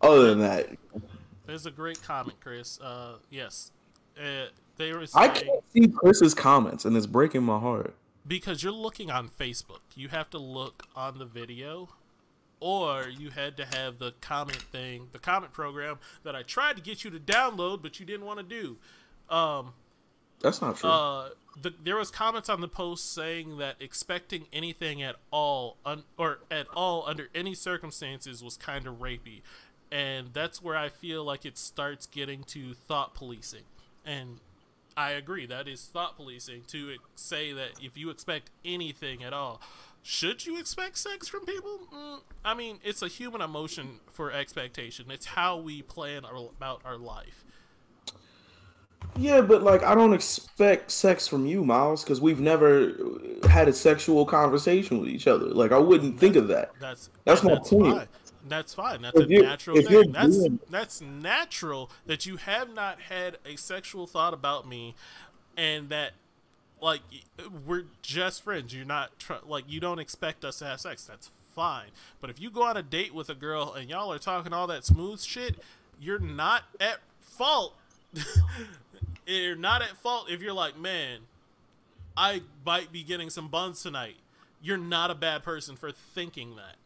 other 0.00 0.28
than 0.30 0.40
that, 0.40 0.68
There's 1.46 1.66
a 1.66 1.70
great 1.70 2.02
comment, 2.02 2.38
Chris. 2.40 2.80
Uh, 2.80 3.16
yes. 3.30 3.72
Uh, 4.18 4.46
they 4.76 4.92
were 4.92 5.06
I 5.14 5.28
can't 5.28 5.62
see 5.72 5.88
Chris's 5.88 6.34
comments 6.34 6.84
and 6.84 6.96
it's 6.96 7.06
breaking 7.06 7.42
my 7.42 7.58
heart. 7.58 7.94
because 8.26 8.62
you're 8.62 8.72
looking 8.72 9.10
on 9.10 9.28
Facebook, 9.28 9.80
you 9.94 10.08
have 10.08 10.30
to 10.30 10.38
look 10.38 10.84
on 10.96 11.18
the 11.18 11.24
video, 11.24 11.90
or 12.64 13.10
you 13.10 13.28
had 13.28 13.58
to 13.58 13.66
have 13.76 13.98
the 13.98 14.14
comment 14.22 14.62
thing, 14.62 15.08
the 15.12 15.18
comment 15.18 15.52
program 15.52 15.98
that 16.22 16.34
I 16.34 16.42
tried 16.42 16.76
to 16.76 16.82
get 16.82 17.04
you 17.04 17.10
to 17.10 17.18
download, 17.18 17.82
but 17.82 18.00
you 18.00 18.06
didn't 18.06 18.24
want 18.24 18.38
to 18.38 18.42
do. 18.42 18.78
Um, 19.28 19.74
That's 20.40 20.62
not 20.62 20.78
true. 20.78 20.88
uh, 20.88 21.28
the, 21.60 21.74
there 21.84 21.96
was 21.96 22.10
comments 22.10 22.48
on 22.48 22.62
the 22.62 22.68
post 22.68 23.12
saying 23.12 23.58
that 23.58 23.76
expecting 23.80 24.46
anything 24.50 25.02
at 25.02 25.16
all, 25.30 25.76
un, 25.84 26.04
or 26.16 26.38
at 26.50 26.66
all 26.74 27.04
under 27.06 27.28
any 27.34 27.54
circumstances, 27.54 28.42
was 28.42 28.56
kind 28.56 28.86
of 28.86 28.94
rapey, 28.94 29.42
and 29.92 30.32
that's 30.32 30.62
where 30.62 30.74
I 30.74 30.88
feel 30.88 31.22
like 31.22 31.44
it 31.44 31.58
starts 31.58 32.06
getting 32.06 32.44
to 32.44 32.72
thought 32.72 33.12
policing, 33.12 33.64
and 34.06 34.40
I 34.96 35.10
agree 35.10 35.44
that 35.44 35.68
is 35.68 35.84
thought 35.84 36.16
policing 36.16 36.62
to 36.68 36.96
say 37.14 37.52
that 37.52 37.72
if 37.82 37.98
you 37.98 38.08
expect 38.08 38.48
anything 38.64 39.22
at 39.22 39.34
all. 39.34 39.60
Should 40.06 40.44
you 40.44 40.58
expect 40.58 40.98
sex 40.98 41.28
from 41.28 41.46
people? 41.46 41.80
Mm, 41.90 42.20
I 42.44 42.52
mean, 42.52 42.78
it's 42.84 43.00
a 43.00 43.08
human 43.08 43.40
emotion 43.40 44.00
for 44.12 44.30
expectation. 44.30 45.10
It's 45.10 45.24
how 45.24 45.56
we 45.56 45.80
plan 45.80 46.26
our, 46.26 46.36
about 46.36 46.82
our 46.84 46.98
life. 46.98 47.42
Yeah, 49.16 49.40
but 49.40 49.62
like 49.62 49.82
I 49.82 49.94
don't 49.94 50.12
expect 50.12 50.90
sex 50.90 51.26
from 51.26 51.46
you, 51.46 51.64
Miles, 51.64 52.04
because 52.04 52.20
we've 52.20 52.38
never 52.38 52.92
had 53.48 53.66
a 53.66 53.72
sexual 53.72 54.26
conversation 54.26 55.00
with 55.00 55.08
each 55.08 55.26
other. 55.26 55.46
Like 55.46 55.72
I 55.72 55.78
wouldn't 55.78 56.20
think 56.20 56.36
of 56.36 56.48
that. 56.48 56.72
That's 56.78 57.08
That's 57.24 57.42
my 57.42 57.54
that's 57.54 57.70
point. 57.70 57.96
Fine. 57.96 58.08
That's 58.46 58.74
fine. 58.74 59.00
That's 59.00 59.18
If 59.18 59.30
a 59.30 59.42
natural 59.42 59.76
thing. 59.80 60.12
That's 60.12 60.36
doing- 60.36 60.60
that's 60.68 61.00
natural 61.00 61.90
that 62.04 62.26
you 62.26 62.36
have 62.36 62.74
not 62.74 63.00
had 63.00 63.38
a 63.46 63.56
sexual 63.56 64.06
thought 64.06 64.34
about 64.34 64.68
me, 64.68 64.96
and 65.56 65.88
that 65.88 66.12
like 66.84 67.00
we're 67.66 67.86
just 68.02 68.44
friends. 68.44 68.74
You're 68.74 68.84
not 68.84 69.18
tr- 69.18 69.32
like 69.46 69.64
you 69.66 69.80
don't 69.80 69.98
expect 69.98 70.44
us 70.44 70.58
to 70.58 70.66
have 70.66 70.80
sex. 70.80 71.04
That's 71.04 71.30
fine. 71.54 71.88
But 72.20 72.28
if 72.28 72.38
you 72.38 72.50
go 72.50 72.62
on 72.62 72.76
a 72.76 72.82
date 72.82 73.14
with 73.14 73.30
a 73.30 73.34
girl 73.34 73.72
and 73.72 73.88
y'all 73.88 74.12
are 74.12 74.18
talking 74.18 74.52
all 74.52 74.66
that 74.66 74.84
smooth 74.84 75.22
shit, 75.22 75.56
you're 75.98 76.18
not 76.18 76.64
at 76.78 76.98
fault. 77.22 77.74
you're 79.26 79.56
not 79.56 79.80
at 79.80 79.96
fault 79.96 80.30
if 80.30 80.42
you're 80.42 80.52
like, 80.52 80.78
man, 80.78 81.20
I 82.18 82.42
might 82.66 82.92
be 82.92 83.02
getting 83.02 83.30
some 83.30 83.48
buns 83.48 83.82
tonight. 83.82 84.16
You're 84.60 84.76
not 84.76 85.10
a 85.10 85.14
bad 85.14 85.42
person 85.42 85.76
for 85.76 85.90
thinking 85.90 86.56
that. 86.56 86.76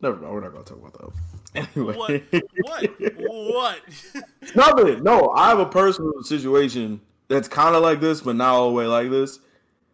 Never 0.00 0.14
mind. 0.14 0.32
We're 0.32 0.40
not 0.42 0.52
gonna 0.52 0.64
talk 0.64 0.78
about 0.78 0.92
that. 0.92 1.27
Anyway, 1.54 1.94
What? 1.94 2.22
What? 2.60 2.90
what? 3.18 3.80
nothing. 4.54 5.02
No, 5.02 5.30
I 5.30 5.48
have 5.48 5.58
a 5.58 5.66
personal 5.66 6.22
situation 6.22 7.00
that's 7.28 7.48
kind 7.48 7.74
of 7.74 7.82
like 7.82 8.00
this, 8.00 8.20
but 8.20 8.36
not 8.36 8.54
all 8.54 8.68
the 8.68 8.74
way 8.74 8.86
like 8.86 9.10
this. 9.10 9.40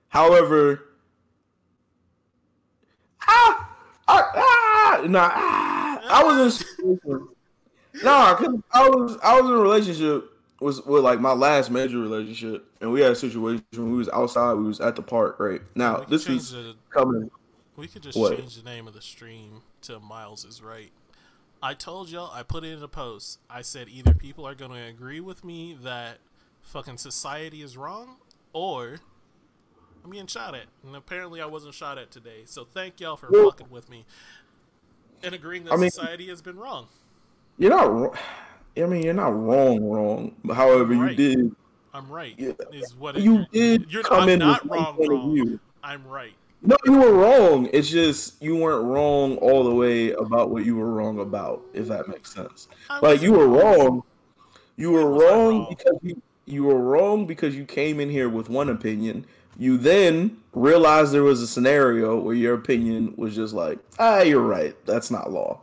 However, 0.08 0.82
ah, 3.26 3.70
ah, 4.08 4.30
ah, 4.34 5.04
nah, 5.08 5.30
ah, 5.32 6.00
I 6.08 6.24
was 6.24 6.64
in 6.78 7.00
a. 7.12 7.18
Nah, 8.02 8.34
cause 8.34 8.48
I 8.72 8.88
was 8.88 9.16
I 9.22 9.40
was 9.40 9.48
in 9.48 9.56
a 9.56 9.60
relationship 9.60 10.28
with 10.60 10.84
with 10.84 11.04
like 11.04 11.20
my 11.20 11.32
last 11.32 11.70
major 11.70 11.98
relationship, 11.98 12.66
and 12.80 12.90
we 12.90 13.00
had 13.00 13.12
a 13.12 13.14
situation 13.16 13.64
when 13.70 13.92
we 13.92 13.98
was 13.98 14.08
outside. 14.08 14.54
We 14.54 14.64
was 14.64 14.80
at 14.80 14.96
the 14.96 15.02
park. 15.02 15.38
Right 15.38 15.60
now, 15.76 15.98
this 15.98 16.28
is 16.28 16.56
coming. 16.90 17.30
We 17.76 17.86
could 17.86 18.02
just 18.02 18.18
What? 18.18 18.36
change 18.36 18.56
the 18.56 18.64
name 18.64 18.88
of 18.88 18.94
the 18.94 19.00
stream 19.00 19.62
to 19.82 20.00
Miles 20.00 20.44
is 20.44 20.60
right. 20.60 20.90
I 21.64 21.72
told 21.72 22.10
y'all, 22.10 22.30
I 22.30 22.42
put 22.42 22.62
it 22.62 22.76
in 22.76 22.82
a 22.82 22.88
post. 22.88 23.38
I 23.48 23.62
said 23.62 23.88
either 23.88 24.12
people 24.12 24.46
are 24.46 24.54
going 24.54 24.70
to 24.72 24.82
agree 24.82 25.20
with 25.20 25.42
me 25.44 25.74
that 25.82 26.18
fucking 26.60 26.98
society 26.98 27.62
is 27.62 27.74
wrong, 27.74 28.16
or 28.52 28.96
I'm 30.04 30.10
getting 30.10 30.26
shot 30.26 30.54
at. 30.54 30.66
And 30.86 30.94
apparently 30.94 31.40
I 31.40 31.46
wasn't 31.46 31.72
shot 31.72 31.96
at 31.96 32.10
today. 32.10 32.42
So 32.44 32.64
thank 32.66 33.00
y'all 33.00 33.16
for 33.16 33.30
Well- 33.30 33.50
fucking 33.50 33.70
with 33.70 33.88
me 33.88 34.04
and 35.22 35.34
agreeing 35.34 35.64
that 35.64 35.72
I 35.72 35.76
mean- 35.76 35.90
society 35.90 36.28
has 36.28 36.42
been 36.42 36.58
wrong. 36.58 36.88
You're 37.56 37.70
not. 37.70 37.90
wrong. 37.90 38.14
I 38.76 38.80
mean, 38.84 39.02
you're 39.02 39.14
not 39.14 39.28
wrong. 39.34 39.88
Wrong. 39.88 40.36
However, 40.54 40.92
Right. 40.94 41.18
you 41.18 41.36
did. 41.36 41.56
I'm 41.94 42.10
right. 42.10 42.34
Yeah. 42.36 42.52
Is 42.72 42.94
what 42.94 43.16
it, 43.16 43.22
You 43.22 43.46
did 43.52 43.90
You're, 43.90 44.02
come 44.02 44.24
I'm 44.24 44.28
in 44.28 44.40
not 44.40 44.68
wrong. 44.68 44.98
Wrong. 44.98 45.60
I'm 45.82 46.06
right. 46.06 46.34
No, 46.66 46.76
you 46.86 46.92
were 46.98 47.12
wrong. 47.12 47.68
It's 47.72 47.90
just 47.90 48.40
you 48.42 48.56
weren't 48.56 48.84
wrong 48.86 49.36
all 49.36 49.64
the 49.64 49.74
way 49.74 50.12
about 50.12 50.50
what 50.50 50.64
you 50.64 50.76
were 50.76 50.90
wrong 50.90 51.18
about, 51.20 51.62
if 51.74 51.88
that 51.88 52.08
makes 52.08 52.32
sense. 52.32 52.68
Like 53.02 53.20
you 53.20 53.32
were 53.32 53.48
wrong. 53.48 54.02
You 54.76 54.90
were 54.92 55.10
When 55.10 55.12
was 55.12 55.22
I 55.22 55.26
wrong 55.26 55.58
wrong? 55.58 55.66
because 55.68 55.98
you 56.02 56.22
you 56.46 56.64
were 56.64 56.78
wrong 56.78 57.26
because 57.26 57.54
you 57.54 57.64
came 57.64 58.00
in 58.00 58.08
here 58.10 58.28
with 58.28 58.48
one 58.48 58.68
opinion. 58.70 59.26
You 59.58 59.76
then 59.78 60.38
realized 60.52 61.12
there 61.12 61.22
was 61.22 61.40
a 61.42 61.46
scenario 61.46 62.18
where 62.18 62.34
your 62.34 62.54
opinion 62.54 63.14
was 63.16 63.34
just 63.36 63.54
like, 63.54 63.78
ah, 63.98 64.20
you're 64.22 64.42
right. 64.42 64.74
That's 64.86 65.10
not 65.10 65.30
law. 65.30 65.60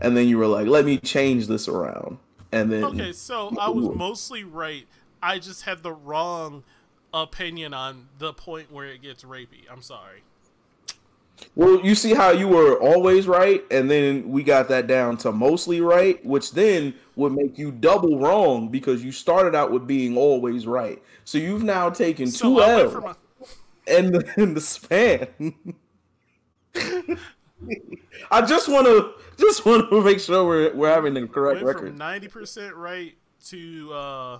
And 0.00 0.16
then 0.16 0.28
you 0.28 0.38
were 0.38 0.46
like, 0.46 0.66
let 0.66 0.84
me 0.84 0.98
change 0.98 1.46
this 1.46 1.68
around. 1.68 2.18
And 2.52 2.72
then 2.72 2.84
Okay, 2.84 3.12
so 3.12 3.54
I 3.60 3.68
was 3.68 3.94
mostly 3.94 4.44
right. 4.44 4.86
I 5.22 5.38
just 5.38 5.62
had 5.62 5.82
the 5.82 5.92
wrong 5.92 6.64
opinion 7.12 7.74
on 7.74 8.08
the 8.18 8.32
point 8.32 8.72
where 8.72 8.86
it 8.86 9.02
gets 9.02 9.24
rapey. 9.24 9.64
I'm 9.70 9.82
sorry. 9.82 10.22
Well, 11.54 11.80
you 11.80 11.94
see 11.94 12.14
how 12.14 12.30
you 12.30 12.48
were 12.48 12.78
always 12.80 13.26
right, 13.26 13.64
and 13.70 13.90
then 13.90 14.30
we 14.30 14.42
got 14.42 14.68
that 14.68 14.86
down 14.86 15.16
to 15.18 15.32
mostly 15.32 15.80
right, 15.80 16.24
which 16.24 16.52
then 16.52 16.94
would 17.16 17.32
make 17.32 17.58
you 17.58 17.72
double 17.72 18.18
wrong 18.18 18.68
because 18.68 19.04
you 19.04 19.10
started 19.12 19.54
out 19.54 19.72
with 19.72 19.86
being 19.86 20.16
always 20.16 20.66
right. 20.66 21.02
So 21.24 21.38
you've 21.38 21.64
now 21.64 21.90
taken 21.90 22.28
So 22.28 22.54
two 22.54 22.62
L's 22.62 22.94
a, 22.94 23.16
in 23.98 24.12
the, 24.12 24.34
in 24.40 24.54
the 24.54 24.60
span. 24.60 25.28
I 28.30 28.42
just 28.42 28.68
want 28.68 28.86
to 28.86 29.14
just 29.36 29.64
want 29.64 29.90
to 29.90 30.02
make 30.02 30.20
sure 30.20 30.46
we're 30.46 30.74
we're 30.74 30.94
having 30.94 31.14
the 31.14 31.26
correct 31.26 31.62
record. 31.62 31.96
ninety 31.98 32.28
percent 32.28 32.74
right 32.76 33.16
to 33.46 33.92
uh, 33.92 34.38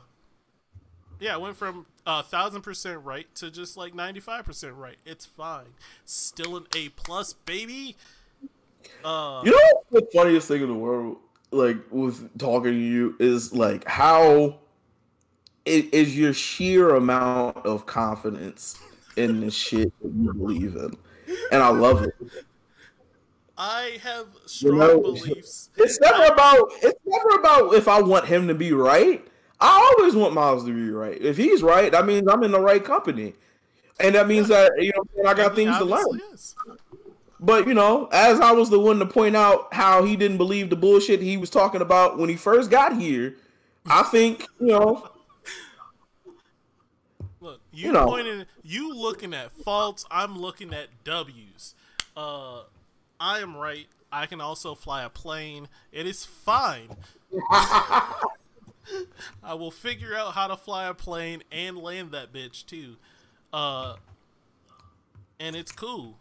yeah, 1.20 1.34
I 1.34 1.36
went 1.36 1.56
from 1.56 1.86
a 2.06 2.22
thousand 2.22 2.62
percent 2.62 3.04
right 3.04 3.32
to 3.36 3.50
just 3.50 3.76
like 3.76 3.94
ninety 3.94 4.20
five 4.20 4.44
percent 4.44 4.74
right. 4.74 4.96
It's 5.04 5.26
fine. 5.26 5.66
Still 6.04 6.56
an 6.56 6.66
A 6.76 6.88
plus, 6.90 7.32
baby. 7.32 7.96
Uh, 9.04 9.42
You 9.44 9.50
know 9.52 9.82
the 10.00 10.08
funniest 10.14 10.48
thing 10.48 10.62
in 10.62 10.68
the 10.68 10.74
world, 10.74 11.18
like 11.50 11.76
with 11.90 12.36
talking 12.38 12.72
to 12.72 12.78
you, 12.78 13.16
is 13.18 13.52
like 13.52 13.86
how 13.86 14.58
it 15.64 15.92
is 15.92 16.16
your 16.16 16.32
sheer 16.32 16.94
amount 16.94 17.58
of 17.66 17.84
confidence 17.86 18.80
in 19.16 19.40
the 19.40 19.50
shit 19.50 19.92
that 20.00 20.12
you 20.14 20.32
believe 20.32 20.76
in, 20.76 20.96
and 21.52 21.62
I 21.62 21.68
love 21.68 22.02
it. 22.02 22.14
I 23.58 23.98
have 24.02 24.26
strong 24.46 24.78
know- 24.78 25.00
beliefs. 25.00 25.70
It's 25.76 26.00
never 26.00 26.32
about 26.32 26.70
it's 26.80 27.00
never 27.04 27.30
about 27.40 27.74
if 27.74 27.88
I 27.88 28.00
want 28.00 28.26
him 28.26 28.46
to 28.48 28.54
be 28.54 28.72
right. 28.72 29.26
I 29.60 29.94
always 29.98 30.14
want 30.14 30.34
Miles 30.34 30.64
to 30.64 30.72
be 30.72 30.90
right. 30.90 31.20
If 31.20 31.36
he's 31.36 31.62
right, 31.62 31.90
that 31.90 32.06
means 32.06 32.28
I'm 32.28 32.42
in 32.44 32.52
the 32.52 32.60
right 32.60 32.84
company, 32.84 33.34
and 33.98 34.14
that 34.14 34.28
means 34.28 34.48
that 34.48 34.72
you 34.78 34.92
know 34.94 35.28
I 35.28 35.34
got 35.34 35.54
things 35.54 35.76
to 35.78 35.84
learn. 35.84 36.20
is. 36.32 36.54
But 37.40 37.66
you 37.66 37.74
know, 37.74 38.08
as 38.12 38.40
I 38.40 38.52
was 38.52 38.70
the 38.70 38.78
one 38.78 38.98
to 38.98 39.06
point 39.06 39.36
out 39.36 39.72
how 39.72 40.04
he 40.04 40.16
didn't 40.16 40.38
believe 40.38 40.70
the 40.70 40.76
bullshit 40.76 41.20
he 41.20 41.36
was 41.36 41.50
talking 41.50 41.80
about 41.80 42.18
when 42.18 42.28
he 42.28 42.36
first 42.36 42.70
got 42.70 42.98
here, 42.98 43.36
I 43.86 44.02
think 44.04 44.46
you 44.60 44.68
know. 44.68 45.10
Look, 47.40 47.60
you, 47.72 47.86
You 47.86 47.92
know. 47.92 48.06
pointing, 48.06 48.46
you 48.62 48.92
looking 48.94 49.32
at 49.34 49.52
faults. 49.52 50.04
I'm 50.10 50.38
looking 50.38 50.74
at 50.74 50.88
W's. 51.04 51.74
Uh, 52.16 52.62
I 53.20 53.38
am 53.38 53.56
right. 53.56 53.86
I 54.10 54.26
can 54.26 54.40
also 54.40 54.74
fly 54.74 55.04
a 55.04 55.08
plane. 55.08 55.68
It 55.92 56.06
is 56.06 56.24
fine. 56.24 56.88
I 59.42 59.54
will 59.54 59.70
figure 59.70 60.14
out 60.14 60.34
how 60.34 60.46
to 60.46 60.56
fly 60.56 60.86
a 60.86 60.94
plane 60.94 61.42
and 61.50 61.76
land 61.78 62.12
that 62.12 62.32
bitch 62.32 62.66
too. 62.66 62.96
Uh, 63.52 63.96
and 65.40 65.56
it's 65.56 65.72
cool. 65.72 66.18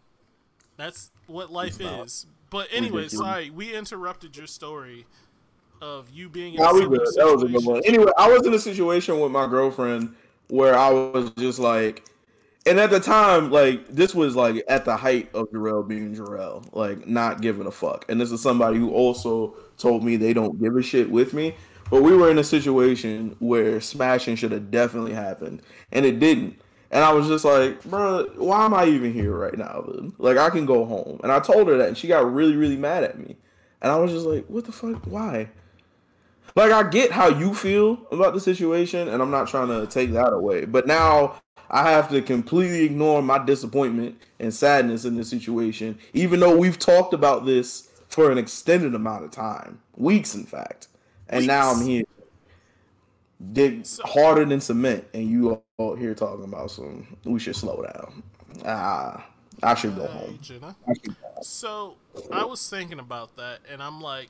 That's 0.77 1.11
what 1.27 1.52
life 1.52 1.80
is. 1.81 2.26
But 2.49 2.68
anyway, 2.72 3.07
sorry, 3.10 3.49
we 3.49 3.73
interrupted 3.76 4.38
your 4.38 4.48
story 4.48 5.06
of 5.81 6.10
you 6.10 6.30
being 6.30 6.53
in 6.53 6.61
Nah, 6.61 6.69
a 6.69 6.73
we 6.73 6.81
similar 6.81 6.98
good. 6.98 7.15
That 7.15 7.26
was 7.26 7.44
a 7.44 7.48
good 7.48 7.65
one. 7.65 7.81
Anyway, 7.85 8.11
I 8.18 8.30
was 8.30 8.45
in 8.45 8.53
a 8.53 8.60
situation 8.60 9.19
with 9.19 9.31
my 9.31 9.48
girlfriend 9.48 10.15
where 10.48 10.77
I 10.77 10.89
was 10.89 11.31
just 11.31 11.60
like, 11.60 12.06
and 12.65 12.80
at 12.80 12.89
the 12.89 12.99
time, 12.99 13.52
like 13.52 13.88
this 13.88 14.14
was 14.15 14.35
like 14.35 14.64
at 14.68 14.85
the 14.85 14.95
height 14.95 15.30
of 15.34 15.49
Jarrell 15.52 15.88
being 15.88 16.15
Jarrell, 16.15 16.68
like 16.73 17.07
not 17.07 17.41
giving 17.41 17.65
a 17.65 17.72
fuck. 17.72 18.06
And 18.10 18.19
this 18.19 18.31
is 18.31 18.41
somebody 18.41 18.77
who 18.77 18.91
also 18.91 19.56
told 19.77 20.03
me 20.03 20.15
they 20.15 20.34
don't 20.34 20.60
give 20.60 20.76
a 20.76 20.84
shit 20.84 21.10
with 21.10 21.34
me. 21.34 21.56
But 21.90 22.04
we 22.04 22.16
were 22.16 22.30
in 22.30 22.38
a 22.38 22.44
situation 22.44 23.36
where 23.40 23.80
smashing 23.80 24.36
should 24.36 24.52
have 24.52 24.72
definitely 24.72 25.14
happened, 25.14 25.62
and 25.92 26.06
it 26.06 26.20
didn't. 26.20 26.60
And 26.92 27.04
I 27.04 27.12
was 27.12 27.28
just 27.28 27.46
like, 27.46 27.84
bro, 27.84 28.30
why 28.36 28.66
am 28.66 28.74
I 28.74 28.86
even 28.86 29.14
here 29.14 29.36
right 29.36 29.58
now? 29.58 29.86
Like, 30.18 30.38
I 30.38 30.50
can 30.50 30.66
go 30.66 30.86
home. 30.86 31.20
And 31.22 31.32
I 31.32 31.40
told 31.40 31.68
her 31.68 31.78
that, 31.78 31.90
and 31.90 31.98
she 31.98 32.08
got 32.08 32.32
really, 32.32 32.56
really 32.56 32.78
mad 32.78 33.04
at 33.04 33.20
me. 33.20 33.36
And 33.82 33.92
I 33.92 33.98
was 33.98 34.12
just 34.12 34.26
like, 34.26 34.46
what 34.48 34.66
the 34.66 34.72
fuck? 34.72 35.06
Why? 35.06 35.50
Like 36.58 36.72
I 36.72 36.90
get 36.90 37.12
how 37.12 37.28
you 37.28 37.54
feel 37.54 38.08
about 38.12 38.34
the 38.34 38.40
situation, 38.40 39.08
and 39.08 39.22
I'm 39.22 39.30
not 39.30 39.48
trying 39.48 39.68
to 39.68 39.86
take 39.86 40.12
that 40.14 40.34
away. 40.34 40.66
But 40.66 40.88
now 40.88 41.40
I 41.70 41.92
have 41.92 42.10
to 42.10 42.20
completely 42.20 42.84
ignore 42.84 43.22
my 43.22 43.38
disappointment 43.38 44.20
and 44.40 44.52
sadness 44.52 45.06
in 45.06 45.18
this 45.18 45.30
situation, 45.30 46.00
even 46.14 46.40
though 46.40 46.58
we've 46.58 46.80
talked 46.80 47.14
about 47.14 47.46
this 47.46 47.92
for 48.08 48.32
an 48.32 48.40
extended 48.40 48.96
amount 48.96 49.26
of 49.26 49.30
time, 49.30 49.82
weeks 49.96 50.34
in 50.34 50.46
fact. 50.46 50.87
And 51.30 51.48
now 51.48 51.72
I'm 51.72 51.86
here, 51.86 52.04
dig 53.54 53.86
harder 54.04 54.45
than 54.45 54.62
cement, 54.62 55.06
and 55.14 55.30
you 55.30 55.62
all 55.78 55.95
here 55.95 56.16
talking 56.16 56.45
about 56.45 56.72
some. 56.72 57.18
We 57.24 57.40
should 57.40 57.56
slow 57.56 57.84
down. 57.84 58.24
Ah, 58.66 59.28
I 59.62 59.76
should 59.76 59.95
go 59.95 60.08
home. 60.08 60.40
I 60.88 60.94
should 60.94 61.16
So 61.41 61.95
I 62.32 62.45
was 62.45 62.68
thinking 62.70 62.99
about 62.99 63.36
that, 63.38 63.60
and 63.72 63.84
I'm 63.84 64.02
like, 64.02 64.30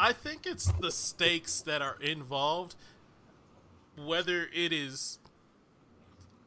I 0.00 0.12
think 0.12 0.46
it's 0.46 0.72
the 0.80 0.90
stakes 0.90 1.60
that 1.62 1.80
are 1.80 1.96
involved, 2.00 2.74
whether 3.96 4.48
it 4.52 4.72
is 4.72 5.18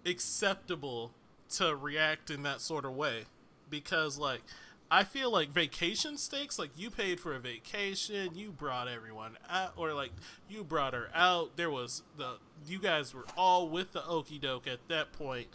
acceptable 0.05 1.11
to 1.49 1.75
react 1.75 2.29
in 2.29 2.43
that 2.43 2.61
sort 2.61 2.85
of 2.85 2.95
way. 2.95 3.23
Because, 3.69 4.17
like, 4.17 4.41
I 4.89 5.03
feel 5.03 5.31
like 5.31 5.49
vacation 5.49 6.17
stakes, 6.17 6.57
like, 6.57 6.69
you 6.77 6.89
paid 6.89 7.19
for 7.19 7.35
a 7.35 7.39
vacation, 7.39 8.35
you 8.35 8.51
brought 8.51 8.87
everyone 8.87 9.37
out, 9.49 9.73
or, 9.75 9.93
like, 9.93 10.11
you 10.49 10.63
brought 10.63 10.93
her 10.93 11.09
out. 11.13 11.57
There 11.57 11.69
was 11.69 12.03
the, 12.17 12.37
you 12.65 12.79
guys 12.79 13.13
were 13.13 13.25
all 13.35 13.67
with 13.67 13.91
the 13.91 14.05
okey 14.07 14.39
doke 14.39 14.65
at 14.65 14.79
that 14.87 15.11
point 15.11 15.47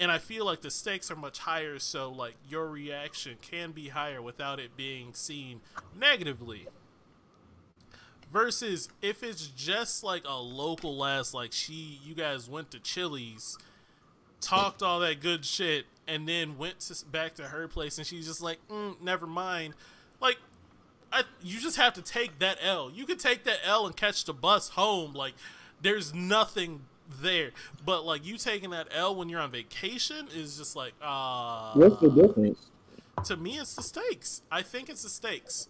and 0.00 0.10
I 0.10 0.18
feel 0.18 0.44
like 0.44 0.60
the 0.60 0.70
stakes 0.70 1.10
are 1.10 1.16
much 1.16 1.40
higher, 1.40 1.78
so 1.78 2.10
like 2.10 2.34
your 2.48 2.68
reaction 2.68 3.36
can 3.40 3.72
be 3.72 3.88
higher 3.88 4.22
without 4.22 4.60
it 4.60 4.76
being 4.76 5.12
seen 5.12 5.60
negatively. 5.98 6.68
Versus 8.32 8.88
if 9.02 9.22
it's 9.22 9.46
just 9.46 10.04
like 10.04 10.22
a 10.26 10.40
local 10.40 11.04
ass, 11.04 11.34
like 11.34 11.52
she, 11.52 11.98
you 12.04 12.14
guys 12.14 12.48
went 12.48 12.70
to 12.70 12.78
Chili's, 12.78 13.58
talked 14.40 14.82
all 14.82 15.00
that 15.00 15.20
good 15.20 15.44
shit, 15.44 15.86
and 16.06 16.28
then 16.28 16.58
went 16.58 16.80
to, 16.80 17.06
back 17.06 17.34
to 17.34 17.44
her 17.44 17.68
place, 17.68 17.98
and 17.98 18.06
she's 18.06 18.26
just 18.26 18.40
like, 18.42 18.58
mm, 18.68 19.00
never 19.00 19.26
mind. 19.26 19.74
Like, 20.20 20.38
I, 21.12 21.22
you 21.42 21.60
just 21.60 21.76
have 21.76 21.94
to 21.94 22.02
take 22.02 22.38
that 22.40 22.58
L. 22.62 22.90
You 22.90 23.06
could 23.06 23.18
take 23.18 23.44
that 23.44 23.58
L 23.64 23.86
and 23.86 23.96
catch 23.96 24.24
the 24.24 24.34
bus 24.34 24.70
home. 24.70 25.12
Like, 25.12 25.34
there's 25.80 26.14
nothing 26.14 26.82
there. 27.08 27.50
But 27.84 28.04
like 28.04 28.26
you 28.26 28.36
taking 28.36 28.70
that 28.70 28.88
L 28.92 29.14
when 29.14 29.28
you're 29.28 29.40
on 29.40 29.50
vacation 29.50 30.28
is 30.34 30.58
just 30.58 30.76
like 30.76 30.92
uh 31.02 31.72
What's 31.74 32.00
the 32.00 32.10
difference? 32.10 32.70
To 33.24 33.36
me 33.36 33.58
it's 33.58 33.74
the 33.74 33.82
stakes. 33.82 34.42
I 34.50 34.62
think 34.62 34.88
it's 34.88 35.02
the 35.02 35.08
stakes. 35.08 35.68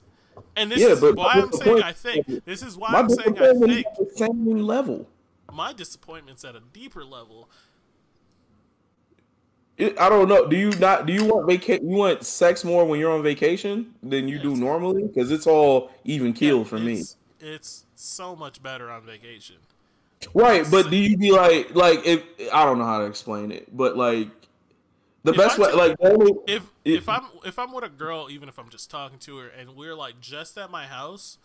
And 0.57 0.70
this 0.70 0.81
Yeah, 0.81 0.89
is 0.89 1.15
why 1.15 1.35
I'm 1.35 1.53
saying 1.53 1.82
I 1.82 1.93
think. 1.93 2.45
This 2.45 2.62
is 2.62 2.77
why 2.77 2.93
I'm 2.95 3.09
saying 3.09 3.39
I 3.39 3.55
think. 3.55 3.86
the 3.97 4.11
same 4.15 4.47
level. 4.59 5.09
My 5.53 5.73
disappointment's 5.73 6.45
at 6.45 6.55
a 6.55 6.61
deeper 6.73 7.05
level. 7.05 7.49
It, 9.78 9.98
I 9.98 10.09
don't 10.09 10.28
know. 10.28 10.46
Do 10.46 10.56
you 10.56 10.70
not? 10.72 11.06
Do 11.06 11.12
you 11.12 11.24
want 11.24 11.48
vaca- 11.48 11.80
You 11.82 11.96
want 11.96 12.24
sex 12.26 12.64
more 12.64 12.84
when 12.84 12.98
you're 12.98 13.12
on 13.12 13.22
vacation 13.22 13.94
than 14.02 14.26
you 14.28 14.38
do 14.40 14.56
normally? 14.56 15.05
Because 15.05 15.30
it's 15.30 15.46
all 15.46 15.90
even 16.05 16.32
keel 16.32 16.59
Yeah, 16.59 16.64
for 16.64 16.78
me. 16.78 17.05
it's, 17.40 17.84
so 17.94 18.36
much 18.36 18.62
better 18.62 18.90
on 18.90 19.02
vacation. 19.02 19.56
Right, 20.34 20.64
but 20.70 20.88
do 20.90 20.96
you 20.96 21.16
be 21.16 21.30
like, 21.32 21.74
like 21.74 22.05
if 22.06 22.22
I 22.52 22.64
don't 22.64 22.78
know 22.78 22.84
how 22.84 22.98
to 23.00 23.06
explain 23.06 23.50
it, 23.52 23.76
but 23.76 23.96
like 23.96 24.28
the 25.24 25.32
If 25.32 25.36
best 25.36 25.59
I 25.59 25.62
way, 25.62 25.72
like 25.72 25.96
if 26.46 26.62
it- 26.84 26.94
if 26.96 27.09
I'm 27.09 27.24
if 27.44 27.59
I'm 27.59 27.72
with 27.72 27.84
a 27.84 27.88
girl, 27.88 28.28
even 28.30 28.48
if 28.48 28.59
I'm 28.59 28.68
just 28.68 28.90
talking 28.90 29.18
to 29.20 29.38
her, 29.38 29.48
and 29.48 29.76
we're 29.76 29.94
like 29.96 30.20
just 30.20 30.56
at 30.59 30.70
my 30.70 30.86
house, 30.86 31.38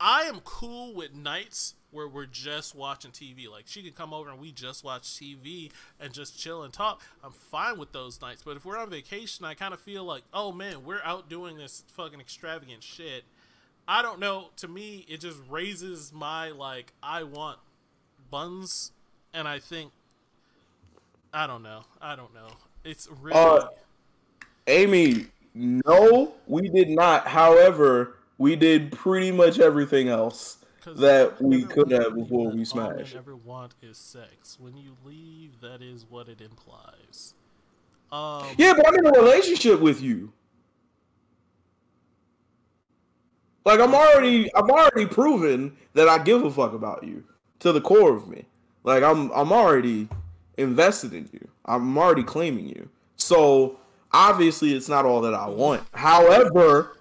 I 0.00 0.22
am 0.22 0.40
cool 0.44 0.94
with 0.94 1.14
nights 1.14 1.74
where 1.96 2.06
we're 2.06 2.26
just 2.26 2.74
watching 2.74 3.10
TV. 3.10 3.50
Like 3.50 3.64
she 3.66 3.82
can 3.82 3.92
come 3.92 4.12
over 4.12 4.30
and 4.30 4.38
we 4.38 4.52
just 4.52 4.84
watch 4.84 5.02
TV 5.02 5.72
and 5.98 6.12
just 6.12 6.38
chill 6.38 6.62
and 6.62 6.72
talk. 6.72 7.02
I'm 7.24 7.32
fine 7.32 7.78
with 7.78 7.92
those 7.92 8.20
nights. 8.20 8.42
But 8.44 8.56
if 8.56 8.64
we're 8.64 8.76
on 8.76 8.90
vacation, 8.90 9.44
I 9.44 9.54
kind 9.54 9.72
of 9.74 9.80
feel 9.80 10.04
like, 10.04 10.22
oh 10.32 10.52
man, 10.52 10.84
we're 10.84 11.02
out 11.02 11.28
doing 11.28 11.56
this 11.56 11.82
fucking 11.88 12.20
extravagant 12.20 12.82
shit. 12.82 13.24
I 13.88 14.02
don't 14.02 14.20
know. 14.20 14.50
To 14.56 14.68
me, 14.68 15.06
it 15.08 15.20
just 15.20 15.38
raises 15.48 16.12
my 16.12 16.50
like 16.50 16.92
I 17.02 17.22
want 17.22 17.58
buns, 18.30 18.92
and 19.32 19.48
I 19.48 19.58
think 19.58 19.92
I 21.32 21.46
don't 21.46 21.62
know. 21.62 21.84
I 22.00 22.14
don't 22.14 22.34
know. 22.34 22.48
It's 22.84 23.08
really. 23.20 23.38
Uh, 23.38 23.68
Amy, 24.66 25.26
no, 25.54 26.34
we 26.46 26.68
did 26.68 26.90
not. 26.90 27.26
However, 27.28 28.16
we 28.38 28.56
did 28.56 28.92
pretty 28.92 29.30
much 29.30 29.58
everything 29.58 30.08
else 30.08 30.58
that 30.94 31.40
we 31.42 31.64
could 31.64 31.90
have 31.90 32.14
before 32.14 32.40
we 32.40 32.46
all 32.46 32.52
men 32.54 32.64
smashed. 32.64 33.16
ever 33.16 33.36
want 33.36 33.74
is 33.82 33.98
sex. 33.98 34.56
When 34.60 34.76
you 34.76 34.96
leave, 35.04 35.60
that 35.60 35.82
is 35.82 36.06
what 36.08 36.28
it 36.28 36.40
implies. 36.40 37.34
Um, 38.12 38.46
Yeah, 38.56 38.72
but 38.76 38.86
I'm 38.86 38.94
in 38.94 39.06
a 39.06 39.12
relationship 39.12 39.80
with 39.80 40.00
you. 40.00 40.32
Like 43.64 43.80
I'm 43.80 43.94
already, 43.94 44.54
I'm 44.54 44.70
already 44.70 45.06
proven 45.06 45.76
that 45.94 46.08
I 46.08 46.18
give 46.18 46.44
a 46.44 46.50
fuck 46.50 46.72
about 46.72 47.02
you 47.02 47.24
to 47.60 47.72
the 47.72 47.80
core 47.80 48.14
of 48.14 48.28
me. 48.28 48.44
Like 48.84 49.02
I'm, 49.02 49.30
I'm 49.32 49.52
already 49.52 50.08
invested 50.56 51.12
in 51.12 51.28
you. 51.32 51.48
I'm 51.64 51.98
already 51.98 52.22
claiming 52.22 52.68
you. 52.68 52.88
So 53.16 53.80
obviously, 54.12 54.72
it's 54.74 54.88
not 54.88 55.04
all 55.04 55.20
that 55.22 55.34
I 55.34 55.48
want. 55.48 55.82
However, 55.92 56.95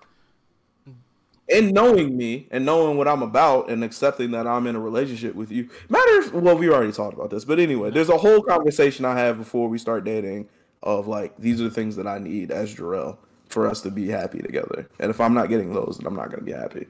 in 1.48 1.72
knowing 1.74 2.18
me 2.18 2.48
and 2.52 2.66
knowing 2.66 2.98
what 2.98 3.08
I'm 3.08 3.22
about 3.22 3.70
and 3.70 3.84
accepting 3.84 4.32
that 4.32 4.48
I'm 4.48 4.66
in 4.68 4.76
a 4.76 4.80
relationship 4.80 5.36
with 5.36 5.52
you, 5.52 5.70
matter 5.90 6.20
if, 6.20 6.34
well, 6.34 6.58
we 6.58 6.70
already 6.70 6.92
talked 6.92 7.14
about 7.14 7.30
this, 7.30 7.46
but 7.46 7.60
anyway, 7.60 7.92
there's 7.92 8.10
a 8.10 8.18
whole 8.18 8.42
conversation 8.42 9.06
I 9.06 9.18
have 9.20 9.38
before 9.38 9.70
we 9.70 9.78
start 9.78 10.04
dating 10.04 10.50
of 10.82 11.08
like, 11.08 11.38
these 11.38 11.62
are 11.62 11.66
the 11.66 11.70
things 11.72 11.96
that 11.98 12.08
I 12.08 12.18
need 12.18 12.52
as 12.52 12.76
Jarrell 12.76 13.18
for 13.50 13.68
us 13.68 13.82
to 13.82 13.92
be 13.92 14.10
happy 14.10 14.40
together. 14.40 14.90
And 15.00 15.10
if 15.12 15.22
I'm 15.22 15.34
not 15.34 15.50
getting 15.50 15.74
those, 15.74 15.98
then 16.00 16.08
I'm 16.08 16.16
not 16.16 16.30
going 16.32 16.40
to 16.40 16.46
be 16.46 16.52
happy. 16.54 16.88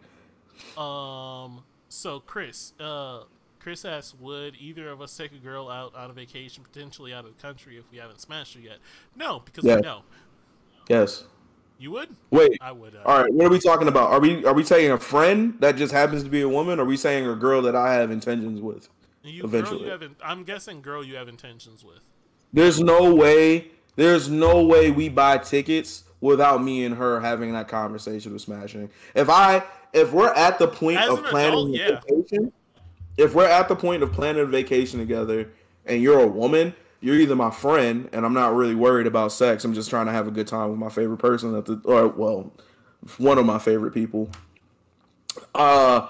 Um. 0.77 1.63
So 1.87 2.19
Chris, 2.19 2.73
uh, 2.79 3.23
Chris 3.59 3.85
asks, 3.85 4.15
would 4.19 4.55
either 4.59 4.89
of 4.89 5.01
us 5.01 5.15
take 5.15 5.31
a 5.31 5.37
girl 5.37 5.69
out 5.69 5.95
on 5.95 6.09
a 6.09 6.13
vacation, 6.13 6.63
potentially 6.63 7.13
out 7.13 7.25
of 7.25 7.35
the 7.35 7.41
country, 7.41 7.77
if 7.77 7.89
we 7.91 7.97
haven't 7.97 8.19
smashed 8.19 8.55
her 8.55 8.59
yet? 8.59 8.77
No, 9.15 9.41
because 9.45 9.63
Yeah. 9.63 9.75
we 9.77 9.81
know 9.81 10.01
Yes. 10.89 11.23
You 11.77 11.91
would. 11.91 12.09
Wait. 12.31 12.57
I 12.61 12.71
would. 12.71 12.95
Uh, 12.95 12.99
All 13.05 13.21
right. 13.21 13.33
What 13.33 13.45
are 13.45 13.49
we 13.49 13.59
talking 13.59 13.87
about? 13.87 14.11
Are 14.11 14.19
we 14.19 14.45
are 14.45 14.53
we 14.53 14.63
saying 14.63 14.91
a 14.91 14.97
friend 14.97 15.55
that 15.59 15.75
just 15.75 15.93
happens 15.93 16.23
to 16.23 16.29
be 16.29 16.41
a 16.41 16.49
woman? 16.49 16.79
Or 16.79 16.83
are 16.83 16.85
we 16.85 16.97
saying 16.97 17.27
a 17.27 17.35
girl 17.35 17.61
that 17.63 17.75
I 17.75 17.93
have 17.93 18.11
intentions 18.11 18.61
with? 18.61 18.89
you, 19.23 19.41
girl, 19.41 19.49
eventually. 19.49 19.85
you 19.85 19.91
have. 19.91 20.01
In, 20.01 20.15
I'm 20.23 20.43
guessing, 20.43 20.81
girl, 20.81 21.03
you 21.03 21.15
have 21.15 21.27
intentions 21.27 21.83
with. 21.83 21.99
There's 22.53 22.79
no 22.79 23.13
way. 23.13 23.71
There's 23.95 24.29
no 24.29 24.63
way 24.65 24.91
we 24.91 25.09
buy 25.09 25.37
tickets 25.37 26.03
without 26.21 26.63
me 26.63 26.85
and 26.85 26.95
her 26.95 27.19
having 27.19 27.53
that 27.53 27.67
conversation 27.67 28.33
with 28.33 28.41
smashing. 28.41 28.89
If 29.13 29.29
I 29.29 29.63
if 29.93 30.11
we're 30.11 30.33
at 30.33 30.59
the 30.59 30.67
point 30.67 30.97
As 30.97 31.09
of 31.09 31.19
an 31.19 31.25
planning 31.25 31.75
adult, 31.75 31.75
a 31.75 31.77
yeah. 31.77 31.99
vacation, 32.01 32.53
if 33.17 33.33
we're 33.33 33.47
at 33.47 33.67
the 33.67 33.75
point 33.75 34.03
of 34.03 34.11
planning 34.11 34.41
a 34.41 34.45
vacation 34.45 34.99
together 34.99 35.49
and 35.85 36.01
you're 36.01 36.19
a 36.19 36.27
woman, 36.27 36.73
you're 37.05 37.19
either 37.19 37.35
my 37.35 37.51
friend 37.51 38.09
and 38.13 38.25
I'm 38.25 38.33
not 38.33 38.55
really 38.55 38.73
worried 38.73 39.05
about 39.05 39.31
sex. 39.31 39.63
I'm 39.63 39.75
just 39.75 39.91
trying 39.91 40.07
to 40.07 40.11
have 40.11 40.27
a 40.27 40.31
good 40.31 40.47
time 40.47 40.71
with 40.71 40.79
my 40.79 40.89
favorite 40.89 41.19
person 41.19 41.55
at 41.55 41.65
the 41.65 41.79
or 41.85 42.07
well, 42.07 42.51
one 43.19 43.37
of 43.37 43.45
my 43.45 43.59
favorite 43.59 43.93
people. 43.93 44.27
Uh 45.53 46.07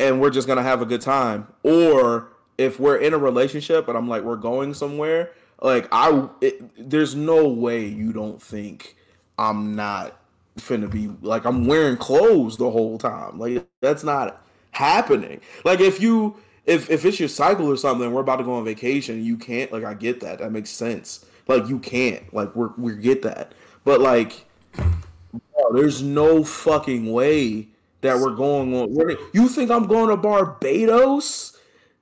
and 0.00 0.20
we're 0.20 0.30
just 0.30 0.48
gonna 0.48 0.64
have 0.64 0.82
a 0.82 0.86
good 0.86 1.00
time. 1.00 1.46
Or 1.62 2.32
if 2.58 2.80
we're 2.80 2.96
in 2.96 3.14
a 3.14 3.18
relationship 3.18 3.86
and 3.86 3.96
I'm 3.96 4.08
like 4.08 4.24
we're 4.24 4.34
going 4.34 4.74
somewhere, 4.74 5.30
like 5.62 5.86
I, 5.92 6.28
it, 6.40 6.90
there's 6.90 7.14
no 7.14 7.46
way 7.46 7.86
you 7.86 8.12
don't 8.12 8.42
think 8.42 8.96
I'm 9.38 9.76
not 9.76 10.18
finna 10.58 10.90
be 10.90 11.12
like 11.22 11.44
I'm 11.44 11.64
wearing 11.64 11.96
clothes 11.96 12.56
the 12.56 12.72
whole 12.72 12.98
time. 12.98 13.38
Like 13.38 13.68
that's 13.80 14.02
not 14.02 14.44
happening. 14.72 15.40
Like 15.64 15.78
if 15.78 16.00
you 16.00 16.36
if 16.66 16.90
if 16.90 17.04
it's 17.04 17.18
your 17.20 17.28
cycle 17.28 17.66
or 17.70 17.76
something, 17.76 18.10
we're 18.12 18.20
about 18.22 18.36
to 18.36 18.44
go 18.44 18.54
on 18.54 18.64
vacation, 18.64 19.22
you 19.24 19.36
can't. 19.36 19.72
Like 19.72 19.84
I 19.84 19.94
get 19.94 20.20
that. 20.20 20.38
That 20.38 20.52
makes 20.52 20.70
sense. 20.70 21.24
Like 21.46 21.68
you 21.68 21.78
can't. 21.78 22.32
Like 22.32 22.54
we're 22.56 22.70
we 22.78 22.96
get 22.96 23.22
that. 23.22 23.52
But 23.84 24.00
like, 24.00 24.46
bro, 24.74 25.72
there's 25.74 26.02
no 26.02 26.42
fucking 26.44 27.12
way 27.12 27.68
that 28.00 28.18
we're 28.18 28.34
going 28.34 28.74
on. 28.74 28.94
we're- 28.94 29.16
You 29.32 29.48
think 29.48 29.70
I'm 29.70 29.86
going 29.86 30.08
to 30.08 30.16
Barbados 30.16 31.58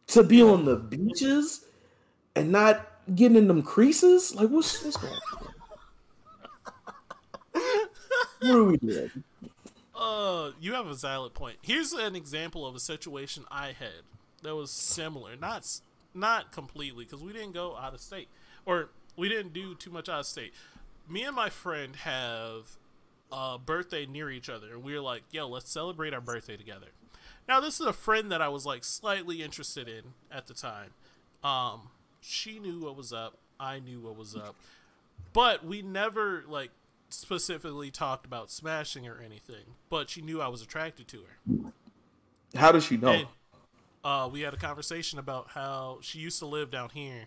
to 0.09 0.22
be 0.22 0.43
on 0.43 0.64
the 0.64 0.76
beaches 0.76 1.64
and 2.36 2.51
not 2.52 2.89
getting 3.14 3.36
in 3.36 3.48
them 3.48 3.62
creases? 3.62 4.34
Like 4.34 4.48
what's 4.48 4.82
what's 4.84 4.97
going 4.97 5.12
on? 5.12 5.48
What 8.40 8.51
are 8.56 8.64
we 8.64 8.76
doing? 8.78 9.10
Uh, 9.94 10.51
you 10.60 10.72
have 10.74 10.86
a 10.86 10.94
valid 10.94 11.32
point. 11.34 11.59
Here's 11.62 11.93
an 11.93 12.16
example 12.16 12.66
of 12.66 12.74
a 12.74 12.80
situation 12.80 13.44
I 13.51 13.66
had 13.68 14.02
that 14.43 14.55
was 14.55 14.70
similar. 14.70 15.36
Not 15.36 15.66
not 16.14 16.52
completely 16.52 17.05
because 17.05 17.23
we 17.23 17.32
didn't 17.32 17.52
go 17.52 17.77
out 17.77 17.94
of 17.94 18.01
state 18.01 18.28
or 18.66 18.90
we 19.16 19.28
didn't 19.28 19.52
do 19.52 19.74
too 19.74 19.90
much 19.90 20.09
out 20.09 20.20
of 20.20 20.27
state. 20.27 20.52
Me 21.09 21.23
and 21.24 21.35
my 21.35 21.51
friend 21.51 21.97
have 21.97 22.77
a 23.31 23.59
birthday 23.59 24.06
near 24.06 24.31
each 24.31 24.48
other, 24.48 24.73
and 24.73 24.82
we 24.82 24.94
were 24.94 25.01
like, 25.01 25.23
"Yo, 25.31 25.48
let's 25.48 25.70
celebrate 25.70 26.14
our 26.14 26.20
birthday 26.20 26.56
together." 26.56 26.89
Now, 27.48 27.60
this 27.60 27.81
is 27.81 27.86
a 27.86 27.93
friend 27.93 28.31
that 28.31 28.40
I 28.40 28.48
was 28.48 28.64
like 28.64 28.85
slightly 28.85 29.43
interested 29.43 29.89
in 29.89 30.14
at 30.31 30.47
the 30.47 30.55
time. 30.55 30.90
Um, 31.43 31.90
she 32.20 32.59
knew 32.59 32.81
what 32.81 32.97
was 32.97 33.12
up. 33.12 33.39
I 33.59 33.81
knew 33.81 34.01
what 34.01 34.16
was 34.16 34.36
up, 34.36 34.55
but 35.32 35.64
we 35.64 35.82
never 35.82 36.44
like 36.48 36.70
specifically 37.09 37.90
talked 37.90 38.24
about 38.27 38.51
smashing 38.51 39.06
or 39.06 39.20
anything. 39.24 39.77
But 39.89 40.10
she 40.10 40.23
knew 40.23 40.40
I 40.40 40.48
was 40.48 40.62
attracted 40.62 41.09
to 41.09 41.19
her. 41.23 41.73
How 42.55 42.73
does 42.73 42.85
she 42.85 42.97
know? 42.97 43.12
And 43.12 43.27
uh, 44.04 44.28
we 44.30 44.40
had 44.40 44.54
a 44.54 44.56
conversation 44.56 45.18
about 45.18 45.48
how 45.50 45.98
she 46.00 46.18
used 46.18 46.38
to 46.40 46.46
live 46.46 46.70
down 46.70 46.90
here, 46.92 47.26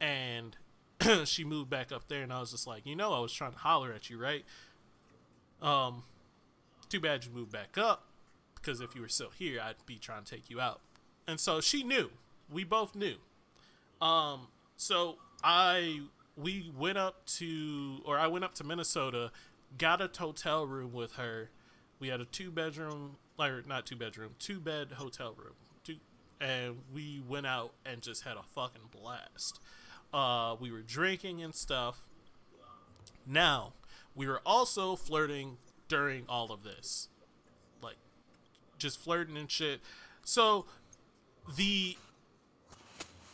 and 0.00 0.56
she 1.24 1.44
moved 1.44 1.70
back 1.70 1.92
up 1.92 2.08
there. 2.08 2.22
And 2.22 2.32
I 2.32 2.40
was 2.40 2.50
just 2.50 2.66
like, 2.66 2.86
you 2.86 2.96
know, 2.96 3.12
I 3.12 3.20
was 3.20 3.32
trying 3.32 3.52
to 3.52 3.58
holler 3.58 3.92
at 3.92 4.08
you, 4.08 4.18
right? 4.18 4.44
Um, 5.60 6.04
too 6.88 7.00
bad 7.00 7.24
you 7.24 7.30
moved 7.32 7.52
back 7.52 7.76
up, 7.76 8.06
because 8.54 8.80
if 8.80 8.94
you 8.94 9.02
were 9.02 9.08
still 9.08 9.30
here, 9.30 9.60
I'd 9.62 9.84
be 9.86 9.96
trying 9.96 10.24
to 10.24 10.34
take 10.34 10.48
you 10.48 10.60
out. 10.60 10.80
And 11.26 11.38
so 11.38 11.60
she 11.60 11.82
knew. 11.82 12.10
We 12.50 12.64
both 12.64 12.94
knew. 12.94 13.16
Um, 14.00 14.48
so 14.76 15.16
I 15.44 16.00
we 16.36 16.72
went 16.76 16.96
up 16.96 17.26
to 17.26 17.98
or 18.04 18.18
I 18.18 18.28
went 18.28 18.44
up 18.44 18.54
to 18.54 18.64
Minnesota, 18.64 19.30
got 19.76 20.00
a 20.00 20.10
hotel 20.18 20.66
room 20.66 20.92
with 20.92 21.14
her. 21.14 21.50
We 21.98 22.08
had 22.08 22.20
a 22.20 22.24
two 22.24 22.50
bedroom 22.50 23.16
or 23.38 23.62
not 23.66 23.86
two 23.86 23.96
bedroom, 23.96 24.30
two 24.38 24.60
bed 24.60 24.92
hotel 24.92 25.34
room. 25.36 25.54
And 26.40 26.78
we 26.92 27.20
went 27.26 27.46
out 27.46 27.72
and 27.84 28.00
just 28.00 28.24
had 28.24 28.36
a 28.36 28.42
fucking 28.42 28.90
blast. 28.92 29.60
Uh 30.12 30.56
we 30.58 30.70
were 30.70 30.82
drinking 30.82 31.42
and 31.42 31.54
stuff. 31.54 32.02
Now, 33.26 33.74
we 34.14 34.26
were 34.26 34.40
also 34.46 34.96
flirting 34.96 35.58
during 35.88 36.24
all 36.28 36.50
of 36.50 36.62
this. 36.62 37.08
Like 37.82 37.96
just 38.78 38.98
flirting 39.00 39.36
and 39.36 39.50
shit. 39.50 39.80
So 40.24 40.66
the 41.56 41.96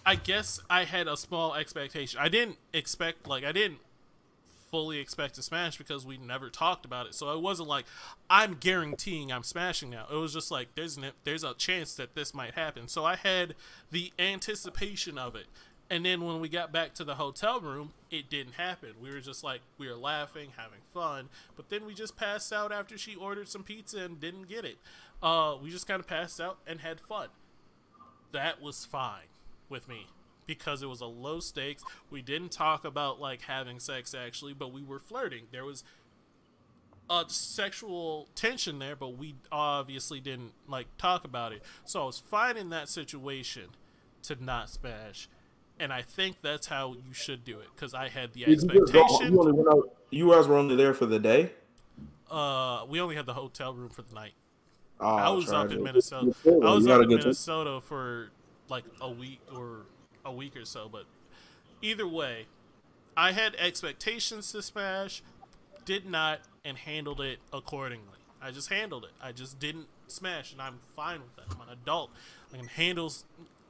I 0.07 0.17
guess 0.17 0.61
I 0.69 0.85
had 0.85 1.09
a 1.09 1.17
small 1.17 1.55
expectation. 1.55 2.21
I 2.21 2.29
didn't 2.29 2.59
expect 2.73 3.27
like 3.27 3.45
I 3.45 3.53
didn't 3.53 3.79
fully 4.75 4.99
expect 4.99 5.37
to 5.37 5.43
smash 5.43 5.77
because 5.77 6.05
we 6.05 6.17
never 6.17 6.51
talked 6.51 6.85
about 6.85 7.07
it. 7.07 7.15
So 7.15 7.31
it 7.31 7.41
wasn't 7.41 7.69
like 7.69 7.85
I'm 8.29 8.55
guaranteeing 8.55 9.31
I'm 9.31 9.45
smashing 9.45 9.89
now. 9.89 10.09
It 10.11 10.17
was 10.17 10.33
just 10.33 10.51
like 10.51 10.75
there's 10.75 10.97
an, 10.97 11.13
there's 11.23 11.45
a 11.45 11.55
chance 11.55 11.95
that 11.95 12.17
this 12.17 12.35
might 12.35 12.55
happen. 12.55 12.89
So 12.89 13.05
I 13.05 13.15
had 13.15 13.55
the 13.93 14.13
anticipation 14.19 15.17
of 15.17 15.37
it. 15.37 15.47
And 15.89 16.05
then 16.05 16.25
when 16.25 16.41
we 16.41 16.49
got 16.49 16.73
back 16.73 16.93
to 16.95 17.05
the 17.05 17.15
hotel 17.15 17.61
room, 17.61 17.93
it 18.11 18.29
didn't 18.29 18.55
happen. 18.55 18.95
We 19.01 19.13
were 19.13 19.21
just 19.21 19.45
like 19.45 19.61
we 19.79 19.87
were 19.87 19.95
laughing, 19.95 20.51
having 20.57 20.81
fun, 20.93 21.29
but 21.55 21.69
then 21.69 21.87
we 21.87 21.95
just 21.95 22.17
passed 22.17 22.53
out 22.53 22.73
after 22.73 22.99
she 22.99 23.15
ordered 23.15 23.47
some 23.47 23.63
pizza 23.63 23.99
and 23.99 24.19
didn't 24.19 24.49
get 24.49 24.65
it. 24.65 24.79
Uh, 25.23 25.55
we 25.63 25.71
just 25.71 25.87
kind 25.87 26.01
of 26.01 26.09
passed 26.09 26.41
out 26.41 26.59
and 26.67 26.81
had 26.81 26.99
fun. 27.01 27.29
That 28.33 28.61
was 28.61 28.85
fine 28.85 29.29
with 29.69 29.89
me 29.89 30.09
because 30.47 30.83
it 30.83 30.89
was 30.89 31.01
a 31.01 31.07
low 31.07 31.41
stakes. 31.41 31.85
We 32.11 32.23
didn't 32.23 32.51
talk 32.51 32.85
about 32.85 33.21
like 33.21 33.43
having 33.43 33.81
sex 33.81 34.15
actually, 34.15 34.55
but 34.55 34.73
we 34.73 34.83
were 34.83 34.99
flirting. 34.99 35.45
There 35.53 35.65
was 35.65 35.85
a 37.11 37.25
sexual 37.29 38.29
tension 38.35 38.79
there, 38.79 38.97
but 38.97 39.19
we 39.19 39.35
obviously 39.53 40.21
didn't 40.21 40.53
like 40.69 40.87
talk 40.97 41.25
about 41.25 41.53
it. 41.53 41.63
So 41.85 42.03
I 42.03 42.07
was 42.07 42.19
fine 42.19 42.57
in 42.57 42.71
that 42.71 42.89
situation 42.89 43.71
to 44.23 44.43
not 44.43 44.71
smash. 44.71 45.29
And 45.79 45.93
I 45.93 46.03
think 46.03 46.37
that's 46.41 46.69
how 46.69 46.95
you 46.95 47.13
should 47.13 47.45
do 47.45 47.59
it 47.59 47.67
because 47.75 47.95
I 47.95 48.09
had 48.09 48.33
the 48.33 48.47
expectation. 48.47 49.33
You, 49.33 49.91
you 50.11 50.31
guys 50.31 50.47
were 50.47 50.57
only 50.57 50.77
there 50.77 50.95
for 50.95 51.07
the 51.07 51.19
day. 51.19 51.51
Uh, 52.31 52.85
we 52.89 53.01
only 53.01 53.17
had 53.17 53.27
the 53.27 53.35
hotel 53.35 53.75
room 53.75 53.89
for 53.89 54.03
the 54.03 54.15
night. 54.15 54.35
Oh, 55.01 55.07
I 55.17 55.31
was 55.31 55.53
up 55.53 55.73
in 55.73 55.83
Minnesota. 55.83 56.35
I 56.47 56.75
was 56.75 56.87
up 56.87 57.03
in 57.03 57.09
Minnesota 57.09 57.81
for 57.81 58.31
like 58.69 58.85
a 59.01 59.11
week 59.11 59.41
or 59.55 59.87
a 60.25 60.33
week 60.33 60.57
or 60.57 60.65
so, 60.65 60.89
but 60.91 61.05
either 61.83 62.07
way, 62.07 62.47
I 63.17 63.33
had 63.33 63.55
expectations 63.57 64.51
to 64.53 64.63
smash, 64.63 65.23
did 65.85 66.09
not, 66.09 66.41
and 66.65 66.79
handled 66.79 67.21
it 67.21 67.39
accordingly. 67.53 68.19
I 68.43 68.51
just 68.51 68.69
handled 68.69 69.05
it. 69.05 69.13
I 69.23 69.33
just 69.33 69.59
didn't 69.59 69.87
smash, 70.07 70.53
and 70.53 70.61
I'm 70.61 70.81
fine 70.95 71.21
with 71.21 71.37
that. 71.37 71.55
I'm 71.55 71.69
an 71.69 71.73
adult. 71.73 72.11
I 72.53 72.57
can 72.57 72.67
handle 72.67 73.13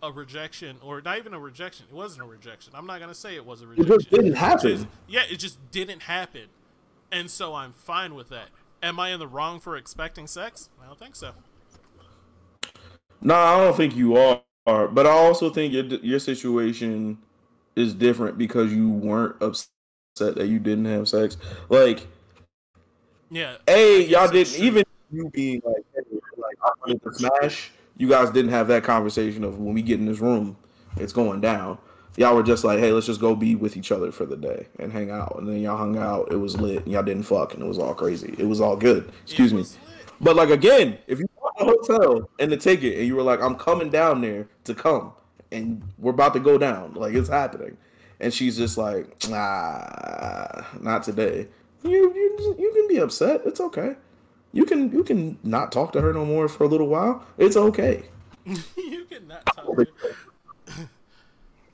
a 0.03 0.11
rejection, 0.13 0.77
or 0.83 1.01
not 1.01 1.19
even 1.19 1.35
a 1.35 1.39
rejection. 1.39 1.87
It 1.91 1.95
wasn't 1.95 2.23
a 2.23 2.27
rejection. 2.27 2.73
I'm 2.77 2.87
not 2.87 3.01
gonna 3.01 3.15
say 3.15 3.37
it 3.37 3.47
was 3.47 3.63
a 3.63 3.67
rejection. 3.67 3.93
It 3.93 3.99
just 3.99 4.11
didn't 4.11 4.35
happen. 4.35 4.71
It 4.71 4.75
just, 4.77 4.87
yeah, 5.09 5.23
it 5.31 5.37
just 5.37 5.71
didn't 5.71 6.03
happen, 6.03 6.49
and 7.13 7.31
so 7.31 7.55
I'm 7.55 7.73
fine 7.73 8.15
with 8.15 8.29
that. 8.31 8.49
Am 8.83 9.01
I 9.01 9.11
in 9.11 9.19
the 9.19 9.27
wrong 9.27 9.61
for 9.61 9.77
expecting 9.77 10.27
sex? 10.27 10.69
I 10.83 10.87
don't 10.87 10.99
think 10.99 11.17
so. 11.17 11.33
No, 13.23 13.35
I 13.35 13.57
don't 13.57 13.75
think 13.75 13.97
you 13.97 14.17
are 14.17 14.43
but 14.65 15.07
I 15.07 15.11
also 15.11 15.51
think 15.51 15.73
your 15.73 15.85
your 15.85 16.19
situation 16.19 17.19
is 17.77 17.95
different 17.95 18.39
because 18.39 18.73
you 18.73 18.89
weren't 18.89 19.37
upset 19.41 19.69
that 20.17 20.47
you 20.47 20.59
didn't 20.59 20.87
have 20.87 21.09
sex. 21.09 21.37
Like, 21.69 22.07
yeah, 23.31 23.57
a 23.69 24.05
y'all 24.07 24.31
didn't 24.31 24.59
even 24.59 24.85
you 25.11 25.31
being 25.31 25.61
like, 25.65 25.85
hey, 25.95 26.03
like 26.37 26.57
I 26.63 26.71
wanted 26.81 27.03
to 27.03 27.15
smash. 27.15 27.71
You 27.97 28.09
guys 28.09 28.31
didn't 28.31 28.51
have 28.51 28.69
that 28.69 28.83
conversation 28.83 29.45
of 29.45 29.59
when 29.59 29.75
we 29.75 29.83
get 29.83 30.01
in 30.01 30.07
this 30.07 30.19
room, 30.19 30.57
it's 30.97 31.13
going 31.13 31.41
down. 31.41 31.79
Y'all 32.17 32.35
were 32.35 32.43
just 32.43 32.65
like, 32.65 32.79
hey, 32.79 32.93
let's 32.93 33.07
just 33.07 33.21
go 33.21 33.35
be 33.35 33.57
with 33.57 33.77
each 33.77 33.91
other 33.91 34.13
for 34.13 34.25
the 34.25 34.37
day 34.37 34.69
and 34.79 34.93
hang 34.93 35.11
out. 35.11 35.37
And 35.37 35.49
then 35.49 35.59
y'all 35.59 35.77
hung 35.77 35.99
out. 35.99 36.31
It 36.31 36.37
was 36.37 36.57
lit. 36.57 36.85
And 36.85 36.93
y'all 36.93 37.03
didn't 37.03 37.25
fuck, 37.25 37.55
and 37.55 37.63
it 37.63 37.67
was 37.67 37.79
all 37.79 37.95
crazy. 37.95 38.35
It 38.39 38.45
was 38.47 38.61
all 38.61 38.77
good. 38.77 39.11
Excuse 39.25 39.53
me. 39.53 39.65
But 40.21 40.37
like 40.37 40.51
again, 40.51 40.99
if 41.07 41.19
you 41.19 41.27
the 41.59 41.65
hotel 41.65 42.31
and 42.39 42.51
the 42.51 42.57
ticket, 42.57 42.99
and 42.99 43.07
you 43.07 43.17
were 43.17 43.23
like, 43.23 43.41
"I'm 43.41 43.57
coming 43.57 43.91
down 43.91 44.21
there 44.21 44.49
to 44.65 44.75
come, 44.75 45.13
and 45.53 45.83
we're 45.99 46.13
about 46.13 46.35
to 46.35 46.41
go 46.41 46.59
down. 46.59 46.95
Like 46.95 47.15
it's 47.15 47.29
happening." 47.29 47.77
And 48.21 48.33
she's 48.33 48.57
just 48.57 48.79
like, 48.79 49.29
"Nah, 49.29 50.63
not 50.81 51.03
today." 51.03 51.49
You 51.83 52.13
you 52.15 52.57
you 52.59 52.73
can 52.73 52.89
be 52.89 52.99
upset. 52.99 53.43
It's 53.45 53.61
okay. 53.61 53.97
You 54.53 54.65
can 54.65 54.91
you 54.93 55.05
can 55.05 55.39
not 55.43 55.73
talk 55.73 55.93
to 55.93 56.01
her 56.01 56.13
no 56.13 56.25
more 56.25 56.49
for 56.49 56.65
a 56.65 56.69
little 56.69 56.89
while. 56.89 57.27
It's 57.39 57.57
okay. 57.57 58.05
you 58.47 59.05
can 59.05 59.29
not 59.29 59.45
talk. 59.47 59.77
To 59.77 59.87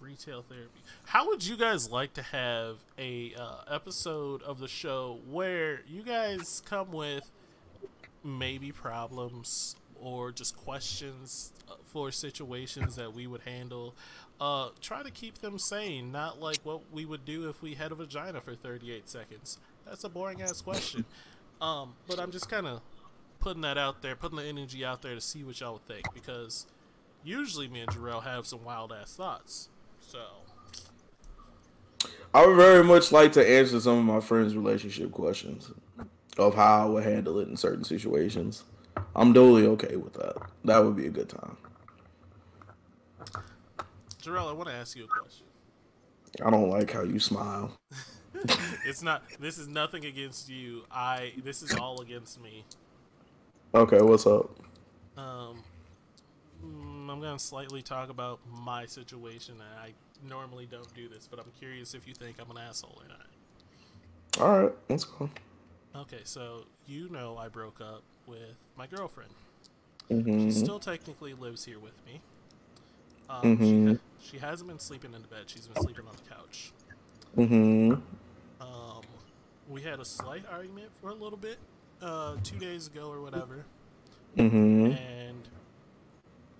Retail 0.00 0.42
therapy. 0.48 0.80
How 1.04 1.26
would 1.28 1.46
you 1.46 1.56
guys 1.56 1.90
like 1.90 2.14
to 2.14 2.22
have 2.22 2.78
a 2.98 3.34
uh, 3.38 3.62
episode 3.68 4.42
of 4.42 4.60
the 4.60 4.68
show 4.68 5.20
where 5.28 5.82
you 5.86 6.02
guys 6.02 6.62
come 6.64 6.92
with 6.92 7.30
maybe 8.24 8.72
problems 8.72 9.76
or 10.00 10.32
just 10.32 10.56
questions 10.56 11.52
uh, 11.68 11.74
for 11.84 12.10
situations 12.10 12.96
that 12.96 13.14
we 13.14 13.26
would 13.26 13.42
handle. 13.42 13.94
Uh, 14.40 14.70
try 14.80 15.02
to 15.02 15.10
keep 15.10 15.38
them 15.38 15.58
sane, 15.58 16.10
not 16.10 16.40
like 16.40 16.58
what 16.62 16.80
we 16.90 17.04
would 17.04 17.24
do 17.24 17.48
if 17.48 17.62
we 17.62 17.74
had 17.74 17.92
a 17.92 17.94
vagina 17.94 18.40
for 18.40 18.54
38 18.54 19.08
seconds. 19.08 19.58
That's 19.86 20.04
a 20.04 20.08
boring 20.08 20.42
ass 20.42 20.60
question. 20.60 21.04
Um, 21.60 21.92
but 22.08 22.18
I'm 22.18 22.30
just 22.30 22.48
kind 22.48 22.66
of 22.66 22.80
putting 23.38 23.60
that 23.60 23.76
out 23.76 24.00
there, 24.00 24.16
putting 24.16 24.38
the 24.38 24.44
energy 24.44 24.82
out 24.82 25.02
there 25.02 25.14
to 25.14 25.20
see 25.20 25.44
what 25.44 25.60
y'all 25.60 25.76
think 25.86 26.06
because 26.14 26.66
usually 27.22 27.68
me 27.68 27.80
and 27.80 27.90
Jarrell 27.90 28.22
have 28.22 28.46
some 28.46 28.64
wild 28.64 28.94
ass 28.98 29.12
thoughts. 29.14 29.68
So. 30.00 30.20
I 32.32 32.46
would 32.46 32.56
very 32.56 32.82
much 32.82 33.12
like 33.12 33.32
to 33.32 33.46
answer 33.46 33.78
some 33.78 33.98
of 33.98 34.04
my 34.06 34.20
friends' 34.20 34.56
relationship 34.56 35.12
questions 35.12 35.70
of 36.40 36.54
how 36.54 36.82
I 36.82 36.84
would 36.86 37.04
handle 37.04 37.38
it 37.38 37.48
in 37.48 37.56
certain 37.56 37.84
situations. 37.84 38.64
I'm 39.14 39.34
totally 39.34 39.66
okay 39.66 39.96
with 39.96 40.14
that. 40.14 40.36
That 40.64 40.84
would 40.84 40.96
be 40.96 41.06
a 41.06 41.10
good 41.10 41.28
time. 41.28 41.56
Jarrell, 44.22 44.48
I 44.48 44.52
want 44.52 44.68
to 44.68 44.74
ask 44.74 44.96
you 44.96 45.04
a 45.04 45.06
question. 45.06 45.46
I 46.44 46.50
don't 46.50 46.70
like 46.70 46.90
how 46.90 47.02
you 47.02 47.18
smile. 47.18 47.72
it's 48.86 49.02
not. 49.02 49.22
This 49.38 49.58
is 49.58 49.68
nothing 49.68 50.04
against 50.04 50.48
you. 50.48 50.84
I. 50.90 51.32
This 51.42 51.62
is 51.62 51.74
all 51.74 52.00
against 52.00 52.40
me. 52.40 52.64
Okay, 53.74 54.00
what's 54.00 54.26
up? 54.26 54.50
Um, 55.16 55.62
mm, 56.64 57.10
I'm 57.10 57.20
gonna 57.20 57.38
slightly 57.38 57.82
talk 57.82 58.10
about 58.10 58.40
my 58.50 58.86
situation. 58.86 59.56
I 59.82 59.92
normally 60.28 60.66
don't 60.66 60.92
do 60.94 61.08
this, 61.08 61.28
but 61.30 61.38
I'm 61.38 61.50
curious 61.58 61.94
if 61.94 62.06
you 62.06 62.14
think 62.14 62.36
I'm 62.40 62.50
an 62.50 62.58
asshole 62.58 63.02
or 63.02 63.08
not. 63.08 63.26
All 64.40 64.62
right, 64.62 64.72
let's 64.88 65.04
go. 65.04 65.28
Okay, 65.94 66.20
so 66.24 66.64
you 66.86 67.08
know 67.08 67.36
I 67.36 67.48
broke 67.48 67.80
up 67.80 68.02
with 68.26 68.56
my 68.76 68.86
girlfriend. 68.86 69.30
Mm-hmm. 70.10 70.46
She 70.46 70.52
still 70.52 70.78
technically 70.78 71.34
lives 71.34 71.64
here 71.64 71.78
with 71.78 71.94
me. 72.06 72.20
Um, 73.28 73.42
mm-hmm. 73.42 73.64
she, 73.64 73.86
ha- 73.86 74.00
she, 74.20 74.38
hasn't 74.38 74.68
been 74.68 74.78
sleeping 74.78 75.14
in 75.14 75.22
the 75.22 75.28
bed. 75.28 75.44
She's 75.46 75.66
been 75.66 75.80
sleeping 75.82 76.04
on 76.06 76.14
the 76.16 76.34
couch. 76.34 76.72
Mm-hmm. 77.36 77.92
Um, 78.60 79.02
we 79.68 79.82
had 79.82 80.00
a 80.00 80.04
slight 80.04 80.44
argument 80.50 80.90
for 81.00 81.10
a 81.10 81.14
little 81.14 81.38
bit, 81.38 81.58
uh, 82.02 82.36
two 82.42 82.58
days 82.58 82.88
ago 82.88 83.08
or 83.10 83.20
whatever. 83.20 83.64
Mm-hmm. 84.36 84.92
And 84.92 85.48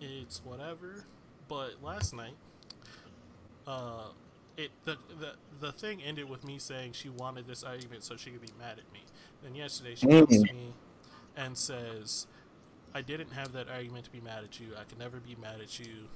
it's 0.01 0.45
whatever. 0.45 1.05
But 1.49 1.83
last 1.83 2.15
night, 2.15 2.35
uh, 3.67 4.11
it 4.57 4.71
the, 4.85 4.97
the 5.19 5.33
the 5.61 5.73
thing 5.73 6.03
ended 6.03 6.29
with 6.29 6.45
me 6.45 6.59
saying 6.59 6.93
she 6.93 7.09
wanted 7.09 7.47
this 7.47 7.65
argument 7.65 8.05
so 8.05 8.17
she 8.17 8.31
could 8.31 8.43
be 8.43 8.53
mad 8.59 8.79
at 8.79 8.93
me. 8.93 9.01
Then 9.43 9.55
yesterday 9.55 9.95
she 9.95 10.07
mm. 10.07 10.29
me 10.31 10.75
and 11.37 11.57
says, 11.57 12.27
"I 12.95 13.03
didn't 13.03 13.33
have 13.33 13.53
that 13.53 13.69
argument 13.69 14.05
to 14.07 14.11
be 14.11 14.21
mad 14.21 14.45
at 14.45 14.61
you. 14.61 14.69
I 14.79 14.85
can 14.85 14.99
never 14.99 15.19
be 15.19 15.37
mad 15.41 15.61
at 15.61 15.79
you." 15.79 16.09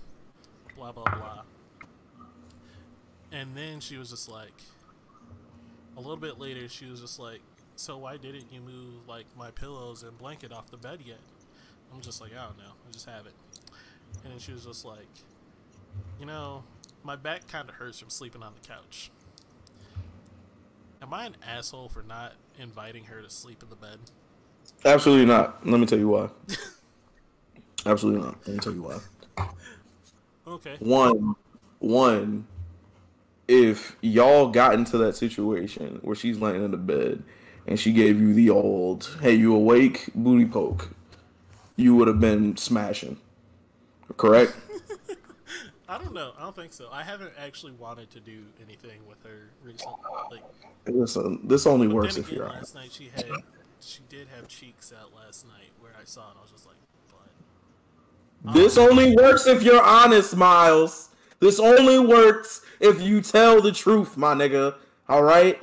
Blah 0.77 0.93
blah 0.93 1.05
blah. 1.05 1.43
And 3.33 3.57
then 3.57 3.81
she 3.81 3.97
was 3.97 4.11
just 4.11 4.29
like, 4.29 4.63
a 5.97 6.01
little 6.01 6.17
bit 6.17 6.39
later, 6.39 6.69
she 6.69 6.87
was 6.87 7.01
just 7.01 7.19
like, 7.19 7.41
"So 7.77 7.99
why 7.99 8.17
didn't 8.17 8.53
you 8.53 8.61
move 8.61 9.09
like 9.09 9.27
my 9.37 9.51
pillows 9.51 10.03
and 10.03 10.17
blanket 10.19 10.53
off 10.53 10.71
the 10.71 10.77
bed 10.77 11.01
yet?" 11.05 11.21
I'm 11.93 12.01
just 12.01 12.21
like, 12.21 12.33
"I 12.33 12.47
don't 12.47 12.59
know. 12.59 12.73
I 12.87 12.93
just 12.93 13.09
have 13.09 13.27
it." 13.27 13.35
And 14.23 14.33
then 14.33 14.39
she 14.39 14.53
was 14.53 14.65
just 14.65 14.85
like, 14.85 15.09
"You 16.21 16.27
know, 16.27 16.65
my 17.03 17.17
back 17.17 17.47
kind 17.49 17.69
of 17.69 17.77
hurts 17.77 17.99
from 17.99 18.11
sleeping 18.11 18.43
on 18.43 18.53
the 18.61 18.67
couch." 18.67 19.11
Am 21.01 21.13
I 21.13 21.27
an 21.27 21.37
asshole 21.47 21.89
for 21.89 22.03
not 22.03 22.33
inviting 22.59 23.05
her 23.05 23.23
to 23.23 23.31
sleep 23.31 23.63
in 23.63 23.71
the 23.71 23.77
bed? 23.77 23.99
Absolutely 24.85 25.27
not. 25.27 25.67
Let 25.67 25.81
me 25.81 25.87
tell 25.87 25.99
you 25.99 26.09
why. 26.09 26.29
Absolutely 27.87 28.23
not. 28.23 28.39
Let 28.47 28.55
me 28.55 28.61
tell 28.61 28.73
you 28.73 28.83
why. 28.83 29.47
Okay. 30.47 30.77
One, 30.79 31.35
one. 31.79 32.47
If 33.47 33.97
y'all 34.01 34.49
got 34.49 34.75
into 34.75 34.97
that 34.99 35.17
situation 35.17 35.99
where 36.03 36.17
she's 36.17 36.39
laying 36.39 36.65
in 36.65 36.71
the 36.71 36.79
bed 36.79 37.23
and 37.67 37.79
she 37.79 37.93
gave 37.93 38.19
you 38.19 38.33
the 38.33 38.49
old 38.49 39.19
"Hey, 39.21 39.35
you 39.35 39.55
awake?" 39.55 40.09
booty 40.15 40.47
poke, 40.47 40.91
you 41.77 41.95
would 41.97 42.09
have 42.09 42.21
been 42.21 42.57
smashing. 42.57 43.19
Correct. 44.17 44.55
I 45.89 45.99
don't 45.99 46.15
know. 46.15 46.33
I 46.39 46.43
don't 46.43 46.57
think 46.57 46.73
so. 46.73 46.89
I 46.91 47.03
haven't 47.03 47.33
actually 47.39 47.73
wanted 47.73 48.11
to 48.13 48.21
do 48.21 48.43
anything 48.65 49.01
with 49.07 49.23
her 49.25 49.51
recently. 49.63 49.95
Like, 50.31 50.43
listen, 50.87 51.41
this 51.47 51.67
only 51.67 51.89
works 51.89 52.17
if 52.17 52.31
you're 52.33 52.49
honest. 52.49 52.75
last 52.75 52.85
night 52.85 52.93
she 52.93 53.11
had, 53.15 53.27
she 53.81 54.01
did 54.09 54.29
have 54.35 54.49
cheeks 54.49 54.93
out 54.99 55.13
last 55.15 55.47
night 55.47 55.73
where 55.81 55.93
I 56.01 56.05
saw 56.05 56.29
it. 56.29 56.31
and 56.31 56.39
I 56.39 56.43
was 56.43 56.51
just 56.51 56.67
like, 56.67 56.77
but. 58.43 58.55
This 58.55 58.79
um, 58.79 58.91
only 58.91 59.15
works 59.15 59.47
if 59.47 59.63
you're 59.63 59.83
honest, 59.83 60.35
Miles. 60.37 61.11
This 61.41 61.61
only 61.61 61.99
works 61.99 62.63
if 62.81 63.03
you 63.03 63.21
tell 63.21 63.61
the 63.61 63.73
truth, 63.73 64.17
my 64.17 64.35
nigga. 64.35 64.77
All 65.09 65.23
right. 65.23 65.61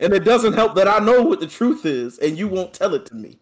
And 0.00 0.12
it 0.12 0.24
doesn't 0.24 0.54
help 0.54 0.74
that 0.74 0.88
I 0.88 0.98
know 0.98 1.22
what 1.22 1.38
the 1.38 1.46
truth 1.46 1.86
is 1.86 2.18
and 2.18 2.36
you 2.36 2.48
won't 2.48 2.74
tell 2.74 2.94
it 2.94 3.06
to 3.06 3.14
me. 3.14 3.38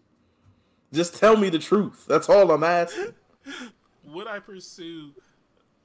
Just 0.93 1.17
tell 1.17 1.37
me 1.37 1.49
the 1.49 1.59
truth. 1.59 2.05
That's 2.07 2.29
all 2.29 2.51
I'm 2.51 2.65
asking. 2.65 3.15
Would 4.05 4.27
I 4.27 4.41
pursue 4.41 5.13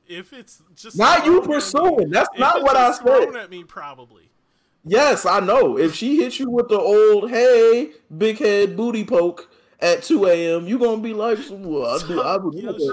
if 0.08 0.34
it's 0.34 0.62
just 0.76 0.98
Not 0.98 1.26
you 1.26 1.42
pursuing. 1.42 1.98
me- 1.98 2.12
That's 2.12 2.30
not 2.38 2.62
what 2.64 2.76
I 2.76 2.92
said. 2.92 3.36
at 3.36 3.50
me, 3.50 3.64
probably. 3.64 4.30
Yes, 4.84 5.26
I 5.26 5.40
know. 5.40 5.78
If 5.78 5.96
she 5.96 6.18
hits 6.18 6.40
you 6.40 6.50
with 6.50 6.70
the 6.70 6.78
old 6.80 7.30
"Hey, 7.32 7.92
big 8.16 8.38
head 8.38 8.78
booty 8.78 9.04
poke" 9.04 9.50
at 9.80 10.04
two 10.04 10.26
a.m., 10.28 10.68
you 10.68 10.78
gonna 10.78 11.02
be 11.02 11.14
like, 11.14 11.40
well, 11.50 11.86
I, 11.86 11.98
do, 12.08 12.22
I 12.22 12.38
would, 12.38 12.56
a- 12.64 12.92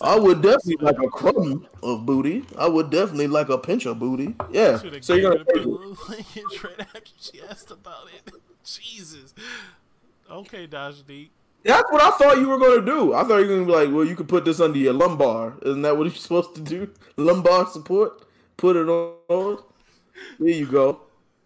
I 0.00 0.16
would 0.18 0.42
definitely 0.42 0.76
like 0.80 0.98
a 1.02 1.08
crumb 1.08 1.66
of 1.82 2.06
booty. 2.06 2.44
I 2.58 2.68
would 2.68 2.90
definitely 2.90 3.26
like 3.28 3.48
a 3.50 3.58
pinch 3.58 3.84
of 3.86 3.98
booty. 3.98 4.34
Yeah. 4.50 4.78
So 5.00 5.14
you're 5.14 5.32
gonna 5.32 5.44
the 5.44 5.52
take 5.52 5.56
it. 5.56 5.64
pillow 5.64 5.96
like, 6.08 6.64
right 6.64 6.80
after 6.80 7.00
she 7.20 7.40
asked 7.42 7.70
about 7.70 8.06
it. 8.26 8.32
Jesus. 8.64 9.34
Okay, 10.30 10.66
Dajdi. 10.66 11.28
That's 11.66 11.90
what 11.90 12.02
I 12.02 12.10
thought 12.12 12.38
you 12.38 12.48
were 12.48 12.58
gonna 12.58 12.84
do. 12.84 13.12
I 13.14 13.22
thought 13.24 13.38
you 13.38 13.48
were 13.48 13.54
gonna 13.56 13.66
be 13.66 13.72
like, 13.72 13.90
well, 13.94 14.04
you 14.04 14.14
could 14.16 14.28
put 14.28 14.44
this 14.44 14.60
under 14.60 14.78
your 14.78 14.92
lumbar. 14.92 15.54
Isn't 15.62 15.82
that 15.82 15.96
what 15.96 16.04
you're 16.04 16.14
supposed 16.14 16.54
to 16.54 16.60
do? 16.60 16.90
Lumbar 17.16 17.66
support. 17.68 18.22
Put 18.56 18.76
it 18.76 18.88
on. 18.88 19.62
There 20.38 20.48
you 20.48 20.66
go. 20.66 21.00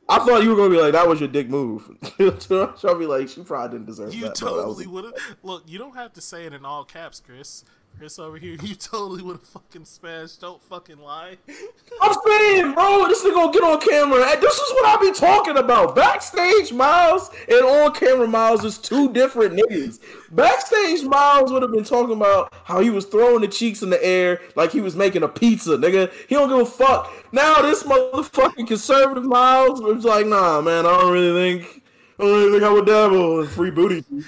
I 0.09 0.18
thought 0.18 0.42
you 0.42 0.51
were 0.51 0.56
gonna 0.56 0.70
be 0.70 0.80
like, 0.80 0.92
that 0.92 1.06
was 1.09 1.20
your 1.20 1.28
dick 1.28 1.48
move. 1.48 1.88
She'll 2.18 2.98
be 2.98 3.06
like, 3.06 3.28
she 3.28 3.42
probably 3.42 3.78
didn't 3.78 3.86
deserve 3.86 4.12
You 4.12 4.22
that. 4.22 4.30
was- 4.30 4.38
totally 4.40 4.86
would 4.88 5.05
have. 5.05 5.14
Look, 5.42 5.62
you 5.66 5.78
don't 5.78 5.94
have 5.94 6.12
to 6.14 6.20
say 6.20 6.47
it 6.47 6.52
in 6.52 6.64
all 6.64 6.84
caps, 6.84 7.20
Chris. 7.24 7.64
Chris 7.99 8.19
over 8.19 8.39
here, 8.39 8.57
you 8.62 8.75
totally 8.75 9.23
would 9.23 9.37
have 9.37 9.47
fucking 9.47 9.85
smashed. 9.85 10.41
Don't 10.41 10.62
fucking 10.62 10.99
lie. 10.99 11.37
I'm 12.03 12.15
saying, 12.27 12.73
bro, 12.73 13.07
this 13.09 13.23
nigga 13.23 13.35
gonna 13.35 13.53
get 13.53 13.62
on 13.62 13.81
camera. 13.81 14.41
This 14.41 14.55
is 14.55 14.73
what 14.73 14.87
I 14.87 15.01
be 15.01 15.12
talking 15.12 15.59
about. 15.59 15.95
Backstage 15.95 16.73
Miles 16.73 17.31
and 17.49 17.62
on 17.62 17.93
camera 17.93 18.27
Miles 18.27 18.65
is 18.65 18.79
two 18.79 19.12
different 19.12 19.55
niggas. 19.55 20.01
Backstage 20.31 21.03
Miles 21.05 21.53
would 21.53 21.62
have 21.62 21.73
been 21.73 21.85
talking 21.85 22.17
about 22.17 22.53
how 22.65 22.81
he 22.81 22.91
was 22.91 23.05
throwing 23.05 23.43
the 23.43 23.49
cheeks 23.49 23.83
in 23.83 23.91
the 23.91 24.03
air 24.05 24.41
like 24.57 24.73
he 24.73 24.81
was 24.81 24.97
making 24.97 25.23
a 25.23 25.29
pizza, 25.29 25.71
nigga. 25.71 26.11
He 26.29 26.35
don't 26.35 26.49
give 26.49 26.59
a 26.59 26.67
fuck. 26.67 27.12
Now 27.33 27.61
this 27.62 27.83
motherfucking 27.83 28.67
conservative 28.67 29.25
Miles 29.25 29.81
was 29.83 30.05
like, 30.05 30.27
nah, 30.27 30.61
man, 30.61 30.87
I 30.87 30.99
don't 30.99 31.12
really 31.12 31.39
think, 31.39 31.83
I 32.19 32.23
don't 32.23 32.33
really 32.33 32.53
think 32.53 32.62
I 32.65 32.73
would 32.73 32.87
dabble 32.87 33.43
in 33.43 33.49
free 33.49 33.71
booty. 33.71 34.05
I 34.09 34.23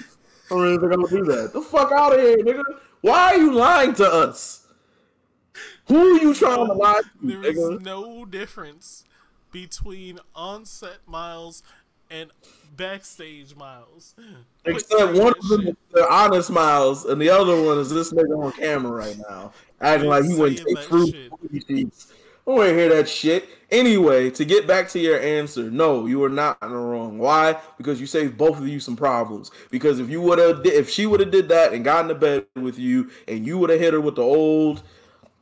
don't 0.49 0.61
really 0.61 0.77
think 0.77 0.93
I 0.93 0.97
would 0.97 1.09
do 1.09 1.23
that. 1.25 1.53
The 1.53 1.61
fuck 1.61 1.91
out 1.91 2.13
of 2.13 2.19
here, 2.19 2.37
nigga. 2.37 2.63
Why 3.03 3.33
are 3.33 3.37
you 3.37 3.51
lying 3.51 3.93
to 3.95 4.09
us? 4.09 4.65
Who 5.89 5.97
are 5.97 6.21
you 6.21 6.33
trying 6.33 6.67
to 6.67 6.73
lie 6.73 7.01
to, 7.01 7.09
There 7.21 7.45
is 7.51 7.57
nigga? 7.57 7.81
no 7.81 8.23
difference 8.23 9.03
between 9.51 10.19
on-set 10.33 10.99
Miles 11.05 11.63
and 12.09 12.31
backstage 12.77 13.57
Miles. 13.57 14.15
Except 14.63 15.15
one 15.15 15.33
of 15.37 15.47
them 15.49 15.67
is 15.67 15.75
the 15.91 16.07
honest 16.09 16.49
Miles, 16.49 17.03
and 17.03 17.19
the 17.19 17.27
other 17.29 17.61
one 17.61 17.77
is 17.77 17.89
this 17.89 18.13
nigga 18.13 18.41
on 18.41 18.53
camera 18.53 18.91
right 18.93 19.17
now, 19.29 19.51
acting 19.81 20.07
like 20.09 20.23
he 20.23 20.35
wouldn't 20.35 20.65
take 20.65 20.79
fruit 20.79 21.13
don't 22.45 22.55
want 22.55 22.69
to 22.69 22.75
hear 22.75 22.89
that 22.89 23.07
shit. 23.07 23.47
Anyway, 23.71 24.29
to 24.29 24.45
get 24.45 24.67
back 24.67 24.89
to 24.89 24.99
your 24.99 25.19
answer, 25.19 25.71
no, 25.71 26.05
you 26.05 26.19
were 26.19 26.29
not 26.29 26.57
in 26.61 26.69
the 26.69 26.75
wrong. 26.75 27.17
Why? 27.17 27.57
Because 27.77 27.99
you 27.99 28.05
saved 28.05 28.37
both 28.37 28.57
of 28.57 28.67
you 28.67 28.79
some 28.79 28.95
problems. 28.95 29.49
Because 29.71 29.99
if 29.99 30.09
you 30.09 30.21
would 30.21 30.37
have, 30.39 30.65
if 30.65 30.89
she 30.89 31.05
would 31.05 31.19
have 31.21 31.31
did 31.31 31.49
that 31.49 31.73
and 31.73 31.83
gotten 31.83 32.09
to 32.09 32.15
bed 32.15 32.45
with 32.55 32.77
you, 32.77 33.09
and 33.27 33.45
you 33.45 33.57
would 33.57 33.69
have 33.69 33.79
hit 33.79 33.93
her 33.93 34.01
with 34.01 34.15
the 34.15 34.21
old 34.21 34.83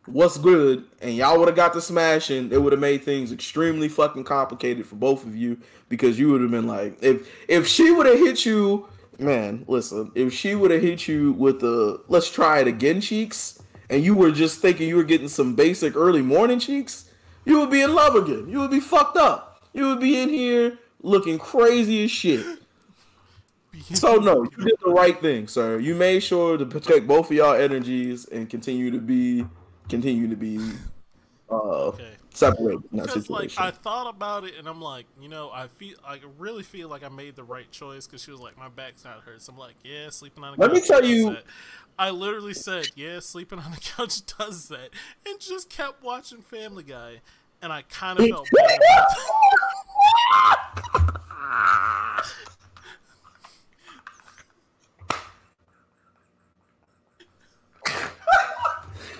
what's 0.05 0.37
good, 0.37 0.85
and 1.01 1.15
y'all 1.15 1.37
would 1.39 1.47
have 1.47 1.55
got 1.55 1.73
the 1.73 1.81
smashing, 1.81 2.51
it 2.51 2.61
would 2.61 2.73
have 2.73 2.79
made 2.79 3.03
things 3.03 3.31
extremely 3.31 3.87
fucking 3.89 4.23
complicated 4.23 4.85
for 4.85 4.95
both 4.95 5.25
of 5.25 5.35
you. 5.35 5.57
Because 5.89 6.17
you 6.17 6.31
would 6.31 6.41
have 6.41 6.51
been 6.51 6.67
like, 6.67 6.97
if 7.03 7.27
if 7.49 7.67
she 7.67 7.91
would 7.91 8.05
have 8.05 8.19
hit 8.19 8.45
you, 8.45 8.87
man, 9.19 9.65
listen, 9.67 10.11
if 10.15 10.33
she 10.33 10.55
would 10.55 10.71
have 10.71 10.81
hit 10.81 11.07
you 11.07 11.33
with 11.33 11.59
the 11.59 12.01
let's 12.07 12.29
try 12.29 12.59
it 12.59 12.67
again 12.67 13.01
cheeks, 13.01 13.60
and 13.91 14.03
you 14.03 14.15
were 14.15 14.31
just 14.31 14.61
thinking 14.61 14.87
you 14.87 14.95
were 14.95 15.03
getting 15.03 15.27
some 15.27 15.53
basic 15.53 15.95
early 15.95 16.21
morning 16.21 16.59
cheeks, 16.59 17.11
you 17.43 17.59
would 17.59 17.69
be 17.69 17.81
in 17.81 17.93
love 17.93 18.15
again. 18.15 18.47
You 18.47 18.59
would 18.59 18.71
be 18.71 18.79
fucked 18.79 19.17
up. 19.17 19.61
You 19.73 19.87
would 19.87 19.99
be 19.99 20.19
in 20.19 20.29
here 20.29 20.79
looking 21.03 21.37
crazy 21.37 22.05
as 22.05 22.11
shit. 22.11 22.45
So 23.93 24.15
no, 24.15 24.43
you 24.43 24.65
did 24.65 24.75
the 24.83 24.91
right 24.91 25.19
thing, 25.19 25.47
sir. 25.47 25.77
You 25.79 25.95
made 25.95 26.21
sure 26.21 26.57
to 26.57 26.65
protect 26.65 27.05
both 27.05 27.31
of 27.31 27.35
y'all 27.35 27.53
energies 27.53 28.25
and 28.25 28.49
continue 28.49 28.91
to 28.91 28.97
be 28.97 29.45
continue 29.89 30.29
to 30.29 30.35
be 30.37 30.59
uh 31.49 31.87
Okay. 31.87 32.11
separated 32.33 32.83
in 32.91 32.97
that 32.97 33.07
Because 33.07 33.29
like. 33.29 33.51
I 33.57 33.71
thought 33.71 34.07
about 34.07 34.45
it 34.45 34.53
and 34.57 34.67
I'm 34.67 34.81
like, 34.81 35.05
you 35.19 35.27
know, 35.27 35.51
I 35.51 35.67
feel 35.67 35.97
I 36.05 36.19
really 36.37 36.63
feel 36.63 36.87
like 36.87 37.03
I 37.03 37.09
made 37.09 37.35
the 37.35 37.43
right 37.43 37.69
choice 37.71 38.07
because 38.07 38.23
she 38.23 38.31
was 38.31 38.39
like, 38.39 38.57
my 38.57 38.69
back's 38.69 39.03
not 39.03 39.19
hurt. 39.25 39.41
So 39.41 39.51
I'm 39.51 39.59
like, 39.59 39.75
yeah, 39.83 40.09
sleeping 40.09 40.43
on 40.43 40.53
a 40.53 40.57
Let 40.57 40.71
me 40.71 40.79
tell 40.79 41.03
you-. 41.03 41.35
I 42.01 42.09
literally 42.09 42.55
said, 42.55 42.89
yeah, 42.95 43.19
sleeping 43.19 43.59
on 43.59 43.69
the 43.69 43.77
couch 43.95 44.25
does 44.25 44.69
that, 44.69 44.89
and 45.23 45.39
just 45.39 45.69
kept 45.69 46.01
watching 46.03 46.41
Family 46.41 46.81
Guy, 46.81 47.21
and 47.61 47.71
I 47.71 47.83
kind 47.83 48.19
of 48.19 48.27
felt 48.27 48.47
bad. 48.51 48.79
about 48.81 49.07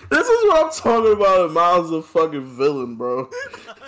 This 0.10 0.28
is 0.28 0.44
what 0.50 0.66
I'm 0.66 0.72
talking 0.72 1.14
about. 1.14 1.46
and 1.46 1.54
Miles 1.54 1.86
is 1.86 1.92
a 1.92 2.02
fucking 2.02 2.58
villain, 2.58 2.96
bro. 2.96 3.30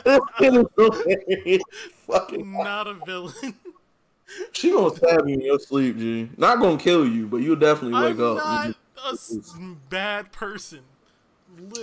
This 0.05 0.19
kid 0.37 0.53
is 0.55 0.65
hilarious. 0.77 1.63
fucking. 2.07 2.53
Not 2.63 2.87
a 2.87 2.93
villain. 2.93 3.55
She 4.51 4.71
gonna 4.71 4.95
stab 4.95 5.27
you 5.27 5.33
in 5.33 5.41
your 5.41 5.59
sleep, 5.59 5.97
G. 5.97 6.29
Not 6.37 6.59
gonna 6.59 6.77
kill 6.77 7.07
you, 7.07 7.25
but 7.27 7.37
you'll 7.37 7.55
definitely 7.55 7.99
wake 7.99 8.19
I'm 8.19 8.37
up. 8.37 8.37
not 8.37 8.75
a 9.05 9.75
bad 9.89 10.31
person. 10.31 10.79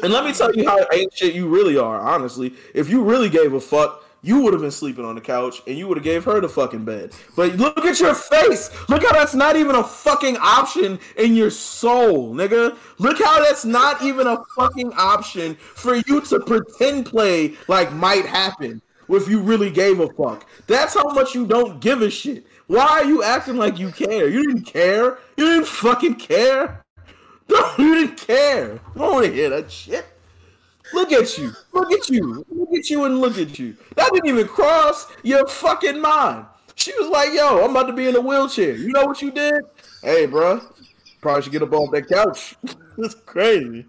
And 0.03 0.13
let 0.13 0.25
me 0.25 0.33
tell 0.33 0.55
you 0.55 0.69
how 0.69 0.79
ain't 0.93 1.13
shit 1.17 1.35
you 1.35 1.49
really 1.49 1.79
are. 1.79 2.01
Honestly, 2.01 2.55
if 2.75 2.91
you 2.91 3.03
really 3.03 3.29
gave 3.29 3.53
a 3.53 3.61
fuck, 3.61 4.05
you 4.23 4.41
would 4.43 4.53
have 4.53 4.63
been 4.63 4.71
sleeping 4.71 5.05
on 5.05 5.15
the 5.15 5.21
couch 5.21 5.63
and 5.67 5.79
you 5.79 5.89
would 5.89 5.97
have 5.97 6.05
gave 6.05 6.25
her 6.25 6.41
the 6.41 6.49
fucking 6.49 6.85
bed. 6.85 7.13
But 7.37 7.57
look 7.57 7.79
at 7.85 8.01
your 8.01 8.15
face. 8.15 8.71
Look 8.89 9.03
how 9.03 9.13
that's 9.13 9.35
not 9.35 9.57
even 9.57 9.77
a 9.77 9.85
fucking 9.85 10.37
option 10.39 10.99
in 11.17 11.35
your 11.35 11.51
soul, 11.51 12.35
nigga. 12.35 12.77
Look 12.99 13.19
how 13.19 13.43
that's 13.43 13.65
not 13.65 14.03
even 14.03 14.27
a 14.27 14.43
fucking 14.57 14.93
option 14.95 15.55
for 15.55 15.97
you 16.07 16.21
to 16.23 16.41
pretend 16.41 17.07
play 17.07 17.55
like 17.69 17.93
might 17.93 18.27
happen 18.27 18.83
if 19.09 19.29
you 19.29 19.41
really 19.41 19.71
gave 19.71 20.01
a 20.01 20.09
fuck. 20.09 20.47
That's 20.67 20.95
how 20.95 21.11
much 21.11 21.35
you 21.35 21.47
don't 21.47 21.81
give 21.81 22.03
a 22.03 22.11
shit. 22.11 22.47
Why 22.67 22.87
are 22.87 23.05
you 23.05 23.25
acting 23.25 23.57
like 23.57 23.79
you 23.79 23.91
care? 23.91 24.29
You 24.29 24.47
didn't 24.47 24.63
care. 24.63 25.19
You 25.37 25.47
didn't 25.47 25.67
fucking 25.67 26.17
care. 26.17 26.85
No, 27.79 27.85
you 27.85 28.07
didn't 28.07 28.17
care. 28.17 28.81
I 28.95 28.99
don't 28.99 29.13
want 29.13 29.27
to 29.27 29.33
hear 29.33 29.51
that 29.51 29.71
shit. 29.73 30.07
Look 30.93 31.13
at 31.13 31.37
you. 31.37 31.53
Look 31.73 31.93
at 31.93 32.09
you. 32.09 32.45
Look 32.49 32.73
at 32.73 32.91
you 32.91 33.05
and 33.05 33.21
look 33.21 33.39
at 33.39 33.59
you. 33.59 33.77
That 33.97 34.13
didn't 34.13 34.29
even 34.29 34.47
cross 34.47 35.07
your 35.23 35.47
fucking 35.49 36.01
mind. 36.01 36.47
She 36.77 36.93
was 36.99 37.11
like, 37.11 37.33
yo, 37.33 37.65
I'm 37.65 37.71
about 37.73 37.89
to 37.89 37.93
be 37.93 38.09
in 38.09 38.17
a 38.17 38.21
wheelchair. 38.21 38.77
You 38.77 38.93
know 38.93 39.05
what 39.05 39.21
you 39.21 39.31
did? 39.31 39.65
Hey, 40.03 40.27
bro. 40.27 40.61
Probably 41.21 41.43
should 41.43 41.53
get 41.53 41.63
up 41.63 41.73
off 41.73 41.91
that 41.91 42.09
couch. 42.09 42.57
That's 42.99 43.15
crazy. 43.15 43.87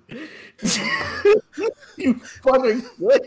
you 1.98 2.16
fucking 2.16 2.84
You 3.00 3.20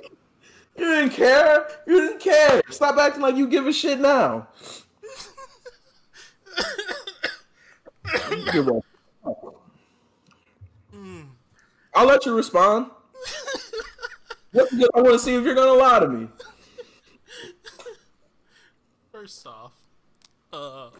didn't 0.77 1.11
care. 1.11 1.69
You 1.87 2.01
didn't 2.09 2.21
care. 2.21 2.61
Stop 2.71 2.97
acting 2.99 3.23
like 3.23 3.37
you 3.37 3.49
give 3.49 3.67
a 3.67 3.73
shit 3.73 4.01
now. 4.01 4.49
You 8.31 8.53
give 8.53 8.69
a 8.69 8.81
fuck. 9.25 9.64
I'll 11.95 12.07
let 12.07 12.27
you 12.27 12.35
respond. 12.35 12.91
I 14.55 15.01
want 15.01 15.13
to 15.13 15.19
see 15.19 15.35
if 15.35 15.45
you're 15.45 15.55
gonna 15.55 15.73
lie 15.73 16.01
to 16.01 16.09
me. 16.09 16.29
First 19.13 19.47
off, 19.47 19.73
uh, 20.53 20.91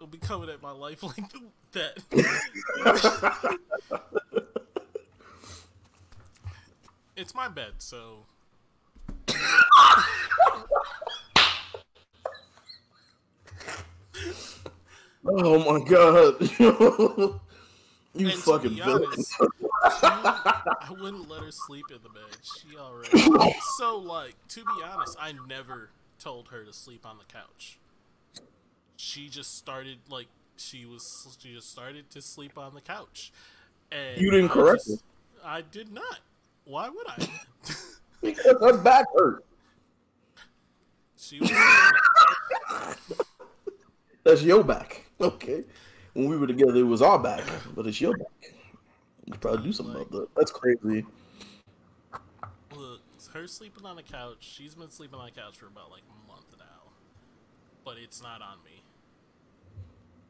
will 0.00 0.06
be 0.06 0.18
coming 0.18 0.48
at 0.48 0.62
my 0.62 0.70
life 0.70 1.02
like 1.02 1.32
that. 1.72 3.58
it's 7.16 7.34
my 7.34 7.48
bed, 7.48 7.74
so 7.78 8.26
Oh 15.26 15.58
my 15.58 15.82
god. 15.88 17.40
you 18.14 18.28
and 18.28 18.38
fucking 18.38 18.76
villain. 18.76 19.04
honest, 19.06 19.34
she, 19.38 20.06
I 20.06 20.88
wouldn't 20.90 21.28
let 21.28 21.42
her 21.42 21.50
sleep 21.50 21.84
in 21.90 21.98
the 22.02 22.08
bed. 22.08 22.36
She 22.42 22.76
already. 22.76 23.54
So, 23.78 23.98
like, 23.98 24.34
to 24.50 24.60
be 24.60 24.82
honest, 24.84 25.16
I 25.20 25.32
never 25.48 25.90
told 26.18 26.48
her 26.48 26.64
to 26.64 26.72
sleep 26.72 27.04
on 27.04 27.18
the 27.18 27.24
couch. 27.32 27.78
She 28.96 29.28
just 29.28 29.56
started 29.58 29.98
like 30.08 30.28
she 30.56 30.86
was. 30.86 31.36
She 31.40 31.54
just 31.54 31.70
started 31.70 32.10
to 32.10 32.22
sleep 32.22 32.56
on 32.56 32.74
the 32.74 32.80
couch. 32.80 33.32
And 33.90 34.20
You 34.20 34.30
didn't 34.30 34.50
I 34.50 34.54
correct 34.54 34.86
just- 34.86 35.02
I 35.44 35.60
did 35.62 35.92
not. 35.92 36.20
Why 36.64 36.88
would 36.88 37.06
I? 37.08 37.26
Because 38.22 38.56
her 38.58 38.78
back 38.78 39.04
hurt. 39.14 39.44
she 41.18 41.38
was. 41.40 41.50
That's 44.22 44.42
your 44.42 44.64
back. 44.64 45.04
Okay. 45.20 45.64
When 46.14 46.28
we 46.28 46.36
were 46.36 46.46
together, 46.46 46.76
it 46.76 46.82
was 46.84 47.02
our 47.02 47.18
back, 47.18 47.42
but 47.74 47.86
it's 47.86 48.00
your 48.00 48.16
back. 48.16 48.54
You 49.26 49.34
probably 49.40 49.64
do 49.64 49.72
something 49.72 49.94
about 49.94 50.10
that. 50.12 50.28
That's 50.36 50.50
crazy. 50.52 51.04
Look, 52.76 53.00
her 53.32 53.46
sleeping 53.46 53.84
on 53.84 53.96
the 53.96 54.02
couch. 54.02 54.36
She's 54.40 54.74
been 54.74 54.90
sleeping 54.90 55.18
on 55.18 55.26
the 55.26 55.32
couch 55.32 55.56
for 55.56 55.66
about 55.66 55.90
like 55.90 56.02
a 56.02 56.28
month 56.30 56.46
now, 56.58 56.92
but 57.84 57.96
it's 57.98 58.22
not 58.22 58.42
on 58.42 58.58
me. 58.64 58.82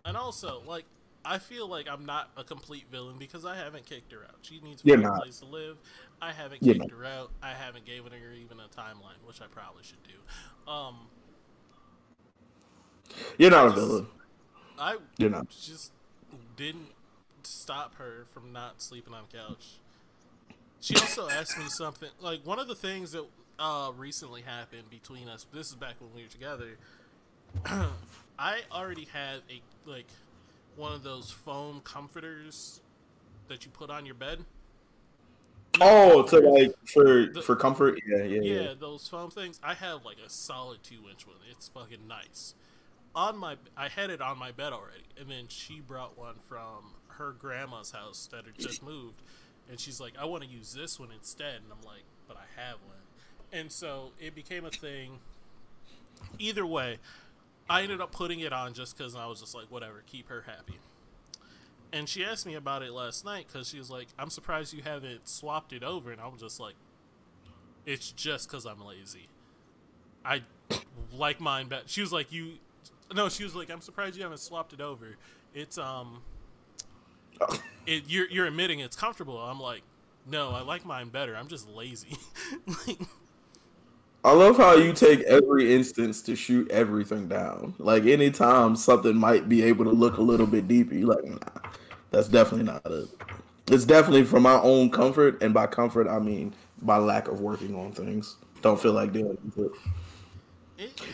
And 0.07 0.17
also, 0.17 0.63
like, 0.67 0.85
I 1.25 1.39
feel 1.39 1.67
like 1.69 1.87
I'm 1.89 2.07
not 2.07 2.31
a 2.37 2.45
complete 2.45 2.85
villain 2.91 3.17
because 3.19 3.45
I 3.45 3.57
haven't 3.57 3.87
kicked 3.87 4.13
her 4.13 4.25
out. 4.25 4.37
She 4.43 4.61
needs 4.61 4.83
a 4.83 4.97
place 5.21 5.41
to 5.41 5.47
live. 5.47 5.77
I 6.21 6.33
haven't 6.33 6.63
You're 6.63 6.75
kicked 6.77 6.91
her 6.91 7.05
out. 7.05 7.31
I 7.43 7.53
haven't 7.53 7.85
given 7.87 8.13
her 8.13 8.33
even 8.33 8.59
a 8.61 8.69
timeline, 8.79 9.27
which 9.27 9.41
I 9.43 9.47
probably 9.47 9.83
should 9.83 10.03
do. 10.03 10.71
Um, 10.71 10.97
You're 13.39 13.51
not 13.51 13.67
a 13.67 13.71
just- 13.71 13.81
villain. 13.81 14.07
I 14.79 14.97
You're 15.19 15.31
not. 15.31 15.49
just 15.51 15.93
didn't 16.57 16.89
stop 17.43 17.95
her 17.97 18.27
from 18.33 18.53
not 18.53 18.81
sleeping 18.83 19.15
on 19.15 19.25
the 19.31 19.39
couch. 19.39 19.79
She 20.81 20.97
also 20.97 21.29
asked 21.31 21.59
me 21.59 21.65
something 21.69 22.11
like 22.21 22.45
one 22.45 22.59
of 22.59 22.69
the 22.69 22.75
things 22.75 23.13
that 23.13 23.25
uh, 23.59 23.93
recently 23.97 24.43
happened 24.43 24.91
between 24.91 25.29
us. 25.29 25.47
This 25.53 25.69
is 25.69 25.75
back 25.77 25.95
when 26.01 26.11
we 26.15 26.23
were 26.23 26.29
together. 26.29 26.77
I 28.39 28.61
already 28.73 29.07
had 29.13 29.43
a 29.51 29.63
like 29.89 30.07
one 30.77 30.93
of 30.93 31.03
those 31.05 31.31
foam 31.31 31.81
comforters 31.85 32.81
that 33.49 33.65
you 33.65 33.71
put 33.71 33.91
on 33.91 34.07
your 34.07 34.17
bed. 34.17 34.45
Oh, 35.81 36.23
to 36.25 36.41
like 36.41 36.73
for 36.87 37.33
for 37.43 37.57
comfort. 37.57 38.01
Yeah, 38.07 38.23
yeah, 38.25 38.41
Yeah, 38.41 38.61
yeah. 38.63 38.75
those 38.79 39.09
foam 39.09 39.31
things. 39.31 39.61
I 39.63 39.75
have 39.75 40.05
like 40.05 40.19
a 40.25 40.31
solid 40.31 40.83
two 40.83 41.01
inch 41.11 41.27
one. 41.27 41.37
It's 41.51 41.69
fucking 41.69 42.07
nice. 42.09 42.55
On 43.17 43.37
my, 43.37 43.57
I 43.77 43.89
had 43.89 44.11
it 44.11 44.21
on 44.21 44.39
my 44.39 44.51
bed 44.51 44.73
already, 44.73 45.05
and 45.19 45.31
then 45.31 45.45
she 45.49 45.81
brought 45.81 46.19
one 46.19 46.35
from 46.49 46.95
her 47.09 47.33
grandma's 47.33 47.93
house 47.93 48.29
that 48.33 48.45
had 48.45 48.59
just 48.59 48.83
moved, 48.83 49.23
and 49.71 49.79
she's 49.79 50.01
like, 50.01 50.15
"I 50.19 50.25
want 50.25 50.43
to 50.43 50.49
use 50.49 50.73
this 50.75 50.99
one 50.99 51.11
instead," 51.13 51.57
and 51.63 51.67
I'm 51.71 51.83
like, 51.87 52.03
"But 52.27 52.37
I 52.37 52.61
have 52.61 52.79
one," 52.87 52.99
and 53.53 53.71
so 53.71 54.11
it 54.19 54.35
became 54.35 54.65
a 54.65 54.71
thing. 54.71 55.21
Either 56.39 56.67
way, 56.67 56.99
I 57.71 57.83
ended 57.83 58.01
up 58.01 58.11
putting 58.11 58.41
it 58.41 58.53
on 58.53 58.75
just 58.75 58.97
because 58.97 59.15
I 59.15 59.27
was 59.27 59.41
just 59.41 59.55
like, 59.55 59.71
"Whatever, 59.71 60.03
keep 60.07 60.29
her 60.29 60.43
happy." 60.43 60.81
And 61.93 62.09
she 62.09 62.25
asked 62.25 62.47
me 62.47 62.55
about 62.55 62.83
it 62.83 62.91
last 62.93 63.25
night 63.25 63.47
because 63.47 63.69
she 63.69 63.79
was 63.79 63.91
like, 63.91 64.09
"I'm 64.19 64.31
surprised 64.31 64.73
you 64.75 64.83
haven't 64.83 65.29
swapped 65.29 65.73
it 65.73 65.85
over," 65.85 66.11
and 66.11 66.21
I 66.21 66.27
was 66.27 66.41
just 66.41 66.59
like. 66.59 66.75
It's 67.87 68.13
just 68.13 68.49
because 68.49 68.65
I'm 68.65 68.83
lazy. 68.83 69.29
I 70.25 70.43
like 71.13 71.39
mine 71.39 71.69
better. 71.69 71.85
She 71.87 72.01
was 72.01 72.13
like, 72.13 72.33
"You." 72.33 72.55
No, 73.13 73.29
she 73.29 73.45
was 73.45 73.55
like, 73.55 73.71
"I'm 73.71 73.81
surprised 73.81 74.17
you 74.17 74.23
haven't 74.23 74.39
swapped 74.39 74.73
it 74.73 74.81
over." 74.81 75.17
It's 75.55 75.79
um, 75.79 76.23
it 77.87 78.05
you're 78.07 78.29
you're 78.29 78.47
admitting 78.47 78.81
it's 78.81 78.97
comfortable. 78.97 79.39
I'm 79.39 79.61
like, 79.61 79.83
no, 80.27 80.51
I 80.51 80.63
like 80.63 80.85
mine 80.85 81.09
better. 81.09 81.37
I'm 81.37 81.49
just 81.49 81.69
lazy. 81.69 82.17
like, 82.87 82.99
I 84.25 84.33
love 84.33 84.57
how 84.57 84.75
you 84.75 84.93
take 84.93 85.21
every 85.23 85.75
instance 85.75 86.23
to 86.23 86.35
shoot 86.35 86.71
everything 86.71 87.29
down. 87.29 87.75
Like 87.79 88.05
anytime 88.05 88.75
something 88.75 89.17
might 89.17 89.49
be 89.49 89.63
able 89.63 89.85
to 89.85 89.91
look 89.91 90.17
a 90.17 90.23
little 90.23 90.47
bit 90.47 90.67
deeper, 90.67 90.95
you're 90.95 91.15
like, 91.15 91.25
nah, 91.25 91.71
that's 92.11 92.29
definitely 92.29 92.65
not 92.65 92.83
it. 92.87 93.09
It's 93.71 93.85
definitely 93.85 94.25
for 94.25 94.41
my 94.41 94.61
own 94.61 94.91
comfort, 94.91 95.43
and 95.43 95.53
by 95.55 95.67
comfort 95.67 96.09
I 96.09 96.19
mean 96.19 96.55
by 96.83 96.97
lack 96.97 97.29
of 97.29 97.41
working 97.41 97.75
on 97.75 97.93
things. 97.93 98.37
Don't 98.63 98.81
feel 98.81 98.93
like 98.93 99.13
doing 99.13 99.37
it. 99.57 99.71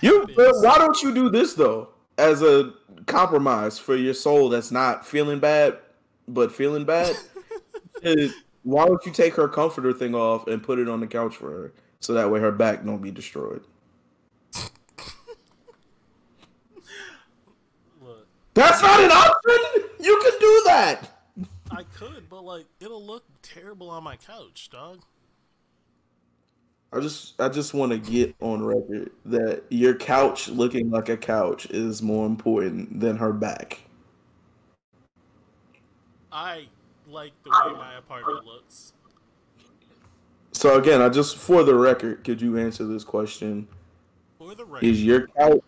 You, 0.01 0.27
why 0.37 0.78
don't 0.78 1.01
you 1.03 1.15
do 1.15 1.28
this 1.31 1.55
though, 1.55 1.89
as 2.16 2.43
a 2.43 2.73
compromise 3.07 3.78
for 3.78 3.97
your 3.97 4.15
soul 4.15 4.49
that's 4.49 4.70
not 4.70 5.07
feeling 5.07 5.39
bad, 5.41 5.78
but 6.27 6.53
feeling 6.53 6.85
bad? 6.85 7.16
Why 8.62 8.87
don't 8.87 9.05
you 9.07 9.12
take 9.12 9.35
her 9.35 9.49
comforter 9.49 9.93
thing 9.93 10.15
off 10.15 10.47
and 10.47 10.62
put 10.62 10.78
it 10.78 10.89
on 10.89 11.01
the 11.01 11.07
couch 11.07 11.35
for 11.35 11.51
her, 11.51 11.73
so 11.99 12.12
that 12.12 12.31
way 12.31 12.41
her 12.41 12.53
back 12.53 12.85
don't 12.85 13.01
be 13.01 13.11
destroyed? 13.11 13.65
Look, 18.03 18.27
That's 18.55 18.82
not 18.82 19.01
an 19.01 19.11
option. 19.11 19.89
You 19.99 20.20
can 20.23 20.32
do 20.41 20.62
that. 20.66 21.24
I 21.70 21.85
could, 21.95 22.28
but 22.28 22.45
like, 22.45 22.66
it'll 22.81 23.05
look 23.05 23.24
terrible 23.43 23.89
on 23.89 24.05
my 24.05 24.16
couch, 24.16 24.69
dog. 24.70 25.01
I 26.93 26.99
just, 27.01 27.41
I 27.41 27.49
just 27.49 27.73
want 27.73 27.93
to 27.93 27.99
get 27.99 28.35
on 28.41 28.65
record 28.65 29.12
that 29.27 29.62
your 29.69 29.95
couch 29.95 30.49
looking 30.49 30.91
like 30.91 31.09
a 31.09 31.17
couch 31.17 31.67
is 31.71 32.03
more 32.03 32.27
important 32.27 32.99
than 32.99 33.17
her 33.19 33.33
back. 33.33 33.81
I 36.33 36.67
like 37.09 37.33
the 37.45 37.51
way 37.51 37.73
my 37.75 37.97
apartment 37.97 38.45
looks. 38.45 38.93
So 40.53 40.79
again, 40.79 41.01
I 41.01 41.09
just, 41.09 41.37
for 41.37 41.62
the 41.62 41.77
record, 41.77 42.25
could 42.25 42.43
you 42.43 42.59
answer 42.59 42.85
this 42.85 43.05
question? 43.05 43.69
For 44.39 44.55
the 44.57 44.65
record, 44.65 44.85
Is 44.87 45.05
your 45.05 45.29
couch 45.29 45.61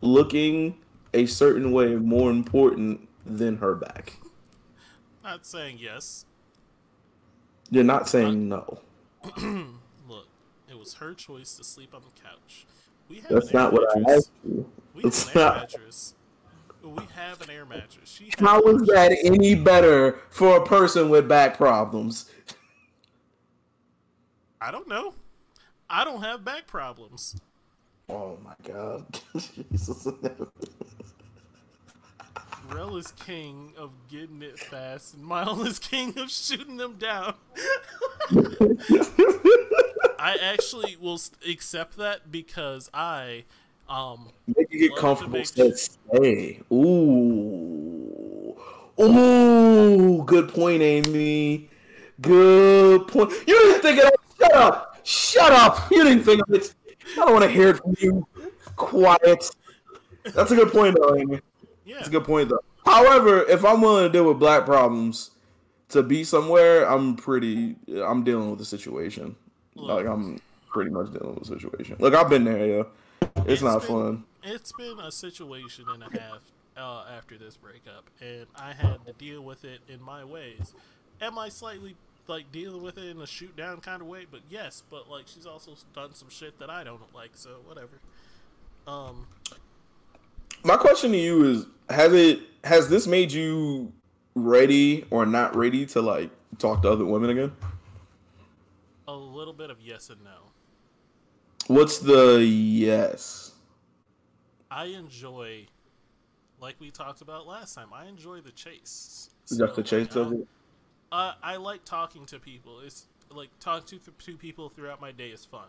looking 0.00 0.78
a 1.12 1.26
certain 1.26 1.70
way 1.72 1.94
more 1.96 2.30
important 2.30 3.08
than 3.26 3.58
her 3.58 3.74
back? 3.74 4.14
not 5.22 5.46
saying 5.46 5.78
yes. 5.80 6.24
You're 7.70 7.84
not 7.84 8.08
saying 8.08 8.48
no. 8.48 8.80
Was 10.82 10.94
her 10.94 11.14
choice 11.14 11.54
to 11.54 11.62
sleep 11.62 11.94
on 11.94 12.02
the 12.02 12.20
couch. 12.28 12.66
We 13.08 13.18
have 13.20 13.28
That's 13.28 13.50
an 13.50 13.56
air 13.56 13.62
not 13.62 13.72
what 13.72 13.96
I 13.96 14.00
mattress. 14.00 14.16
asked 14.18 14.30
you. 14.44 14.66
We 14.94 15.02
have 15.02 15.14
an 15.14 15.38
air 15.38 15.54
mattress. 15.54 16.14
We 16.82 17.02
have 17.14 17.40
an 17.40 17.50
air 17.50 17.64
mattress. 17.64 18.10
She 18.10 18.30
How 18.40 18.60
is 18.62 18.82
that 18.88 19.16
any 19.24 19.54
better 19.54 20.18
for 20.30 20.56
a 20.56 20.66
person 20.66 21.08
with 21.08 21.28
back 21.28 21.56
problems? 21.56 22.28
I 24.60 24.72
don't 24.72 24.88
know. 24.88 25.14
I 25.88 26.02
don't 26.02 26.20
have 26.20 26.44
back 26.44 26.66
problems. 26.66 27.36
Oh 28.08 28.36
my 28.42 28.54
god. 28.64 29.20
Jesus. 29.70 30.08
Rel 32.68 32.96
is 32.96 33.12
king 33.12 33.72
of 33.78 33.92
getting 34.10 34.42
it 34.42 34.58
fast, 34.58 35.14
and 35.14 35.22
Mile 35.22 35.62
is 35.64 35.78
king 35.78 36.18
of 36.18 36.28
shooting 36.28 36.76
them 36.76 36.96
down. 36.96 37.34
I 40.22 40.36
actually 40.36 40.96
will 41.00 41.18
accept 41.48 41.96
that 41.96 42.30
because 42.30 42.88
I, 42.94 43.42
um, 43.88 44.28
Make 44.56 44.68
you 44.72 44.88
get 44.88 44.96
comfortable. 44.96 45.38
make- 45.38 45.46
stay. 45.76 46.60
Ooh. 46.72 48.56
Ooh. 49.00 50.22
Good 50.24 50.48
point, 50.50 50.80
Amy. 50.80 51.68
Good 52.20 53.08
point. 53.08 53.32
You 53.48 53.58
didn't 53.58 53.82
think 53.82 53.98
of 53.98 54.04
that. 54.04 54.14
Shut 54.38 54.52
up. 54.54 54.96
Shut 55.02 55.52
up. 55.52 55.90
You 55.90 56.04
didn't 56.04 56.22
think 56.22 56.40
of 56.48 56.54
it. 56.54 56.72
I 57.14 57.24
don't 57.24 57.32
want 57.32 57.42
to 57.44 57.50
hear 57.50 57.70
it 57.70 57.78
from 57.78 57.96
you. 57.98 58.24
Quiet. 58.76 59.50
That's 60.22 60.52
a 60.52 60.54
good 60.54 60.70
point, 60.70 60.96
though, 61.00 61.16
Amy. 61.16 61.40
yeah, 61.84 61.96
That's 61.96 62.06
a 62.06 62.12
good 62.12 62.24
point, 62.24 62.48
though. 62.48 62.60
However, 62.86 63.42
if 63.42 63.64
I'm 63.64 63.80
willing 63.80 64.04
to 64.06 64.12
deal 64.12 64.28
with 64.28 64.38
black 64.38 64.64
problems 64.66 65.32
to 65.88 66.04
be 66.04 66.22
somewhere, 66.22 66.88
I'm 66.88 67.16
pretty. 67.16 67.74
I'm 67.92 68.22
dealing 68.22 68.50
with 68.50 68.60
the 68.60 68.64
situation. 68.64 69.34
Like 69.74 70.06
I'm 70.06 70.40
pretty 70.70 70.90
much 70.90 71.12
dealing 71.12 71.34
with 71.34 71.44
the 71.48 71.60
situation. 71.60 71.96
Look, 71.98 72.14
I've 72.14 72.28
been 72.28 72.44
there. 72.44 72.66
Yeah, 72.66 72.82
it's, 73.46 73.62
not 73.62 73.80
been- 73.80 73.88
fun. 73.88 74.24
It's 74.44 74.72
been 74.72 74.98
a 74.98 75.12
situation 75.12 75.84
and 75.88 76.02
a 76.02 76.18
half 76.20 76.38
uh, 76.76 77.04
after 77.16 77.38
this 77.38 77.56
breakup, 77.56 78.04
and 78.20 78.46
I 78.56 78.72
had 78.72 79.04
to 79.06 79.12
deal 79.12 79.40
with 79.42 79.64
it 79.64 79.80
in 79.88 80.02
my 80.02 80.24
ways. 80.24 80.74
Am 81.20 81.38
I 81.38 81.48
slightly 81.48 81.94
like 82.26 82.50
dealing 82.52 82.82
with 82.82 82.98
it 82.98 83.04
in 83.04 83.20
a 83.20 83.26
shoot 83.26 83.56
down 83.56 83.80
kind 83.80 84.02
of 84.02 84.08
way? 84.08 84.26
But 84.30 84.40
yes, 84.50 84.82
but 84.90 85.08
like 85.08 85.24
she's 85.26 85.46
also 85.46 85.72
done 85.94 86.14
some 86.14 86.28
shit 86.28 86.58
that 86.58 86.70
I 86.70 86.82
don't 86.84 87.00
like, 87.14 87.30
so 87.34 87.50
whatever. 87.66 88.00
Um, 88.86 89.26
My 90.64 90.76
question 90.76 91.12
to 91.12 91.18
you 91.18 91.44
is: 91.44 91.66
Has 91.88 92.12
it 92.12 92.40
has 92.64 92.88
this 92.88 93.06
made 93.06 93.30
you 93.32 93.92
ready 94.34 95.04
or 95.10 95.24
not 95.26 95.54
ready 95.54 95.86
to 95.86 96.00
like 96.02 96.30
talk 96.58 96.82
to 96.82 96.90
other 96.90 97.04
women 97.04 97.30
again? 97.30 97.52
A 99.32 99.36
little 99.36 99.52
bit 99.54 99.70
of 99.70 99.80
yes 99.80 100.10
and 100.10 100.22
no. 100.22 100.50
What's 101.68 101.98
the 101.98 102.38
yes? 102.44 103.52
I 104.70 104.86
enjoy, 104.86 105.66
like 106.60 106.76
we 106.80 106.90
talked 106.90 107.20
about 107.20 107.46
last 107.46 107.74
time, 107.74 107.88
I 107.94 108.06
enjoy 108.06 108.40
the 108.40 108.50
chase. 108.50 109.30
Just 109.48 109.74
the 109.74 109.82
chase 109.82 110.14
of 110.16 110.32
it. 110.32 110.46
Uh, 111.10 111.34
I 111.42 111.56
like 111.56 111.84
talking 111.84 112.24
to 112.26 112.38
people. 112.38 112.80
It's 112.80 113.06
like 113.30 113.48
talk 113.60 113.86
to 113.86 113.98
th- 113.98 114.16
two 114.18 114.36
people 114.36 114.68
throughout 114.70 115.00
my 115.00 115.12
day 115.12 115.28
is 115.28 115.44
fun, 115.44 115.66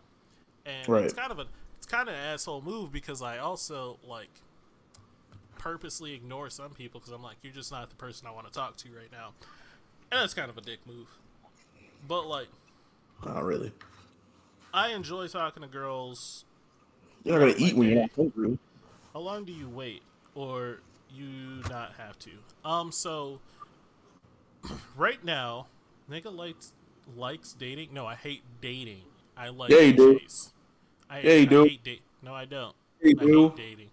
and 0.66 0.88
Right. 0.88 1.04
it's 1.04 1.14
kind 1.14 1.30
of 1.30 1.38
a 1.38 1.46
it's 1.76 1.86
kind 1.86 2.08
of 2.08 2.14
an 2.14 2.20
asshole 2.20 2.62
move 2.62 2.90
because 2.92 3.20
I 3.20 3.38
also 3.38 3.98
like 4.06 4.30
purposely 5.58 6.14
ignore 6.14 6.48
some 6.50 6.70
people 6.70 6.98
because 7.00 7.12
I'm 7.12 7.22
like 7.22 7.36
you're 7.42 7.52
just 7.52 7.70
not 7.70 7.88
the 7.90 7.96
person 7.96 8.26
I 8.26 8.30
want 8.30 8.46
to 8.46 8.52
talk 8.52 8.76
to 8.78 8.88
right 8.90 9.12
now, 9.12 9.32
and 10.10 10.20
that's 10.20 10.32
kind 10.34 10.48
of 10.50 10.56
a 10.56 10.62
dick 10.62 10.80
move. 10.86 11.08
But 12.08 12.26
like 12.26 12.48
Not 13.22 13.44
really. 13.44 13.72
I 14.72 14.88
enjoy 14.92 15.28
talking 15.28 15.62
to 15.62 15.68
girls 15.68 16.44
You're 17.24 17.38
not 17.38 17.46
gonna 17.46 17.54
eat 17.58 17.76
when 17.76 17.88
you're 17.88 18.00
not 18.00 18.10
hungry. 18.14 18.58
How 19.12 19.20
long 19.20 19.44
do 19.44 19.52
you 19.52 19.68
wait, 19.68 20.02
or 20.34 20.82
you 21.08 21.62
not 21.70 21.94
have 21.94 22.18
to? 22.20 22.30
Um, 22.64 22.90
so 22.92 23.40
right 24.96 25.22
now, 25.24 25.66
nigga 26.10 26.34
likes 26.34 26.72
likes 27.16 27.52
dating. 27.52 27.92
No, 27.92 28.06
I 28.06 28.14
hate 28.14 28.42
dating. 28.60 29.02
I 29.36 29.48
like 29.48 29.70
Yeah, 29.70 29.80
you 29.80 29.92
do. 29.92 30.20
I, 31.10 31.20
Yeah, 31.20 31.32
you 31.34 31.42
I 31.42 31.44
do. 31.44 31.64
hate. 31.64 32.02
No, 32.22 32.34
I 32.34 32.44
don't. 32.44 32.74
You 33.02 33.16
I 33.20 33.24
do? 33.24 33.48
hate 33.48 33.56
dating. 33.56 33.90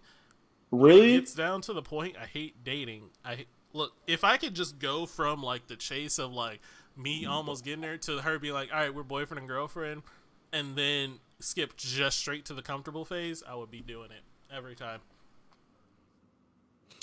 Really? 0.72 1.16
It's 1.16 1.34
down 1.34 1.62
to 1.62 1.74
the 1.74 1.82
point. 1.82 2.16
I 2.22 2.26
hate 2.26 2.64
dating. 2.64 3.10
I 3.26 3.46
look 3.74 3.94
if 4.08 4.24
I 4.24 4.38
could 4.38 4.56
just 4.56 4.80
go 4.80 5.06
from 5.06 5.44
like 5.44 5.68
the 5.68 5.76
chase 5.76 6.18
of 6.20 6.32
like 6.34 6.62
me 6.98 7.26
almost 7.26 7.64
getting 7.64 7.82
there 7.82 7.98
to 7.98 8.20
her 8.20 8.40
being 8.40 8.54
like, 8.54 8.72
all 8.74 8.80
right, 8.80 8.94
we're 8.94 9.04
boyfriend 9.04 9.40
and 9.40 9.48
girlfriend, 9.48 10.04
and 10.52 10.76
then 10.76 11.16
skip 11.40 11.76
just 11.78 12.20
straight 12.20 12.46
to 12.46 12.54
the 12.54 12.62
comfortable 12.62 13.06
phase. 13.06 13.44
I 13.48 13.56
would 13.56 13.72
be 13.72 13.82
doing 13.82 14.12
it 14.12 14.24
every 14.56 14.76
time. 14.76 15.02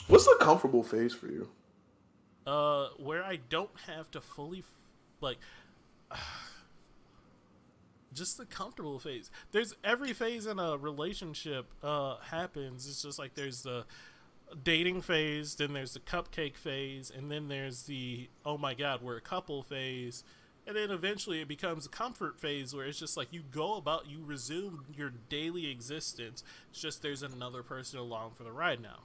What's 0.06 0.24
the 0.24 0.36
comfortable 0.40 0.82
phase 0.82 1.12
for 1.12 1.26
you? 1.26 1.48
Uh, 2.46 2.88
where 2.96 3.22
I 3.22 3.36
don't 3.36 3.70
have 3.86 4.10
to 4.12 4.20
fully, 4.22 4.64
like, 5.20 5.38
just 8.14 8.38
the 8.38 8.46
comfortable 8.46 8.98
phase. 8.98 9.30
There's 9.52 9.74
every 9.84 10.12
phase 10.12 10.46
in 10.46 10.58
a 10.58 10.76
relationship 10.76 11.66
uh 11.82 12.16
happens. 12.30 12.88
It's 12.88 13.02
just 13.02 13.18
like 13.18 13.34
there's 13.34 13.62
the 13.62 13.84
dating 14.62 15.02
phase, 15.02 15.54
then 15.54 15.72
there's 15.72 15.94
the 15.94 16.00
cupcake 16.00 16.56
phase, 16.56 17.10
and 17.14 17.30
then 17.30 17.48
there's 17.48 17.84
the 17.84 18.28
oh 18.44 18.58
my 18.58 18.74
god, 18.74 19.02
we're 19.02 19.16
a 19.16 19.22
couple 19.22 19.62
phase. 19.62 20.24
And 20.66 20.76
then 20.76 20.90
eventually 20.90 21.40
it 21.40 21.48
becomes 21.48 21.86
a 21.86 21.88
comfort 21.88 22.38
phase 22.38 22.74
where 22.74 22.84
it's 22.84 22.98
just 22.98 23.16
like 23.16 23.32
you 23.32 23.42
go 23.50 23.76
about, 23.76 24.06
you 24.06 24.18
resume 24.22 24.84
your 24.94 25.10
daily 25.30 25.70
existence. 25.70 26.44
It's 26.70 26.82
just 26.82 27.00
there's 27.00 27.22
another 27.22 27.62
person 27.62 27.98
along 27.98 28.32
for 28.34 28.44
the 28.44 28.52
ride 28.52 28.82
now. 28.82 28.98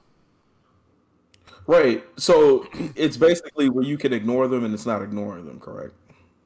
Right. 1.66 2.04
So 2.18 2.66
it's 2.94 3.16
basically 3.16 3.70
where 3.70 3.82
you 3.82 3.96
can 3.96 4.12
ignore 4.12 4.46
them 4.46 4.62
and 4.62 4.74
it's 4.74 4.84
not 4.84 5.00
ignoring 5.00 5.46
them, 5.46 5.58
correct? 5.58 5.94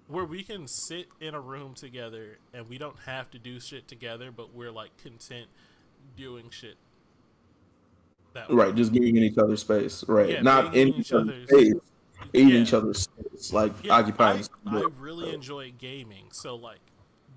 where 0.09 0.25
we 0.25 0.43
can 0.43 0.66
sit 0.66 1.07
in 1.20 1.35
a 1.35 1.41
room 1.41 1.75
together 1.75 2.39
and 2.55 2.69
we 2.69 2.79
don't 2.79 2.99
have 3.01 3.31
to 3.31 3.39
do 3.39 3.61
shit 3.61 3.87
together, 3.87 4.33
but 4.35 4.55
we're 4.55 4.73
like 4.73 4.97
content 4.97 5.47
doing 6.16 6.49
shit. 6.51 6.77
That 8.47 8.51
way. 8.51 8.56
Right. 8.56 8.74
Just 8.74 8.93
being 8.93 9.16
in 9.16 9.23
each 9.23 9.39
other's 9.39 9.60
space. 9.60 10.05
Right. 10.09 10.31
Yeah, 10.31 10.43
not 10.43 10.74
in 10.74 10.89
each 10.89 10.98
each 10.98 11.12
other's 11.12 11.48
space. 11.48 11.74
In 12.32 12.48
Yeah. 12.48 12.56
each 12.56 12.73
other's 12.73 12.98
space. 13.01 13.52
Like 13.52 13.73
Yeah, 13.82 13.94
occupying. 13.94 14.44
I, 14.66 14.78
I 14.78 14.86
really 14.98 15.32
enjoy 15.32 15.73
gaming. 15.77 16.27
So 16.32 16.55
like 16.55 16.81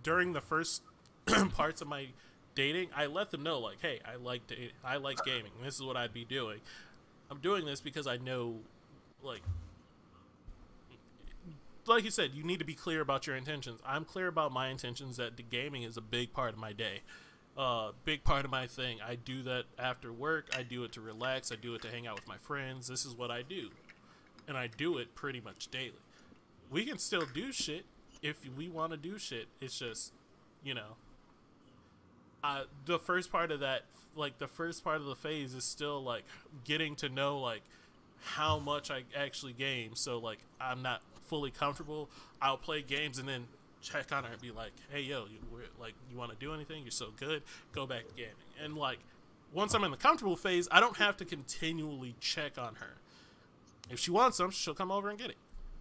during 0.04 0.34
the 0.34 0.42
first 0.42 0.84
parts 1.54 1.82
of 1.82 1.88
my 1.88 2.08
dating, 2.56 2.90
I 2.96 3.06
let 3.06 3.32
them 3.32 3.44
know 3.44 3.60
like, 3.60 3.82
hey, 3.82 4.00
I 4.06 4.16
like 4.16 4.42
I 4.84 4.98
like 4.98 5.24
gaming. 5.26 5.52
This 5.64 5.76
is 5.76 5.84
what 5.84 5.98
I'd 5.98 6.14
be 6.14 6.26
doing. 6.26 6.60
I'm 7.30 7.40
doing 7.40 7.66
this 7.66 7.80
because 7.80 8.08
I 8.08 8.18
know, 8.18 8.56
like, 9.24 9.42
like 11.86 12.04
you 12.04 12.12
said, 12.12 12.32
you 12.34 12.44
need 12.44 12.60
to 12.60 12.66
be 12.66 12.74
clear 12.74 13.00
about 13.00 13.26
your 13.26 13.38
intentions. 13.38 13.80
I'm 13.86 14.04
clear 14.04 14.28
about 14.28 14.52
my 14.52 14.68
intentions 14.68 15.18
that 15.18 15.38
the 15.38 15.44
gaming 15.44 15.84
is 15.84 15.96
a 15.96 16.02
big 16.02 16.34
part 16.34 16.54
of 16.54 16.60
my 16.60 16.74
day. 16.74 17.02
Uh, 17.58 17.92
big 18.06 18.24
part 18.24 18.46
of 18.46 18.52
my 18.52 18.66
thing. 18.66 19.00
I 19.06 19.16
do 19.16 19.44
that 19.44 19.66
after 19.78 20.12
work. 20.12 20.50
I 20.58 20.64
do 20.64 20.84
it 20.84 20.94
to 20.94 21.02
relax. 21.02 21.52
I 21.52 21.56
do 21.56 21.76
it 21.76 21.82
to 21.82 21.90
hang 21.90 22.08
out 22.08 22.16
with 22.16 22.28
my 22.28 22.38
friends. 22.38 22.88
This 22.88 23.06
is 23.06 23.14
what 23.16 23.30
I 23.30 23.42
do 23.42 23.70
and 24.48 24.58
I 24.58 24.68
do 24.68 24.98
it 24.98 25.16
pretty 25.16 25.42
much 25.42 25.70
daily. 25.70 25.94
We 26.70 26.86
can 26.86 26.98
still 26.98 27.24
do 27.34 27.52
shit 27.52 27.86
if 28.22 28.38
we 28.58 28.70
want 28.70 28.92
to 28.92 28.98
do 28.98 29.18
shit. 29.18 29.48
It's 29.60 29.80
just, 29.80 30.14
you 30.64 30.74
know, 30.74 30.96
uh, 32.44 32.64
the 32.86 33.00
first 33.00 33.32
part 33.32 33.52
of 33.52 33.60
that, 33.60 33.84
like 34.16 34.40
the 34.40 34.48
first 34.48 34.84
part 34.84 34.98
of 34.98 35.06
the 35.06 35.16
phase, 35.16 35.54
is 35.54 35.64
still 35.64 36.04
like 36.04 36.24
getting 36.64 36.96
to 36.98 37.10
know 37.10 37.40
like 37.40 37.62
how 38.24 38.60
much 38.60 38.92
I 38.92 39.04
actually 39.16 39.54
game. 39.54 39.96
So 39.96 40.18
like 40.18 40.40
I'm 40.60 40.82
not 40.82 41.02
fully 41.28 41.52
comfortable. 41.52 42.10
I'll 42.42 42.58
play 42.58 42.82
games 42.82 43.20
and 43.20 43.28
then 43.28 43.48
check 43.82 44.12
on 44.12 44.24
her 44.24 44.34
and 44.34 44.42
be 44.42 44.52
like, 44.52 44.72
"Hey, 44.92 45.02
yo, 45.02 45.26
you 45.26 45.40
like 45.80 45.94
you 46.10 46.18
want 46.18 46.32
to 46.32 46.38
do 46.38 46.54
anything? 46.54 46.84
You're 46.84 46.92
so 46.92 47.10
good. 47.18 47.44
Go 47.74 47.86
back 47.86 48.08
to 48.08 48.14
gaming." 48.14 48.34
And 48.64 48.78
like 48.78 49.00
once 49.54 49.74
I'm 49.74 49.84
in 49.84 49.92
the 49.92 49.98
comfortable 49.98 50.36
phase, 50.36 50.68
I 50.72 50.80
don't 50.80 50.98
have 50.98 51.18
to 51.18 51.26
continually 51.26 52.16
check 52.20 52.58
on 52.58 52.76
her. 52.76 52.98
If 53.90 54.00
she 54.00 54.12
wants 54.12 54.38
some, 54.38 54.52
she'll 54.52 54.74
come 54.74 54.92
over 54.92 55.10
and 55.10 55.20
get 55.20 55.30
it, 55.30 55.38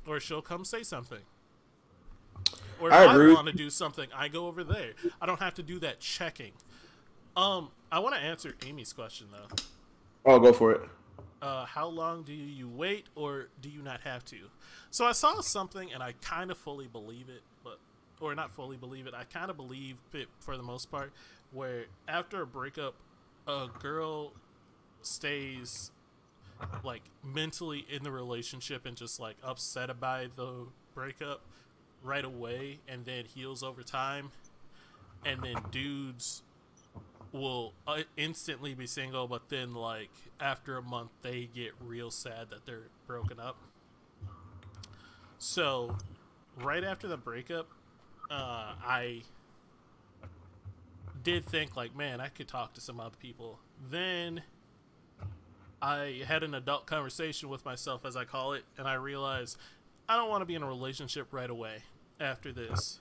or 0.07 0.19
she'll 0.19 0.43
come 0.43 0.65
say 0.65 0.83
something. 0.83 1.21
Or 2.81 2.89
if 2.89 2.95
I 2.95 3.05
I, 3.05 3.33
want 3.35 3.47
to 3.47 3.53
do 3.53 3.71
something, 3.71 4.09
I 4.15 4.29
go 4.29 4.47
over 4.47 4.65
there. 4.65 4.93
I 5.21 5.27
don't 5.27 5.41
have 5.41 5.55
to 5.55 5.63
do 5.63 5.79
that 5.81 6.01
checking. 6.01 6.53
Um, 7.37 7.71
I 7.93 7.99
want 8.01 8.15
to 8.15 8.21
answer 8.21 8.55
Amy's 8.67 8.93
question 8.93 9.29
though. 9.31 9.57
Oh, 10.25 10.39
go 10.39 10.53
for 10.53 10.73
it. 10.73 10.81
Uh, 11.41 11.65
how 11.65 11.87
long 11.87 12.23
do 12.23 12.35
you 12.35 12.69
wait, 12.69 13.07
or 13.15 13.49
do 13.63 13.71
you 13.71 13.81
not 13.81 14.03
have 14.03 14.25
to? 14.27 14.37
So 14.91 15.07
I 15.07 15.13
saw 15.13 15.41
something, 15.41 15.91
and 15.93 16.03
I 16.03 16.13
kind 16.21 16.51
of 16.51 16.59
fully 16.59 16.87
believe 16.87 17.31
it, 17.31 17.43
or 18.21 18.35
not 18.35 18.51
fully 18.53 18.77
believe 18.77 19.07
it. 19.07 19.15
I 19.15 19.25
kind 19.25 19.51
of 19.51 19.57
believe 19.57 19.97
it 20.13 20.29
for 20.41 20.57
the 20.57 20.63
most 20.63 20.91
part. 20.91 21.13
Where 21.53 21.87
after 22.07 22.43
a 22.43 22.47
breakup, 22.47 22.95
a 23.47 23.69
girl 23.81 24.33
stays 25.03 25.91
like 26.85 27.03
mentally 27.25 27.87
in 27.89 28.03
the 28.03 28.11
relationship 28.11 28.87
and 28.87 28.97
just 28.97 29.19
like 29.19 29.37
upset 29.43 29.91
about 29.91 30.37
the 30.37 30.67
breakup 30.95 31.41
right 32.03 32.25
away 32.25 32.79
and 32.89 33.05
then 33.05 33.25
heals 33.25 33.63
over 33.63 33.83
time 33.83 34.31
and 35.25 35.43
then 35.43 35.57
dudes 35.71 36.43
will 37.33 37.73
uh, 37.87 38.03
instantly 38.17 38.75
be 38.75 38.87
single 38.87 39.29
but 39.29 39.49
then 39.49 39.75
like 39.75 40.11
after 40.41 40.77
a 40.77 40.83
month 40.83 41.11
they 41.23 41.49
get 41.55 41.73
real 41.81 42.11
sad 42.11 42.49
that 42.51 42.67
they're 42.67 42.89
broken 43.07 43.39
up 43.39 43.57
so 45.39 45.97
right 46.57 46.85
after 46.85 47.07
the 47.07 47.17
breakup 47.17 47.69
uh, 48.31 48.75
i 48.85 49.23
did 51.23 51.45
think 51.45 51.77
like 51.77 51.95
man 51.95 52.21
i 52.21 52.29
could 52.29 52.49
talk 52.49 52.73
to 52.73 52.81
some 52.81 53.01
other 53.01 53.17
people 53.21 53.59
then 53.91 54.43
I 55.83 56.23
had 56.27 56.43
an 56.43 56.55
adult 56.55 56.87
conversation 56.87 57.49
with 57.49 57.65
myself, 57.65 58.05
as 58.05 58.17
I 58.17 58.25
call 58.25 58.53
it, 58.53 58.65
and 58.77 58.87
I 58.87 58.95
realized 58.95 59.57
I 60.09 60.17
don't 60.17 60.29
want 60.29 60.43
to 60.43 60.47
be 60.47 60.55
in 60.55 60.63
a 60.63 60.67
relationship 60.67 61.29
right 61.33 61.49
away 61.49 61.85
after 62.19 62.53
this. 62.53 63.01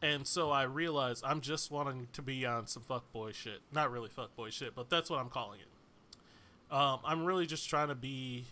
And 0.00 0.26
so 0.26 0.50
I 0.50 0.62
realized 0.62 1.22
I'm 1.26 1.42
just 1.42 1.70
wanting 1.70 2.08
to 2.14 2.22
be 2.22 2.46
on 2.46 2.66
some 2.66 2.82
fuckboy 2.82 3.34
shit. 3.34 3.60
Not 3.70 3.90
really 3.90 4.08
fuckboy 4.08 4.50
shit, 4.50 4.74
but 4.74 4.88
that's 4.88 5.10
what 5.10 5.20
I'm 5.20 5.28
calling 5.28 5.60
it. 5.60 6.74
Um, 6.74 7.00
I'm 7.04 7.24
really 7.26 7.46
just 7.46 7.68
trying 7.68 7.88
to 7.88 7.94
be 7.94 8.44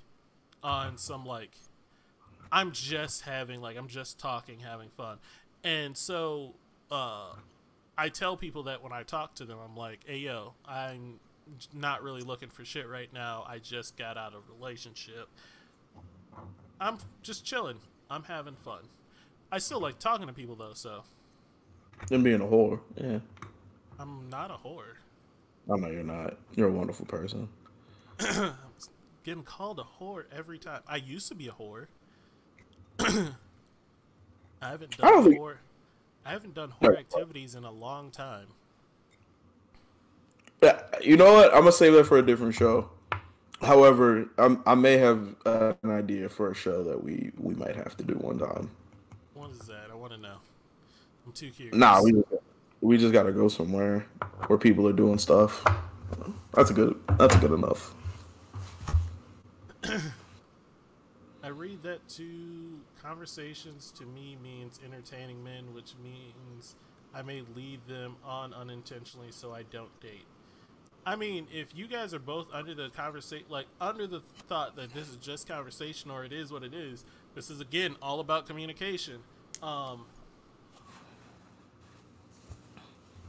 on 0.62 0.98
some, 0.98 1.24
like, 1.24 1.56
I'm 2.52 2.72
just 2.72 3.22
having, 3.22 3.62
like, 3.62 3.78
I'm 3.78 3.88
just 3.88 4.18
talking, 4.18 4.60
having 4.60 4.90
fun. 4.90 5.18
And 5.64 5.96
so, 5.96 6.54
uh, 6.90 7.32
I 7.96 8.08
tell 8.10 8.36
people 8.36 8.64
that 8.64 8.82
when 8.82 8.92
I 8.92 9.02
talk 9.02 9.34
to 9.36 9.44
them, 9.44 9.58
I'm 9.58 9.76
like, 9.76 10.00
hey, 10.06 10.18
yo, 10.18 10.54
I'm 10.66 11.18
not 11.74 12.02
really 12.02 12.22
looking 12.22 12.48
for 12.48 12.64
shit 12.64 12.88
right 12.88 13.12
now. 13.12 13.44
I 13.48 13.58
just 13.58 13.96
got 13.96 14.16
out 14.16 14.34
of 14.34 14.42
a 14.48 14.52
relationship. 14.58 15.28
I'm 16.80 16.98
just 17.22 17.44
chilling. 17.44 17.78
I'm 18.08 18.22
having 18.22 18.54
fun. 18.54 18.82
I 19.50 19.58
still 19.58 19.80
like 19.80 19.98
talking 19.98 20.26
to 20.26 20.32
people 20.32 20.54
though, 20.54 20.74
so 20.74 21.02
Them 22.08 22.22
being 22.22 22.40
a 22.40 22.44
whore. 22.44 22.80
Yeah. 22.96 23.18
I'm 23.98 24.28
not 24.30 24.50
a 24.50 24.54
whore. 24.54 24.94
I 25.70 25.76
know 25.76 25.88
you're 25.88 26.04
not. 26.04 26.36
You're 26.54 26.68
a 26.68 26.72
wonderful 26.72 27.06
person. 27.06 27.48
Getting 29.24 29.42
called 29.42 29.80
a 29.80 29.84
whore 30.00 30.24
every 30.34 30.58
time. 30.58 30.82
I 30.86 30.96
used 30.96 31.28
to 31.28 31.34
be 31.34 31.48
a 31.48 31.52
whore. 31.52 31.88
I 34.60 34.68
haven't 34.70 34.96
I 35.00 35.10
don't 35.10 35.22
done 35.24 35.32
think- 35.32 35.56
I 36.26 36.30
haven't 36.32 36.54
done 36.54 36.72
whore 36.80 36.88
Right. 36.90 36.98
activities 36.98 37.54
in 37.54 37.64
a 37.64 37.70
long 37.70 38.10
time. 38.10 38.48
Yeah, 40.62 40.82
you 41.00 41.16
know 41.16 41.32
what? 41.34 41.52
I'm 41.54 41.60
gonna 41.60 41.72
save 41.72 41.92
that 41.94 42.04
for 42.04 42.18
a 42.18 42.22
different 42.22 42.54
show. 42.54 42.90
However, 43.62 44.28
I'm, 44.38 44.62
I 44.66 44.74
may 44.74 44.98
have 44.98 45.34
uh, 45.46 45.74
an 45.82 45.90
idea 45.90 46.28
for 46.28 46.50
a 46.50 46.54
show 46.54 46.82
that 46.84 47.02
we 47.02 47.30
we 47.38 47.54
might 47.54 47.76
have 47.76 47.96
to 47.98 48.04
do 48.04 48.14
one 48.14 48.38
time. 48.38 48.70
What 49.34 49.50
is 49.52 49.60
that? 49.60 49.86
I 49.90 49.94
want 49.94 50.12
to 50.12 50.18
know. 50.18 50.36
I'm 51.26 51.32
too 51.32 51.50
curious. 51.50 51.74
Nah, 51.76 52.02
we 52.02 52.12
just, 52.12 52.26
we 52.80 52.98
just 52.98 53.12
gotta 53.12 53.32
go 53.32 53.48
somewhere 53.48 54.06
where 54.48 54.58
people 54.58 54.86
are 54.88 54.92
doing 54.92 55.18
stuff. 55.18 55.64
That's 56.54 56.70
a 56.70 56.74
good. 56.74 57.00
That's 57.18 57.36
good 57.36 57.52
enough. 57.52 57.94
I 61.42 61.48
read 61.48 61.82
that 61.84 62.06
to 62.10 62.80
conversations 63.02 63.92
to 63.98 64.04
me 64.04 64.36
means 64.42 64.80
entertaining 64.84 65.42
men, 65.42 65.72
which 65.74 65.92
means 66.02 66.74
I 67.14 67.22
may 67.22 67.42
lead 67.54 67.80
them 67.88 68.16
on 68.24 68.52
unintentionally 68.52 69.28
so 69.30 69.52
I 69.54 69.62
don't 69.62 69.98
date. 70.00 70.26
I 71.06 71.16
mean, 71.16 71.46
if 71.52 71.74
you 71.74 71.86
guys 71.86 72.12
are 72.12 72.18
both 72.18 72.48
under 72.52 72.74
the 72.74 72.90
conversation, 72.90 73.46
like 73.48 73.66
under 73.80 74.06
the 74.06 74.20
thought 74.48 74.76
that 74.76 74.92
this 74.92 75.08
is 75.08 75.16
just 75.16 75.48
conversation 75.48 76.10
or 76.10 76.24
it 76.24 76.32
is 76.32 76.52
what 76.52 76.62
it 76.62 76.74
is, 76.74 77.04
this 77.34 77.48
is 77.50 77.60
again 77.60 77.96
all 78.02 78.20
about 78.20 78.46
communication. 78.46 79.20
Um, 79.62 80.04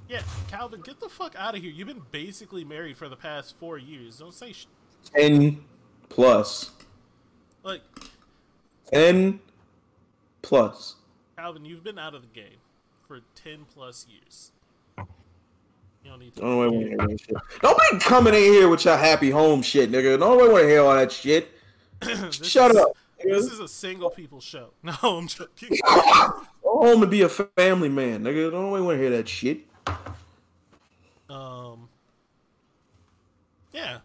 Yeah, 0.10 0.24
Calvin, 0.48 0.82
get 0.82 1.00
the 1.00 1.08
fuck 1.08 1.36
out 1.38 1.56
of 1.56 1.62
here. 1.62 1.72
You've 1.72 1.88
been 1.88 2.02
basically 2.10 2.64
married 2.64 2.98
for 2.98 3.08
the 3.08 3.16
past 3.16 3.56
four 3.60 3.78
years. 3.78 4.18
Don't 4.18 4.34
say 4.34 4.54
sh- 4.54 4.66
Ten 5.16 5.64
plus. 6.10 6.72
like 7.64 7.82
Ten 8.91 9.40
plus. 10.41 10.95
Calvin. 11.38 11.66
You've 11.66 11.84
been 11.84 11.99
out 11.99 12.16
of 12.16 12.22
the 12.22 12.28
game 12.28 12.57
for 13.07 13.22
ten 13.36 13.66
plus 13.74 14.06
years. 14.10 14.52
You 14.98 16.11
don't 16.11 16.20
need 16.20 16.36
to. 16.36 16.41
Don't 16.41 16.52
nobody 16.52 16.76
want 16.78 16.84
to 16.84 16.90
hear 16.90 17.07
that 17.07 17.22
shit. 17.22 17.61
Don't 17.61 17.80
be 17.91 17.99
coming 17.99 18.34
in 18.34 18.41
here 18.41 18.70
with 18.70 18.86
your 18.86 18.98
happy 18.98 19.32
home 19.32 19.61
shit, 19.61 19.91
nigga. 19.91 20.20
Nobody 20.20 20.49
want 20.52 20.64
to 20.64 20.70
hear 20.70 20.82
all 20.82 20.95
that 20.95 21.11
shit. 21.11 21.52
Shut 22.32 22.72
is- 22.72 22.78
up. 22.78 22.91
This 23.22 23.52
is 23.52 23.60
a 23.60 23.68
single 23.68 24.10
people 24.10 24.40
show. 24.40 24.70
No, 24.84 24.94
I'm 25.03 25.28
joking. 25.28 25.78
Go 25.86 26.45
home 26.64 27.02
and 27.02 27.11
be 27.11 27.22
a 27.22 27.28
family 27.30 27.90
man, 27.90 28.24
nigga. 28.24 28.49
Don't 28.52 28.64
nobody 28.64 28.84
want 28.84 28.98
to 28.98 29.02
hear 29.02 29.11
that 29.11 29.28
shit. 29.28 29.66
Um. 31.30 31.90
Yeah, 33.74 33.98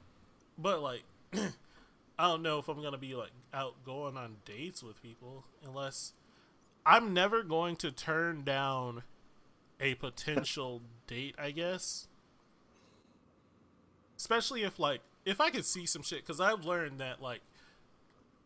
but 0.58 0.82
like, 0.82 1.04
I 1.32 2.28
don't 2.28 2.42
know 2.42 2.58
if 2.58 2.68
I'm 2.68 2.82
gonna 2.82 2.98
be 2.98 3.14
like 3.14 3.30
out 3.52 3.74
going 3.86 4.16
on 4.16 4.36
dates 4.44 4.82
with 4.82 5.00
people 5.00 5.44
unless 5.64 6.12
I'm 6.86 7.14
never 7.14 7.42
going 7.42 7.76
to 7.76 7.90
turn 7.90 8.44
down 8.44 9.02
a 9.80 9.94
potential 9.94 10.82
date. 11.06 11.34
I 11.38 11.50
guess, 11.50 12.08
especially 14.16 14.62
if 14.62 14.78
like 14.78 15.00
if 15.24 15.40
I 15.40 15.50
could 15.50 15.64
see 15.64 15.86
some 15.86 16.02
shit 16.02 16.20
because 16.20 16.40
I've 16.40 16.64
learned 16.64 16.98
that 17.00 17.22
like 17.22 17.40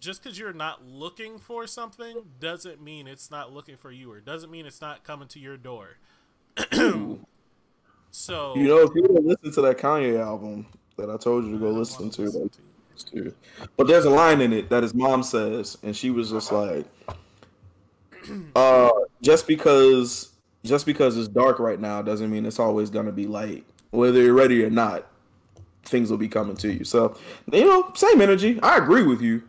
just 0.00 0.22
because 0.22 0.38
you're 0.38 0.52
not 0.52 0.86
looking 0.86 1.38
for 1.38 1.66
something 1.66 2.22
doesn't 2.40 2.80
mean 2.82 3.06
it's 3.06 3.30
not 3.30 3.52
looking 3.52 3.76
for 3.76 3.90
you 3.90 4.12
or 4.12 4.20
doesn't 4.20 4.50
mean 4.50 4.66
it's 4.66 4.80
not 4.80 5.04
coming 5.04 5.28
to 5.28 5.40
your 5.40 5.56
door. 5.56 5.96
so 8.10 8.54
You 8.56 8.68
know, 8.68 8.78
if 8.82 8.90
you 8.94 9.02
listen 9.22 9.52
to 9.52 9.60
that 9.62 9.78
Kanye 9.78 10.20
album 10.20 10.66
that 10.96 11.10
I 11.10 11.16
told 11.16 11.44
you 11.44 11.52
to 11.52 11.58
go 11.58 11.70
listen 11.70 12.10
wanna 12.10 12.22
listen 12.22 12.42
like, 12.42 12.52
to 13.10 13.16
you. 13.16 13.34
But 13.76 13.86
there's 13.86 14.04
a 14.04 14.10
line 14.10 14.40
in 14.40 14.52
it 14.52 14.68
that 14.70 14.82
his 14.82 14.94
mom 14.94 15.22
says, 15.22 15.78
and 15.82 15.96
she 15.96 16.10
was 16.10 16.30
just 16.30 16.52
like, 16.52 16.86
uh, 18.54 18.90
just 19.22 19.46
because 19.46 20.30
just 20.64 20.86
because 20.86 21.16
it's 21.16 21.28
dark 21.28 21.58
right 21.58 21.80
now 21.80 22.02
doesn't 22.02 22.30
mean 22.30 22.44
it's 22.46 22.58
always 22.58 22.90
gonna 22.90 23.12
be 23.12 23.26
light. 23.26 23.64
Whether 23.90 24.20
you're 24.22 24.34
ready 24.34 24.62
or 24.64 24.70
not, 24.70 25.06
things 25.84 26.10
will 26.10 26.18
be 26.18 26.28
coming 26.28 26.56
to 26.56 26.72
you. 26.72 26.84
So, 26.84 27.16
you 27.52 27.64
know, 27.64 27.90
same 27.94 28.20
energy. 28.20 28.60
I 28.62 28.76
agree 28.76 29.02
with 29.02 29.20
you. 29.22 29.42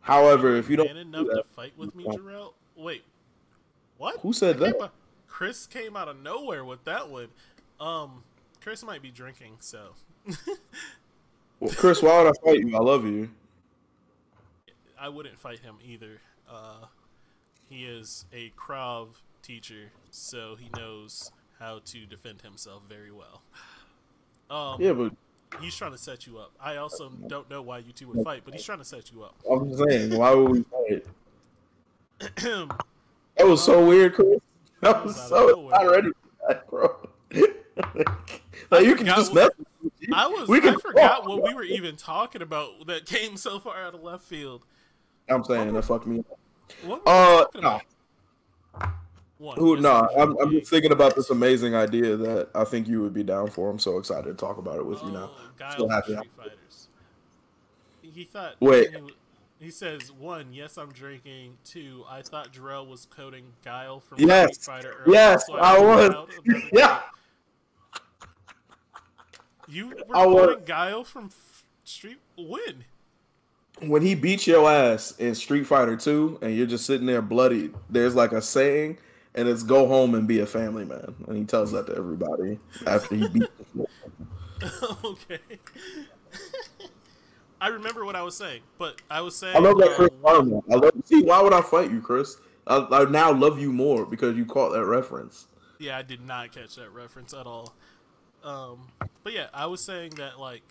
However, 0.00 0.56
if 0.56 0.70
you 0.70 0.76
don't 0.76 0.86
man 0.94 1.10
do 1.10 1.18
enough 1.18 1.26
that- 1.26 1.42
to 1.42 1.48
fight 1.50 1.72
with 1.76 1.94
me, 1.94 2.04
Jarrell? 2.04 2.52
Wait, 2.76 3.02
what? 3.98 4.20
Who 4.20 4.32
said 4.32 4.58
That 4.58 4.78
came 4.78 4.88
Chris 5.26 5.66
came 5.66 5.96
out 5.96 6.08
of 6.08 6.20
nowhere 6.22 6.64
with 6.64 6.84
that 6.84 7.10
one. 7.10 7.28
Um, 7.78 8.22
Chris 8.62 8.82
might 8.82 9.02
be 9.02 9.10
drinking, 9.10 9.56
so 9.60 9.90
Well, 11.60 11.72
Chris, 11.76 12.02
why 12.02 12.22
would 12.22 12.28
I 12.28 12.44
fight 12.44 12.60
you? 12.60 12.74
I 12.76 12.80
love 12.80 13.04
you. 13.04 13.30
I 14.98 15.08
wouldn't 15.08 15.38
fight 15.38 15.60
him 15.60 15.76
either. 15.84 16.20
Uh, 16.48 16.86
he 17.68 17.84
is 17.84 18.24
a 18.32 18.52
Krav 18.56 19.08
teacher, 19.42 19.92
so 20.10 20.56
he 20.58 20.68
knows 20.76 21.30
how 21.58 21.80
to 21.84 22.06
defend 22.06 22.42
himself 22.42 22.82
very 22.88 23.10
well. 23.12 23.42
Um, 24.50 24.80
Yeah, 24.80 24.92
but 24.92 25.12
he's 25.60 25.76
trying 25.76 25.92
to 25.92 25.98
set 25.98 26.26
you 26.26 26.38
up. 26.38 26.52
I 26.60 26.76
also 26.76 27.10
don't 27.26 27.50
know 27.50 27.60
why 27.62 27.78
you 27.78 27.92
two 27.92 28.08
would 28.08 28.24
fight, 28.24 28.42
but 28.44 28.54
he's 28.54 28.64
trying 28.64 28.78
to 28.78 28.84
set 28.84 29.10
you 29.12 29.22
up. 29.22 29.34
I'm 29.50 29.68
just 29.70 29.82
saying, 29.88 30.16
why 30.16 30.32
would 30.34 30.50
we 30.50 30.64
fight? 30.64 31.04
That 33.36 33.46
was 33.46 33.62
so 33.62 33.86
weird, 33.86 34.14
Chris. 34.14 34.40
That 34.80 35.04
was 35.04 35.14
so 35.28 35.46
nowhere. 35.48 35.70
not 35.84 35.90
ready 35.92 36.08
for 36.08 36.48
that, 36.48 36.68
bro. 36.68 37.08
like 38.70 38.84
you 38.84 38.94
can 38.96 39.06
just 39.06 39.32
what-. 39.34 39.54
I 40.12 40.26
was 40.26 40.48
We 40.48 40.58
I 40.58 40.74
forgot 40.74 41.18
talk. 41.22 41.28
what 41.28 41.42
we 41.44 41.54
were 41.54 41.62
even 41.64 41.94
talking 41.96 42.42
about 42.42 42.86
that 42.86 43.06
came 43.06 43.36
so 43.36 43.58
far 43.60 43.76
out 43.80 43.94
of 43.94 44.02
left 44.02 44.24
field. 44.24 44.64
I'm 45.28 45.44
saying 45.44 45.72
that 45.72 45.82
fucked 45.82 46.06
me. 46.06 46.20
up. 46.20 46.38
What 46.84 47.02
Uh, 47.06 47.44
no. 47.60 47.80
One, 49.38 49.56
Who? 49.56 49.76
No, 49.76 50.08
I'm 50.16 50.30
I'm, 50.32 50.38
I'm 50.40 50.50
just 50.50 50.68
thinking 50.70 50.90
about 50.90 51.14
this 51.14 51.30
amazing 51.30 51.74
idea 51.76 52.16
that 52.16 52.48
I 52.56 52.64
think 52.64 52.88
you 52.88 53.00
would 53.02 53.14
be 53.14 53.22
down 53.22 53.50
for. 53.50 53.70
I'm 53.70 53.78
so 53.78 53.96
excited 53.98 54.24
to 54.24 54.34
talk 54.34 54.58
about 54.58 54.76
it 54.78 54.84
with 54.86 55.00
you 55.02 55.12
now. 55.12 55.30
Oh, 55.60 55.74
So 55.78 55.88
happy. 55.88 56.14
Street 56.14 56.30
Fighters. 56.36 56.88
He 58.02 58.24
thought. 58.24 58.56
Wait. 58.58 58.90
He, 58.90 59.66
he 59.66 59.70
says 59.70 60.10
one. 60.10 60.52
Yes, 60.52 60.76
I'm 60.76 60.90
drinking. 60.90 61.58
Two. 61.64 62.04
I 62.08 62.22
thought 62.22 62.52
Jarrell 62.52 62.88
was 62.88 63.06
coding 63.06 63.52
Guile 63.64 64.00
from 64.00 64.18
Yes. 64.18 64.56
Street 64.60 64.64
Fighter. 64.74 64.92
earlier, 65.06 65.14
Yes, 65.14 65.46
so 65.46 65.56
I 65.56 65.76
threw 65.76 65.86
was. 65.86 66.62
Yeah. 66.72 67.00
You 69.68 69.88
were 69.88 70.16
I 70.16 70.26
was. 70.26 70.56
Guile 70.64 71.04
from 71.04 71.26
F- 71.26 71.64
Street. 71.84 72.18
When? 72.36 72.84
When 73.80 74.02
he 74.02 74.14
beats 74.14 74.46
your 74.46 74.70
ass 74.70 75.12
in 75.18 75.34
Street 75.34 75.66
Fighter 75.66 75.96
2 75.96 76.38
and 76.42 76.54
you're 76.54 76.66
just 76.66 76.86
sitting 76.86 77.06
there 77.06 77.22
bloodied, 77.22 77.74
there's 77.88 78.14
like 78.14 78.32
a 78.32 78.42
saying, 78.42 78.98
and 79.34 79.48
it's 79.48 79.62
"Go 79.62 79.86
home 79.86 80.14
and 80.14 80.26
be 80.26 80.40
a 80.40 80.46
family 80.46 80.84
man." 80.84 81.14
And 81.26 81.36
he 81.36 81.44
tells 81.44 81.72
that 81.72 81.86
to 81.86 81.96
everybody 81.96 82.58
after 82.86 83.14
he 83.14 83.28
beats. 83.28 83.46
okay. 85.04 85.38
I 87.60 87.68
remember 87.68 88.04
what 88.04 88.16
I 88.16 88.22
was 88.22 88.36
saying, 88.36 88.62
but 88.78 89.00
I 89.10 89.20
was 89.20 89.36
saying. 89.36 89.56
I 89.56 89.58
love 89.58 89.78
that 89.78 89.96
Chris 89.96 90.10
Farmer. 90.22 90.60
I 90.70 90.74
love. 90.74 90.92
See, 91.04 91.22
why 91.22 91.42
would 91.42 91.52
I 91.52 91.60
fight 91.60 91.90
you, 91.90 92.00
Chris? 92.00 92.36
I, 92.66 92.86
I 92.90 93.04
now 93.04 93.32
love 93.32 93.60
you 93.60 93.72
more 93.72 94.06
because 94.06 94.36
you 94.36 94.44
caught 94.44 94.72
that 94.72 94.84
reference. 94.84 95.46
Yeah, 95.78 95.96
I 95.96 96.02
did 96.02 96.20
not 96.20 96.52
catch 96.52 96.76
that 96.76 96.92
reference 96.92 97.34
at 97.34 97.46
all. 97.46 97.74
Um, 98.44 98.88
but 99.24 99.32
yeah, 99.32 99.48
I 99.52 99.66
was 99.66 99.80
saying 99.80 100.10
that 100.16 100.38
like 100.38 100.62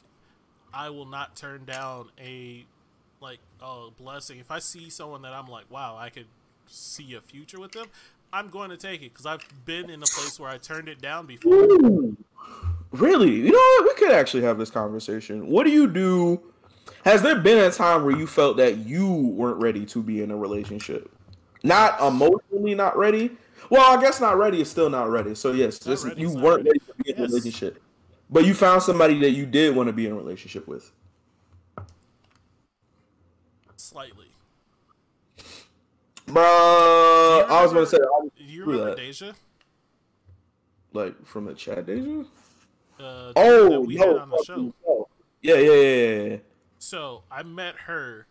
I 0.73 0.89
will 0.89 1.05
not 1.05 1.35
turn 1.35 1.65
down 1.65 2.09
a 2.19 2.65
like 3.21 3.39
a 3.61 3.89
blessing 3.97 4.39
if 4.39 4.51
I 4.51 4.59
see 4.59 4.89
someone 4.89 5.21
that 5.23 5.33
I'm 5.33 5.47
like, 5.47 5.69
wow, 5.69 5.97
I 5.97 6.09
could 6.09 6.27
see 6.67 7.13
a 7.13 7.21
future 7.21 7.59
with 7.59 7.71
them. 7.71 7.87
I'm 8.31 8.49
going 8.49 8.69
to 8.71 8.77
take 8.77 9.01
it 9.01 9.13
because 9.13 9.25
I've 9.25 9.45
been 9.65 9.89
in 9.89 10.03
a 10.03 10.05
place 10.05 10.39
where 10.39 10.49
I 10.49 10.57
turned 10.57 10.89
it 10.89 11.01
down 11.01 11.25
before. 11.25 11.53
Ooh. 11.53 12.17
Really? 12.91 13.31
You 13.31 13.51
know 13.51 13.57
what? 13.57 13.83
We 13.83 13.93
could 13.95 14.13
actually 14.13 14.43
have 14.43 14.57
this 14.57 14.69
conversation. 14.69 15.47
What 15.47 15.65
do 15.65 15.71
you 15.71 15.87
do? 15.87 16.41
Has 17.05 17.21
there 17.21 17.39
been 17.39 17.57
a 17.57 17.71
time 17.71 18.03
where 18.03 18.15
you 18.15 18.27
felt 18.27 18.57
that 18.57 18.77
you 18.79 19.09
weren't 19.11 19.61
ready 19.61 19.85
to 19.87 20.03
be 20.03 20.21
in 20.21 20.31
a 20.31 20.37
relationship? 20.37 21.09
Not 21.63 21.99
emotionally 22.01 22.75
not 22.75 22.97
ready. 22.97 23.31
Well, 23.69 23.97
I 23.97 24.01
guess 24.01 24.21
not 24.21 24.37
ready 24.37 24.61
is 24.61 24.69
still 24.69 24.89
not 24.89 25.09
ready. 25.09 25.35
So 25.35 25.51
yes, 25.51 25.85
ready 25.87 26.21
you 26.21 26.29
weren't 26.29 26.65
ready. 26.65 26.69
ready 26.69 26.79
to 26.79 27.03
be 27.03 27.09
in 27.11 27.17
a 27.17 27.21
Yes. 27.21 27.29
relationship. 27.29 27.81
But 28.29 28.45
you 28.45 28.53
found 28.53 28.83
somebody 28.83 29.19
that 29.19 29.31
you 29.31 29.45
did 29.45 29.75
want 29.75 29.87
to 29.87 29.93
be 29.93 30.05
in 30.05 30.11
a 30.11 30.15
relationship 30.15 30.67
with. 30.67 30.91
Slightly. 33.87 34.25
Bruh, 36.27 37.45
I 37.47 37.63
was 37.63 37.71
gonna 37.71 37.85
say 37.85 37.95
I 37.97 38.27
Do 38.37 38.43
you 38.43 38.63
Who 38.65 38.71
remember 38.71 38.95
that? 38.95 38.97
Deja? 38.97 39.31
like 40.91 41.25
from 41.25 41.47
a 41.47 41.53
chat, 41.53 41.85
Deja. 41.85 42.25
Uh, 42.99 43.31
Oh, 43.37 43.79
we 43.79 43.95
no, 43.95 44.07
had 44.07 44.17
on 44.23 44.29
the 44.31 44.43
show. 44.45 44.57
you. 44.57 44.73
Yeah, 45.41 45.55
yeah, 45.55 45.71
yeah, 45.71 45.71
yeah, 45.71 46.23
yeah. 46.31 46.37
So 46.79 47.23
I 47.31 47.43
met 47.43 47.75
her 47.85 48.27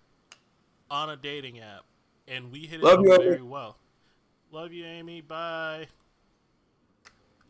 on 0.90 1.08
a 1.08 1.16
dating 1.16 1.60
app, 1.60 1.84
and 2.28 2.52
we 2.52 2.66
hit 2.66 2.80
it 2.80 2.84
Love 2.84 2.98
off 2.98 3.04
you, 3.06 3.14
Amy. 3.14 3.24
very 3.24 3.42
well. 3.42 3.78
Love 4.50 4.74
you, 4.74 4.84
Amy. 4.84 5.22
Bye. 5.22 5.86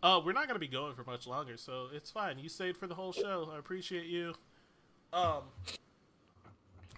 Oh, 0.00 0.22
we're 0.24 0.32
not 0.32 0.46
gonna 0.46 0.60
be 0.60 0.68
going 0.68 0.94
for 0.94 1.02
much 1.02 1.26
longer, 1.26 1.56
so 1.56 1.88
it's 1.92 2.12
fine. 2.12 2.38
You 2.38 2.48
stayed 2.48 2.76
for 2.76 2.86
the 2.86 2.94
whole 2.94 3.12
show. 3.12 3.50
I 3.52 3.58
appreciate 3.58 4.06
you. 4.06 4.32
Um, 5.12 5.42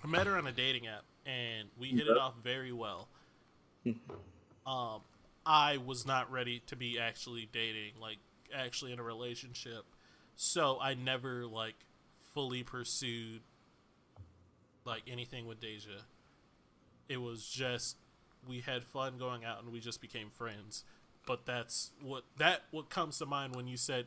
I 0.02 0.06
met 0.06 0.26
her 0.26 0.36
on 0.36 0.46
a 0.46 0.52
dating 0.52 0.86
app, 0.86 1.04
and 1.26 1.68
we 1.78 1.88
hit 1.88 2.06
it 2.06 2.16
off 2.16 2.34
very 2.42 2.72
well. 2.72 3.08
um, 4.66 5.00
I 5.44 5.78
was 5.78 6.06
not 6.06 6.30
ready 6.30 6.62
to 6.66 6.76
be 6.76 6.98
actually 6.98 7.48
dating, 7.52 7.92
like 8.00 8.18
actually 8.54 8.92
in 8.92 8.98
a 8.98 9.02
relationship, 9.02 9.84
so 10.36 10.78
I 10.80 10.94
never 10.94 11.46
like 11.46 11.74
fully 12.34 12.62
pursued 12.62 13.40
like 14.84 15.02
anything 15.06 15.46
with 15.46 15.60
Deja. 15.60 16.02
It 17.08 17.18
was 17.18 17.48
just 17.48 17.96
we 18.46 18.60
had 18.60 18.84
fun 18.84 19.18
going 19.18 19.44
out 19.44 19.62
and 19.62 19.72
we 19.72 19.80
just 19.80 20.00
became 20.00 20.30
friends. 20.30 20.84
But 21.26 21.44
that's 21.44 21.90
what 22.02 22.24
that 22.36 22.62
what 22.70 22.88
comes 22.88 23.18
to 23.18 23.26
mind 23.26 23.54
when 23.54 23.66
you 23.66 23.76
said, 23.76 24.06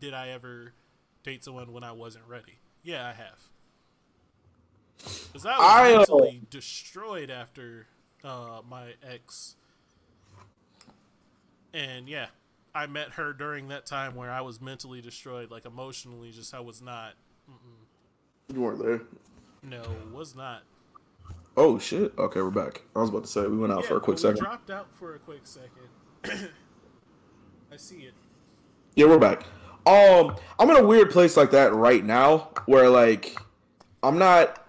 "Did 0.00 0.14
I 0.14 0.28
ever 0.30 0.72
date 1.22 1.44
someone 1.44 1.72
when 1.72 1.84
I 1.84 1.92
wasn't 1.92 2.24
ready?" 2.26 2.58
Yeah, 2.82 3.06
I 3.06 3.12
have. 3.12 3.48
Because 4.98 5.46
I 5.46 5.50
was 5.50 5.60
I, 5.60 5.92
uh, 5.92 5.98
mentally 5.98 6.42
destroyed 6.50 7.30
after 7.30 7.86
uh, 8.24 8.60
my 8.68 8.94
ex, 9.08 9.54
and 11.72 12.08
yeah, 12.08 12.26
I 12.74 12.86
met 12.86 13.12
her 13.12 13.32
during 13.32 13.68
that 13.68 13.86
time 13.86 14.14
where 14.14 14.30
I 14.30 14.40
was 14.40 14.60
mentally 14.60 15.00
destroyed, 15.00 15.50
like 15.50 15.64
emotionally, 15.64 16.30
just 16.30 16.54
I 16.54 16.60
was 16.60 16.82
not. 16.82 17.14
You 18.52 18.60
weren't 18.60 18.82
there. 18.82 19.02
No, 19.62 19.82
was 20.12 20.34
not. 20.34 20.62
Oh 21.56 21.78
shit. 21.78 22.16
Okay, 22.16 22.40
we're 22.40 22.50
back. 22.50 22.82
I 22.94 23.00
was 23.00 23.10
about 23.10 23.24
to 23.24 23.28
say 23.28 23.46
we 23.46 23.56
went 23.56 23.72
out 23.72 23.84
for 23.84 23.96
a 23.96 24.00
quick 24.00 24.18
we 24.18 24.22
second. 24.22 24.38
dropped 24.38 24.70
out 24.70 24.86
for 24.94 25.14
a 25.16 25.18
quick 25.18 25.40
second. 25.44 25.90
I 27.72 27.76
see 27.76 28.02
it. 28.02 28.14
Yeah, 28.94 29.06
we're 29.06 29.18
back. 29.18 29.44
Um, 29.86 30.36
I'm 30.58 30.70
in 30.70 30.76
a 30.76 30.86
weird 30.86 31.10
place 31.10 31.36
like 31.36 31.50
that 31.52 31.74
right 31.74 32.04
now, 32.04 32.50
where 32.66 32.88
like 32.88 33.36
I'm 34.02 34.18
not, 34.18 34.67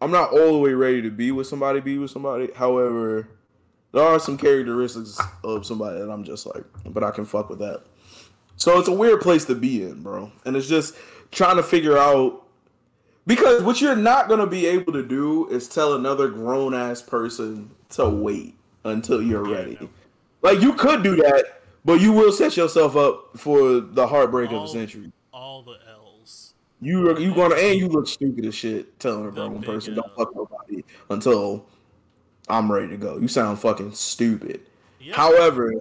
I'm 0.00 0.10
not 0.10 0.32
all 0.32 0.52
the 0.52 0.58
way 0.58 0.72
ready 0.74 1.02
to 1.02 1.10
be 1.10 1.32
with 1.32 1.46
somebody. 1.46 1.80
Be 1.80 1.98
with 1.98 2.10
somebody. 2.10 2.50
However, 2.54 3.28
there 3.92 4.02
are 4.02 4.18
some 4.18 4.36
characteristics 4.36 5.18
of 5.42 5.66
somebody 5.66 5.98
that 5.98 6.10
I'm 6.10 6.24
just 6.24 6.46
like, 6.46 6.64
but 6.84 7.02
I 7.02 7.10
can 7.10 7.24
fuck 7.24 7.50
with 7.50 7.58
that. 7.58 7.82
So 8.56 8.78
it's 8.78 8.88
a 8.88 8.92
weird 8.92 9.20
place 9.20 9.44
to 9.46 9.54
be 9.54 9.82
in, 9.82 10.02
bro. 10.02 10.30
And 10.44 10.56
it's 10.56 10.68
just 10.68 10.94
trying 11.30 11.56
to 11.56 11.62
figure 11.62 11.96
out 11.96 12.44
because 13.26 13.62
what 13.62 13.80
you're 13.80 13.94
not 13.94 14.28
gonna 14.28 14.46
be 14.46 14.66
able 14.66 14.92
to 14.94 15.02
do 15.02 15.48
is 15.48 15.68
tell 15.68 15.94
another 15.94 16.28
grown 16.28 16.74
ass 16.74 17.02
person 17.02 17.70
to 17.90 18.08
wait 18.08 18.54
until 18.84 19.22
you're 19.22 19.44
ready. 19.44 19.78
Like 20.42 20.60
you 20.60 20.72
could 20.72 21.02
do 21.02 21.16
that, 21.16 21.60
but 21.84 22.00
you 22.00 22.12
will 22.12 22.32
set 22.32 22.56
yourself 22.56 22.96
up 22.96 23.36
for 23.36 23.80
the 23.80 24.06
heartbreak 24.06 24.50
all, 24.50 24.64
of 24.64 24.70
a 24.70 24.72
century. 24.72 25.12
All 25.32 25.62
the 25.62 25.72
L's. 25.72 25.97
You 26.80 27.18
you 27.18 27.34
gonna 27.34 27.56
and 27.56 27.78
you 27.78 27.88
look 27.88 28.06
stupid 28.06 28.44
as 28.46 28.54
shit 28.54 28.98
telling 29.00 29.26
a 29.26 29.30
grown 29.30 29.62
person 29.62 29.94
don't 29.94 30.14
fuck 30.14 30.34
nobody 30.34 30.84
until 31.10 31.66
I'm 32.48 32.70
ready 32.70 32.88
to 32.88 32.96
go. 32.96 33.18
You 33.18 33.28
sound 33.28 33.58
fucking 33.58 33.92
stupid. 33.92 34.60
Yep. 35.00 35.16
However, 35.16 35.74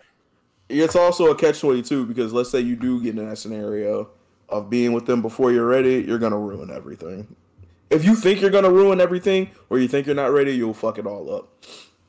it's 0.69 0.95
also 0.95 1.27
a 1.27 1.35
catch 1.35 1.61
twenty 1.61 1.83
two 1.83 2.05
because 2.05 2.33
let's 2.33 2.49
say 2.49 2.61
you 2.61 2.75
do 2.75 3.01
get 3.01 3.17
in 3.17 3.29
that 3.29 3.37
scenario 3.37 4.09
of 4.49 4.69
being 4.69 4.93
with 4.93 5.05
them 5.05 5.21
before 5.21 5.51
you're 5.51 5.67
ready, 5.67 6.03
you're 6.07 6.17
gonna 6.17 6.37
ruin 6.37 6.71
everything. 6.71 7.35
If 7.89 8.03
you 8.03 8.15
think 8.15 8.41
you're 8.41 8.49
gonna 8.49 8.71
ruin 8.71 8.99
everything 8.99 9.51
or 9.69 9.79
you 9.79 9.87
think 9.87 10.07
you're 10.07 10.15
not 10.15 10.31
ready, 10.31 10.51
you'll 10.51 10.73
fuck 10.73 10.97
it 10.97 11.05
all 11.05 11.33
up. 11.33 11.63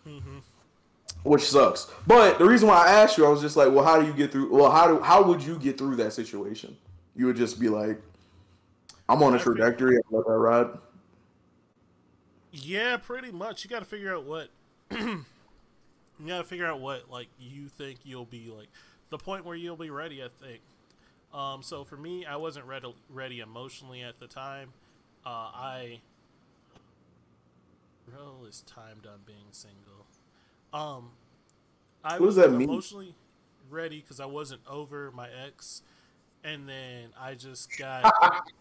Mm-hmm. 0.07 0.39
Which 1.25 1.45
sucks. 1.45 1.91
But 2.07 2.39
the 2.39 2.45
reason 2.45 2.69
why 2.69 2.87
I 2.87 2.91
asked 2.91 3.19
you, 3.19 3.27
I 3.27 3.29
was 3.29 3.41
just 3.41 3.57
like, 3.57 3.71
well, 3.73 3.85
how 3.85 4.01
do 4.01 4.07
you 4.07 4.13
get 4.13 4.33
through? 4.33 4.55
Well, 4.55 4.71
how 4.71 4.89
do 4.89 5.01
how 5.01 5.23
would 5.23 5.43
you 5.43 5.59
get 5.59 5.77
through 5.77 5.97
that 5.97 6.13
situation? 6.13 6.77
You 7.15 7.27
would 7.27 7.37
just 7.37 7.61
be 7.61 7.69
like, 7.69 8.01
I'm 9.09 9.23
on 9.23 9.35
a 9.35 9.39
trajectory. 9.39 9.97
I 9.97 10.01
let 10.11 10.27
that 10.27 10.33
ride. 10.33 10.79
Yeah, 12.53 12.97
pretty 12.97 13.33
much. 13.33 13.65
You 13.65 13.71
got 13.71 13.81
to 13.81 13.85
figure 13.85 14.15
out 14.15 14.25
what 14.25 14.49
you 14.91 15.25
got 16.27 16.39
to 16.39 16.45
figure 16.45 16.67
out 16.67 16.81
what 16.81 17.11
like 17.11 17.29
you 17.39 17.69
think 17.69 18.01
you'll 18.05 18.25
be 18.25 18.51
like 18.55 18.69
the 19.11 19.19
point 19.19 19.45
where 19.45 19.57
you'll 19.57 19.77
be 19.77 19.91
ready. 19.91 20.23
I 20.23 20.29
think. 20.29 20.61
Um, 21.33 21.63
so 21.63 21.85
for 21.85 21.97
me, 21.97 22.25
I 22.27 22.37
wasn't 22.37 22.67
ready 22.67 22.95
ready 23.11 23.41
emotionally 23.41 24.03
at 24.03 24.19
the 24.19 24.27
time. 24.27 24.73
Uh, 25.27 25.51
I 25.55 26.01
Rel 28.07 28.47
is 28.49 28.63
timed 28.67 29.07
on 29.07 29.21
being 29.27 29.53
single. 29.53 30.07
Um, 30.73 31.11
I 32.05 32.19
was 32.19 32.39
emotionally 32.39 33.07
mean? 33.07 33.15
ready 33.71 34.01
because 34.01 34.21
I 34.21 34.27
wasn't 34.27 34.61
over 34.69 35.11
my 35.11 35.29
ex, 35.47 35.83
and 36.45 36.69
then 36.69 37.11
I 37.19 37.35
just 37.35 37.77
got. 37.77 38.13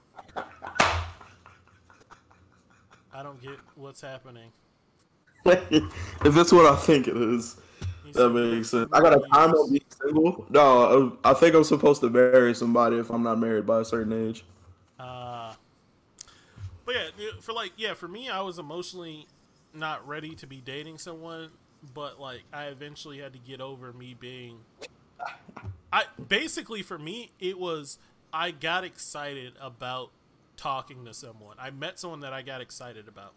I 3.14 3.24
don't 3.24 3.42
get 3.42 3.58
what's 3.76 4.02
happening. 4.02 4.52
if 5.46 6.34
that's 6.34 6.52
what 6.52 6.66
I 6.66 6.76
think 6.76 7.08
it 7.08 7.18
is, 7.18 7.56
that 8.14 8.30
makes 8.30 8.70
sense. 8.70 8.90
I 8.94 9.00
got 9.00 9.14
a 9.14 9.20
time 9.34 9.52
on 9.52 9.70
being 9.70 9.82
single. 10.02 10.46
No, 10.50 11.18
I 11.24 11.34
think 11.34 11.56
I'm 11.56 11.64
supposed 11.64 12.02
to 12.02 12.10
marry 12.10 12.54
somebody 12.54 12.98
if 12.98 13.10
I'm 13.10 13.24
not 13.24 13.40
married 13.40 13.66
by 13.66 13.82
a 13.82 13.86
certain 13.86 14.28
age. 14.28 14.46
Uh, 15.00 15.54
but 16.86 16.96
yeah, 16.96 17.30
for 17.42 17.54
like, 17.54 17.72
yeah, 17.78 17.94
for 17.94 18.08
me, 18.08 18.30
I 18.30 18.42
was 18.42 18.60
emotionally 18.60 19.28
not 19.74 20.08
ready 20.08 20.36
to 20.36 20.48
be 20.48 20.62
dating 20.64 20.98
someone, 20.98 21.50
but 21.94 22.20
like, 22.20 22.44
I 22.54 22.66
eventually 22.66 23.20
had 23.20 23.34
to 23.34 23.40
get 23.40 23.62
over 23.62 23.94
me 23.94 24.16
being. 24.20 24.60
I 25.92 26.04
basically 26.28 26.82
for 26.82 26.98
me, 27.00 27.32
it 27.40 27.58
was 27.60 27.98
I 28.34 28.52
got 28.52 28.84
excited 28.84 29.54
about 29.62 30.12
talking 30.58 31.06
to 31.06 31.14
someone. 31.14 31.56
I 31.60 31.70
met 31.70 32.00
someone 32.00 32.20
that 32.22 32.34
I 32.34 32.42
got 32.42 32.62
excited 32.62 33.08
about. 33.08 33.34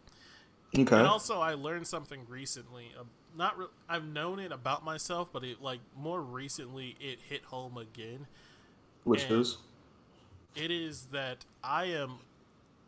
Okay. 0.76 0.96
And 0.96 1.06
also, 1.06 1.40
I 1.40 1.54
learned 1.54 1.86
something 1.86 2.20
recently. 2.28 2.92
Uh, 2.98 3.04
not 3.36 3.58
re- 3.58 3.66
I've 3.88 4.04
known 4.04 4.38
it 4.38 4.52
about 4.52 4.84
myself, 4.84 5.28
but 5.32 5.44
it 5.44 5.60
like 5.60 5.80
more 5.96 6.20
recently 6.20 6.96
it 7.00 7.20
hit 7.28 7.44
home 7.44 7.76
again. 7.76 8.26
Which 9.04 9.24
and 9.24 9.40
is? 9.40 9.56
It 10.54 10.70
is 10.70 11.06
that 11.12 11.44
I 11.62 11.84
am. 11.86 12.18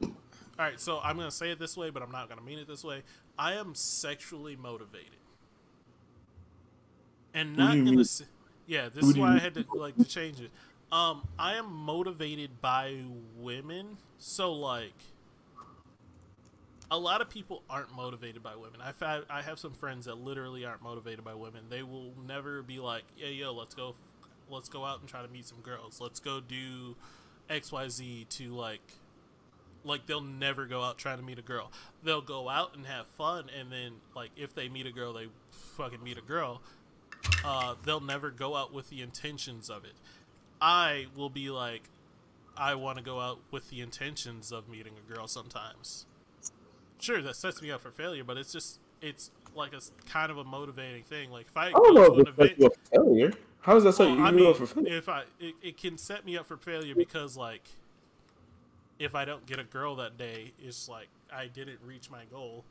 All 0.02 0.10
right, 0.58 0.78
so 0.78 1.00
I'm 1.02 1.16
gonna 1.16 1.30
say 1.30 1.50
it 1.50 1.58
this 1.58 1.76
way, 1.76 1.90
but 1.90 2.02
I'm 2.02 2.12
not 2.12 2.28
gonna 2.28 2.42
mean 2.42 2.58
it 2.58 2.68
this 2.68 2.84
way. 2.84 3.02
I 3.38 3.54
am 3.54 3.74
sexually 3.74 4.56
motivated, 4.56 5.08
and 7.34 7.56
not 7.56 7.74
in 7.74 7.84
the. 7.84 8.24
Yeah, 8.66 8.88
this 8.94 9.04
is 9.04 9.16
why 9.16 9.34
I 9.34 9.38
had 9.38 9.54
to 9.54 9.64
like 9.74 9.96
to 9.96 10.04
change 10.04 10.40
it. 10.40 10.50
Um, 10.92 11.26
I 11.38 11.54
am 11.54 11.72
motivated 11.72 12.60
by 12.60 12.98
women, 13.38 13.96
so 14.18 14.52
like 14.52 14.92
a 16.90 16.98
lot 16.98 17.22
of 17.22 17.30
people 17.30 17.62
aren't 17.70 17.94
motivated 17.96 18.42
by 18.42 18.54
women. 18.56 18.80
I've 18.82 19.02
I 19.30 19.40
have 19.40 19.58
some 19.58 19.72
friends 19.72 20.04
that 20.04 20.18
literally 20.18 20.66
aren't 20.66 20.82
motivated 20.82 21.24
by 21.24 21.32
women. 21.32 21.64
They 21.70 21.82
will 21.82 22.12
never 22.26 22.62
be 22.62 22.78
like, 22.78 23.04
"Yeah, 23.16 23.28
yo, 23.28 23.54
let's 23.54 23.74
go, 23.74 23.94
let's 24.50 24.68
go 24.68 24.84
out 24.84 25.00
and 25.00 25.08
try 25.08 25.22
to 25.22 25.28
meet 25.28 25.46
some 25.46 25.60
girls. 25.62 25.98
Let's 25.98 26.20
go 26.20 26.40
do 26.40 26.94
X, 27.48 27.72
Y, 27.72 27.88
Z 27.88 28.26
to 28.28 28.54
like, 28.54 28.82
like 29.84 30.04
they'll 30.04 30.20
never 30.20 30.66
go 30.66 30.82
out 30.82 30.98
trying 30.98 31.16
to 31.16 31.24
meet 31.24 31.38
a 31.38 31.42
girl. 31.42 31.72
They'll 32.04 32.20
go 32.20 32.50
out 32.50 32.76
and 32.76 32.84
have 32.84 33.06
fun, 33.06 33.46
and 33.58 33.72
then 33.72 33.92
like 34.14 34.32
if 34.36 34.54
they 34.54 34.68
meet 34.68 34.84
a 34.84 34.92
girl, 34.92 35.14
they 35.14 35.28
fucking 35.50 36.02
meet 36.02 36.18
a 36.18 36.22
girl. 36.22 36.60
Uh, 37.44 37.76
they'll 37.84 38.00
never 38.00 38.30
go 38.30 38.56
out 38.56 38.74
with 38.74 38.90
the 38.90 39.00
intentions 39.00 39.70
of 39.70 39.84
it. 39.84 39.94
I 40.62 41.06
will 41.16 41.28
be 41.28 41.50
like, 41.50 41.82
I 42.56 42.76
want 42.76 42.96
to 42.96 43.04
go 43.04 43.20
out 43.20 43.40
with 43.50 43.68
the 43.68 43.80
intentions 43.80 44.52
of 44.52 44.68
meeting 44.68 44.92
a 44.96 45.12
girl 45.12 45.26
sometimes. 45.26 46.06
Sure, 47.00 47.20
that 47.20 47.34
sets 47.34 47.60
me 47.60 47.72
up 47.72 47.82
for 47.82 47.90
failure, 47.90 48.22
but 48.22 48.36
it's 48.36 48.52
just 48.52 48.78
it's 49.00 49.32
like 49.56 49.72
a 49.72 49.80
kind 50.08 50.30
of 50.30 50.38
a 50.38 50.44
motivating 50.44 51.02
thing. 51.02 51.32
Like 51.32 51.46
if 51.48 51.56
I, 51.56 51.66
I 51.66 51.70
don't 51.72 51.94
know 51.94 52.14
if 52.14 52.18
it 52.20 52.28
event, 52.28 52.74
failure. 52.94 53.32
How 53.62 53.74
does 53.74 53.82
that 53.82 53.94
set 53.94 54.06
well, 54.06 54.16
you 54.16 54.24
I 54.24 54.30
mean, 54.30 54.46
up 54.46 54.56
for 54.56 54.66
failure? 54.66 54.96
If 54.96 55.08
I, 55.08 55.24
it, 55.40 55.54
it 55.60 55.76
can 55.76 55.98
set 55.98 56.24
me 56.24 56.38
up 56.38 56.46
for 56.46 56.56
failure 56.56 56.94
because 56.94 57.36
like 57.36 57.68
if 59.00 59.16
I 59.16 59.24
don't 59.24 59.44
get 59.46 59.58
a 59.58 59.64
girl 59.64 59.96
that 59.96 60.16
day, 60.16 60.52
it's 60.62 60.88
like 60.88 61.08
I 61.32 61.48
didn't 61.48 61.80
reach 61.84 62.08
my 62.08 62.22
goal. 62.30 62.64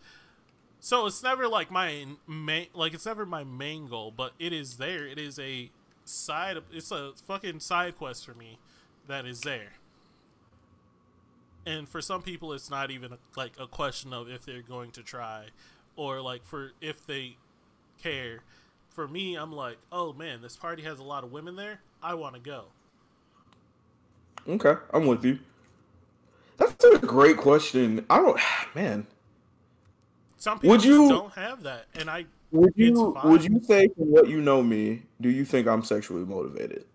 So 0.80 1.08
it's 1.08 1.22
never 1.22 1.48
like 1.48 1.70
my 1.70 2.06
main, 2.26 2.68
like 2.74 2.94
it's 2.94 3.06
never 3.06 3.26
my 3.26 3.44
main 3.44 3.88
goal, 3.88 4.12
but 4.16 4.32
it 4.40 4.54
is 4.54 4.78
there. 4.78 5.06
It 5.06 5.20
is 5.20 5.38
a 5.38 5.70
side. 6.12 6.58
It's 6.72 6.92
a 6.92 7.14
fucking 7.26 7.60
side 7.60 7.98
quest 7.98 8.26
for 8.26 8.34
me 8.34 8.60
that 9.08 9.26
is 9.26 9.42
there. 9.42 9.74
And 11.66 11.88
for 11.88 12.02
some 12.02 12.22
people, 12.22 12.54
it's 12.54 12.70
not 12.70 12.90
even 12.90 13.18
like 13.36 13.54
a 13.60 13.68
question 13.68 14.14
of 14.14 14.30
if 14.30 14.46
they're 14.46 14.62
going 14.62 14.92
to 14.92 15.04
try, 15.04 15.48
or 15.96 16.22
like 16.22 16.44
for 16.44 16.72
if 16.82 17.06
they 17.06 17.38
care. 18.02 18.42
For 18.90 19.08
me, 19.08 19.36
I'm 19.36 19.54
like, 19.54 19.78
oh 19.92 20.12
man, 20.12 20.42
this 20.42 20.58
party 20.58 20.84
has 20.84 21.00
a 21.00 21.04
lot 21.04 21.24
of 21.24 21.32
women 21.32 21.56
there. 21.56 21.82
I 22.04 22.16
want 22.16 22.36
to 22.36 22.42
go. 22.42 22.66
Okay, 24.48 24.74
I'm 24.92 25.06
with 25.06 25.24
you. 25.24 25.40
That's 26.58 26.84
a 26.84 26.98
great 26.98 27.38
question. 27.38 28.06
I 28.10 28.18
don't, 28.18 28.40
man. 28.76 29.08
Some 30.38 30.60
people 30.60 30.72
would 30.72 30.84
you, 30.84 31.10
don't 31.10 31.34
have 31.34 31.64
that, 31.64 31.86
and 31.94 32.10
I 32.10 32.26
would 32.52 32.74
you 32.76 33.18
would 33.24 33.44
you 33.44 33.60
say 33.62 33.88
from 33.90 34.12
what 34.12 34.28
you 34.28 34.42
know 34.42 34.62
me, 34.62 35.04
do 35.20 35.30
you 35.30 35.46
think 35.46 35.68
I'm 35.68 35.84
sexually 35.84 36.26
motivated? 36.26 36.86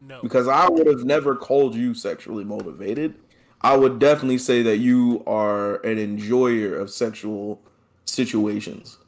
No. 0.00 0.20
Because 0.22 0.48
I 0.48 0.68
would 0.68 0.86
have 0.86 1.04
never 1.04 1.36
called 1.36 1.74
you 1.74 1.94
sexually 1.94 2.44
motivated. 2.44 3.14
I 3.60 3.76
would 3.76 3.98
definitely 3.98 4.38
say 4.38 4.62
that 4.62 4.78
you 4.78 5.22
are 5.26 5.76
an 5.84 5.98
enjoyer 5.98 6.76
of 6.76 6.90
sexual 6.90 7.60
situations. 8.06 8.98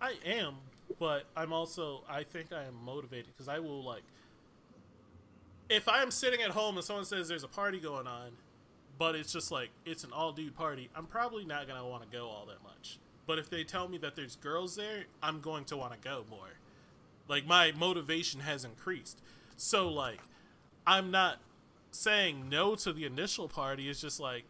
I 0.00 0.14
am, 0.24 0.56
but 0.98 1.24
I'm 1.36 1.52
also 1.52 2.02
I 2.08 2.24
think 2.24 2.52
I 2.52 2.64
am 2.64 2.74
motivated 2.84 3.26
because 3.28 3.48
I 3.48 3.58
will 3.58 3.84
like 3.84 4.02
if 5.68 5.88
I 5.88 6.02
am 6.02 6.10
sitting 6.10 6.42
at 6.42 6.50
home 6.50 6.76
and 6.76 6.84
someone 6.84 7.04
says 7.04 7.28
there's 7.28 7.44
a 7.44 7.48
party 7.48 7.78
going 7.78 8.06
on, 8.06 8.32
but 8.98 9.14
it's 9.14 9.32
just 9.32 9.52
like 9.52 9.70
it's 9.84 10.02
an 10.02 10.12
all 10.12 10.32
dude 10.32 10.56
party, 10.56 10.90
I'm 10.96 11.06
probably 11.06 11.44
not 11.44 11.68
gonna 11.68 11.86
want 11.86 12.02
to 12.02 12.08
go 12.08 12.26
all 12.26 12.46
that 12.46 12.62
much. 12.64 12.98
But 13.30 13.38
if 13.38 13.48
they 13.48 13.62
tell 13.62 13.86
me 13.86 13.96
that 13.98 14.16
there's 14.16 14.34
girls 14.34 14.74
there, 14.74 15.04
I'm 15.22 15.40
going 15.40 15.64
to 15.66 15.76
want 15.76 15.92
to 15.92 15.98
go 16.00 16.24
more. 16.28 16.58
Like 17.28 17.46
my 17.46 17.70
motivation 17.70 18.40
has 18.40 18.64
increased. 18.64 19.22
So 19.56 19.88
like 19.88 20.18
I'm 20.84 21.12
not 21.12 21.38
saying 21.92 22.48
no 22.48 22.74
to 22.74 22.92
the 22.92 23.04
initial 23.04 23.46
party. 23.46 23.88
It's 23.88 24.00
just 24.00 24.18
like, 24.18 24.46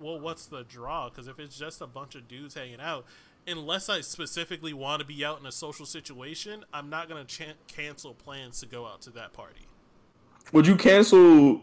well, 0.00 0.18
what's 0.18 0.46
the 0.46 0.64
draw? 0.64 1.08
Because 1.08 1.28
if 1.28 1.38
it's 1.38 1.56
just 1.56 1.80
a 1.80 1.86
bunch 1.86 2.16
of 2.16 2.26
dudes 2.26 2.54
hanging 2.54 2.80
out, 2.80 3.04
unless 3.46 3.88
I 3.88 4.00
specifically 4.00 4.72
want 4.72 4.98
to 4.98 5.06
be 5.06 5.24
out 5.24 5.38
in 5.38 5.46
a 5.46 5.52
social 5.52 5.86
situation, 5.86 6.64
I'm 6.74 6.90
not 6.90 7.08
going 7.08 7.24
to 7.24 7.32
ch- 7.32 7.54
cancel 7.68 8.14
plans 8.14 8.58
to 8.58 8.66
go 8.66 8.84
out 8.84 9.00
to 9.02 9.10
that 9.10 9.32
party. 9.32 9.68
Would 10.52 10.66
you 10.66 10.74
cancel? 10.74 11.60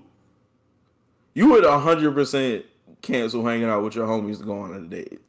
You 1.33 1.49
would 1.49 1.65
100% 1.65 2.63
cancel 3.01 3.45
hanging 3.45 3.67
out 3.67 3.83
with 3.83 3.95
your 3.95 4.07
homies 4.07 4.37
to 4.37 4.45
go 4.45 4.57
on 4.57 4.73
a 4.73 4.79
date. 4.79 5.19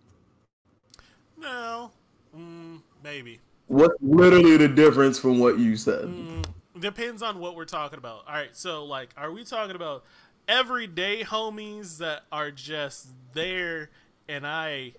No, 1.43 1.91
mm, 2.37 2.81
maybe. 3.03 3.41
What's 3.67 3.95
literally 4.01 4.57
the 4.57 4.69
difference 4.69 5.19
from 5.19 5.39
what 5.41 5.59
you 5.59 5.77
said? 5.77 6.05
Mm, 6.05 6.45
depends 6.79 7.23
on 7.23 7.41
what 7.41 7.57
we're 7.57 7.65
talking 7.65 7.99
about. 7.99 8.25
All 8.29 8.35
right, 8.35 8.57
so 8.57 8.85
like, 8.85 9.11
are 9.17 9.33
we 9.33 9.45
talking 9.45 9.75
about 9.75 10.05
everyday 10.47 11.25
homies 11.25 11.99
that 11.99 12.23
are 12.31 12.51
just 12.51 13.09
there, 13.35 13.91
and 14.29 14.47
I 14.47 14.93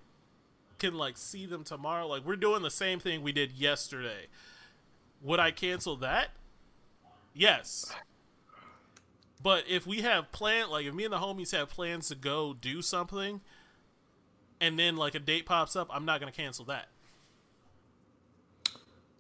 can 0.80 0.96
like 0.96 1.18
see 1.18 1.46
them 1.46 1.64
tomorrow? 1.64 2.08
Like, 2.08 2.26
we're 2.26 2.36
doing 2.36 2.62
the 2.62 2.72
same 2.72 3.00
thing 3.00 3.24
we 3.24 3.32
did 3.32 3.54
yesterday. 3.54 4.28
Would 5.22 5.40
I 5.40 5.52
cancel 5.52 5.96
that? 5.98 6.32
Yes. 7.34 7.94
But 9.42 9.66
if 9.68 9.88
we 9.88 10.02
have 10.02 10.32
plan, 10.32 10.70
like 10.70 10.86
if 10.86 10.94
me 10.94 11.04
and 11.06 11.14
the 11.14 11.18
homies 11.18 11.52
have 11.58 11.70
plans 11.70 12.10
to 12.10 12.16
go 12.16 12.54
do 12.54 12.82
something, 12.82 13.42
and 14.64 14.80
then 14.80 14.96
like 14.96 15.14
a 15.14 15.20
date 15.20 15.46
pops 15.46 15.76
up, 15.76 15.90
I'm 15.92 16.06
not 16.06 16.22
gonna 16.22 16.32
cancel 16.32 16.64
that. 16.66 16.88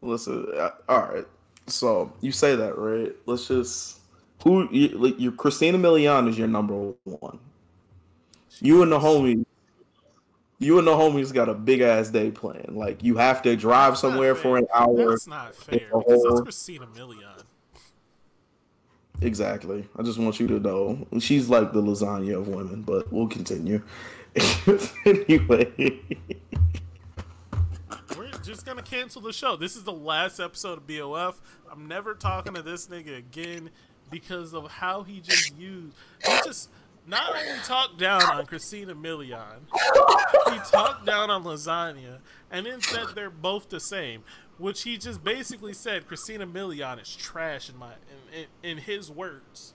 Listen, 0.01 0.47
uh, 0.57 0.69
all 0.87 1.01
right. 1.01 1.25
So 1.67 2.13
you 2.21 2.31
say 2.31 2.55
that, 2.55 2.77
right? 2.77 3.13
Let's 3.25 3.49
just 3.49 3.99
who 4.43 4.69
you, 4.71 4.89
like 4.89 5.19
your 5.19 5.33
Christina 5.33 5.77
Milian 5.77 6.29
is 6.29 6.37
your 6.37 6.47
number 6.47 6.93
one. 7.03 7.39
You 8.59 8.83
and 8.83 8.91
the 8.91 8.99
homies, 8.99 9.45
you 10.59 10.79
and 10.79 10.87
the 10.87 10.91
homies 10.91 11.33
got 11.33 11.49
a 11.49 11.53
big 11.53 11.81
ass 11.81 12.09
day 12.09 12.31
plan. 12.31 12.65
Like 12.69 13.03
you 13.03 13.17
have 13.17 13.41
to 13.41 13.55
drive 13.57 13.97
somewhere 13.97 14.35
for 14.35 14.57
an 14.57 14.67
hour. 14.73 15.09
That's 15.09 15.27
not 15.27 15.55
fair 15.55 15.89
because 15.91 16.23
that's 16.23 16.41
Christina 16.41 16.87
Milian. 16.87 17.43
Exactly. 19.21 19.87
I 19.97 20.03
just 20.03 20.19
want 20.19 20.39
you 20.39 20.47
to 20.47 20.59
know 20.59 21.05
she's 21.19 21.49
like 21.49 21.73
the 21.73 21.81
lasagna 21.81 22.37
of 22.37 22.47
women, 22.47 22.81
but 22.81 23.11
we'll 23.11 23.27
continue. 23.27 23.81
anyway. 25.05 26.01
We're 28.17 28.31
just 28.43 28.65
gonna 28.65 28.81
cancel 28.81 29.21
the 29.21 29.33
show. 29.33 29.55
This 29.55 29.75
is 29.75 29.83
the 29.83 29.93
last 29.93 30.39
episode 30.39 30.77
of 30.79 30.87
BOF. 30.87 31.41
I'm 31.71 31.87
never 31.87 32.13
talking 32.13 32.53
to 32.53 32.61
this 32.61 32.87
nigga 32.87 33.17
again 33.17 33.69
because 34.11 34.53
of 34.53 34.69
how 34.69 35.03
he 35.03 35.19
just 35.19 35.57
used 35.57 35.95
he 36.25 36.31
just 36.43 36.69
not 37.05 37.35
only 37.35 37.59
talked 37.65 37.97
down 37.97 38.21
on 38.23 38.45
Christina 38.45 38.95
Milian, 38.95 39.59
he 40.51 40.59
talked 40.71 41.05
down 41.05 41.29
on 41.29 41.43
lasagna 41.43 42.19
and 42.51 42.65
then 42.65 42.79
said 42.81 43.07
they're 43.15 43.29
both 43.29 43.69
the 43.69 43.79
same 43.79 44.23
which 44.57 44.83
he 44.83 44.97
just 44.97 45.23
basically 45.23 45.73
said 45.73 46.07
Christina 46.07 46.45
Milian 46.45 47.01
is 47.01 47.15
trash 47.15 47.69
in 47.69 47.77
my 47.77 47.93
in, 48.31 48.45
in, 48.63 48.71
in 48.71 48.77
his 48.83 49.09
words. 49.09 49.73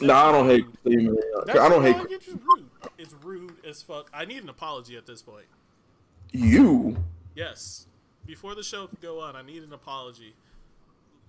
No, 0.00 0.14
I 0.14 0.32
don't 0.32 0.46
hate 0.48 0.64
Christina. 0.82 1.12
I 1.48 1.68
don't 1.68 1.82
hate. 1.82 1.96
It's 2.10 2.28
rude. 2.28 2.70
It's 2.98 3.14
rude 3.22 3.54
as 3.66 3.82
fuck. 3.82 4.10
I 4.14 4.24
need 4.24 4.42
an 4.42 4.48
apology 4.48 4.96
at 4.96 5.06
this 5.06 5.22
point. 5.22 5.46
You? 6.30 6.96
Yes. 7.34 7.86
Before 8.26 8.54
the 8.54 8.62
show 8.62 8.86
can 8.86 8.98
go 9.00 9.20
on, 9.20 9.34
I 9.34 9.42
need 9.42 9.62
an 9.62 9.72
apology. 9.72 10.34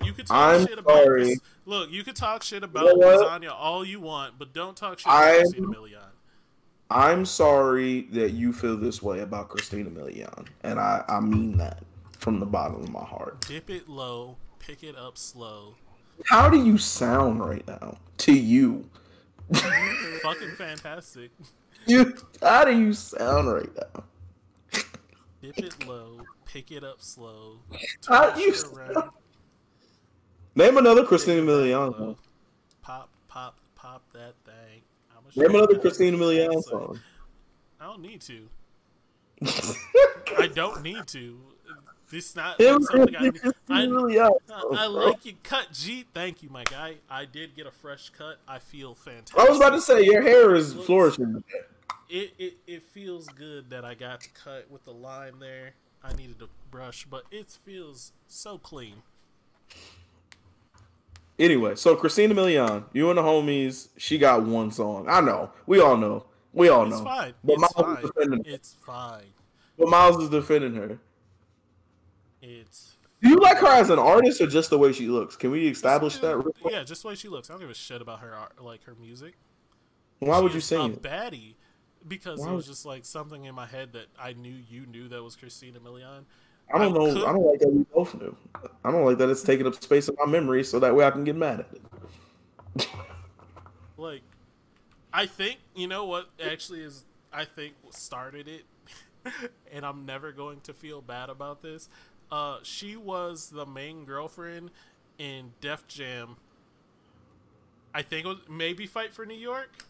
You 0.03 0.14
could 0.14 0.27
talk 0.27 0.38
I'm 0.61 0.68
shit 0.68 0.77
about 0.80 1.03
sorry. 1.03 1.36
Look. 1.65 1.91
You 1.91 2.03
could 2.03 2.15
talk 2.15 2.44
shit 2.44 2.64
about 2.64 2.86
You 2.86 2.98
know 2.98 3.07
lasagna 3.23 3.52
all 3.53 3.84
you 3.86 3.99
want, 3.99 4.38
but 4.40 4.53
don't 4.53 4.76
talk 4.77 4.99
shit 4.99 5.07
about 5.07 5.23
I'm- 5.23 5.40
Christina 5.41 5.68
Milian. 5.68 6.03
I'm 6.91 7.23
sorry 7.26 8.02
that 8.14 8.31
you 8.31 8.52
feel 8.52 8.76
this 8.76 9.02
way 9.03 9.19
about 9.19 9.49
Christina 9.49 9.91
Milian, 9.91 10.48
and 10.64 10.80
I 10.80 11.03
I 11.07 11.19
mean 11.19 11.57
that 11.57 11.84
from 12.18 12.40
the 12.40 12.48
bottom 12.48 12.81
of 12.81 12.90
my 12.90 13.03
heart. 13.03 13.41
Dip 13.48 13.69
it 13.69 13.88
low, 13.88 14.38
pick 14.57 14.81
it 14.84 14.95
up 14.95 15.15
slow. 15.18 15.76
How 16.26 16.50
do 16.50 16.64
you 16.64 16.78
sound 16.78 17.40
right 17.40 17.66
now 17.68 17.98
to 18.18 18.34
you? 18.34 18.90
Fucking 19.54 20.52
fantastic. 20.58 21.32
You 21.88 22.16
how 22.41 22.66
do 22.66 22.78
you 22.78 22.94
sound 22.94 23.52
right 23.52 23.70
now? 23.76 24.04
Dip 25.41 25.58
it 25.58 25.88
low, 25.88 26.22
pick 26.46 26.72
it 26.72 26.84
up 26.84 27.02
slow. 27.02 27.60
How 28.08 28.32
do 28.32 28.41
you 28.41 28.54
sound? 28.54 29.12
Name 30.56 30.78
another 30.78 31.06
Christina 31.06 31.41
Milian 31.41 31.98
song. 31.98 32.18
Pop, 32.82 33.10
pop, 33.28 33.58
pop 33.76 34.04
that 34.14 34.34
thing. 34.46 34.82
Name 35.36 35.56
another 35.56 35.80
Christina 35.80 36.18
Milian 36.18 36.62
song. 36.64 37.00
I 37.80 37.86
don't 37.86 38.02
need 38.02 38.22
to. 38.22 38.50
I 40.38 40.48
don't 40.48 40.84
need 40.84 41.08
to. 41.08 41.40
This 42.10 42.36
not 42.36 42.60
Name 42.60 42.76
like 42.76 42.84
something 42.91 43.15
I, 43.15 43.19
another 43.19 43.31
need. 43.44 43.53
I, 43.69 43.86
Milian 43.86 44.31
I, 44.49 44.60
song, 44.61 44.76
I 44.77 44.86
like 44.88 45.26
your 45.26 45.36
cut, 45.44 45.68
G. 45.72 46.06
Thank 46.14 46.41
you, 46.41 46.49
my 46.49 46.64
guy. 46.64 46.95
I 47.10 47.26
did 47.26 47.56
get 47.56 47.68
a 47.68 47.72
fresh 47.72 48.10
cut. 48.10 48.40
I 48.48 48.57
feel 48.60 48.95
fantastic. 48.95 49.38
I 49.40 49.48
was 49.48 49.57
about 49.57 49.72
to 49.72 49.81
say 49.81 50.02
your 50.03 50.22
hair 50.23 50.56
is 50.56 50.73
flourishing. 50.73 51.44
It, 52.10 52.31
it 52.40 52.53
it 52.65 52.84
feels 52.84 53.27
good 53.27 53.69
that 53.69 53.86
I 53.86 53.94
got 53.94 54.22
to 54.22 54.30
cut 54.30 54.72
with 54.72 54.84
the 54.86 54.91
line 54.91 55.40
there. 55.40 55.73
I 56.03 56.14
needed 56.14 56.40
to 56.40 56.49
brush, 56.72 57.06
but 57.10 57.26
it 57.30 57.52
feels 57.64 58.14
so 58.27 58.57
clean. 58.57 59.03
Anyway, 61.38 61.76
so 61.76 61.95
Christina 61.95 62.34
Milian, 62.34 62.86
you 62.91 63.10
and 63.10 63.18
the 63.18 63.22
homies, 63.22 63.90
she 63.98 64.18
got 64.18 64.44
one 64.44 64.72
song. 64.72 65.06
I 65.07 65.22
know. 65.22 65.52
We 65.68 65.80
all 65.80 65.95
know. 65.95 66.26
We 66.52 66.68
all 66.69 66.88
It's 66.88 66.98
know. 66.98 67.03
fine. 67.03 67.34
But 67.44 67.53
it's 67.53 67.61
Miles 67.61 67.73
fine. 67.76 67.98
is 67.98 68.10
defending 68.11 68.44
her. 68.44 68.52
It's 68.52 68.76
fine. 68.86 69.23
But 69.77 69.90
Miles 69.90 70.23
is 70.23 70.30
defending 70.30 70.73
her. 70.76 70.99
It's 72.50 72.98
Do 73.22 73.30
you 73.30 73.36
like 73.38 73.58
her 73.58 73.68
as 73.68 73.90
an 73.90 74.00
artist 74.00 74.42
or 74.42 74.48
just 74.48 74.70
the 74.70 74.78
way 74.78 74.92
she 74.92 75.08
looks? 75.08 75.36
Can 75.36 75.52
we 75.52 75.68
establish 75.68 76.18
that? 76.18 76.36
real 76.38 76.52
quick? 76.54 76.74
Yeah, 76.74 76.84
just 76.84 77.02
the 77.04 77.10
way 77.10 77.16
she 77.16 77.28
looks. 77.30 77.50
I 77.50 77.54
don't 77.54 77.60
give 77.62 77.70
a 77.70 77.74
shit 77.76 78.02
about 78.02 78.20
her 78.22 78.34
art, 78.34 78.64
like 78.64 78.84
her 78.86 78.96
music. 79.00 79.36
Why 80.20 80.40
would 80.40 80.54
you 80.54 80.62
sing 80.62 80.80
a 80.82 80.86
it? 80.88 81.02
baddie? 81.02 81.56
Because 82.08 82.40
Why 82.40 82.48
it 82.52 82.56
was 82.56 82.66
would- 82.66 82.72
just 82.74 82.86
like 82.86 83.06
something 83.06 83.46
in 83.46 83.54
my 83.56 83.66
head 83.68 83.94
that 83.94 84.08
I 84.18 84.34
knew 84.34 84.56
you 84.70 84.86
knew 84.86 85.08
that 85.10 85.22
was 85.24 85.36
Christina 85.36 85.80
Milian. 85.80 86.24
I 86.74 86.78
don't 86.78 86.94
I 86.96 86.98
know. 86.98 87.14
could- 87.14 87.24
I 87.26 87.32
don't 87.34 87.46
like 87.46 87.60
that 87.60 87.72
we 87.74 87.84
both 87.94 88.16
knew. 88.16 88.36
I 88.84 88.92
don't 88.92 89.06
like 89.06 89.18
that 89.18 89.30
it's 89.30 89.44
taking 89.44 89.68
up 89.68 89.76
space 89.82 90.08
in 90.08 90.16
my 90.18 90.26
memory 90.26 90.64
so 90.64 90.80
that 90.80 90.96
way 90.96 91.06
I 91.06 91.12
can 91.12 91.24
get 91.24 91.36
mad 91.36 91.62
at 91.62 91.68
it. 91.74 92.88
Like, 93.98 94.22
I 95.12 95.26
think 95.26 95.58
you 95.76 95.88
know 95.88 96.06
what 96.06 96.30
actually 96.42 96.82
is. 96.82 97.04
I 97.34 97.44
think 97.44 97.74
started 97.90 98.48
it, 98.48 98.64
and 99.74 99.86
I'm 99.86 100.06
never 100.06 100.32
going 100.32 100.62
to 100.62 100.74
feel 100.74 101.02
bad 101.02 101.30
about 101.30 101.62
this. 101.62 101.90
Uh, 102.32 102.58
she 102.64 102.96
was 102.96 103.50
the 103.50 103.66
main 103.66 104.06
girlfriend 104.06 104.72
in 105.18 105.54
Def 105.62 105.88
Jam. 105.88 106.38
I 107.94 108.02
think 108.02 108.26
it 108.26 108.30
was 108.30 108.38
maybe 108.50 108.86
Fight 108.86 109.14
for 109.14 109.26
New 109.26 109.38
York. 109.38 109.86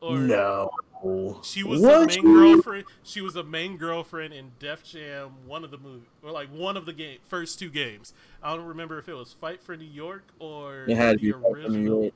Or 0.00 0.18
No. 0.18 0.70
She 1.42 1.62
was 1.62 1.80
What 1.80 2.08
the 2.08 2.22
main 2.22 2.34
girlfriend. 2.34 2.84
She 3.02 3.20
was 3.20 3.34
the 3.34 3.44
main 3.44 3.76
girlfriend 3.76 4.32
in 4.32 4.52
Def 4.58 4.84
Jam, 4.84 5.32
one 5.46 5.64
of 5.64 5.70
the 5.70 5.78
movie, 5.78 6.06
or 6.22 6.30
like 6.30 6.48
one 6.48 6.76
of 6.76 6.86
the 6.86 6.92
game 6.92 7.18
first 7.26 7.58
two 7.58 7.70
games. 7.70 8.12
I 8.42 8.54
don't 8.54 8.66
remember 8.66 8.98
if 8.98 9.08
it 9.08 9.14
was 9.14 9.32
Fight 9.32 9.62
for 9.62 9.76
New 9.76 9.84
York 9.84 10.24
or 10.38 10.84
It 10.84 10.96
had 10.96 11.18
the 11.18 11.22
be 11.22 11.32
Fight 11.32 11.42
for 11.42 11.56
New 11.56 11.64
original. 11.66 12.10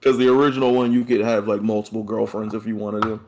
Because 0.00 0.18
the 0.18 0.28
original 0.28 0.72
one, 0.72 0.92
you 0.92 1.04
could 1.04 1.20
have 1.20 1.48
like 1.48 1.62
multiple 1.62 2.02
girlfriends 2.02 2.54
if 2.54 2.66
you 2.66 2.76
wanted 2.76 3.04
them. 3.04 3.26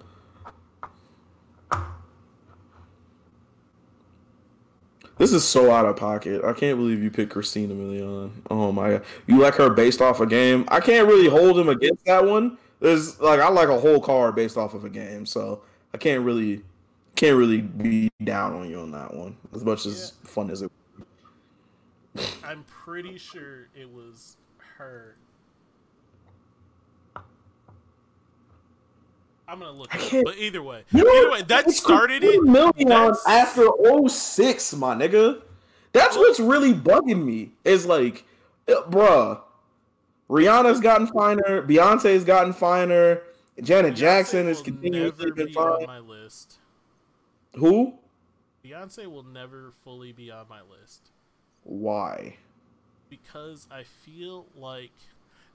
This 5.18 5.32
is 5.32 5.46
so 5.46 5.70
out 5.72 5.84
of 5.84 5.96
pocket. 5.96 6.44
I 6.44 6.52
can't 6.52 6.78
believe 6.78 7.02
you 7.02 7.10
picked 7.10 7.32
Christina 7.32 7.74
Milian. 7.74 8.30
Oh 8.50 8.70
my 8.70 8.90
god, 8.90 9.04
you 9.26 9.38
like 9.38 9.54
her 9.56 9.68
based 9.68 10.00
off 10.00 10.20
a 10.20 10.26
game? 10.26 10.64
I 10.68 10.80
can't 10.80 11.08
really 11.08 11.28
hold 11.28 11.58
him 11.58 11.68
against 11.68 12.04
that 12.04 12.24
one. 12.24 12.56
There's 12.80 13.20
like 13.20 13.40
I 13.40 13.48
like 13.48 13.68
a 13.68 13.78
whole 13.78 14.00
card 14.00 14.36
based 14.36 14.56
off 14.56 14.74
of 14.74 14.84
a 14.84 14.88
game, 14.88 15.26
so 15.26 15.62
I 15.92 15.98
can't 15.98 16.24
really 16.24 16.62
can't 17.16 17.36
really 17.36 17.60
be 17.60 18.08
down 18.22 18.52
on 18.54 18.70
you 18.70 18.78
on 18.78 18.92
that 18.92 19.12
one 19.12 19.36
as 19.52 19.64
much 19.64 19.86
as 19.86 20.12
fun 20.22 20.50
as 20.50 20.62
it. 20.62 20.70
I'm 22.44 22.64
pretty 22.64 23.18
sure 23.18 23.68
it 23.74 23.90
was 23.92 24.36
her. 24.76 25.16
I'm 29.48 29.58
gonna 29.60 29.72
look, 29.72 29.94
up, 29.94 30.00
but 30.24 30.36
either 30.36 30.62
way, 30.62 30.84
You 30.90 31.04
know 31.04 31.10
either 31.10 31.30
way, 31.30 31.42
that 31.42 31.70
started 31.70 32.22
it. 32.22 32.44
That's- 32.44 33.26
after 33.26 33.66
06, 34.06 34.74
my 34.74 34.94
nigga. 34.94 35.42
That's 35.92 36.16
what's 36.16 36.38
really 36.38 36.74
bugging 36.74 37.24
me. 37.24 37.52
Is 37.64 37.86
like, 37.86 38.26
uh, 38.68 38.82
bruh, 38.90 39.40
Rihanna's 40.28 40.80
gotten 40.80 41.06
finer, 41.06 41.62
Beyonce's 41.62 42.24
gotten 42.24 42.52
finer, 42.52 43.22
Janet 43.62 43.96
Jackson 43.96 44.46
is 44.46 44.60
continuously 44.60 45.30
been 45.32 45.46
be 45.46 45.56
on 45.56 45.78
fine. 45.78 45.86
my 45.86 45.98
list. 45.98 46.58
Who? 47.56 47.94
Beyonce 48.64 49.06
will 49.10 49.22
never 49.24 49.72
fully 49.82 50.12
be 50.12 50.30
on 50.30 50.46
my 50.48 50.60
list. 50.60 51.08
Why? 51.64 52.36
because 53.10 53.66
I 53.70 53.84
feel 53.84 54.46
like 54.54 54.92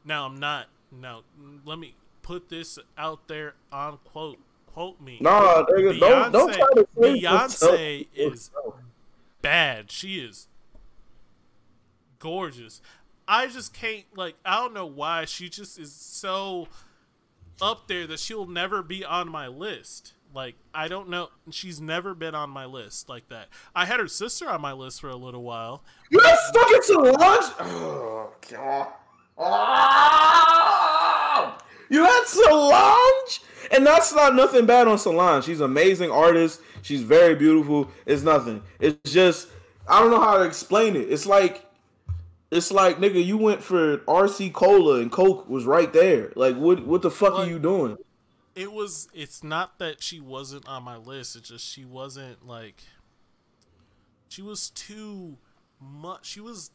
now 0.04 0.26
I'm 0.26 0.40
not 0.40 0.68
now 0.92 1.22
let 1.66 1.78
me 1.78 1.94
put 2.24 2.50
this 2.50 2.80
out 2.98 3.28
there 3.28 3.54
on 3.72 4.00
quote 4.04 4.40
quote 4.66 5.00
me 5.00 5.20
Nah, 5.22 5.64
nigga, 5.66 6.00
don't 6.00 6.32
don't 6.32 6.50
Beyonce- 6.52 6.58
try 6.58 6.68
to 6.74 6.88
say 6.96 7.22
Beyonce 7.22 8.08
is 8.16 8.50
bad 9.44 9.92
she 9.92 10.18
is 10.20 10.48
gorgeous 12.20 12.82
I 13.28 13.48
just 13.48 13.74
can't 13.74 14.06
like 14.16 14.36
I 14.44 14.60
don't 14.62 14.74
know 14.74 14.86
why 14.86 15.26
she 15.26 15.50
just 15.50 15.78
is 15.78 15.92
so 15.94 16.68
up 17.62 17.88
there 17.88 18.08
that 18.08 18.20
she'll 18.20 18.48
never 18.48 18.82
be 18.82 19.06
on 19.06 19.30
my 19.30 19.48
list 19.48 20.14
Like 20.34 20.56
I 20.74 20.88
don't 20.88 21.10
know. 21.10 21.30
She's 21.52 21.80
never 21.80 22.16
been 22.16 22.34
on 22.34 22.50
my 22.50 22.66
list 22.66 23.08
like 23.08 23.30
that. 23.30 23.50
I 23.76 23.86
had 23.86 24.00
her 24.00 24.08
sister 24.08 24.50
on 24.50 24.62
my 24.62 24.74
list 24.74 25.00
for 25.02 25.10
a 25.10 25.16
little 25.16 25.44
while. 25.44 25.84
You 26.10 26.20
had 26.20 26.36
fucking 26.54 26.82
Solange. 26.82 27.54
Oh 27.60 28.32
god. 28.50 28.88
Oh! 29.38 31.58
You 31.94 32.04
had 32.04 32.24
Solange, 32.26 33.42
and 33.70 33.86
that's 33.86 34.16
not 34.16 34.34
nothing 34.34 34.66
bad 34.66 34.88
on 34.88 34.98
Solange. 34.98 35.46
She's 35.46 35.60
an 35.60 35.66
amazing 35.66 36.10
artist. 36.10 36.60
She's 36.82 37.04
very 37.04 37.36
beautiful. 37.36 37.88
It's 38.08 38.24
nothing. 38.24 38.64
It's 38.80 39.12
just 39.12 39.50
I 39.88 40.00
don't 40.02 40.10
know 40.10 40.20
how 40.20 40.40
to 40.40 40.44
explain 40.44 40.96
it. 40.96 41.12
It's 41.12 41.28
like 41.28 41.64
it's 42.50 42.72
like 42.72 42.98
nigga, 42.98 43.24
you 43.24 43.38
went 43.38 43.62
for 43.62 44.00
RC 44.00 44.54
Cola 44.54 45.02
and 45.02 45.12
Coke 45.12 45.48
was 45.48 45.66
right 45.66 45.94
there. 45.94 46.34
Like 46.36 46.56
what 46.56 46.84
what 46.84 47.04
the 47.04 47.12
fuck 47.12 47.34
Like- 47.36 47.48
are 47.48 47.52
you 47.52 47.60
doing? 47.60 47.98
It 48.56 48.72
was. 48.72 49.08
It's 49.14 49.44
not 49.44 49.78
that 49.78 50.02
she 50.02 50.20
wasn't 50.20 50.68
on 50.68 50.82
my 50.84 50.98
list. 50.98 51.36
It's 51.36 51.50
just 51.50 51.66
she 51.68 51.86
wasn't 51.86 52.48
like. 52.48 52.82
She 54.30 54.42
was 54.42 54.72
too 54.72 55.38
much. 55.80 56.26
She 56.26 56.40
was 56.40 56.72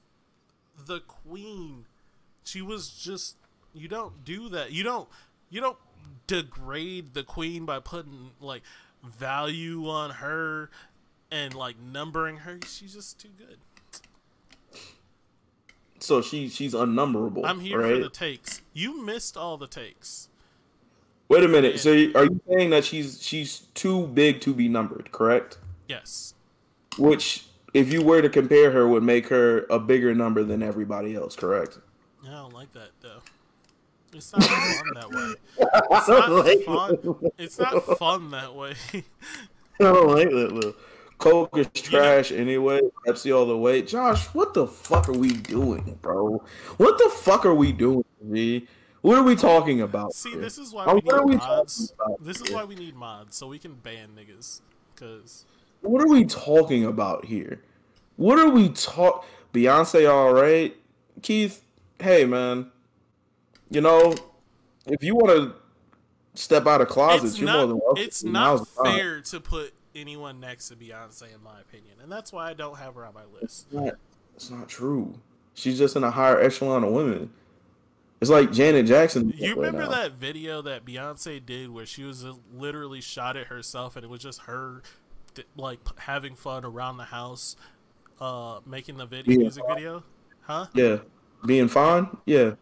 the 0.77 1.01
queen. 1.01 1.87
She 2.45 2.63
was 2.63 2.91
just. 2.91 3.35
You 3.75 3.89
don't 3.89 4.25
do 4.25 4.49
that. 4.51 4.73
You 4.73 4.83
don't. 4.83 5.09
You 5.51 5.61
don't 5.61 5.79
degrade 6.27 7.15
the 7.15 7.23
queen 7.23 7.65
by 7.65 7.81
putting 7.81 8.31
like 8.41 8.63
value 9.03 9.89
on 9.89 10.11
her 10.11 10.71
and 11.31 11.55
like 11.55 11.77
numbering 11.81 12.39
her. 12.39 12.59
She's 12.67 12.95
just 12.95 13.19
too 13.19 13.31
good. 13.37 13.59
So 16.01 16.23
she 16.23 16.49
she's 16.49 16.75
unnumberable. 16.75 17.43
I'm 17.45 17.61
here 17.61 17.81
right? 17.81 17.97
for 17.97 18.03
the 18.03 18.11
takes. 18.11 18.63
You 18.73 19.05
missed 19.05 19.37
all 19.37 19.57
the 19.57 19.67
takes. 19.67 20.29
Wait 21.29 21.45
a 21.45 21.49
minute. 21.49 21.81
So 21.81 21.91
are 21.91 22.25
you 22.25 22.41
saying 22.49 22.71
that 22.71 22.85
she's 22.85 23.23
she's 23.23 23.61
too 23.75 24.07
big 24.07 24.41
to 24.43 24.55
be 24.55 24.69
numbered, 24.69 25.11
correct? 25.13 25.59
Yes. 25.89 26.35
Which 26.97 27.47
if 27.75 27.93
you 27.93 28.03
were 28.03 28.23
to 28.23 28.29
compare 28.29 28.71
her 28.71 28.89
would 28.89 29.03
make 29.03 29.29
her 29.29 29.67
a 29.69 29.79
bigger 29.79 30.15
number 30.15 30.45
than 30.45 30.63
everybody 30.63 31.15
else, 31.15 31.37
correct? 31.37 31.79
I 32.27 32.31
don't 32.31 32.53
like 32.53 32.73
that 32.73 32.91
though. 33.01 33.21
It's 34.13 34.33
not 34.33 34.45
fun 34.45 34.95
that 34.95 35.11
way. 35.11 35.35
It's 35.91 36.09
not 36.09 36.65
fun. 36.65 37.33
It's 37.39 37.59
not 37.59 37.99
fun 37.99 38.31
that 38.31 38.55
way. 38.55 38.75
I 38.95 39.85
don't 39.85 40.09
like 40.09 40.31
that 40.31 40.53
little 40.53 40.75
Coke 41.19 41.59
is 41.59 41.69
trash 41.75 42.31
anyway. 42.31 42.81
Pepsi 43.07 43.37
all 43.37 43.45
the 43.45 43.57
way. 43.57 43.83
Josh, 43.83 44.27
what 44.27 44.55
the 44.55 44.67
fuck 44.67 45.09
are 45.09 45.13
we 45.13 45.33
doing, 45.33 45.99
bro? 46.01 46.43
What 46.77 46.99
the 46.99 47.11
fuck 47.11 47.45
are 47.45 47.55
we 47.55 47.73
doing, 47.73 48.05
G? 48.33 48.69
What 49.01 49.19
are 49.19 49.23
we 49.23 49.37
talking 49.37 49.81
about? 49.81 50.13
See, 50.13 50.31
here? 50.31 50.41
this 50.41 50.59
is 50.59 50.73
why 50.73 50.93
we 50.93 51.01
what 51.01 51.27
need 51.27 51.39
mods. 51.39 51.93
This 52.21 52.41
is 52.41 52.49
here? 52.49 52.57
why 52.57 52.65
we 52.65 52.77
need 52.77 52.95
mods 52.95 53.37
so 53.37 53.49
we 53.49 53.59
can 53.59 53.75
ban 53.75 54.11
niggas. 54.17 54.61
Cause 54.97 55.45
What 55.81 56.03
are 56.03 56.09
we 56.09 56.25
talking 56.25 56.85
about 56.85 57.25
here? 57.25 57.63
What 58.17 58.39
are 58.39 58.49
we 58.49 58.69
talk? 58.69 59.25
Beyonce, 59.53 60.11
all 60.11 60.33
right. 60.33 60.77
Keith, 61.23 61.63
hey 62.01 62.25
man, 62.25 62.71
you 63.71 63.81
know, 63.81 64.15
if 64.87 65.03
you 65.03 65.15
want 65.15 65.29
to 65.29 65.55
step 66.35 66.67
out 66.67 66.81
of 66.81 66.89
closets, 66.89 67.33
it's 67.33 67.41
you're 67.41 67.51
more 67.51 67.61
not. 67.61 67.67
than 67.67 67.79
welcome. 67.79 68.05
It's 68.05 68.25
not 68.25 68.67
time. 68.83 68.97
fair 68.97 69.21
to 69.21 69.41
put 69.41 69.75
anyone 69.95 70.41
next 70.41 70.69
to 70.69 70.77
Beyonce, 70.77 71.35
in 71.35 71.43
my 71.43 71.61
opinion, 71.61 71.95
and 72.03 72.11
that's 72.11 72.33
why 72.33 72.51
I 72.51 72.55
don't 72.55 72.79
have 72.79 72.95
her 72.95 73.05
on 73.05 73.15
my 73.15 73.25
list. 73.41 73.67
It's 73.67 73.73
not, 73.73 73.95
it's 74.35 74.51
not 74.51 74.69
true. 74.69 75.19
She's 75.55 75.79
just 75.79 75.97
in 75.97 76.05
a 76.05 76.11
higher 76.11 76.41
echelon 76.41 76.85
of 76.85 76.93
women. 76.93 77.31
It's 78.21 78.31
like 78.31 78.53
Janet 78.53 78.87
Jackson. 78.87 79.33
You 79.37 79.55
remember 79.55 79.85
now. 79.85 79.91
that 79.91 80.13
video 80.13 80.61
that 80.63 80.85
Beyonce 80.85 81.45
did 81.45 81.71
where 81.71 81.87
she 81.87 82.03
was 82.03 82.25
literally 82.53 83.01
shot 83.01 83.37
at 83.37 83.47
herself, 83.47 83.97
and 83.97 84.05
it 84.05 84.09
was 84.09 84.21
just 84.21 84.43
her, 84.43 84.83
like 85.57 85.79
having 86.01 86.35
fun 86.35 86.65
around 86.65 86.97
the 86.97 87.05
house, 87.05 87.57
uh, 88.21 88.61
making 88.67 88.97
the 88.97 89.07
video 89.07 89.39
music 89.39 89.63
video, 89.69 90.03
huh? 90.43 90.67
Yeah, 90.75 90.99
being 91.47 91.69
fine. 91.69 92.17
Yeah, 92.25 92.55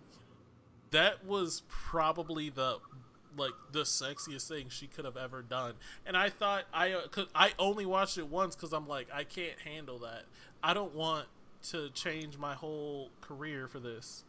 that 0.96 1.24
was 1.26 1.62
probably 1.68 2.48
the 2.48 2.78
like 3.36 3.52
the 3.72 3.82
sexiest 3.82 4.48
thing 4.48 4.66
she 4.70 4.86
could 4.86 5.04
have 5.04 5.16
ever 5.16 5.42
done 5.42 5.74
and 6.06 6.16
i 6.16 6.30
thought 6.30 6.64
i 6.72 6.92
uh, 6.92 7.06
cause 7.08 7.26
i 7.34 7.52
only 7.58 7.84
watched 7.84 8.16
it 8.16 8.28
once 8.28 8.56
because 8.56 8.72
i'm 8.72 8.88
like 8.88 9.06
i 9.12 9.22
can't 9.22 9.58
handle 9.64 9.98
that 9.98 10.22
i 10.62 10.72
don't 10.72 10.94
want 10.94 11.26
to 11.62 11.90
change 11.90 12.38
my 12.38 12.54
whole 12.54 13.10
career 13.20 13.68
for 13.68 13.78
this 13.78 14.24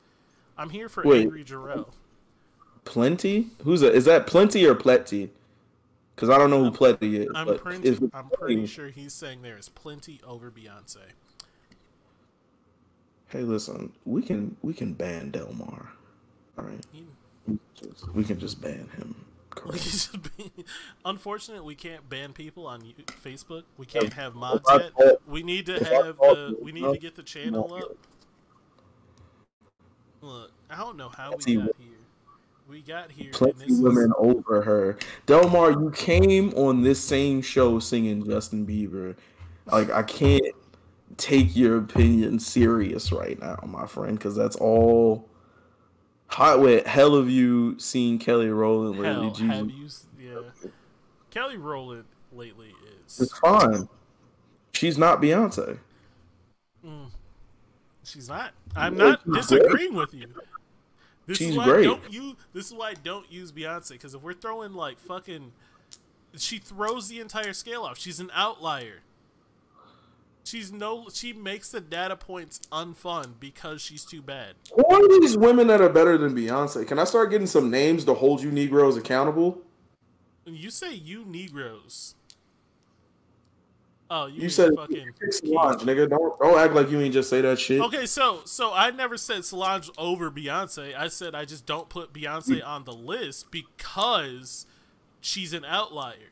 i'm 0.57 0.69
here 0.69 0.89
for 0.89 1.03
Wait. 1.03 1.22
angry 1.22 1.44
jarrell 1.44 1.88
plenty. 2.84 3.48
Who's 3.64 3.81
that? 3.81 3.94
Is 3.94 4.06
that 4.06 4.27
plenty 4.27 4.65
or 4.65 4.73
plenty? 4.73 5.30
Because 6.15 6.30
I 6.30 6.38
don't 6.38 6.49
know 6.49 6.64
who 6.64 6.72
plenty 6.72 7.18
is. 7.18 7.27
i'm 7.35 7.45
but 7.45 7.61
pretty 7.61 7.88
it's 7.88 7.99
i'm 8.14 8.30
pretty 8.30 8.65
sure 8.65 8.88
he's 8.89 9.14
saying 9.14 9.41
there 9.41 9.57
is 9.57 9.69
plenty 9.69 10.19
over 10.26 10.49
beyonce 10.49 10.99
Hey, 13.30 13.41
listen, 13.41 13.91
we 14.06 14.22
can 14.22 14.56
we 14.61 14.73
can 14.73 14.94
ban 14.94 15.31
Delmar. 15.31 15.89
All 16.58 16.66
right, 16.66 16.84
He- 16.92 17.08
we 18.14 18.24
can 18.24 18.40
just 18.40 18.62
ban 18.62 18.90
him. 18.98 19.16
we 19.50 19.62
Correct. 19.62 19.84
should 19.84 20.36
be- 20.38 20.52
Unfortunate, 21.06 21.64
we 21.64 21.76
can't 21.76 22.08
ban 22.10 22.34
people 22.34 22.68
on 22.68 22.82
Facebook. 23.24 23.64
We 23.78 23.86
can't 23.86 24.14
have 24.14 24.36
mods 24.36 24.64
yet. 24.70 24.92
We 25.28 25.44
need 25.44 25.66
to 25.68 25.84
have 25.84 26.18
the. 26.18 26.58
We 26.62 26.72
need 26.72 26.82
to 26.92 26.98
get 26.98 27.16
the 27.16 27.24
channel 27.24 27.74
up. 27.74 27.96
Look, 30.22 30.52
I 30.70 30.78
don't 30.78 30.98
know 30.98 31.10
how 31.10 31.34
we 31.46 31.56
got 31.56 31.66
wo- 31.68 31.72
here. 31.80 31.88
We 32.70 32.82
got 32.82 33.12
here. 33.12 33.28
and 33.28 33.34
Plenty 33.34 33.54
this 33.66 33.72
is- 33.78 33.82
women 33.82 34.12
over 34.18 34.62
her. 34.64 34.98
Delmar, 35.26 35.72
you 35.72 35.92
came 35.92 36.54
on 36.56 36.82
this 36.82 37.00
same 37.00 37.42
show 37.42 37.80
singing 37.80 38.26
Justin 38.26 38.66
Bieber. 38.66 39.16
Like 39.72 39.90
I 39.92 40.04
can't 40.04 40.44
take 41.18 41.56
your 41.56 41.78
opinion 41.78 42.40
serious 42.40 43.12
right 43.12 43.40
now, 43.40 43.58
my 43.66 43.86
friend, 43.88 44.18
because 44.18 44.36
that's 44.36 44.56
all. 44.58 45.27
Hot 46.28 46.62
wait, 46.62 46.86
hell 46.86 47.16
of 47.16 47.30
you 47.30 47.80
seen 47.80 48.20
Kelly 48.20 48.49
Rowland 48.49 48.99
lately? 48.99 49.48
Hell, 49.48 49.56
have 49.56 49.72
you? 49.72 49.88
Yeah. 50.20 50.70
Kelly 51.32 51.58
Rowland 51.58 52.06
lately 52.32 52.74
is. 53.06 53.22
It's 53.22 53.38
fine. 53.40 53.88
She's 54.74 54.98
not 54.98 55.22
Beyonce. 55.22 55.80
Mm, 56.86 57.10
she's 58.04 58.30
not. 58.30 58.52
I'm 58.76 58.95
not 58.95 59.30
disagreeing 59.32 59.95
with 59.95 60.14
you. 60.14 60.28
This 61.26 61.40
She's 61.40 61.49
is 61.49 61.58
why 61.58 61.66
great. 61.66 61.84
Don't 61.84 62.14
use. 62.14 62.36
This 62.54 62.68
is 62.68 62.74
why 62.74 62.90
I 62.90 62.94
don't 62.94 63.30
use 63.32 63.52
Beyonce 63.52 63.90
because 63.91 64.14
if 64.14 64.22
we're 64.22 64.34
throwing 64.34 64.74
like 64.74 64.98
fucking, 64.99 65.52
she 66.38 66.58
throws 66.58 67.10
the 67.10 67.20
entire 67.20 67.54
scale 67.54 67.84
off. 67.84 67.98
She's 67.98 68.20
an 68.20 68.32
outlier. 68.34 69.02
She's 70.48 70.72
no. 70.72 71.07
She 71.11 71.34
makes 71.34 71.72
the 71.72 71.82
data 71.82 72.15
points 72.15 72.61
unfun 72.72 73.34
because 73.38 73.82
she's 73.82 74.06
too 74.06 74.22
bad. 74.22 74.53
Who 74.74 74.86
are 74.95 75.19
these 75.19 75.38
women 75.38 75.68
that 75.68 75.82
are 75.82 75.90
better 75.90 76.18
than 76.18 76.34
Beyonce? 76.34 76.88
Can 76.88 76.98
I 76.99 77.03
start 77.03 77.32
getting 77.32 77.48
some 77.48 77.69
names 77.69 78.06
to 78.06 78.14
hold 78.14 78.41
you 78.41 78.49
Negroes 78.49 78.95
accountable? 78.95 79.61
You 80.45 80.69
say 80.69 80.94
you 80.94 81.26
Negroes. 81.26 82.15
Oh, 84.10 84.28
you, 84.28 84.44
You 84.44 84.49
said 84.49 84.72
fucking. 84.74 85.11
Solange, 85.32 85.82
nigga. 85.82 86.10
Don't 86.10 86.40
don't 86.40 86.57
act 86.57 86.74
like 86.74 86.90
you 86.91 87.02
ain't 87.02 87.14
just 87.14 87.30
say 87.30 87.41
that 87.41 87.60
shit. 87.60 87.82
Okay, 87.82 88.06
so 88.06 88.40
so 88.45 88.72
I 88.74 88.91
never 88.91 89.18
said 89.18 89.44
Solange 89.44 89.90
over 89.98 90.32
Beyonce. 90.32 90.98
I 90.98 91.10
said 91.10 91.36
I 91.36 91.44
just 91.44 91.65
don't 91.65 91.90
put 91.90 92.14
Beyonce 92.14 92.65
on 92.65 92.86
the 92.86 92.94
list 92.94 93.52
because 93.52 94.65
she's 95.19 95.52
an 95.52 95.65
outlier. 95.65 96.32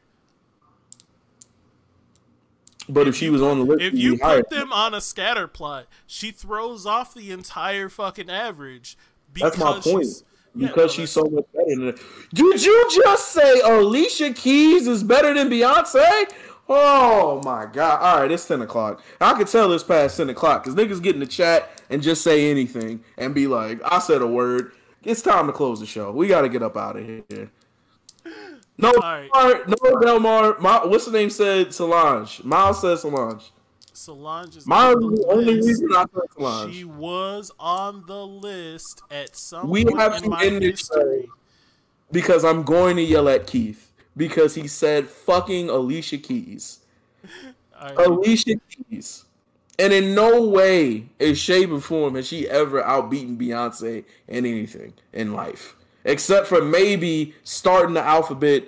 But 2.88 3.08
if 3.08 3.16
she 3.16 3.30
was 3.30 3.42
on 3.42 3.60
the 3.60 3.66
list, 3.66 3.82
If 3.82 3.94
you 3.96 4.18
put 4.18 4.50
them 4.50 4.72
on 4.72 4.94
a 4.94 5.02
scatter 5.02 5.48
plot, 5.48 5.86
she 6.06 6.32
throws 6.32 6.86
off 6.86 7.14
the 7.14 7.32
entire 7.32 7.90
fucking 7.90 8.30
average. 8.30 8.98
That's 9.34 9.58
my 9.58 9.74
point. 9.80 9.84
she's- 10.06 10.24
yeah, 10.58 10.68
Because 10.68 10.92
no, 10.98 11.04
she's 11.04 11.10
so 11.12 11.24
much 11.26 11.44
better 11.54 11.76
than. 11.92 11.96
Did 12.34 12.64
you 12.64 12.90
just 13.04 13.30
say 13.34 13.60
Alicia 13.60 14.32
Keys 14.34 14.88
is 14.88 15.04
better 15.04 15.34
than 15.34 15.50
Beyonce? 15.50 16.32
Oh 16.70 17.42
my 17.44 17.66
god! 17.72 18.00
All 18.02 18.22
right, 18.22 18.32
it's 18.32 18.48
ten 18.48 18.62
o'clock. 18.62 19.04
I 19.20 19.34
can 19.34 19.46
tell 19.48 19.72
it's 19.74 19.84
past 19.84 20.16
ten 20.18 20.30
o'clock 20.30 20.64
because 20.64 20.76
niggas 20.76 21.02
get 21.04 21.14
in 21.14 21.20
the 21.20 21.28
chat 21.28 21.70
and 21.90 22.02
just 22.02 22.24
say 22.24 22.50
anything 22.50 23.04
and 23.18 23.36
be 23.36 23.48
like, 23.48 23.80
"I 23.84 24.00
said 24.00 24.22
a 24.22 24.28
word." 24.28 24.72
It's 25.04 25.22
time 25.22 25.46
to 25.48 25.54
close 25.54 25.80
the 25.82 25.86
show. 25.86 26.12
We 26.12 26.28
got 26.28 26.42
to 26.42 26.50
get 26.50 26.64
up 26.64 26.76
out 26.78 26.96
of 26.98 27.06
here. 27.06 27.52
No, 28.78 28.92
right. 28.94 29.30
Delmar, 29.34 29.66
no, 29.68 30.00
Delmar. 30.02 30.60
My, 30.60 30.86
what's 30.86 31.06
the 31.06 31.12
name? 31.12 31.30
Said 31.30 31.74
Solange. 31.74 32.44
Miles 32.44 32.82
said 32.82 32.98
Solange. 33.00 33.52
Solange 33.94 34.58
is 34.58 34.68
Miles 34.68 34.96
on 34.96 35.16
the 35.16 35.22
the 35.22 35.28
only 35.28 35.56
reason 35.56 35.90
I 35.96 36.06
said 36.14 36.24
Solange. 36.38 36.74
She 36.74 36.84
was 36.84 37.52
on 37.60 38.04
the 38.06 38.28
list 38.28 39.02
at 39.10 39.36
some 39.36 39.70
We 39.70 39.86
have 39.98 40.16
in 40.16 40.24
to 40.24 40.30
my 40.30 40.44
end 40.44 40.62
this 40.62 40.90
because 42.12 42.44
I'm 42.44 42.64
going 42.64 42.98
to 42.98 43.02
yell 43.02 43.30
at 43.30 43.48
Keith 43.48 43.92
because 44.18 44.56
he 44.56 44.68
said 44.68 45.08
fucking 45.08 45.70
Alicia 45.70 46.18
Keys. 46.18 46.80
Right. 47.82 48.08
Alicia 48.08 48.56
Keys. 48.70 49.26
And 49.78 49.92
in 49.92 50.16
no 50.16 50.48
way, 50.48 51.10
in 51.20 51.36
shape 51.36 51.70
or 51.70 51.82
form, 51.82 52.16
has 52.16 52.26
she 52.26 52.50
ever 52.50 52.82
outbeaten 52.82 53.38
Beyonce 53.38 54.06
in 54.28 54.46
anything 54.46 54.94
in 55.12 55.34
life. 55.34 55.76
Except 56.06 56.48
for 56.48 56.62
maybe 56.64 57.36
starting 57.44 57.96
the 57.96 58.02
alphabet 58.02 58.66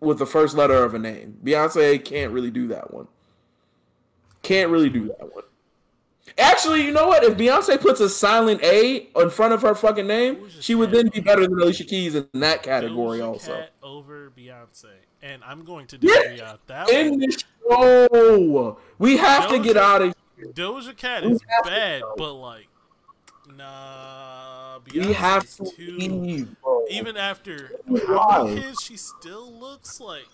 with 0.00 0.18
the 0.18 0.26
first 0.26 0.56
letter 0.56 0.82
of 0.82 0.94
a 0.94 0.98
name. 0.98 1.38
Beyonce 1.44 2.02
can't 2.04 2.32
really 2.32 2.50
do 2.50 2.66
that 2.68 2.92
one. 2.92 3.06
Can't 4.42 4.70
really 4.70 4.90
do 4.90 5.06
that 5.08 5.34
one. 5.34 5.44
Actually, 6.38 6.82
you 6.84 6.92
know 6.92 7.08
what? 7.08 7.22
If 7.24 7.36
Beyonce 7.36 7.80
puts 7.80 8.00
a 8.00 8.08
silent 8.08 8.62
A 8.62 9.08
in 9.16 9.30
front 9.30 9.54
of 9.54 9.62
her 9.62 9.74
fucking 9.74 10.06
name, 10.06 10.48
she 10.60 10.74
would 10.74 10.90
then 10.90 11.08
be 11.08 11.20
better 11.20 11.42
than 11.42 11.52
Alicia 11.52 11.84
Keys 11.84 12.14
in 12.14 12.26
that 12.34 12.62
category 12.62 13.20
Doja 13.20 13.26
also. 13.26 13.52
Cat 13.54 13.70
over 13.82 14.32
Beyonce, 14.36 14.86
and 15.22 15.42
I'm 15.44 15.64
going 15.64 15.86
to 15.88 15.98
Yeah. 16.00 16.50
on 16.52 16.58
that 16.66 16.90
In 16.90 17.10
one. 17.10 17.18
the 17.20 17.42
show, 17.70 18.78
we 18.98 19.16
have 19.16 19.48
to 19.50 19.58
get 19.58 19.76
out 19.76 20.02
of 20.02 20.14
Doja 20.52 20.96
Cat 20.96 21.24
is 21.24 21.40
bad, 21.64 22.02
but 22.16 22.34
like, 22.34 22.68
nah, 23.56 24.55
We 24.92 25.12
have 25.12 25.48
to 25.56 25.64
too. 25.64 25.92
leave, 25.92 26.60
bro. 26.62 26.84
Even 26.90 27.16
after 27.16 27.72
kids 27.88 28.82
she 28.82 28.96
still 28.96 29.52
looks 29.52 30.00
like. 30.00 30.28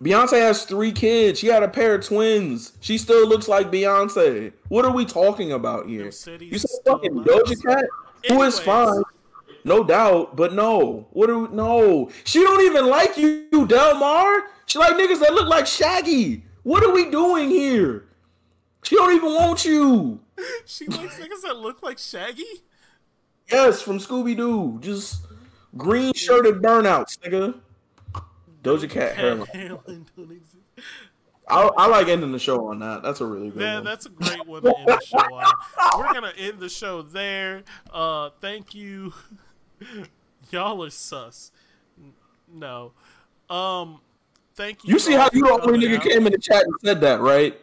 Beyonce 0.00 0.40
has 0.40 0.64
three 0.64 0.92
kids. 0.92 1.38
She 1.38 1.48
had 1.48 1.62
a 1.62 1.68
pair 1.68 1.94
of 1.96 2.06
twins. 2.06 2.72
She 2.80 2.96
still 2.96 3.28
looks 3.28 3.48
like 3.48 3.70
Beyonce. 3.70 4.52
What 4.68 4.86
are 4.86 4.92
we 4.92 5.04
talking 5.04 5.52
about 5.52 5.86
here? 5.86 6.06
You 6.06 6.10
said 6.10 6.40
fucking. 6.86 7.24
Doja 7.24 7.62
Cat, 7.62 7.84
who 8.28 8.42
is 8.42 8.58
fine, 8.58 9.02
no 9.64 9.84
doubt, 9.84 10.36
but 10.36 10.54
no. 10.54 11.06
What 11.10 11.28
are 11.28 11.48
no? 11.48 12.10
She 12.24 12.42
don't 12.42 12.62
even 12.62 12.86
like 12.86 13.18
you, 13.18 13.66
Delmar. 13.66 14.44
She 14.66 14.78
like 14.78 14.94
niggas 14.94 15.20
that 15.20 15.34
look 15.34 15.48
like 15.48 15.66
Shaggy. 15.66 16.44
What 16.62 16.82
are 16.82 16.92
we 16.92 17.10
doing 17.10 17.50
here? 17.50 18.06
She 18.82 18.96
don't 18.96 19.14
even 19.14 19.34
want 19.34 19.64
you. 19.64 20.20
She 20.64 20.86
likes 20.86 21.18
niggas 21.18 21.42
that 21.42 21.58
look 21.58 21.82
like 21.82 21.98
Shaggy. 21.98 22.62
Yes, 23.50 23.82
from 23.82 23.98
Scooby 23.98 24.36
Doo, 24.36 24.78
just 24.80 25.22
green 25.76 26.12
shirted 26.14 26.56
burnouts, 26.56 27.18
nigga. 27.18 27.58
Doja 28.62 28.88
Cat 28.90 29.16
hairline. 29.16 29.46
hairline 29.52 30.06
don't 30.16 30.30
exist. 30.32 30.56
I, 31.48 31.68
I 31.76 31.86
like 31.88 32.06
ending 32.08 32.30
the 32.30 32.38
show 32.38 32.68
on 32.68 32.78
that. 32.78 33.02
That's 33.02 33.20
a 33.20 33.26
really 33.26 33.50
good 33.50 33.62
Yeah, 33.62 33.76
one. 33.76 33.84
that's 33.84 34.06
a 34.06 34.10
great 34.10 34.46
one 34.46 34.62
to 34.62 34.76
end 34.78 34.86
the 34.86 35.00
show 35.04 35.18
on. 35.18 35.52
We're 35.98 36.12
gonna 36.12 36.32
end 36.38 36.60
the 36.60 36.68
show 36.68 37.02
there. 37.02 37.64
Uh, 37.92 38.30
thank 38.40 38.74
you. 38.74 39.12
Y'all 40.50 40.84
are 40.84 40.90
sus. 40.90 41.50
No. 42.52 42.92
Um, 43.48 44.00
thank 44.54 44.84
you. 44.84 44.92
You 44.94 44.98
see 45.00 45.14
how 45.14 45.28
you 45.32 45.42
the 45.44 45.60
only 45.66 45.86
nigga 45.86 45.96
out. 45.96 46.02
came 46.04 46.26
in 46.26 46.32
the 46.32 46.38
chat 46.38 46.64
and 46.64 46.74
said 46.84 47.00
that, 47.00 47.20
right? 47.20 47.58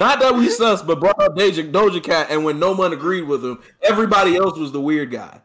Not 0.00 0.18
that 0.20 0.34
we 0.34 0.48
sus, 0.48 0.80
but 0.80 0.98
brought 0.98 1.20
up 1.20 1.36
Doja, 1.36 1.70
Doja 1.70 2.02
Cat, 2.02 2.28
and 2.30 2.42
when 2.42 2.58
no 2.58 2.72
one 2.72 2.94
agreed 2.94 3.24
with 3.24 3.44
him, 3.44 3.60
everybody 3.82 4.34
else 4.34 4.58
was 4.58 4.72
the 4.72 4.80
weird 4.80 5.10
guy. 5.10 5.42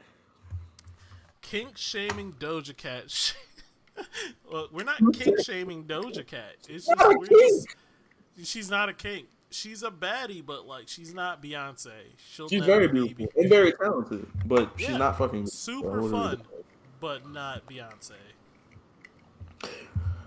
Kink 1.42 1.78
shaming 1.78 2.32
Doja 2.40 2.76
Cat. 2.76 3.34
well, 4.52 4.70
we're 4.72 4.86
not 4.86 4.98
kink 5.14 5.42
shaming 5.44 5.84
Doja 5.84 6.26
Cat. 6.26 6.56
It's 6.70 6.86
just, 6.86 6.98
Not 6.98 7.16
just 7.30 7.68
she's 8.44 8.70
not 8.70 8.88
a 8.88 8.94
kink. 8.94 9.28
She's 9.52 9.84
a 9.84 9.92
baddie, 9.92 10.44
but 10.46 10.66
like 10.66 10.88
she's 10.88 11.14
not 11.14 11.44
Beyonce. 11.44 11.92
She'll 12.18 12.48
She's 12.48 12.64
very 12.64 12.88
be 12.88 13.14
beautiful 13.14 13.42
and 13.42 13.50
very 13.50 13.74
talented, 13.74 14.26
but 14.46 14.72
she's 14.78 14.98
not 14.98 15.18
fucking 15.18 15.48
super 15.48 16.02
fun, 16.10 16.42
but 17.02 17.30
not 17.30 17.66
Beyonce. 17.68 18.14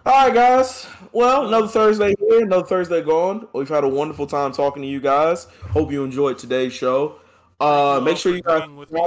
All 0.09 0.15
right, 0.25 0.33
guys. 0.33 0.87
Well, 1.13 1.49
another 1.49 1.69
Thursday 1.69 2.15
here, 2.19 2.43
another 2.43 2.65
Thursday 2.67 3.03
gone. 3.03 3.47
We've 3.53 3.69
had 3.69 3.85
a 3.85 3.89
wonderful 3.89 4.27
time 4.27 4.53
talking 4.53 4.81
to 4.83 4.89
you 4.89 5.01
guys. 5.01 5.45
Hope 5.71 5.93
you 5.93 6.03
enjoyed 6.03 6.39
today's 6.39 6.73
show. 6.73 7.17
Uh, 7.61 8.01
make 8.03 8.17
sure 8.17 8.35
you 8.35 8.41
guys 8.41 8.67
with 8.71 8.91
me. 8.91 9.03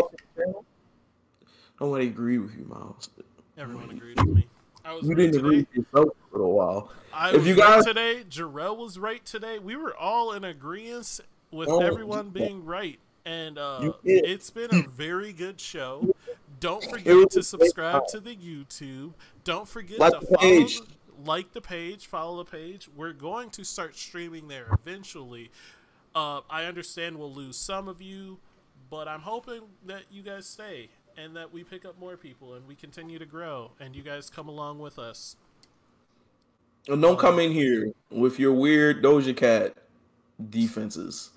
Nobody 1.80 2.06
agreed 2.06 2.38
with 2.38 2.56
you, 2.56 2.65
Miles. 2.65 3.10
Everyone 3.57 3.90
agreed 3.90 4.19
with 4.19 4.28
me. 4.36 4.48
I 4.86 4.94
was 4.94 5.07
You 5.07 5.15
didn't 5.15 5.38
agree 5.40 5.57
with 5.61 5.73
yourself 5.73 6.10
for 6.30 6.36
a 6.36 6.40
little 6.40 6.53
while. 6.53 6.91
I 7.11 7.30
If 7.30 7.38
was 7.38 7.48
you 7.48 7.56
right 7.56 7.68
guys- 7.78 7.86
today. 7.86 8.23
Jarrell 8.30 8.78
was 8.78 8.99
right 8.99 9.26
today. 9.26 9.57
We 9.57 9.76
were 9.76 9.95
all 9.98 10.34
in 10.34 10.44
agreement 10.44 11.19
with 11.49 11.68
Oh, 11.68 11.80
everyone 11.80 12.30
being 12.30 12.64
right, 12.64 12.99
and 13.26 13.57
uh, 13.57 13.94
it's 14.03 14.52
been 14.52 14.69
a 14.76 14.88
very 14.88 15.34
good 15.34 15.60
show. 15.60 16.14
Don't 16.61 16.83
forget 16.83 17.31
to 17.31 17.43
subscribe 17.43 18.07
to 18.09 18.19
the 18.19 18.35
YouTube. 18.35 19.13
Don't 19.43 19.67
forget 19.67 19.99
Like 19.99 20.13
to 20.13 20.21
follow, 20.27 20.39
the- 20.39 20.81
like 21.25 21.51
the 21.53 21.59
page, 21.59 22.05
follow 22.05 22.43
the 22.43 22.49
page. 22.49 22.88
We're 22.95 23.13
going 23.13 23.49
to 23.51 23.63
start 23.65 23.97
streaming 23.97 24.47
there 24.47 24.67
eventually. 24.71 25.51
Uh, 26.13 26.41
I 26.49 26.65
understand 26.65 27.17
we'll 27.17 27.33
lose 27.33 27.57
some 27.57 27.88
of 27.88 27.99
you, 28.01 28.38
but 28.91 29.07
I'm 29.07 29.21
hoping 29.21 29.61
that 29.88 30.03
you 30.11 30.21
guys 30.21 30.45
stay 30.45 30.89
and 31.17 31.35
that 31.35 31.51
we 31.51 31.63
pick 31.63 31.83
up 31.83 31.99
more 31.99 32.15
people 32.15 32.53
and 32.53 32.67
we 32.67 32.75
continue 32.75 33.17
to 33.17 33.25
grow 33.25 33.71
and 33.79 33.95
you 33.95 34.03
guys 34.03 34.29
come 34.29 34.47
along 34.47 34.77
with 34.79 34.99
us. 34.99 35.35
And 36.88 37.01
don't 37.01 37.17
come 37.19 37.39
in 37.39 37.51
here 37.51 37.91
with 38.11 38.38
your 38.39 38.53
weird 38.53 39.03
Doja 39.03 39.35
Cat 39.35 39.75
defenses. 40.49 41.31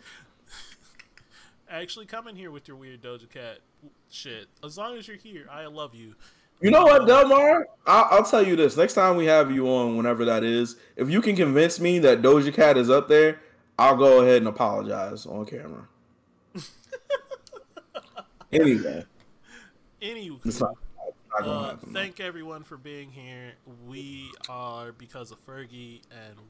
Actually, 1.75 2.07
come 2.07 2.29
in 2.29 2.37
here 2.37 2.53
with 2.53 2.69
your 2.69 2.77
weird 2.77 3.03
Doja 3.03 3.29
Cat 3.29 3.59
shit. 4.09 4.47
As 4.63 4.79
long 4.79 4.97
as 4.97 5.09
you're 5.09 5.17
here, 5.17 5.49
I 5.51 5.67
love 5.67 5.93
you. 5.93 6.15
You 6.61 6.71
know 6.71 6.85
what, 6.85 7.09
Delmar? 7.09 7.67
I'll, 7.85 8.07
I'll 8.13 8.23
tell 8.23 8.47
you 8.47 8.55
this. 8.55 8.77
Next 8.77 8.95
time 8.95 9.17
we 9.17 9.27
have 9.27 9.51
you 9.51 9.67
on, 9.67 9.97
whenever 9.97 10.25
that 10.25 10.45
is, 10.45 10.77
if 10.95 11.11
you 11.11 11.21
can 11.21 11.35
convince 11.35 11.81
me 11.81 11.99
that 11.99 12.23
Doja 12.23 12.55
Cat 12.55 12.77
is 12.77 12.91
up 12.91 13.09
there, 13.09 13.41
I'll 13.77 13.97
go 13.97 14.21
ahead 14.21 14.37
and 14.37 14.47
apologize 14.47 15.27
on 15.27 15.47
camera. 15.47 15.89
anyway, 18.53 19.05
Anywho, 20.01 20.47
it's 20.47 20.61
not, 20.61 20.77
not 21.33 21.45
gonna 21.45 21.69
uh, 21.69 21.77
thank 21.93 22.21
everyone 22.21 22.63
for 22.63 22.77
being 22.77 23.11
here. 23.11 23.55
We 23.85 24.31
are 24.49 24.93
because 24.93 25.33
of 25.33 25.45
Fergie, 25.45 26.03
and 26.13 26.37
we 26.39 26.45